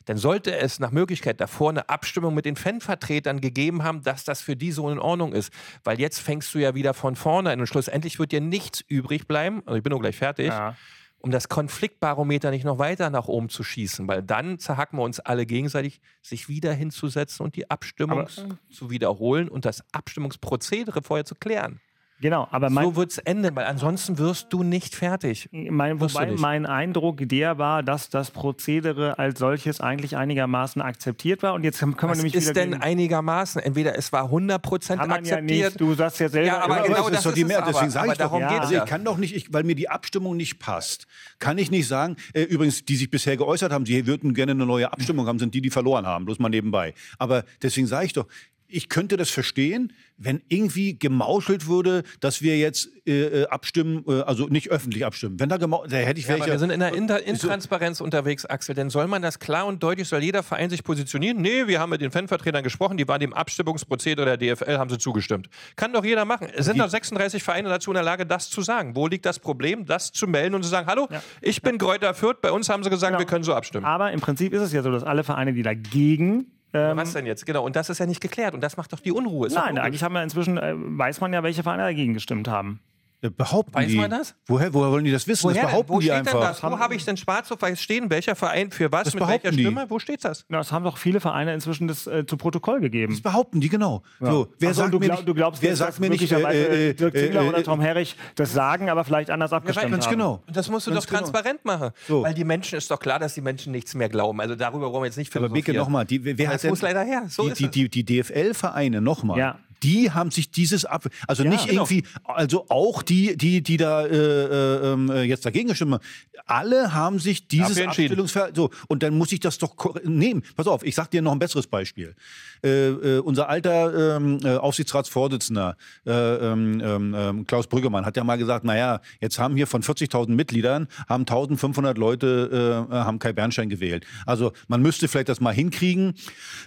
dann 0.05 0.17
sollte 0.17 0.57
es 0.57 0.81
nach 0.81 0.91
Möglichkeit 0.91 1.41
davor 1.41 1.71
eine 1.71 1.89
Abstimmung 1.89 2.35
mit 2.35 2.45
den 2.45 2.57
Fanvertretern 2.57 3.41
gegeben 3.41 3.83
haben, 3.83 4.03
dass 4.03 4.25
das 4.25 4.43
für 4.43 4.57
die 4.57 4.73
so 4.73 4.91
in 4.91 4.99
Ordnung 4.99 5.33
ist. 5.33 5.53
Weil 5.83 6.01
jetzt 6.01 6.21
fängst 6.21 6.55
du 6.55 6.59
ja 6.59 6.75
wieder 6.75 6.95
von 6.95 7.17
vorne 7.17 7.51
an 7.51 7.61
und 7.61 7.67
schlussendlich 7.67 8.19
wird 8.19 8.33
dir 8.33 8.41
nichts 8.41 8.83
übrig 8.87 9.27
bleiben, 9.27 9.63
also 9.67 9.77
ich 9.77 9.83
bin 9.83 9.91
nur 9.91 10.01
gleich 10.01 10.17
fertig, 10.17 10.49
ja. 10.49 10.77
um 11.19 11.31
das 11.31 11.49
Konfliktbarometer 11.49 12.51
nicht 12.51 12.65
noch 12.65 12.79
weiter 12.79 13.11
nach 13.11 13.29
oben 13.29 13.49
zu 13.49 13.63
schießen, 13.63 14.07
weil 14.09 14.23
dann 14.23 14.59
zerhacken 14.59 14.99
wir 14.99 15.03
uns 15.03 15.21
alle 15.21 15.47
gegenseitig, 15.47 16.01
sich 16.23 16.49
wieder 16.49 16.73
hinzusetzen 16.73 17.45
und 17.45 17.57
die 17.57 17.71
Abstimmung 17.71 18.21
Aber, 18.21 18.59
zu 18.71 18.91
wiederholen 18.91 19.49
und 19.49 19.65
das 19.65 19.83
Abstimmungsprozedere 19.93 21.03
vorher 21.03 21.25
zu 21.25 21.35
klären. 21.35 21.81
Genau, 22.25 22.49
aber 22.53 22.71
mein, 22.71 22.87
so 22.87 22.97
wird 22.97 23.11
es 23.11 23.19
enden, 23.19 23.55
weil 23.55 23.67
ansonsten 23.67 24.17
wirst 24.17 24.51
du 24.51 24.63
nicht 24.63 24.95
fertig. 24.95 25.47
Mein, 25.53 26.01
wobei 26.01 26.31
mein 26.31 26.65
Eindruck 26.65 27.19
der 27.29 27.59
war, 27.59 27.83
dass 27.83 28.09
das 28.09 28.31
Prozedere 28.31 29.19
als 29.19 29.39
solches 29.39 29.83
eigentlich 29.83 30.17
einigermaßen 30.17 30.81
akzeptiert 30.81 31.43
war. 31.43 31.53
Und 31.53 31.65
jetzt 31.65 31.81
können 31.81 31.95
wir 31.95 32.09
Was 32.09 32.17
nämlich 32.17 32.35
ist 32.35 32.57
denn 32.57 32.81
einigermaßen? 32.81 33.61
Entweder 33.61 33.99
es 33.99 34.11
war 34.11 34.33
100% 34.33 35.01
akzeptiert. 35.01 35.29
Ja 35.29 35.41
nicht. 35.43 35.79
Du 35.79 35.93
sagst 35.93 36.19
ja 36.19 36.31
selber. 36.31 36.47
Ja, 36.47 36.65
aber 36.65 36.85
genau 36.85 37.11
das, 37.11 37.19
ist 37.19 37.27
doch 37.27 37.35
die 37.35 37.45
Mehrheit. 37.45 37.69
Deswegen 37.69 37.91
sage 37.91 38.13
ich 38.13 38.17
darum 38.17 38.41
doch, 38.41 38.51
ja. 38.51 38.59
also 38.59 38.75
ich 38.75 38.87
kann 38.87 39.05
doch 39.05 39.19
nicht, 39.19 39.37
ich, 39.37 39.53
weil 39.53 39.65
mir 39.65 39.75
die 39.75 39.91
Abstimmung 39.91 40.35
nicht 40.35 40.59
passt, 40.59 41.07
kann 41.41 41.59
ich 41.59 41.71
nicht 41.71 41.87
sagen, 41.87 42.17
äh, 42.33 42.45
übrigens, 42.45 42.87
die 42.87 42.97
sich 42.97 43.11
bisher 43.11 43.37
geäußert 43.37 43.71
haben, 43.71 43.85
sie 43.85 44.07
würden 44.07 44.33
gerne 44.33 44.53
eine 44.53 44.65
neue 44.65 44.91
Abstimmung 44.91 45.27
haben, 45.27 45.39
sind 45.39 45.55
die, 45.55 45.61
die 45.61 45.69
verloren 45.69 46.07
haben, 46.07 46.25
bloß 46.25 46.39
mal 46.39 46.49
nebenbei. 46.49 46.95
Aber 47.19 47.45
deswegen 47.63 47.87
sage 47.87 48.07
ich 48.07 48.15
doch, 48.15 48.29
ich 48.69 48.89
könnte 48.89 49.17
das 49.17 49.31
verstehen, 49.31 49.93
wenn 50.17 50.43
irgendwie 50.49 50.99
gemauschelt 50.99 51.67
würde, 51.67 52.03
dass 52.21 52.41
wir 52.41 52.57
jetzt 52.59 52.89
äh, 53.07 53.43
äh 53.43 53.47
abstimmen, 53.47 54.05
äh, 54.07 54.21
also 54.23 54.47
nicht 54.47 54.71
öffentlich 54.71 55.05
abstimmen. 55.05 55.39
Wenn 55.39 55.49
da, 55.49 55.59
da 55.59 55.67
hätte 55.67 56.21
ich 56.21 56.27
ja, 56.27 56.35
welche. 56.35 56.51
wir 56.51 56.59
sind 56.59 56.71
in 56.71 56.81
der 56.81 56.95
Inter 56.95 57.23
Intransparenz 57.23 57.99
so 57.99 58.05
unterwegs, 58.05 58.45
Axel. 58.47 58.75
Denn 58.75 58.91
soll 58.91 59.07
man 59.07 59.23
das 59.23 59.39
klar 59.39 59.67
und 59.67 59.83
deutlich, 59.83 60.09
soll 60.09 60.23
jeder 60.23 60.43
Verein 60.43 60.71
sich 60.71 60.85
positionieren? 60.85 61.41
Nee, 61.41 61.67
wir 61.67 61.81
haben 61.81 61.91
mit 61.91 62.01
den 62.01 62.11
Fanvertretern 62.11 62.63
gesprochen, 62.63 62.97
die 62.97 63.07
waren 63.09 63.21
dem 63.21 63.33
Abstimmungsprozedere 63.33 64.37
der 64.37 64.57
DFL, 64.57 64.79
haben 64.79 64.91
sie 64.91 64.99
zugestimmt. 64.99 65.49
Kann 65.77 65.93
doch 65.93 66.05
jeder 66.05 66.25
machen. 66.25 66.49
Es 66.55 66.67
sind 66.67 66.79
doch 66.79 66.89
36 66.89 67.43
Vereine 67.43 67.69
dazu 67.69 67.91
in 67.91 67.95
der 67.95 68.05
Lage, 68.05 68.27
das 68.27 68.51
zu 68.51 68.63
sagen. 68.63 68.97
Wo 68.97 69.07
liegt 69.07 69.27
das 69.27 69.39
Problem, 69.39 69.85
das 69.87 70.13
zu 70.13 70.27
melden 70.27 70.55
und 70.55 70.63
zu 70.63 70.69
sagen, 70.69 70.87
hallo, 70.87 71.09
ja. 71.11 71.23
ich 71.41 71.63
bin 71.63 71.73
ja. 71.73 71.79
Kräuter 71.79 72.15
Fürth, 72.15 72.41
bei 72.41 72.51
uns 72.51 72.69
haben 72.69 72.83
sie 72.83 72.91
gesagt, 72.91 73.13
genau. 73.13 73.19
wir 73.19 73.27
können 73.27 73.45
so 73.45 73.55
abstimmen. 73.55 73.85
Aber 73.85 74.13
im 74.13 74.21
Prinzip 74.21 74.53
ist 74.53 74.63
es 74.63 74.73
ja 74.73 74.83
so, 74.83 74.91
dass 74.91 75.03
alle 75.03 75.25
Vereine, 75.25 75.53
die 75.53 75.63
dagegen 75.63 76.47
ähm, 76.75 76.97
Was 76.97 77.13
denn 77.13 77.27
jetzt? 77.27 77.47
Genau. 77.47 77.65
Und 77.65 77.77
das 77.77 77.89
ist 77.89 77.99
ja 77.99 78.07
nicht 78.07 78.21
geklärt. 78.21 78.55
Und 78.55 78.61
das 78.61 78.77
macht 78.77 78.93
doch 78.93 79.01
die 79.01 79.13
Unruhe. 79.13 79.47
Ist 79.47 79.55
Nein, 79.55 79.79
eigentlich 79.79 80.03
haben 80.03 80.13
wir 80.13 80.23
inzwischen, 80.23 80.59
äh, 80.59 80.75
weiß 80.77 81.21
man 81.21 81.33
ja, 81.33 81.43
welche 81.43 81.63
Vereine 81.63 81.85
dagegen 81.85 82.15
gestimmt 82.15 82.49
haben. 82.49 82.81
Äh, 83.25 83.31
behaupten 83.31 83.75
Weiß 83.75 83.89
die. 83.89 83.97
man 83.97 84.11
das? 84.11 84.35
Woher, 84.47 84.73
woher 84.75 84.91
wollen 84.91 85.05
die 85.05 85.11
das 85.11 85.27
wissen? 85.27 85.45
Woher 85.45 85.63
das 85.63 85.71
behaupten 85.71 85.93
Wo 85.95 85.99
die 86.01 86.07
steht 86.07 86.19
einfach. 86.19 86.33
Denn 86.33 86.41
das? 86.41 86.63
Wo 86.63 86.79
habe 86.79 86.95
ich 86.95 87.05
denn 87.05 87.17
schwarz 87.17 87.51
auf 87.51 87.63
weiß 87.63 87.81
stehen? 87.81 88.11
Welcher 88.11 88.37
Verein 88.37 88.71
für 88.71 88.93
was? 88.93 89.05
Das 89.05 89.15
mit 89.15 89.27
welcher 89.27 89.51
die. 89.51 89.61
Stimme? 89.61 89.87
Wo 89.89 89.99
steht 89.99 90.25
das? 90.25 90.45
Na, 90.49 90.59
das 90.59 90.73
haben 90.73 90.85
doch 90.85 90.99
viele 90.99 91.21
Vereine 91.21 91.55
inzwischen 91.55 91.89
das 91.89 92.07
äh, 92.07 92.27
zu 92.27 92.37
Protokoll 92.37 92.81
gegeben. 92.81 93.13
Das 93.13 93.23
behaupten 93.23 93.61
die, 93.61 93.69
genau. 93.69 94.03
Ja. 94.21 94.31
So, 94.31 94.49
wer 94.59 94.69
also, 94.69 94.83
sagt 94.83 94.95
du, 94.95 94.99
mir 94.99 95.07
glaub, 95.07 95.25
du 95.25 95.35
glaubst, 95.35 95.63
wer 95.63 95.75
sagt 95.75 96.01
mir 96.01 96.11
nicht, 96.11 96.31
äh, 96.31 96.91
äh, 96.91 96.95
Dirk 96.95 97.17
Ziegler 97.17 97.45
äh, 97.45 97.49
oder 97.49 97.63
Tom 97.63 97.81
Herrich 97.81 98.17
das 98.35 98.53
sagen, 98.53 98.91
aber 98.91 99.05
vielleicht 99.05 99.31
anders 99.31 99.53
abgestimmt 99.53 99.85
ja, 99.85 99.91
ganz 99.91 100.07
haben. 100.07 100.13
genau. 100.13 100.43
Das 100.53 100.69
musst 100.69 100.87
du 100.87 100.91
ganz 100.91 101.05
doch 101.05 101.09
genau. 101.09 101.21
transparent 101.21 101.65
machen. 101.65 101.91
So. 102.07 102.23
Weil 102.23 102.35
die 102.35 102.45
Menschen, 102.45 102.77
ist 102.77 102.91
doch 102.91 103.01
klar, 103.01 103.19
dass 103.19 103.35
die 103.35 103.41
Menschen 103.41 103.73
nichts 103.73 103.95
mehr 103.95 104.11
glauben. 104.11 104.41
Also 104.41 104.55
darüber 104.55 104.93
wollen 104.93 105.03
wir 105.03 105.07
jetzt 105.07 105.17
nicht 105.17 105.33
philosophieren. 105.33 105.79
Aber 105.79 105.87
Beke, 105.95 106.07
nochmal, 106.07 106.07
wer 106.09 106.49
hat 106.49 106.65
muss 106.65 106.83
leider 106.83 107.03
her. 107.03 107.25
So 107.29 107.49
die, 107.49 107.69
die, 107.69 107.89
die, 107.89 108.05
die 108.05 108.23
DFL-Vereine, 108.23 109.01
nochmal, 109.01 109.39
ja 109.39 109.59
die 109.85 110.11
haben 110.11 110.31
sich 110.31 110.51
dieses 110.51 110.85
ab, 110.85 111.07
also 111.29 111.45
ja, 111.45 111.51
nicht 111.51 111.69
genau. 111.69 111.83
irgendwie, 111.83 112.05
also 112.25 112.67
auch 112.71 113.03
die, 113.03 113.37
die, 113.37 113.63
die 113.63 113.77
da 113.77 114.05
äh, 114.05 114.15
äh, 114.17 114.93
ähm, 114.93 115.11
äh, 115.11 115.23
jetzt 115.23 115.45
dagegen 115.45 115.69
gestimmt 115.69 115.93
haben, 115.93 116.03
alle 116.47 116.95
haben 116.95 117.19
sich 117.19 117.47
dieses 117.47 117.79
Abstellungsverhalten, 117.79 118.57
so, 118.57 118.71
und 118.89 119.03
dann 119.03 119.17
muss 119.17 119.31
ich 119.33 119.41
das 119.41 119.59
doch 119.59 119.95
nehmen. 120.05 120.43
Pass 120.57 120.67
auf, 120.67 120.83
ich 120.83 120.95
sag 120.95 121.11
dir 121.11 121.23
noch 121.23 121.33
ein 121.33 121.39
besseres 121.39 121.67
Beispiel. 121.67 122.15
Äh, 122.63 122.89
äh, 122.89 123.19
unser 123.19 123.49
alter 123.49 124.17
ähm, 124.17 124.41
äh, 124.43 124.57
Aufsichtsratsvorsitzender 124.57 125.77
äh, 126.07 126.13
ähm, 126.13 127.45
Klaus 127.47 127.67
Brüggemann 127.67 128.07
hat 128.07 128.17
ja 128.17 128.25
mal 128.25 128.39
gesagt, 128.39 128.65
naja, 128.65 129.01
jetzt 129.21 129.39
haben 129.39 129.57
hier 129.57 129.67
von 129.67 129.83
40.000 129.83 130.31
Mitgliedern, 130.31 130.89
haben 131.09 131.23
1500 131.23 131.99
Leute 131.99 132.89
äh, 132.91 132.95
haben 132.95 133.19
Kai 133.19 133.33
Bernstein 133.33 133.69
gewählt. 133.69 134.07
Also 134.27 134.53
man 134.69 134.81
müsste 134.83 135.09
vielleicht 135.09 135.29
das 135.29 135.41
mal 135.41 135.55
hinkriegen, 135.55 136.15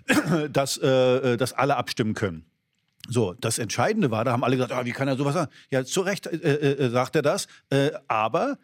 dass, 0.51 0.78
äh, 0.78 1.38
dass 1.38 1.53
alle 1.53 1.78
abstimmen 1.78 2.13
können. 2.13 2.45
So, 3.08 3.34
das 3.39 3.58
Entscheidende 3.58 4.12
war, 4.12 4.26
da 4.26 4.32
haben 4.32 4.43
alle 4.43 4.55
gesagt, 4.55 4.74
ah, 4.74 4.86
wie 4.86 4.91
kann 4.91 5.08
er 5.08 5.16
sowas 5.16 5.34
sagen? 5.34 5.51
Ja, 5.70 5.86
zu 5.86 6.01
Recht 6.01 6.28
äh, 6.28 6.36
äh, 6.36 6.86
äh 6.86 6.89
sagt 6.89 7.16
er 7.16 7.22
das, 7.22 7.47
äh, 7.70 7.91
aber 8.08 8.58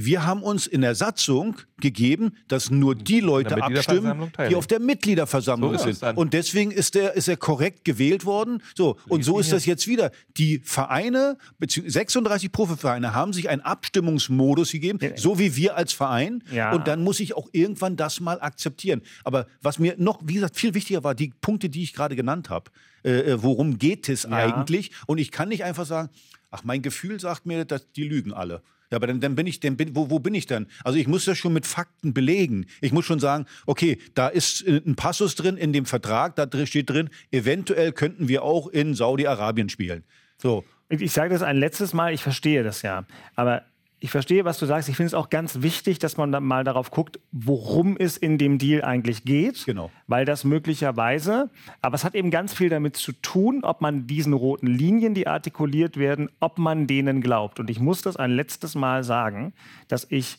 wir 0.00 0.24
haben 0.24 0.44
uns 0.44 0.68
in 0.68 0.82
der 0.82 0.94
Satzung 0.94 1.56
gegeben, 1.80 2.32
dass 2.46 2.70
nur 2.70 2.94
die 2.94 3.18
Leute 3.18 3.60
abstimmen, 3.60 4.30
die 4.48 4.54
auf 4.54 4.68
der 4.68 4.78
Mitgliederversammlung 4.78 5.76
So 5.76 5.90
sind. 5.90 6.16
Und 6.16 6.34
deswegen 6.34 6.70
ist 6.70 6.94
er, 6.94 7.14
ist 7.14 7.26
er 7.26 7.36
korrekt 7.36 7.84
gewählt 7.84 8.24
worden. 8.24 8.62
So, 8.76 8.96
und 9.08 9.24
so 9.24 9.40
ist 9.40 9.52
das 9.52 9.66
jetzt 9.66 9.88
wieder. 9.88 10.12
Die 10.36 10.60
Vereine, 10.64 11.36
beziehungsweise 11.58 11.94
36 11.94 12.52
Profivereine 12.52 13.12
haben 13.12 13.32
sich 13.32 13.48
einen 13.48 13.62
Abstimmungsmodus 13.62 14.70
gegeben, 14.70 15.00
so 15.16 15.40
wie 15.40 15.56
wir 15.56 15.76
als 15.76 15.92
Verein. 15.92 16.44
Ja. 16.52 16.72
Und 16.72 16.86
dann 16.86 17.02
muss 17.02 17.18
ich 17.18 17.36
auch 17.36 17.48
irgendwann 17.50 17.96
das 17.96 18.20
mal 18.20 18.40
akzeptieren. 18.40 19.02
Aber 19.24 19.46
was 19.62 19.80
mir 19.80 19.96
noch, 19.98 20.20
wie 20.24 20.34
gesagt, 20.34 20.56
viel 20.56 20.74
wichtiger 20.74 21.02
war, 21.02 21.16
die 21.16 21.32
Punkte, 21.40 21.68
die 21.68 21.82
ich 21.82 21.92
gerade 21.92 22.14
genannt 22.14 22.50
habe. 22.50 22.70
Äh, 23.04 23.32
äh, 23.32 23.42
worum 23.42 23.78
geht 23.78 24.08
es 24.08 24.26
eigentlich? 24.26 24.92
Und 25.06 25.18
ich 25.18 25.30
kann 25.30 25.48
nicht 25.48 25.64
einfach 25.64 25.86
sagen, 25.86 26.08
ach, 26.50 26.62
mein 26.64 26.82
Gefühl 26.82 27.18
sagt 27.18 27.46
mir, 27.46 27.64
dass 27.64 27.90
die 27.92 28.04
lügen 28.04 28.32
alle. 28.32 28.62
Ja, 28.90 28.96
aber 28.96 29.06
dann, 29.06 29.20
dann 29.20 29.34
bin 29.34 29.46
ich, 29.46 29.60
dann 29.60 29.76
bin, 29.76 29.94
wo, 29.94 30.10
wo 30.10 30.18
bin 30.18 30.34
ich 30.34 30.46
dann? 30.46 30.66
Also 30.82 30.98
ich 30.98 31.06
muss 31.06 31.24
das 31.24 31.36
schon 31.36 31.52
mit 31.52 31.66
Fakten 31.66 32.14
belegen. 32.14 32.66
Ich 32.80 32.92
muss 32.92 33.04
schon 33.04 33.20
sagen, 33.20 33.46
okay, 33.66 33.98
da 34.14 34.28
ist 34.28 34.66
äh, 34.66 34.80
ein 34.84 34.96
Passus 34.96 35.34
drin 35.34 35.56
in 35.56 35.72
dem 35.72 35.84
Vertrag, 35.84 36.36
da 36.36 36.48
steht 36.66 36.88
drin, 36.90 37.10
eventuell 37.30 37.92
könnten 37.92 38.28
wir 38.28 38.42
auch 38.42 38.68
in 38.68 38.94
Saudi-Arabien 38.94 39.68
spielen. 39.68 40.04
So. 40.38 40.64
Ich 40.90 41.12
sage 41.12 41.30
das 41.30 41.42
ein 41.42 41.58
letztes 41.58 41.92
Mal, 41.92 42.14
ich 42.14 42.22
verstehe 42.22 42.62
das 42.62 42.80
ja. 42.80 43.04
Aber 43.34 43.62
ich 44.00 44.10
verstehe, 44.10 44.44
was 44.44 44.58
du 44.58 44.66
sagst. 44.66 44.88
Ich 44.88 44.96
finde 44.96 45.08
es 45.08 45.14
auch 45.14 45.28
ganz 45.28 45.60
wichtig, 45.62 45.98
dass 45.98 46.16
man 46.16 46.30
dann 46.30 46.44
mal 46.44 46.62
darauf 46.62 46.90
guckt, 46.90 47.18
worum 47.32 47.96
es 47.98 48.16
in 48.16 48.38
dem 48.38 48.58
Deal 48.58 48.82
eigentlich 48.84 49.24
geht. 49.24 49.64
Genau. 49.66 49.90
Weil 50.06 50.24
das 50.24 50.44
möglicherweise, 50.44 51.50
aber 51.82 51.96
es 51.96 52.04
hat 52.04 52.14
eben 52.14 52.30
ganz 52.30 52.54
viel 52.54 52.68
damit 52.68 52.96
zu 52.96 53.12
tun, 53.12 53.64
ob 53.64 53.80
man 53.80 54.06
diesen 54.06 54.32
roten 54.32 54.68
Linien, 54.68 55.14
die 55.14 55.26
artikuliert 55.26 55.96
werden, 55.96 56.30
ob 56.38 56.58
man 56.58 56.86
denen 56.86 57.20
glaubt. 57.20 57.58
Und 57.58 57.70
ich 57.70 57.80
muss 57.80 58.02
das 58.02 58.16
ein 58.16 58.30
letztes 58.30 58.74
Mal 58.76 59.02
sagen, 59.02 59.52
dass 59.88 60.06
ich 60.10 60.38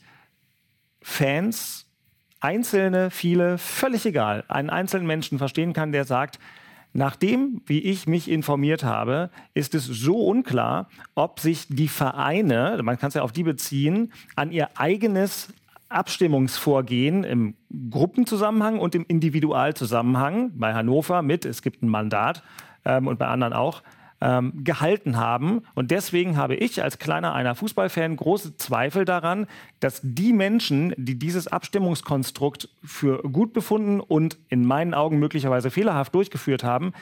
Fans, 1.02 1.86
einzelne, 2.40 3.12
viele, 3.12 3.58
völlig 3.58 4.06
egal, 4.06 4.46
einen 4.48 4.70
einzelnen 4.70 5.08
Menschen 5.08 5.38
verstehen 5.38 5.74
kann, 5.74 5.92
der 5.92 6.06
sagt, 6.06 6.40
Nachdem, 6.94 7.62
wie 7.66 7.80
ich 7.80 8.08
mich 8.08 8.30
informiert 8.30 8.84
habe, 8.84 9.30
ist 9.54 9.76
es 9.76 9.86
so 9.86 10.26
unklar, 10.26 10.90
ob 11.14 11.40
sich 11.40 11.68
die 11.68 11.88
Vereine, 11.88 12.80
man 12.84 12.98
kann 12.98 13.10
es 13.10 13.14
ja 13.14 13.22
auf 13.22 13.32
die 13.32 13.44
beziehen, 13.44 14.12
an 14.36 14.52
ihr 14.52 14.70
eigenes 14.76 15.54
Abstimmungsvorgehen 15.90 17.24
im 17.24 17.56
Gruppenzusammenhang 17.90 18.80
und 18.80 18.96
im 18.96 19.06
Individualzusammenhang 19.08 20.52
bei 20.58 20.74
Hannover 20.74 21.22
mit, 21.22 21.46
es 21.46 21.62
gibt 21.62 21.84
ein 21.84 21.90
Mandat 21.90 22.44
ähm, 22.86 23.08
und 23.08 23.20
bei 23.20 23.28
anderen 23.28 23.54
auch, 23.54 23.84
ähm, 24.22 24.64
gehalten 24.64 25.18
haben. 25.18 25.62
Und 25.76 25.92
deswegen 25.92 26.36
habe 26.38 26.56
ich 26.56 26.84
als 26.84 27.00
kleiner 27.00 27.34
einer 27.34 27.56
Fußballfan 27.56 28.16
große 28.18 28.58
Zweifel 28.58 29.06
daran, 29.06 29.48
dass 29.80 30.02
die 30.04 30.34
Menschen, 30.34 30.94
die 30.98 31.18
dieses 31.18 31.48
Abstimmungskonstrukt 31.48 32.70
für 32.84 33.22
gut 33.24 33.54
befunden 33.54 34.00
und 34.00 34.38
in 34.50 34.66
meinen 34.66 34.94
Augen 34.94 35.20
möglicherweise 35.20 35.72
fehlerhaft 35.72 36.14
durchgeführt 36.16 36.64
haben, 36.64 36.94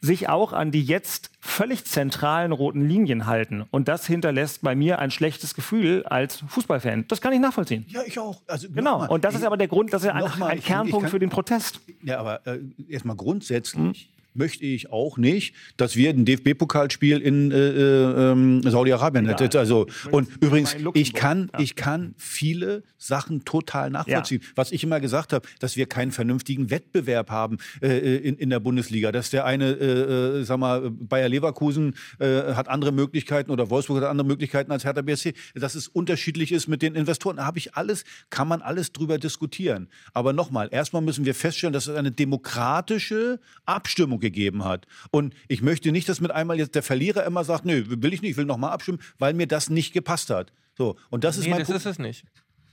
sich 0.00 0.28
auch 0.28 0.52
an 0.52 0.70
die 0.70 0.82
jetzt 0.82 1.30
völlig 1.40 1.86
zentralen 1.86 2.52
roten 2.52 2.86
Linien 2.86 3.24
halten. 3.26 3.64
Und 3.70 3.88
das 3.88 4.06
hinterlässt 4.06 4.60
bei 4.60 4.74
mir 4.74 4.98
ein 4.98 5.10
schlechtes 5.10 5.54
Gefühl 5.54 6.04
als 6.04 6.44
Fußballfan. 6.46 7.06
Das 7.08 7.22
kann 7.22 7.32
ich 7.32 7.40
nachvollziehen. 7.40 7.86
Ja, 7.88 8.02
ich 8.06 8.18
auch. 8.18 8.42
Also, 8.46 8.68
Genau. 8.70 8.92
nochmal, 8.92 9.08
Und 9.08 9.24
das 9.24 9.32
ist 9.34 9.40
ich- 9.40 9.46
aber 9.46 9.56
der 9.56 9.68
Grund, 9.68 9.94
das 9.94 10.02
ist 10.02 10.08
ja 10.08 10.12
ein, 10.14 10.20
nochmal, 10.20 10.50
ein 10.50 10.58
ich- 10.58 10.64
Kernpunkt 10.66 10.96
ich 10.96 11.02
kann- 11.04 11.10
für 11.10 11.18
den 11.20 11.30
Protest. 11.30 11.80
Ja, 12.02 12.18
aber 12.18 12.46
äh, 12.46 12.58
erstmal 12.86 13.16
grundsätzlich 13.16 14.10
möchte 14.34 14.64
ich 14.64 14.90
auch 14.90 15.16
nicht, 15.16 15.54
dass 15.76 15.96
wir 15.96 16.10
ein 16.10 16.24
DFB-Pokalspiel 16.24 17.18
in 17.18 17.50
äh, 17.50 17.56
äh, 17.56 18.32
ähm, 18.32 18.62
Saudi-Arabien 18.62 19.26
hätten. 19.26 19.56
Also, 19.56 19.86
und 20.10 20.28
übrigens, 20.40 20.76
ich 20.94 21.14
kann, 21.14 21.50
ja. 21.52 21.60
ich 21.60 21.76
kann 21.76 22.14
viele 22.18 22.82
Sachen 22.98 23.44
total 23.44 23.90
nachvollziehen. 23.90 24.42
Was 24.54 24.72
ich 24.72 24.82
immer 24.82 25.00
gesagt 25.00 25.32
habe, 25.32 25.46
dass 25.60 25.76
wir 25.76 25.86
keinen 25.86 26.12
vernünftigen 26.12 26.70
Wettbewerb 26.70 27.30
haben 27.30 27.58
äh, 27.80 28.16
in, 28.16 28.36
in 28.36 28.50
der 28.50 28.60
Bundesliga. 28.60 29.12
Dass 29.12 29.30
der 29.30 29.44
eine, 29.44 29.70
äh, 29.72 30.40
äh, 30.40 30.44
sag 30.44 30.58
mal, 30.58 30.90
Bayer 30.90 31.28
Leverkusen 31.28 31.94
äh, 32.18 32.54
hat 32.54 32.68
andere 32.68 32.92
Möglichkeiten 32.92 33.50
oder 33.50 33.70
Wolfsburg 33.70 34.02
hat 34.02 34.10
andere 34.10 34.26
Möglichkeiten 34.26 34.72
als 34.72 34.84
Hertha 34.84 35.02
BSC. 35.02 35.34
Dass 35.54 35.74
es 35.74 35.88
unterschiedlich 35.88 36.52
ist 36.52 36.66
mit 36.66 36.82
den 36.82 36.94
Investoren. 36.94 37.36
Da 37.36 37.46
habe 37.46 37.58
ich 37.58 37.74
alles, 37.76 38.04
kann 38.30 38.48
man 38.48 38.62
alles 38.62 38.92
drüber 38.92 39.18
diskutieren. 39.18 39.88
Aber 40.12 40.32
nochmal, 40.32 40.68
erstmal 40.72 41.02
müssen 41.02 41.24
wir 41.24 41.34
feststellen, 41.34 41.72
dass 41.72 41.86
es 41.86 41.96
eine 41.96 42.10
demokratische 42.10 43.38
Abstimmung 43.66 44.20
gegeben 44.24 44.64
hat. 44.64 44.86
Und 45.10 45.34
ich 45.48 45.62
möchte 45.62 45.92
nicht, 45.92 46.08
dass 46.08 46.20
mit 46.20 46.30
einmal 46.30 46.58
jetzt 46.58 46.74
der 46.74 46.82
Verlierer 46.82 47.24
immer 47.24 47.44
sagt, 47.44 47.64
nö, 47.64 47.84
will 47.86 48.12
ich 48.12 48.22
nicht, 48.22 48.32
ich 48.32 48.36
will 48.36 48.46
nochmal 48.46 48.72
abstimmen, 48.72 49.00
weil 49.18 49.34
mir 49.34 49.46
das 49.46 49.70
nicht 49.70 49.92
gepasst 49.92 50.30
hat. 50.30 50.52
So, 50.76 50.96
und 51.10 51.22
das 51.22 51.36
ist 51.36 51.44
nee, 51.44 51.50
mein 51.50 51.60
das 51.60 51.68
Punkt. 51.68 51.80
ist 51.80 51.86
es 51.86 51.98
nicht. 51.98 52.24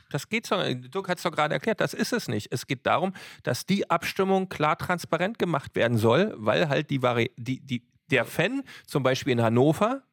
Das 0.09 0.27
geht 0.27 0.45
so. 0.45 0.55
Dirk 0.55 1.07
hat 1.07 1.17
es 1.17 1.23
doch 1.23 1.31
gerade 1.31 1.53
erklärt, 1.53 1.79
das 1.79 1.93
ist 1.93 2.11
es 2.13 2.27
nicht. 2.27 2.51
Es 2.51 2.67
geht 2.67 2.85
darum, 2.85 3.13
dass 3.43 3.65
die 3.65 3.89
Abstimmung 3.89 4.49
klar 4.49 4.77
transparent 4.77 5.39
gemacht 5.39 5.75
werden 5.75 5.97
soll, 5.97 6.33
weil 6.37 6.67
halt 6.67 6.89
die, 6.89 7.01
Vari 7.01 7.31
die, 7.37 7.59
die 7.59 7.83
der 8.09 8.25
Fan 8.25 8.63
zum 8.85 9.03
Beispiel 9.03 9.33
in 9.33 9.41
Hannover 9.41 10.03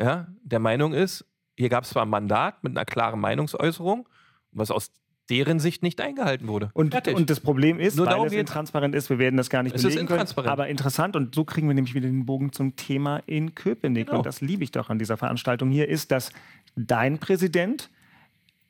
ja, 0.00 0.28
der 0.42 0.60
Meinung 0.60 0.92
ist, 0.94 1.24
hier 1.56 1.68
gab 1.68 1.84
es 1.84 1.90
zwar 1.90 2.04
ein 2.04 2.08
Mandat 2.08 2.62
mit 2.62 2.76
einer 2.76 2.84
klaren 2.84 3.20
Meinungsäußerung, 3.20 4.08
was 4.52 4.70
aus 4.70 4.92
deren 5.30 5.60
Sicht 5.60 5.82
nicht 5.82 6.00
eingehalten 6.00 6.48
wurde. 6.48 6.70
Und, 6.74 6.92
Fertig. 6.92 7.14
und 7.16 7.28
das 7.30 7.40
Problem 7.40 7.78
ist, 7.80 7.96
Nur 7.96 8.06
weil 8.06 8.26
es 8.26 8.32
intransparent 8.32 8.94
ist, 8.94 9.10
wir 9.10 9.18
werden 9.18 9.36
das 9.36 9.50
gar 9.50 9.62
nicht 9.62 9.74
Es 9.76 9.84
ist 9.84 9.94
belegen 9.94 10.06
können, 10.08 10.48
aber 10.48 10.68
interessant 10.68 11.16
und 11.16 11.34
so 11.34 11.44
kriegen 11.44 11.68
wir 11.68 11.74
nämlich 11.74 11.94
wieder 11.94 12.08
den 12.08 12.24
Bogen 12.26 12.52
zum 12.52 12.76
Thema 12.76 13.18
in 13.26 13.54
Köpenick 13.54 14.06
Genau. 14.06 14.18
und 14.18 14.26
das 14.26 14.40
liebe 14.40 14.64
ich 14.64 14.70
doch 14.70 14.88
an 14.90 14.98
dieser 14.98 15.16
Veranstaltung 15.16 15.70
hier, 15.70 15.88
ist, 15.88 16.10
dass 16.10 16.32
dein 16.76 17.18
Präsident 17.18 17.90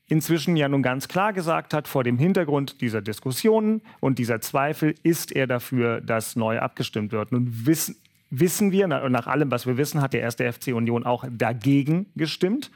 inzwischen 0.09 0.57
ja 0.57 0.69
nun 0.69 0.83
ganz 0.83 1.07
klar 1.09 1.33
gesagt 1.33 1.75
hat, 1.75 1.87
vor 1.87 2.03
dem 2.03 2.19
Hintergrund 2.19 2.81
dieser 2.81 3.03
Diskussionen 3.03 3.83
und 4.01 4.19
dieser 4.19 4.41
Zweifel 4.41 4.95
ist 5.03 5.33
er 5.33 5.47
dafür, 5.47 6.01
dass 6.01 6.35
neu 6.35 6.59
abgestimmt 6.61 7.13
wird. 7.13 7.31
Nun 7.31 7.67
wissen, 7.67 7.97
wissen 8.31 8.73
wir, 8.73 8.89
na- 8.89 9.07
nach 9.11 9.27
allem, 9.27 9.51
was 9.51 9.67
wir 9.67 9.77
wissen, 9.77 10.01
hat 10.01 10.15
der 10.15 10.23
erste 10.23 10.51
FC 10.51 10.69
Union 10.75 11.05
auch 11.05 11.25
dagegen 11.31 12.07
gestimmt. 12.17 12.71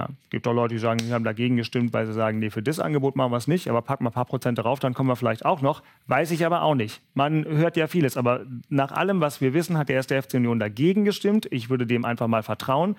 Ja, 0.00 0.08
es 0.24 0.30
gibt 0.30 0.46
auch 0.46 0.52
Leute, 0.54 0.74
die 0.74 0.78
sagen, 0.78 1.00
sie 1.00 1.12
haben 1.12 1.24
dagegen 1.24 1.56
gestimmt, 1.56 1.92
weil 1.92 2.06
sie 2.06 2.12
sagen, 2.12 2.38
nee, 2.38 2.48
für 2.50 2.62
das 2.62 2.80
Angebot 2.80 3.16
machen 3.16 3.32
wir 3.32 3.36
es 3.36 3.46
nicht, 3.48 3.68
aber 3.68 3.82
packen 3.82 4.04
wir 4.04 4.10
ein 4.10 4.14
paar 4.14 4.24
Prozent 4.24 4.56
darauf, 4.58 4.78
dann 4.80 4.94
kommen 4.94 5.08
wir 5.08 5.16
vielleicht 5.16 5.44
auch 5.44 5.60
noch. 5.60 5.82
Weiß 6.06 6.30
ich 6.30 6.46
aber 6.46 6.62
auch 6.62 6.74
nicht. 6.74 7.02
Man 7.14 7.44
hört 7.44 7.76
ja 7.76 7.86
vieles, 7.86 8.16
aber 8.16 8.46
nach 8.68 8.92
allem, 8.92 9.20
was 9.20 9.40
wir 9.40 9.52
wissen, 9.52 9.76
hat 9.76 9.88
der 9.88 9.96
erste 9.96 10.20
FC 10.20 10.34
Union 10.34 10.58
dagegen 10.58 11.04
gestimmt. 11.04 11.46
Ich 11.50 11.68
würde 11.68 11.86
dem 11.86 12.04
einfach 12.04 12.28
mal 12.28 12.42
vertrauen. 12.42 12.96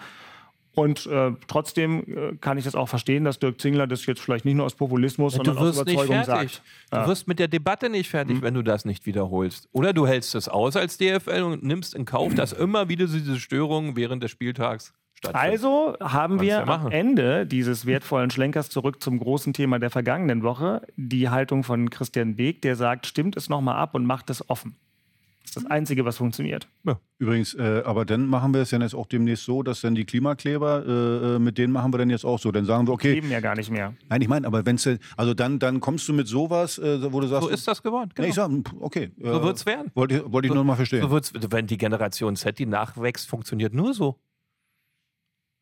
Und 0.73 1.05
äh, 1.07 1.31
trotzdem 1.47 2.03
äh, 2.07 2.35
kann 2.39 2.57
ich 2.57 2.63
das 2.63 2.75
auch 2.75 2.87
verstehen, 2.87 3.25
dass 3.25 3.39
Dirk 3.39 3.59
Zingler 3.59 3.87
das 3.87 4.05
jetzt 4.05 4.21
vielleicht 4.21 4.45
nicht 4.45 4.55
nur 4.55 4.65
aus 4.65 4.75
Populismus, 4.75 5.33
sondern 5.33 5.55
du 5.57 5.61
aus 5.61 5.75
Überzeugung 5.81 6.23
sagt. 6.23 6.61
Du 6.91 6.97
Ja. 6.97 7.07
wirst 7.07 7.27
mit 7.27 7.39
der 7.39 7.49
Debatte 7.49 7.89
nicht 7.89 8.09
fertig, 8.09 8.41
wenn 8.41 8.53
du 8.53 8.61
das 8.61 8.85
nicht 8.85 9.05
wiederholst. 9.05 9.67
Oder 9.73 9.91
du 9.91 10.07
hältst 10.07 10.33
es 10.33 10.47
aus 10.47 10.77
als 10.77 10.97
DFL 10.97 11.43
und 11.43 11.63
nimmst 11.63 11.93
in 11.93 12.05
Kauf, 12.05 12.33
dass 12.35 12.53
immer 12.53 12.87
wieder 12.87 13.05
diese 13.07 13.37
Störungen 13.37 13.97
während 13.97 14.23
des 14.23 14.31
Spieltags. 14.31 14.93
Also 15.33 15.95
haben 15.99 16.37
Kannst 16.37 16.41
wir 16.43 16.47
ja 16.49 16.67
am. 16.67 16.91
Ende 16.91 17.45
dieses 17.45 17.85
wertvollen 17.85 18.31
Schlenkers 18.31 18.69
zurück 18.69 19.01
zum 19.03 19.19
großen 19.19 19.53
Thema 19.53 19.79
der 19.79 19.89
vergangenen 19.89 20.43
Woche 20.43 20.81
die 20.95 21.29
Haltung 21.29 21.63
von 21.63 21.89
Christian 21.89 22.35
Beek, 22.35 22.61
der 22.61 22.75
sagt, 22.75 23.05
stimmt 23.05 23.37
es 23.37 23.49
nochmal 23.49 23.75
ab 23.75 23.93
und 23.95 24.05
macht 24.05 24.29
es 24.29 24.49
offen. 24.49 24.75
Das 25.43 25.55
ist 25.57 25.65
das 25.65 25.71
Einzige, 25.71 26.05
was 26.05 26.17
funktioniert. 26.17 26.67
Übrigens, 27.17 27.55
äh, 27.55 27.81
aber 27.83 28.05
dann 28.05 28.27
machen 28.27 28.53
wir 28.53 28.61
es 28.61 28.71
ja 28.71 28.79
jetzt 28.79 28.93
auch 28.93 29.07
demnächst 29.07 29.43
so, 29.43 29.63
dass 29.63 29.81
dann 29.81 29.95
die 29.95 30.05
Klimakleber, 30.05 30.85
äh, 30.85 31.35
äh, 31.35 31.39
mit 31.39 31.57
denen 31.57 31.73
machen 31.73 31.91
wir 31.93 31.97
dann 31.97 32.09
jetzt 32.11 32.25
auch 32.25 32.39
so. 32.39 32.51
Dann 32.51 32.63
sagen 32.65 32.87
wir, 32.87 32.93
okay, 32.93 33.13
Leben 33.13 33.29
ja 33.29 33.39
gar 33.41 33.55
nicht 33.55 33.69
mehr. 33.71 33.93
nein, 34.07 34.21
ich 34.21 34.27
meine, 34.27 34.45
aber 34.47 34.65
wenn 34.65 34.75
es, 34.75 34.87
also 35.17 35.33
dann, 35.33 35.57
dann 35.59 35.79
kommst 35.79 36.07
du 36.07 36.13
mit 36.13 36.27
sowas, 36.27 36.77
äh, 36.77 37.11
wo 37.11 37.19
du 37.19 37.27
sagst, 37.27 37.43
so 37.47 37.49
ist 37.49 37.67
das 37.67 37.81
geworden. 37.83 38.11
Nee, 38.17 38.29
Genau. 38.29 38.29
ich 38.29 38.35
sag, 38.35 38.51
okay. 38.81 39.11
So 39.19 39.27
äh, 39.39 39.43
wird's 39.43 39.65
werden. 39.65 39.91
Wollte 39.95 40.17
ich, 40.17 40.31
wollte 40.31 40.47
ich 40.47 40.53
nur 40.53 40.63
mal 40.63 40.75
verstehen. 40.75 41.01
So 41.01 41.09
wird's, 41.11 41.33
wenn 41.33 41.67
die 41.67 41.77
Generation 41.77 42.35
Z, 42.35 42.57
die 42.59 42.65
nachwächst, 42.67 43.27
funktioniert 43.27 43.73
nur 43.73 43.93
so. 43.93 44.19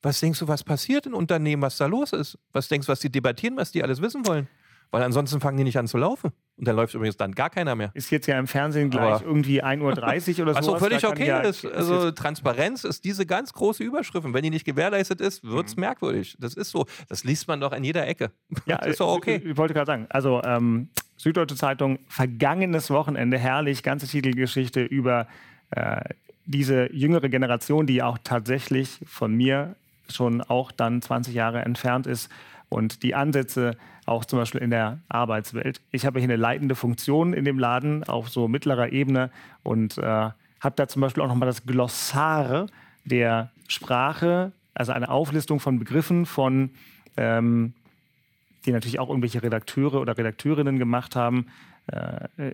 Was 0.01 0.19
denkst 0.19 0.39
du, 0.39 0.47
was 0.47 0.63
passiert 0.63 1.05
in 1.05 1.13
Unternehmen, 1.13 1.61
was 1.61 1.77
da 1.77 1.85
los 1.85 2.13
ist? 2.13 2.37
Was 2.53 2.67
denkst 2.67 2.87
du, 2.87 2.91
was 2.91 2.99
die 2.99 3.11
debattieren, 3.11 3.57
was 3.57 3.71
die 3.71 3.83
alles 3.83 4.01
wissen 4.01 4.25
wollen? 4.25 4.47
Weil 4.91 5.03
ansonsten 5.03 5.39
fangen 5.39 5.57
die 5.57 5.63
nicht 5.63 5.77
an 5.77 5.87
zu 5.87 5.97
laufen. 5.97 6.31
Und 6.57 6.67
dann 6.67 6.75
läuft 6.75 6.95
übrigens 6.95 7.15
dann 7.15 7.33
gar 7.33 7.49
keiner 7.51 7.75
mehr. 7.75 7.91
Ist 7.93 8.09
jetzt 8.09 8.25
ja 8.25 8.39
im 8.39 8.47
Fernsehen 8.47 8.89
gleich 8.89 9.15
Aber- 9.15 9.25
irgendwie 9.25 9.63
1.30 9.63 10.39
Uhr 10.39 10.43
oder 10.43 10.53
so. 10.53 10.59
Was 10.59 10.67
auch 10.67 10.79
völlig 10.79 11.05
okay 11.05 11.27
ja, 11.27 11.39
ist. 11.41 11.63
Also 11.65 12.09
Transparenz 12.11 12.83
ist 12.85 13.05
diese 13.05 13.25
ganz 13.27 13.53
große 13.53 13.83
Überschrift. 13.83 14.25
Und 14.25 14.33
wenn 14.33 14.41
die 14.41 14.49
nicht 14.49 14.65
gewährleistet 14.65 15.21
ist, 15.21 15.43
wird 15.43 15.67
es 15.67 15.77
merkwürdig. 15.77 16.35
Das 16.39 16.55
ist 16.55 16.71
so. 16.71 16.85
Das 17.07 17.23
liest 17.23 17.47
man 17.47 17.61
doch 17.61 17.71
an 17.71 17.83
jeder 17.83 18.07
Ecke. 18.07 18.31
Ja, 18.65 18.77
das 18.77 18.87
ist 18.89 18.99
doch 18.99 19.13
okay. 19.15 19.35
Ich, 19.35 19.45
ich 19.45 19.57
wollte 19.57 19.73
gerade 19.73 19.85
sagen, 19.85 20.07
also 20.09 20.41
ähm, 20.43 20.89
Süddeutsche 21.17 21.55
Zeitung, 21.55 21.99
vergangenes 22.07 22.89
Wochenende, 22.89 23.37
herrlich, 23.37 23.83
ganze 23.83 24.07
Titelgeschichte 24.07 24.81
über 24.83 25.27
äh, 25.71 26.01
diese 26.45 26.91
jüngere 26.93 27.29
Generation, 27.29 27.85
die 27.85 28.01
auch 28.01 28.17
tatsächlich 28.23 28.99
von 29.05 29.35
mir 29.35 29.75
schon 30.11 30.41
auch 30.41 30.71
dann 30.71 31.01
20 31.01 31.33
Jahre 31.33 31.61
entfernt 31.61 32.07
ist 32.07 32.29
und 32.69 33.03
die 33.03 33.15
Ansätze 33.15 33.77
auch 34.05 34.25
zum 34.25 34.39
Beispiel 34.39 34.61
in 34.61 34.71
der 34.71 34.99
Arbeitswelt. 35.07 35.81
Ich 35.91 36.05
habe 36.05 36.19
hier 36.19 36.27
eine 36.27 36.35
leitende 36.35 36.75
Funktion 36.75 37.33
in 37.33 37.45
dem 37.45 37.59
Laden 37.59 38.03
auf 38.03 38.29
so 38.29 38.47
mittlerer 38.47 38.91
Ebene 38.91 39.29
und 39.63 39.97
äh, 39.97 40.01
habe 40.01 40.75
da 40.75 40.87
zum 40.87 41.01
Beispiel 41.01 41.23
auch 41.23 41.27
nochmal 41.27 41.47
das 41.47 41.65
Glossar 41.65 42.67
der 43.05 43.51
Sprache, 43.67 44.51
also 44.73 44.91
eine 44.91 45.09
Auflistung 45.09 45.59
von 45.59 45.79
Begriffen 45.79 46.25
von 46.25 46.71
ähm, 47.17 47.73
die 48.65 48.71
natürlich 48.71 48.99
auch 48.99 49.09
irgendwelche 49.09 49.41
Redakteure 49.41 49.95
oder 49.95 50.17
Redakteurinnen 50.17 50.79
gemacht 50.79 51.15
haben, 51.15 51.47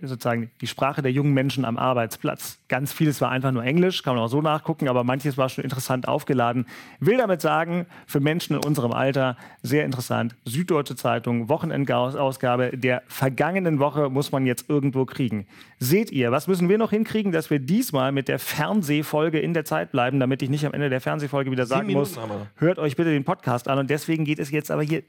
sozusagen 0.02 0.52
die 0.62 0.68
Sprache 0.68 1.02
der 1.02 1.12
jungen 1.12 1.34
Menschen 1.34 1.66
am 1.66 1.78
Arbeitsplatz. 1.78 2.60
Ganz 2.68 2.94
vieles 2.94 3.22
war 3.22 3.30
einfach 3.32 3.52
nur 3.52 3.64
Englisch, 3.64 4.04
kann 4.04 4.16
man 4.16 4.24
auch 4.24 4.30
so 4.30 4.42
nachgucken, 4.42 4.88
aber 4.88 5.04
manches 5.04 5.38
war 5.38 5.50
schon 5.50 5.64
interessant 5.64 6.08
aufgeladen. 6.08 6.66
Will 7.00 7.18
damit 7.18 7.42
sagen, 7.42 7.86
für 8.08 8.20
Menschen 8.20 8.56
in 8.56 8.64
unserem 8.64 8.92
Alter 8.92 9.38
sehr 9.62 9.86
interessant. 9.86 10.36
Süddeutsche 10.46 10.96
Zeitung, 10.96 11.50
Wochenendausgabe 11.50 12.78
der 12.78 13.04
vergangenen 13.08 13.80
Woche 13.80 14.10
muss 14.10 14.32
man 14.32 14.46
jetzt 14.46 14.70
irgendwo 14.70 15.06
kriegen. 15.06 15.48
Seht 15.80 16.12
ihr, 16.12 16.32
was 16.32 16.48
müssen 16.48 16.70
wir 16.70 16.78
noch 16.78 16.92
hinkriegen, 16.92 17.32
dass 17.32 17.50
wir 17.50 17.60
diesmal 17.60 18.12
mit 18.12 18.28
der 18.28 18.40
Fernsehfolge 18.40 19.40
in 19.40 19.54
der 19.54 19.66
Zeit 19.66 19.92
bleiben, 19.92 20.20
damit 20.20 20.42
ich 20.42 20.50
nicht 20.50 20.66
am 20.66 20.74
Ende 20.74 20.90
der 20.90 21.02
Fernsehfolge 21.02 21.52
wieder 21.52 21.66
sagen 21.66 21.92
muss, 21.92 22.18
hört 22.56 22.80
euch 22.80 22.96
bitte 22.96 23.12
den 23.12 23.24
Podcast 23.24 23.68
an. 23.68 23.80
Und 23.80 23.90
deswegen 23.90 24.26
geht 24.26 24.40
es 24.40 24.52
jetzt 24.52 24.72
aber 24.72 24.84
hier 24.84 25.04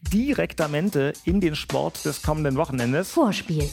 direktamente 0.00 1.12
in 1.24 1.40
den 1.40 1.54
Sport 1.54 2.04
des 2.04 2.22
kommenden 2.22 2.56
Wochenendes. 2.56 3.10
Vorspiel. 3.10 3.68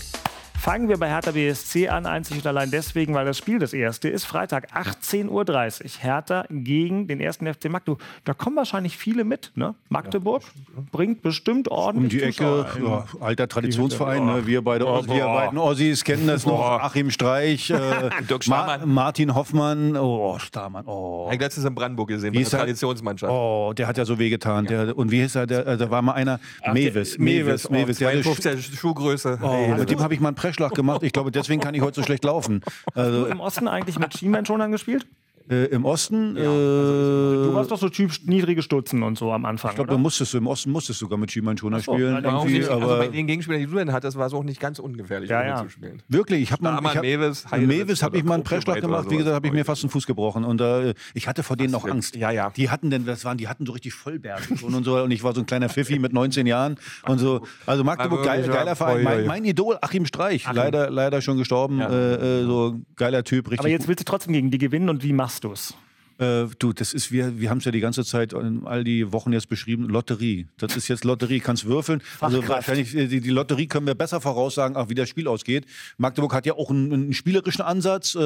Fangen 0.59 0.89
wir 0.89 0.97
bei 0.97 1.09
Hertha 1.09 1.31
BSC 1.31 1.89
an, 1.89 2.05
einzig 2.05 2.37
und 2.37 2.47
allein 2.47 2.71
deswegen, 2.71 3.13
weil 3.13 3.25
das 3.25 3.37
Spiel 3.37 3.59
das 3.59 3.73
erste 3.73 4.09
ist. 4.09 4.25
Freitag 4.25 4.73
18.30 4.73 5.29
Uhr. 5.29 5.89
Hertha 5.99 6.45
gegen 6.49 7.07
den 7.07 7.19
ersten 7.19 7.51
FC 7.51 7.69
Magdeburg. 7.69 8.01
Da 8.23 8.33
kommen 8.33 8.55
wahrscheinlich 8.55 8.97
viele 8.97 9.23
mit. 9.23 9.51
Ne? 9.55 9.75
Magdeburg 9.89 10.43
ja, 10.43 10.83
bringt 10.91 11.21
bestimmt 11.21 11.69
ordentlich. 11.69 12.13
Um 12.13 12.19
die 12.19 12.23
Ecke, 12.23 12.65
ja, 12.83 13.05
alter 13.19 13.47
Traditionsverein. 13.47 14.25
Ne? 14.25 14.47
Wir 14.47 14.63
beide, 14.63 14.87
oh, 14.87 15.05
wir 15.05 15.25
beiden 15.25 15.57
Ossis 15.57 16.03
kennen 16.03 16.27
das 16.27 16.45
noch. 16.45 16.61
Achim 16.61 17.11
Streich, 17.11 17.69
äh, 17.69 18.09
Ma 18.47 18.79
Martin 18.85 19.35
Hoffmann. 19.35 19.95
Oh, 19.97 20.37
Starmann. 20.39 20.85
Oh. 20.85 21.29
Ich 21.31 21.39
letztes 21.39 21.63
in 21.65 21.75
Brandenburg 21.75 22.09
gesehen, 22.09 22.33
bei 22.33 22.41
der 22.41 22.49
Traditionsmannschaft. 22.49 23.31
Oh, 23.31 23.73
der 23.73 23.87
hat 23.87 23.97
ja 23.97 24.05
so 24.05 24.17
wehgetan. 24.17 24.65
Ja. 24.65 24.85
Der, 24.85 24.97
und 24.97 25.11
wie 25.11 25.21
hieß 25.21 25.35
er? 25.35 25.47
Der, 25.47 25.67
äh, 25.67 25.77
da 25.77 25.89
war 25.89 26.01
mal 26.01 26.13
einer. 26.13 26.39
Ach, 26.63 26.73
Mewes. 26.73 27.17
Mewes. 27.17 27.69
Mewes. 27.69 28.01
Oh, 28.01 28.05
Mewes. 28.05 28.39
Der 28.39 28.57
Schuhgröße. 28.57 29.39
Oh, 29.41 29.75
mit 29.77 29.89
dem 29.89 29.99
habe 29.99 30.13
ich 30.13 30.19
mal 30.19 30.29
einen 30.29 30.35
Preschlag 30.45 30.75
gemacht. 30.75 31.01
Ich 31.03 31.11
glaube, 31.11 31.31
deswegen 31.31 31.59
kann 31.59 31.73
ich 31.73 31.81
heute 31.81 31.95
so 31.95 32.03
schlecht 32.03 32.23
laufen. 32.23 32.61
Also, 32.93 33.21
Hast 33.21 33.25
du 33.25 33.31
im 33.31 33.39
Osten 33.39 33.67
eigentlich 33.67 33.97
mit 33.97 34.15
Schienbeinschonern 34.15 34.71
gespielt? 34.71 35.07
Äh, 35.49 35.65
Im 35.65 35.85
Osten? 35.85 36.35
Ja, 36.37 36.43
also, 36.43 36.53
äh, 36.53 37.45
du 37.45 37.53
warst 37.53 37.71
doch 37.71 37.77
so 37.77 37.89
Typ 37.89 38.11
niedrige 38.25 38.63
Stutzen 38.63 39.03
und 39.03 39.17
so 39.17 39.31
am 39.31 39.45
Anfang. 39.45 39.71
Ich 39.71 39.75
glaube, 39.75 39.91
da 39.91 39.97
musstest 39.97 40.33
du 40.33 40.39
im 40.39 40.47
Osten 40.47 40.71
musstest 40.71 41.01
du 41.01 41.05
sogar 41.05 41.19
mit 41.19 41.31
Schienbeinschoner 41.31 41.79
so, 41.81 41.93
spielen. 41.93 42.25
Also 42.25 42.45
nicht, 42.45 42.67
aber 42.67 42.83
also 42.83 42.97
bei 42.97 43.07
den 43.09 43.27
Gegenspielern, 43.27 43.61
die 43.61 43.67
du 43.67 43.75
denn 43.75 43.91
hattest, 43.91 44.17
war 44.17 44.25
es 44.25 44.33
auch 44.33 44.43
nicht 44.43 44.59
ganz 44.59 44.79
ungefährlich, 44.79 45.29
ja, 45.29 45.45
ja. 45.45 45.61
zu 45.61 45.69
spielen. 45.69 46.01
Wirklich, 46.07 46.41
ich 46.41 46.51
habe 46.51 46.63
mal 46.63 46.81
hab, 46.81 47.01
Mewes, 47.01 47.45
Mewes 47.51 48.01
habe 48.01 48.17
ich 48.17 48.23
mal 48.23 48.35
einen 48.35 48.43
Pressschlag 48.43 48.81
gemacht. 48.81 49.09
Wie 49.09 49.17
gesagt, 49.17 49.35
habe 49.35 49.47
ich 49.47 49.53
mir 49.53 49.65
fast 49.65 49.83
einen 49.83 49.91
Fuß 49.91 50.07
gebrochen 50.07 50.43
und 50.45 50.61
äh, 50.61 50.95
ich 51.13 51.27
hatte 51.27 51.43
vor 51.43 51.55
denen 51.57 51.71
noch 51.71 51.85
Angst. 51.85 52.15
Ja, 52.15 52.31
ja. 52.31 52.49
Die 52.49 52.69
hatten 52.71 52.89
denn, 52.89 53.05
das 53.05 53.23
waren, 53.23 53.37
die 53.37 53.47
hatten 53.47 53.65
so 53.65 53.73
richtig 53.73 53.93
Vollberge 53.93 54.55
und 54.63 54.83
so 54.83 54.97
und 54.97 55.11
ich 55.11 55.23
war 55.23 55.35
so 55.35 55.41
ein 55.41 55.45
kleiner 55.45 55.69
Pfiffi 55.69 55.99
mit 55.99 56.11
19 56.11 56.47
Jahren 56.47 56.77
und 57.07 57.19
so. 57.19 57.45
Also 57.67 57.83
Magdeburg, 57.83 58.23
geil, 58.23 58.47
geiler 58.47 58.75
Verein. 58.75 59.03
Mein, 59.03 59.25
mein, 59.25 59.45
Idol 59.45 59.77
Achim 59.81 60.05
Streich, 60.05 60.47
Achim. 60.47 60.55
leider 60.55 60.89
leider 60.89 61.21
schon 61.21 61.37
gestorben. 61.37 61.81
Äh, 61.81 62.41
äh, 62.41 62.45
so 62.45 62.79
geiler 62.95 63.23
Typ, 63.23 63.45
richtig. 63.45 63.59
Aber 63.59 63.69
jetzt 63.69 63.87
willst 63.87 64.01
du 64.01 64.05
trotzdem 64.05 64.33
gegen 64.33 64.49
die 64.49 64.57
gewinnen 64.57 64.89
und 64.89 65.03
wie 65.03 65.13
machst 65.13 65.34
du 65.43 65.51
es? 65.51 65.75
Äh, 66.17 66.45
du, 66.59 66.71
das 66.71 66.93
ist, 66.93 67.11
wir, 67.11 67.39
wir 67.39 67.49
haben 67.49 67.57
es 67.57 67.65
ja 67.65 67.71
die 67.71 67.81
ganze 67.81 68.05
Zeit 68.05 68.33
all 68.33 68.83
die 68.85 69.11
Wochen 69.11 69.33
jetzt 69.33 69.49
beschrieben, 69.49 69.89
Lotterie. 69.89 70.47
Das 70.57 70.77
ist 70.77 70.87
jetzt 70.87 71.03
Lotterie, 71.03 71.41
kannst 71.41 71.65
würfeln. 71.65 72.01
Also 72.21 72.47
wahrscheinlich, 72.47 72.95
äh, 72.95 73.07
die, 73.07 73.19
die, 73.19 73.29
Lotterie 73.31 73.67
können 73.67 73.85
wir 73.85 73.95
besser 73.95 74.21
voraussagen, 74.21 74.77
auch 74.77 74.87
wie 74.87 74.95
das 74.95 75.09
Spiel 75.09 75.27
ausgeht. 75.27 75.65
Magdeburg 75.97 76.33
hat 76.33 76.45
ja 76.45 76.53
auch 76.53 76.69
einen, 76.69 76.93
einen 76.93 77.13
spielerischen 77.13 77.63
Ansatz. 77.63 78.15
Äh, 78.15 78.19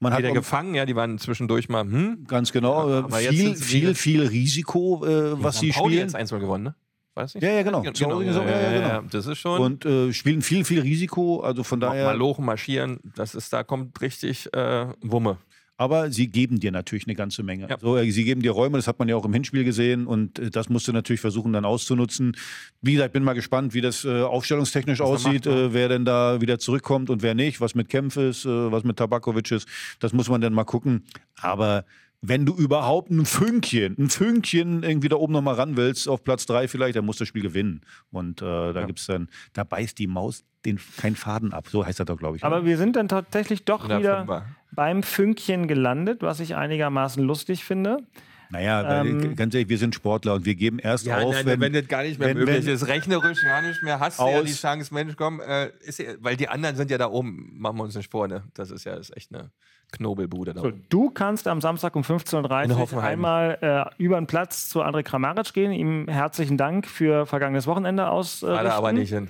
man 0.00 0.12
hat 0.12 0.18
Wieder 0.18 0.32
gefangen, 0.32 0.74
ja, 0.74 0.86
die 0.86 0.96
waren 0.96 1.18
zwischendurch 1.18 1.68
mal, 1.68 1.84
hm? 1.84 2.24
Ganz 2.26 2.50
genau. 2.50 2.90
Ja, 2.90 3.06
äh, 3.06 3.28
viel, 3.28 3.54
viel, 3.54 3.94
viel 3.94 4.26
Risiko, 4.26 5.06
äh, 5.06 5.40
was 5.40 5.60
sie 5.60 5.72
spielen. 5.72 5.92
jetzt 5.92 6.16
1 6.16 6.30
gewonnen, 6.30 6.64
ne? 6.64 6.74
Weiß 7.14 7.36
nicht. 7.36 7.44
Ja, 7.44 7.50
ja, 7.52 7.62
genau. 7.62 7.82
genau. 7.82 8.22
Ja, 8.22 8.32
ja, 8.32 8.98
genau. 8.98 9.08
Das 9.08 9.26
ist 9.26 9.38
schon. 9.38 9.60
Und 9.60 9.86
äh, 9.86 10.12
spielen 10.12 10.42
viel, 10.42 10.64
viel 10.64 10.80
Risiko. 10.80 11.42
Also 11.42 11.62
von 11.62 11.78
daher. 11.78 12.06
Malochen, 12.06 12.44
marschieren, 12.44 12.98
das 13.14 13.36
ist, 13.36 13.52
da 13.52 13.62
kommt 13.62 14.00
richtig 14.00 14.52
äh, 14.52 14.88
Wumme 15.00 15.38
aber 15.84 16.10
sie 16.10 16.28
geben 16.28 16.60
dir 16.60 16.72
natürlich 16.72 17.06
eine 17.06 17.14
ganze 17.14 17.42
Menge. 17.42 17.68
Ja. 17.68 17.76
So, 17.78 17.96
äh, 17.96 18.10
sie 18.10 18.24
geben 18.24 18.42
dir 18.42 18.52
Räume, 18.52 18.78
das 18.78 18.88
hat 18.88 18.98
man 18.98 19.08
ja 19.08 19.16
auch 19.16 19.24
im 19.24 19.32
Hinspiel 19.32 19.64
gesehen 19.64 20.06
und 20.06 20.38
äh, 20.38 20.50
das 20.50 20.68
musst 20.68 20.88
du 20.88 20.92
natürlich 20.92 21.20
versuchen 21.20 21.52
dann 21.52 21.64
auszunutzen. 21.64 22.36
Wie 22.80 22.94
gesagt, 22.94 23.12
bin 23.12 23.22
mal 23.22 23.34
gespannt, 23.34 23.74
wie 23.74 23.80
das 23.80 24.04
äh, 24.04 24.22
aufstellungstechnisch 24.22 25.00
was 25.00 25.08
aussieht, 25.08 25.46
macht, 25.46 25.56
äh, 25.56 25.74
wer 25.74 25.88
denn 25.88 26.04
da 26.04 26.40
wieder 26.40 26.58
zurückkommt 26.58 27.10
und 27.10 27.22
wer 27.22 27.34
nicht, 27.34 27.60
was 27.60 27.74
mit 27.74 27.88
Kempf 27.88 28.16
ist, 28.16 28.46
äh, 28.46 28.72
was 28.72 28.82
mit 28.84 28.96
Tabakovic 28.96 29.50
ist, 29.50 29.68
das 30.00 30.12
muss 30.12 30.28
man 30.28 30.40
dann 30.40 30.54
mal 30.54 30.64
gucken. 30.64 31.04
Aber 31.40 31.84
wenn 32.26 32.46
du 32.46 32.54
überhaupt 32.54 33.10
ein 33.10 33.26
Fünkchen, 33.26 33.96
ein 33.98 34.08
Fünkchen 34.08 34.82
irgendwie 34.82 35.08
da 35.08 35.16
oben 35.16 35.34
nochmal 35.34 35.56
ran 35.56 35.76
willst, 35.76 36.08
auf 36.08 36.24
Platz 36.24 36.46
drei 36.46 36.68
vielleicht, 36.68 36.96
dann 36.96 37.04
musst 37.04 37.20
du 37.20 37.24
das 37.24 37.28
Spiel 37.28 37.42
gewinnen. 37.42 37.82
Und 38.10 38.40
äh, 38.40 38.44
da 38.44 38.72
ja. 38.72 38.86
gibt's 38.86 39.06
dann, 39.06 39.28
da 39.52 39.64
beißt 39.64 39.98
die 39.98 40.06
Maus 40.06 40.42
den 40.64 40.80
keinen 40.96 41.16
Faden 41.16 41.52
ab. 41.52 41.68
So 41.68 41.84
heißt 41.84 42.00
das 42.00 42.06
doch, 42.06 42.16
glaube 42.16 42.36
ich. 42.36 42.44
Aber 42.44 42.56
oder? 42.56 42.66
wir 42.66 42.78
sind 42.78 42.96
dann 42.96 43.08
tatsächlich 43.08 43.64
doch 43.64 43.84
wieder 43.84 44.18
Fünfer. 44.18 44.46
Beim 44.74 45.02
Fünkchen 45.02 45.68
gelandet, 45.68 46.22
was 46.22 46.40
ich 46.40 46.54
einigermaßen 46.56 47.22
lustig 47.22 47.64
finde. 47.64 47.98
Naja, 48.50 49.00
ähm, 49.00 49.34
ganz 49.34 49.54
ehrlich, 49.54 49.68
wir 49.68 49.78
sind 49.78 49.94
Sportler 49.94 50.34
und 50.34 50.44
wir 50.44 50.54
geben 50.54 50.78
erst 50.78 51.06
ja, 51.06 51.18
auf, 51.18 51.34
nein, 51.34 51.46
wenn, 51.46 51.60
wenn 51.60 51.72
das 51.72 51.88
gar 51.88 52.02
nicht 52.02 52.20
mehr 52.20 52.28
wenn, 52.28 52.38
möglich 52.38 52.66
wenn, 52.66 52.74
ist. 52.74 52.86
Rechnerisch 52.86 53.42
gar 53.42 53.62
nicht 53.62 53.82
mehr. 53.82 53.98
Hast 53.98 54.20
du 54.20 54.26
ja 54.26 54.42
die 54.42 54.52
Chance, 54.52 54.94
Mensch, 54.94 55.16
komm, 55.16 55.40
äh, 55.40 55.70
ist, 55.80 56.02
weil 56.20 56.36
die 56.36 56.48
anderen 56.48 56.76
sind 56.76 56.90
ja 56.90 56.98
da 56.98 57.10
oben, 57.10 57.52
machen 57.56 57.78
wir 57.78 57.84
uns 57.84 57.96
nicht 57.96 58.10
vor, 58.10 58.28
ne? 58.28 58.44
Das 58.54 58.70
ist 58.70 58.84
ja 58.84 58.94
ist 58.94 59.16
echt 59.16 59.34
eine 59.34 59.50
Knobelbude 59.92 60.54
da 60.54 60.60
so, 60.60 60.72
Du 60.88 61.10
kannst 61.10 61.48
am 61.48 61.60
Samstag 61.60 61.96
um 61.96 62.02
15.30 62.02 62.94
Uhr 62.94 63.02
einmal 63.02 63.58
äh, 63.60 64.02
über 64.02 64.20
den 64.20 64.26
Platz 64.26 64.68
zu 64.68 64.82
André 64.82 65.02
Kramaric 65.02 65.52
gehen. 65.52 65.72
Ihm 65.72 66.06
herzlichen 66.08 66.56
Dank 66.56 66.86
für 66.86 67.26
vergangenes 67.26 67.66
Wochenende 67.66 68.08
aus. 68.08 68.42
Äh, 68.42 68.46
aber 68.46 68.92
nicht 68.92 69.10
hin 69.10 69.28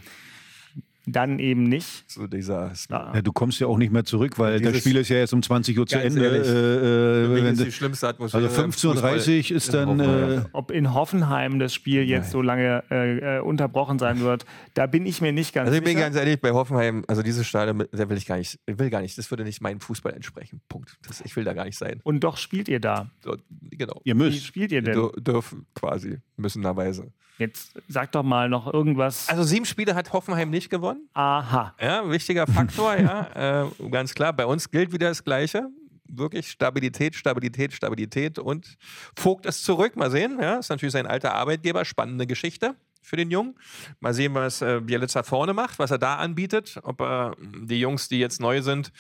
dann 1.07 1.39
eben 1.39 1.65
nicht. 1.65 2.11
So 2.11 2.27
dieser 2.27 2.73
ja, 2.91 3.23
du 3.23 3.33
kommst 3.33 3.61
ja 3.61 3.67
auch 3.67 3.77
nicht 3.77 3.93
mehr 3.93 4.05
zurück, 4.05 4.39
weil 4.39 4.61
das 4.61 4.79
Spiel 4.79 4.97
ist 4.97 5.09
ja 5.09 5.19
jetzt 5.19 5.35
um 5.35 5.43
20 5.43 5.79
Uhr 5.79 5.87
zu 5.87 6.01
Ende. 6.01 6.25
Ehrlich, 6.25 6.49
äh, 6.49 7.35
wenn, 7.35 7.53
ist 7.53 7.65
die 7.65 7.73
schlimmste 7.73 8.09
Atmosphäre. 8.09 8.45
Also 8.45 8.63
15.30 8.63 9.51
Uhr 9.51 9.57
ist 9.57 9.75
dann. 9.75 10.01
Äh, 10.01 10.45
Ob 10.53 10.71
in 10.71 10.95
Hoffenheim 10.95 11.59
das 11.59 11.75
Spiel 11.75 12.03
jetzt 12.03 12.25
Nein. 12.25 12.33
so 12.33 12.43
lange 12.43 12.85
äh, 12.91 13.37
äh, 13.37 13.41
unterbrochen 13.41 13.99
sein 13.99 14.21
wird, 14.21 14.47
da 14.75 14.87
bin 14.87 15.07
ich 15.07 15.21
mir 15.21 15.33
nicht 15.33 15.53
ganz 15.53 15.69
sicher. 15.69 15.77
Also 15.77 15.79
ich 15.79 15.95
bin 15.95 16.03
ganz 16.03 16.17
ehrlich, 16.17 16.41
bei 16.41 16.53
Hoffenheim, 16.53 17.05
also 17.07 17.23
dieses 17.23 17.47
Stadion, 17.47 17.85
da 17.91 18.09
will 18.09 18.17
ich 18.17 18.27
gar 18.27 18.39
nicht, 18.39 18.59
ich 18.67 18.79
will 18.79 18.91
gar 18.91 19.01
nicht, 19.01 19.19
das 19.19 19.31
würde 19.31 19.45
nicht 19.45 19.61
meinem 19.61 19.81
Fußball 19.81 20.13
entsprechen. 20.13 20.61
Punkt. 20.69 20.97
Das, 21.07 21.21
ich 21.21 21.37
will 21.37 21.45
da 21.45 21.53
gar 21.53 21.65
nicht 21.65 21.79
sein. 21.79 22.01
Und 22.03 22.21
doch 22.21 22.37
spielt 22.37 22.69
ihr 22.69 22.81
da. 22.81 23.11
So, 23.23 23.37
genau. 23.71 24.01
Ihr 24.05 24.15
müsst. 24.15 24.37
Wie 24.37 24.41
spielt 24.41 24.73
ihr 24.73 24.83
denn? 24.83 25.11
Dürfen 25.19 25.67
quasi, 25.75 26.19
müssenderweise. 26.37 27.13
Jetzt 27.39 27.75
sag 27.89 28.13
doch 28.13 28.23
mal 28.23 28.49
noch 28.49 28.73
irgendwas. 28.73 29.29
Also 29.29 29.43
sieben 29.43 29.65
Spiele 29.65 29.95
hat 29.95 30.13
Hoffenheim 30.13 30.51
nicht 30.51 30.71
gewonnen. 30.71 30.94
Aha. 31.13 31.75
Ja, 31.81 32.11
wichtiger 32.11 32.47
Faktor, 32.47 32.97
ja. 32.97 33.25
Äh, 33.65 33.89
ganz 33.91 34.15
klar. 34.15 34.33
Bei 34.33 34.47
uns 34.47 34.71
gilt 34.71 34.93
wieder 34.93 35.09
das 35.09 35.25
Gleiche. 35.25 35.69
Wirklich 36.07 36.51
Stabilität, 36.51 37.15
Stabilität, 37.15 37.73
Stabilität 37.73 38.39
und 38.39 38.77
Vogt 39.17 39.47
ist 39.47 39.65
zurück. 39.65 39.97
Mal 39.97 40.11
sehen. 40.11 40.39
Ja, 40.41 40.59
ist 40.59 40.69
natürlich 40.69 40.93
sein 40.93 41.07
alter 41.07 41.35
Arbeitgeber. 41.35 41.85
Spannende 41.85 42.27
Geschichte 42.27 42.77
für 43.05 43.17
den 43.17 43.31
Jungen. 43.31 43.55
Mal 44.01 44.15
sehen, 44.15 44.35
was 44.35 44.63
äh, 44.63 44.81
Bielitzer 44.83 45.25
vorne 45.25 45.55
macht, 45.55 45.79
was 45.79 45.91
er 45.91 45.99
da 45.99 46.17
anbietet. 46.17 46.81
Ob 46.83 47.01
er 47.01 47.37
die 47.41 47.81
Jungs, 47.81 48.09
die 48.09 48.19
jetzt 48.19 48.41
neu 48.41 48.63
sind, 48.63 48.93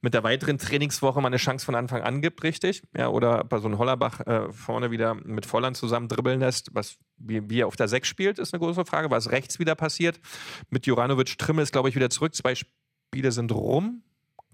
mit 0.00 0.14
der 0.14 0.22
weiteren 0.22 0.58
Trainingswoche 0.58 1.20
mal 1.20 1.28
eine 1.28 1.36
Chance 1.36 1.64
von 1.64 1.74
Anfang 1.74 2.02
an 2.02 2.20
gibt, 2.22 2.42
richtig? 2.42 2.82
Ja, 2.96 3.08
oder 3.08 3.40
ob 3.40 3.52
er 3.52 3.60
so 3.60 3.68
einen 3.68 3.78
Hollerbach 3.78 4.20
äh, 4.26 4.52
vorne 4.52 4.90
wieder 4.90 5.14
mit 5.14 5.46
Volland 5.46 5.76
zusammen 5.76 6.08
dribbeln 6.08 6.40
lässt, 6.40 6.74
was 6.74 6.98
wie, 7.20 7.48
wie 7.48 7.60
er 7.60 7.66
auf 7.66 7.76
der 7.76 7.88
6 7.88 8.08
spielt, 8.08 8.38
ist 8.38 8.54
eine 8.54 8.60
große 8.60 8.84
Frage. 8.84 9.10
Was 9.10 9.30
rechts 9.30 9.58
wieder 9.58 9.74
passiert. 9.74 10.18
Mit 10.70 10.86
Juranovic 10.86 11.38
Trimmel 11.38 11.62
ist, 11.62 11.72
glaube 11.72 11.88
ich, 11.88 11.94
wieder 11.94 12.10
zurück. 12.10 12.34
Zwei 12.34 12.54
Spiele 12.54 13.32
sind 13.32 13.52
rum. 13.52 14.02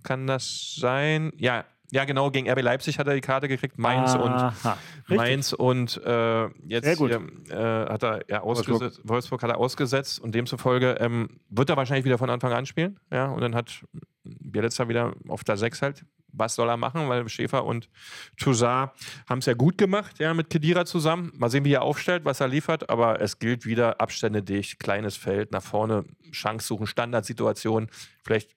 Kann 0.02 0.26
das 0.26 0.74
sein? 0.76 1.32
Ja, 1.36 1.64
ja, 1.92 2.04
genau, 2.04 2.30
gegen 2.30 2.50
RB 2.50 2.62
Leipzig 2.62 2.98
hat 2.98 3.06
er 3.06 3.14
die 3.14 3.20
Karte 3.20 3.48
gekriegt, 3.48 3.78
Mainz 3.78 4.10
Aha, 4.10 4.76
und 5.08 5.16
Mainz 5.16 5.52
und 5.52 6.00
äh, 6.04 6.48
jetzt 6.66 6.98
hier, 6.98 7.22
äh, 7.50 7.54
hat 7.54 8.02
er 8.02 8.24
ja 8.28 8.40
ausgesetzt, 8.42 8.80
Wolfsburg. 8.80 9.08
Wolfsburg. 9.08 9.42
hat 9.42 9.50
er 9.50 9.58
ausgesetzt 9.58 10.18
und 10.18 10.34
demzufolge 10.34 10.96
ähm, 11.00 11.40
wird 11.48 11.70
er 11.70 11.76
wahrscheinlich 11.76 12.04
wieder 12.04 12.18
von 12.18 12.30
Anfang 12.30 12.52
an 12.52 12.66
spielen. 12.66 12.98
Ja, 13.12 13.26
und 13.26 13.40
dann 13.40 13.54
hat 13.54 13.84
Bielitzer 14.24 14.88
wieder 14.88 15.14
auf 15.28 15.44
der 15.44 15.56
6 15.56 15.82
halt. 15.82 16.04
Was 16.32 16.54
soll 16.54 16.68
er 16.68 16.76
machen? 16.76 17.08
Weil 17.08 17.26
Schäfer 17.28 17.64
und 17.64 17.88
Toussaint 18.36 18.90
haben 19.28 19.38
es 19.38 19.46
ja 19.46 19.54
gut 19.54 19.78
gemacht, 19.78 20.18
ja, 20.18 20.34
mit 20.34 20.50
Kedira 20.50 20.84
zusammen. 20.84 21.32
Mal 21.36 21.50
sehen, 21.50 21.64
wie 21.64 21.72
er 21.72 21.82
aufstellt, 21.82 22.24
was 22.24 22.40
er 22.40 22.48
liefert. 22.48 22.90
Aber 22.90 23.20
es 23.22 23.38
gilt 23.38 23.64
wieder 23.64 24.00
Abstände 24.00 24.42
dicht, 24.42 24.78
kleines 24.78 25.16
Feld, 25.16 25.52
nach 25.52 25.62
vorne, 25.62 26.04
Chance 26.32 26.66
suchen, 26.66 26.86
Standardsituation. 26.86 27.88
Vielleicht 28.22 28.50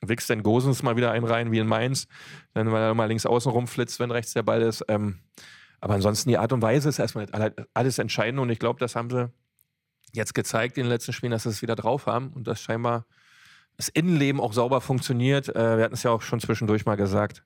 wichst 0.00 0.30
dann 0.30 0.42
Gosens 0.42 0.82
mal 0.82 0.96
wieder 0.96 1.10
einen 1.12 1.26
rein 1.26 1.52
wie 1.52 1.58
in 1.58 1.66
Mainz, 1.66 2.06
dann 2.54 2.72
weil 2.72 2.82
er 2.82 2.94
mal 2.94 3.06
links 3.06 3.26
außen 3.26 3.52
rumflitzt, 3.52 4.00
wenn 4.00 4.10
rechts 4.10 4.32
der 4.32 4.42
Ball 4.42 4.62
ist. 4.62 4.84
Ähm, 4.88 5.20
aber 5.80 5.94
ansonsten 5.94 6.28
die 6.28 6.38
Art 6.38 6.52
und 6.52 6.62
Weise 6.62 6.88
ist 6.88 6.98
erstmal 6.98 7.26
alles 7.74 7.98
entscheidend 7.98 8.40
und 8.40 8.50
ich 8.50 8.58
glaube, 8.58 8.78
das 8.78 8.96
haben 8.96 9.10
sie 9.10 9.30
jetzt 10.12 10.34
gezeigt 10.34 10.76
in 10.78 10.84
den 10.84 10.90
letzten 10.90 11.12
Spielen, 11.12 11.32
dass 11.32 11.44
sie 11.44 11.50
es 11.50 11.62
wieder 11.62 11.76
drauf 11.76 12.06
haben 12.06 12.32
und 12.34 12.46
dass 12.46 12.60
scheinbar 12.60 13.06
das 13.76 13.88
Innenleben 13.88 14.40
auch 14.40 14.52
sauber 14.52 14.80
funktioniert. 14.80 15.48
Äh, 15.48 15.78
wir 15.78 15.84
hatten 15.84 15.94
es 15.94 16.02
ja 16.02 16.10
auch 16.10 16.22
schon 16.22 16.40
zwischendurch 16.40 16.84
mal 16.84 16.96
gesagt. 16.96 17.44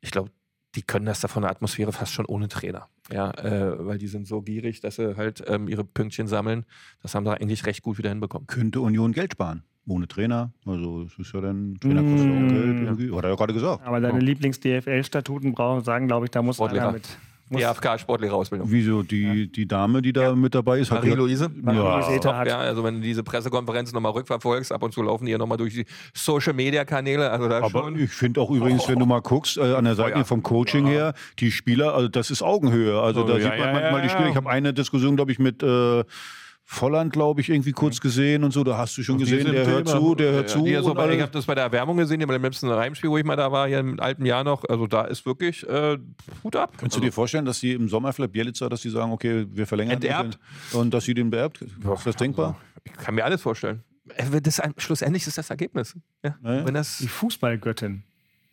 Ich 0.00 0.10
glaube, 0.10 0.30
die 0.74 0.82
können 0.82 1.04
das 1.04 1.20
da 1.20 1.28
von 1.28 1.42
der 1.42 1.50
Atmosphäre 1.50 1.92
fast 1.92 2.12
schon 2.12 2.26
ohne 2.26 2.48
Trainer. 2.48 2.88
Ja, 3.10 3.32
äh, 3.32 3.86
weil 3.86 3.98
die 3.98 4.06
sind 4.06 4.26
so 4.26 4.40
gierig, 4.40 4.80
dass 4.80 4.96
sie 4.96 5.16
halt 5.16 5.42
ähm, 5.46 5.68
ihre 5.68 5.84
Pünktchen 5.84 6.28
sammeln. 6.28 6.64
Das 7.02 7.14
haben 7.14 7.26
sie 7.26 7.32
eigentlich 7.32 7.66
recht 7.66 7.82
gut 7.82 7.98
wieder 7.98 8.08
hinbekommen. 8.08 8.46
Könnte 8.46 8.80
Union 8.80 9.12
Geld 9.12 9.32
sparen. 9.32 9.64
Ohne 9.86 10.06
Trainer. 10.06 10.52
Also, 10.66 11.02
es 11.02 11.18
ist 11.18 11.32
ja 11.34 11.40
dann, 11.40 11.76
Trainer 11.80 12.02
kostet 12.02 12.30
auch 12.30 12.48
Geld 12.48 12.52
Mm. 12.76 12.84
irgendwie. 12.86 13.12
Hat 13.16 13.24
er 13.24 13.30
ja 13.30 13.36
gerade 13.36 13.54
gesagt. 13.54 13.86
Aber 13.86 14.00
deine 14.00 14.18
Ja. 14.18 14.24
Lieblings-DFL-Statuten 14.24 15.52
brauchen, 15.52 15.82
sagen, 15.84 16.06
glaube 16.06 16.26
ich, 16.26 16.30
da 16.30 16.42
muss 16.42 16.60
einer 16.60 16.92
mit. 16.92 17.08
Muss, 17.52 17.62
DFK 17.62 17.98
Sportlehrerausbildung. 17.98 18.70
Wieso? 18.70 19.02
Die, 19.02 19.50
die 19.50 19.66
Dame, 19.66 20.00
die 20.02 20.12
da 20.12 20.36
mit 20.36 20.54
dabei 20.54 20.78
ist, 20.78 20.92
hat 20.92 21.02
Marie-Louise? 21.02 21.50
Marie-Louise 21.60 22.20
Ja. 22.22 22.44
Ja, 22.46 22.58
also 22.58 22.84
wenn 22.84 22.94
du 22.96 23.00
diese 23.00 23.24
Pressekonferenzen 23.24 23.92
nochmal 23.92 24.12
rückverfolgst, 24.12 24.70
ab 24.70 24.84
und 24.84 24.92
zu 24.94 25.02
laufen 25.02 25.26
die 25.26 25.32
ja 25.32 25.38
nochmal 25.38 25.58
durch 25.58 25.74
die 25.74 25.84
Social-Media-Kanäle. 26.14 27.28
Also 27.28 27.48
da 27.48 27.58
Aber 27.58 27.68
schon. 27.70 27.98
ich 27.98 28.10
finde 28.12 28.40
auch 28.40 28.52
übrigens, 28.52 28.88
wenn 28.88 29.00
du 29.00 29.06
mal 29.06 29.20
guckst, 29.20 29.56
äh, 29.58 29.74
an 29.74 29.84
der 29.84 29.96
Seite 29.96 30.18
ja. 30.18 30.24
vom 30.24 30.44
Coaching 30.44 30.86
her, 30.86 31.12
die 31.40 31.50
Spieler, 31.50 31.92
also 31.94 32.06
das 32.08 32.30
ist 32.30 32.40
Augenhöhe. 32.42 33.00
Also 33.00 33.24
Oh, 33.24 33.26
da 33.26 33.32
ja, 33.38 33.40
sieht 33.40 33.50
man 33.50 33.58
ja, 33.58 33.72
manchmal 33.72 33.92
ja, 33.94 34.00
die 34.02 34.08
Spieler. 34.10 34.24
ja. 34.26 34.30
Ich 34.30 34.36
habe 34.36 34.48
eine 34.50 34.72
Diskussion, 34.72 35.16
glaube 35.16 35.32
ich, 35.32 35.40
mit 35.40 35.60
äh, 35.64 36.04
Volland, 36.72 37.12
glaube 37.12 37.40
ich, 37.40 37.48
irgendwie 37.50 37.72
kurz 37.72 38.00
gesehen 38.00 38.44
und 38.44 38.52
so. 38.52 38.62
Da 38.62 38.78
hast 38.78 38.96
du 38.96 39.02
schon 39.02 39.18
gesehen, 39.18 39.50
der 39.50 39.66
hört 39.66 39.88
zu, 39.88 40.14
der 40.14 40.26
Ja, 40.28 40.32
hört 40.34 40.50
zu. 40.50 40.62
Die 40.64 40.70
ist 40.70 40.84
so, 40.84 40.94
bei- 40.94 41.12
ich 41.14 41.20
habe 41.20 41.32
das 41.32 41.44
bei 41.44 41.56
der 41.56 41.64
Erwärmung 41.64 41.96
gesehen, 41.96 42.24
bei 42.24 42.32
dem 42.32 42.42
letzten 42.44 42.70
Heimspiel, 42.70 43.10
wo 43.10 43.18
ich 43.18 43.24
mal 43.24 43.34
da 43.34 43.50
war, 43.50 43.66
hier 43.66 43.80
im 43.80 43.98
alten 43.98 44.24
Jahr 44.24 44.44
noch. 44.44 44.62
Also 44.68 44.86
da 44.86 45.02
ist 45.02 45.26
wirklich 45.26 45.68
äh, 45.68 45.98
Hut 46.44 46.54
ab. 46.54 46.74
Kannst 46.76 46.96
du 46.96 47.00
dir 47.00 47.10
vorstellen, 47.12 47.44
dass 47.44 47.58
die 47.58 47.72
im 47.72 47.88
Sommer 47.88 48.12
vielleicht 48.12 48.32
Bielitzer, 48.32 48.68
dass 48.68 48.82
die 48.82 48.90
sagen, 48.90 49.10
okay, 49.10 49.46
wir 49.50 49.66
verlängern 49.66 49.94
Enterbt? 49.96 50.38
das 50.70 50.74
und 50.80 50.94
dass 50.94 51.04
sie 51.04 51.14
den 51.14 51.28
beerbt? 51.30 51.60
Ist 51.60 51.72
das 52.06 52.14
denkbar? 52.14 52.56
Ich 52.84 52.92
kann 52.92 53.16
mir 53.16 53.24
alles 53.24 53.42
vorstellen. 53.42 53.82
Äh, 54.14 54.26
wenn 54.30 54.42
Das, 54.44 54.60
ein- 54.60 54.74
schlussendlich 54.78 55.26
ist 55.26 55.38
das 55.38 55.50
Ergebnis. 55.50 55.96
Ja, 56.24 56.36
Ja. 56.42 56.64
Wenn 56.64 56.74
das, 56.74 56.98
Die 56.98 57.08
Fußballgöttin. 57.08 58.04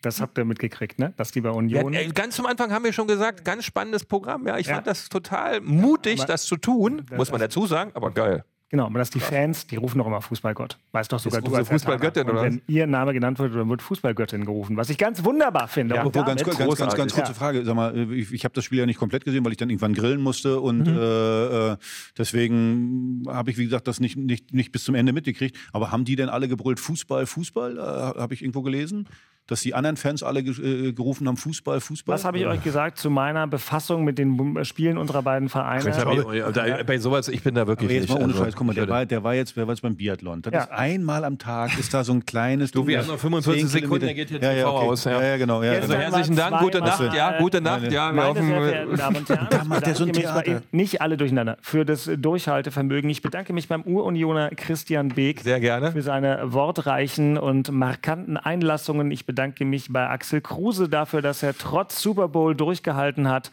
Das 0.02 0.22
habt 0.22 0.38
ihr 0.38 0.46
mitgekriegt, 0.46 1.00
ne? 1.00 1.14
Dass 1.18 1.32
die 1.32 1.42
bei 1.42 1.50
ja, 1.50 1.56
Union. 1.56 1.94
äh, 1.94 2.08
ganz 2.10 2.36
zum 2.36 2.46
Anfang 2.46 2.72
haben 2.72 2.86
wir 2.86 2.94
schon 2.94 3.08
gesagt, 3.08 3.44
ganz 3.44 3.66
spannendes 3.66 4.06
Programm. 4.06 4.46
Ja, 4.48 4.58
ich 4.58 4.68
Ja. 4.68 4.76
fand 4.76 4.88
das 4.88 5.10
total 5.10 5.60
mutig, 5.62 6.20
Aber- 6.20 6.28
das 6.28 6.46
zu 6.46 6.56
tun, 6.58 7.02
Das- 7.10 7.18
muss 7.18 7.32
man 7.32 7.40
dazu 7.40 7.66
sagen, 7.66 7.92
aber 7.96 8.12
geil. 8.12 8.44
Genau, 8.70 8.86
aber 8.86 9.00
dass 9.00 9.10
die 9.10 9.22
Fans, 9.22 9.66
die 9.66 9.78
rufen 9.78 9.98
doch 9.98 10.06
immer 10.08 10.20
Fußballgott. 10.20 10.78
Weißt 10.92 11.10
doch 11.14 11.20
sogar 11.20 11.40
Ist 11.40 11.48
du 11.48 11.56
als 11.56 11.70
Fußballgöttin, 11.70 12.30
oder 12.30 12.42
wenn 12.44 12.62
ihr 12.68 12.86
Name 12.86 13.14
genannt 13.14 13.40
wird, 13.40 13.56
dann 13.56 13.70
wird 13.70 13.82
Fußballgöttin 13.82 14.44
gerufen. 14.44 14.76
Was 14.76 14.90
ich 14.90 14.98
ganz 14.98 15.24
wunderbar 15.24 15.70
finde. 15.70 15.96
Ja, 15.96 16.04
ganz, 16.04 16.14
ganz, 16.14 16.44
ganz, 16.44 16.58
ganz 16.58 16.70
großartig. 16.70 17.14
kurze 17.14 17.34
Frage. 17.34 17.64
Sag 17.64 17.76
mal, 17.76 18.12
ich, 18.12 18.34
ich 18.34 18.44
habe 18.44 18.54
das 18.54 18.66
Spiel 18.66 18.80
ja 18.80 18.86
nicht 18.86 19.00
komplett 19.00 19.24
gesehen, 19.24 19.46
weil 19.46 19.54
ich 19.54 19.58
dann 19.58 19.70
irgendwann 19.70 19.94
grillen 19.94 20.20
musste 20.20 20.60
und 20.60 20.80
Mhm. 20.86 20.98
äh, 20.98 21.72
äh, 21.72 21.78
deswegen 22.18 23.24
habe 23.28 23.52
ich, 23.52 23.58
wie 23.58 23.64
gesagt, 23.66 23.88
das 23.88 24.02
nicht, 24.02 24.18
nicht, 24.18 24.54
nicht 24.54 24.74
bis 24.74 24.84
zum 24.84 24.96
Ende 24.96 25.14
mitgekriegt. 25.14 25.56
Aber 25.72 25.92
haben 25.92 26.04
die 26.04 26.18
denn 26.18 26.28
alle 26.28 26.50
gebrüllt 26.50 26.82
Fußball, 26.82 27.26
Fußball? 27.26 27.78
Äh, 27.78 28.20
habe 28.20 28.34
ich 28.34 28.42
irgendwo 28.42 28.64
gelesen? 28.64 29.08
Dass 29.48 29.62
die 29.62 29.74
anderen 29.74 29.96
Fans 29.96 30.24
alle 30.24 30.44
ge 30.44 30.90
äh, 30.90 30.92
gerufen 30.92 31.26
haben, 31.28 31.38
Fußball, 31.38 31.80
Fußball? 31.80 32.14
Was 32.14 32.26
habe 32.26 32.38
ich 32.38 32.46
euch 32.46 32.62
gesagt 32.64 32.98
zu 32.98 33.10
meiner 33.10 33.48
Befassung 33.48 34.04
mit 34.04 34.18
den 34.18 34.36
Bum- 34.36 34.64
Spielen 34.66 34.98
unserer 34.98 35.22
beiden 35.22 35.48
Vereine? 35.48 35.90
Ich 35.90 35.96
hab, 35.96 36.12
ich, 36.12 36.44
da, 36.54 36.84
bei 36.84 36.98
sowas, 36.98 37.30
ich 37.30 37.42
bin 37.44 37.56
da 37.56 37.66
wirklich 37.66 37.88
Aber 37.90 37.94
jetzt 37.94 38.02
nicht. 38.10 38.14
mal 38.18 38.24
ohne 38.26 38.34
also, 38.34 38.44
Scheiß, 38.44 38.56
guck 38.58 38.68
mal, 38.68 38.74
der 38.74 38.90
war, 38.90 39.06
der 39.06 39.24
war 39.24 39.36
jetzt, 39.36 39.56
wer 39.56 39.66
war 39.66 39.74
jetzt 39.74 39.82
beim 39.82 39.96
Biathlon? 39.96 40.42
Das 40.42 40.54
Ja. 40.54 40.60
ist 40.64 40.72
einmal 40.72 41.24
am 41.24 41.38
Tag, 41.38 41.80
ist 41.80 41.94
da 41.94 42.04
so 42.04 42.12
ein 42.12 42.26
kleines. 42.26 42.72
Du, 42.72 42.86
wir 42.86 43.00
haben 43.00 43.08
noch 43.08 43.18
45 43.18 43.62
10 43.70 43.82
Sekunden, 43.82 44.06
der 44.06 44.14
geht 44.16 44.28
hier 44.28 44.42
ja, 44.42 44.52
ja, 44.52 44.58
TV 44.66 44.76
okay. 44.76 44.88
aus, 44.90 45.04
ja. 45.06 45.12
Ja, 45.12 45.24
ja, 45.28 45.38
genau. 45.38 45.64
Ja, 45.64 45.72
Also 45.72 45.94
herzlichen 45.94 46.36
Dank, 46.36 46.60
gute 46.60 46.80
Nacht, 46.80 47.14
ja, 47.14 47.38
äh, 47.38 47.42
gute 47.42 47.62
Nacht, 47.62 47.90
ja. 47.90 48.12
wir 48.14 48.28
hoffen, 48.28 48.50
Damen 48.98 49.16
und 49.16 49.30
Herren, 49.30 49.48
Da 49.50 49.64
macht 49.64 49.86
der 49.86 49.96
so 49.96 50.04
ein 50.04 50.12
Theater. 50.12 50.62
Nicht 50.72 51.02
alle 51.02 51.16
durcheinander, 51.16 51.58
für 51.62 51.86
das 51.86 52.10
Durchhaltevermögen. 52.18 53.10
Ich 53.10 53.22
bedanke 53.22 53.54
mich 53.54 53.70
beim 53.70 53.84
Urunioner 53.84 54.50
Christian 54.50 55.08
Beek 55.08 55.40
Sehr 55.40 55.62
gerne. 55.62 55.94
für 55.94 56.02
seine 56.02 56.52
wortreichen 56.52 57.38
und 57.38 57.72
markanten 57.72 58.36
Einlassungen. 58.36 59.10
Ich 59.10 59.26
bedanke 59.26 59.37
mich 59.60 59.92
bei 59.92 60.08
Axel 60.10 60.42
Kruse 60.42 60.90
dafür, 60.90 61.22
dass 61.22 61.44
er 61.44 61.58
trotz 61.58 62.02
Super 62.02 62.28
Bowl 62.28 62.56
durchgehalten 62.56 63.28
hat 63.28 63.52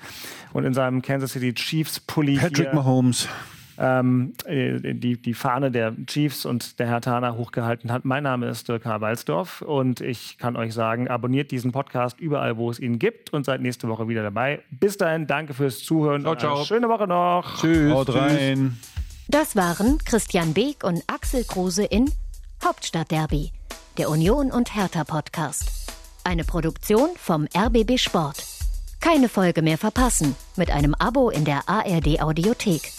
und 0.53 0.65
in 0.65 0.75
seinem 0.75 1.03
Kansas 1.03 1.33
City 1.33 1.55
Chiefs 1.55 2.01
Pulli 2.01 2.37
Patrick 2.37 2.69
hier, 2.69 2.75
Mahomes. 2.75 3.29
ähm, 3.79 4.35
äh, 4.47 4.95
die, 4.95 5.21
die 5.21 5.35
Fahne 5.35 5.71
der 5.71 5.95
Chiefs 6.07 6.47
und 6.47 6.79
der 6.79 6.87
Herr 6.87 7.01
Tana 7.01 7.35
hochgehalten 7.35 7.93
hat. 7.93 8.05
Mein 8.05 8.23
Name 8.23 8.49
ist 8.49 8.69
Dirk 8.69 8.85
H. 8.87 9.01
Walsdorf 9.01 9.63
und 9.63 10.01
ich 10.01 10.39
kann 10.39 10.57
euch 10.57 10.73
sagen, 10.75 11.09
abonniert 11.09 11.51
diesen 11.51 11.73
Podcast 11.73 12.21
überall, 12.21 12.57
wo 12.57 12.71
es 12.71 12.79
ihn 12.81 12.99
gibt 12.99 13.33
und 13.33 13.45
seid 13.45 13.61
nächste 13.61 13.89
Woche 13.89 14.09
wieder 14.09 14.23
dabei. 14.23 14.61
Bis 14.71 14.97
dahin, 14.97 15.27
danke 15.27 15.55
fürs 15.55 15.81
Zuhören. 15.81 16.23
Ciao, 16.23 16.37
ciao. 16.37 16.65
schöne 16.65 16.89
Woche 16.89 17.07
noch. 17.07 17.61
Tschüss. 17.61 17.93
Haut 17.93 18.15
rein. 18.15 18.79
Das 19.29 19.57
waren 19.57 19.99
Christian 20.05 20.53
Beek 20.53 20.85
und 20.85 21.03
Axel 21.07 21.45
Kruse 21.45 21.85
in 21.85 22.11
Hauptstadtderby, 22.63 23.53
der 23.99 24.11
Union 24.11 24.51
und 24.51 24.75
Hertha 24.75 25.05
Podcast. 25.05 25.71
Eine 26.25 26.45
Produktion 26.45 27.11
vom 27.17 27.47
RBB 27.57 27.99
Sport. 27.99 28.43
Keine 29.01 29.29
Folge 29.29 29.63
mehr 29.63 29.79
verpassen 29.79 30.35
mit 30.57 30.71
einem 30.71 30.95
Abo 30.95 31.31
in 31.31 31.45
der 31.45 31.69
ARD 31.69 32.21
Audiothek. 32.21 32.93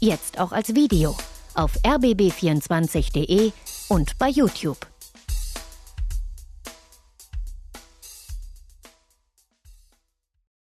Jetzt 0.00 0.38
auch 0.38 0.52
als 0.52 0.74
Video 0.74 1.16
auf 1.54 1.78
rbb24.de 1.84 3.52
und 3.88 4.18
bei 4.18 4.28
YouTube. 4.28 4.91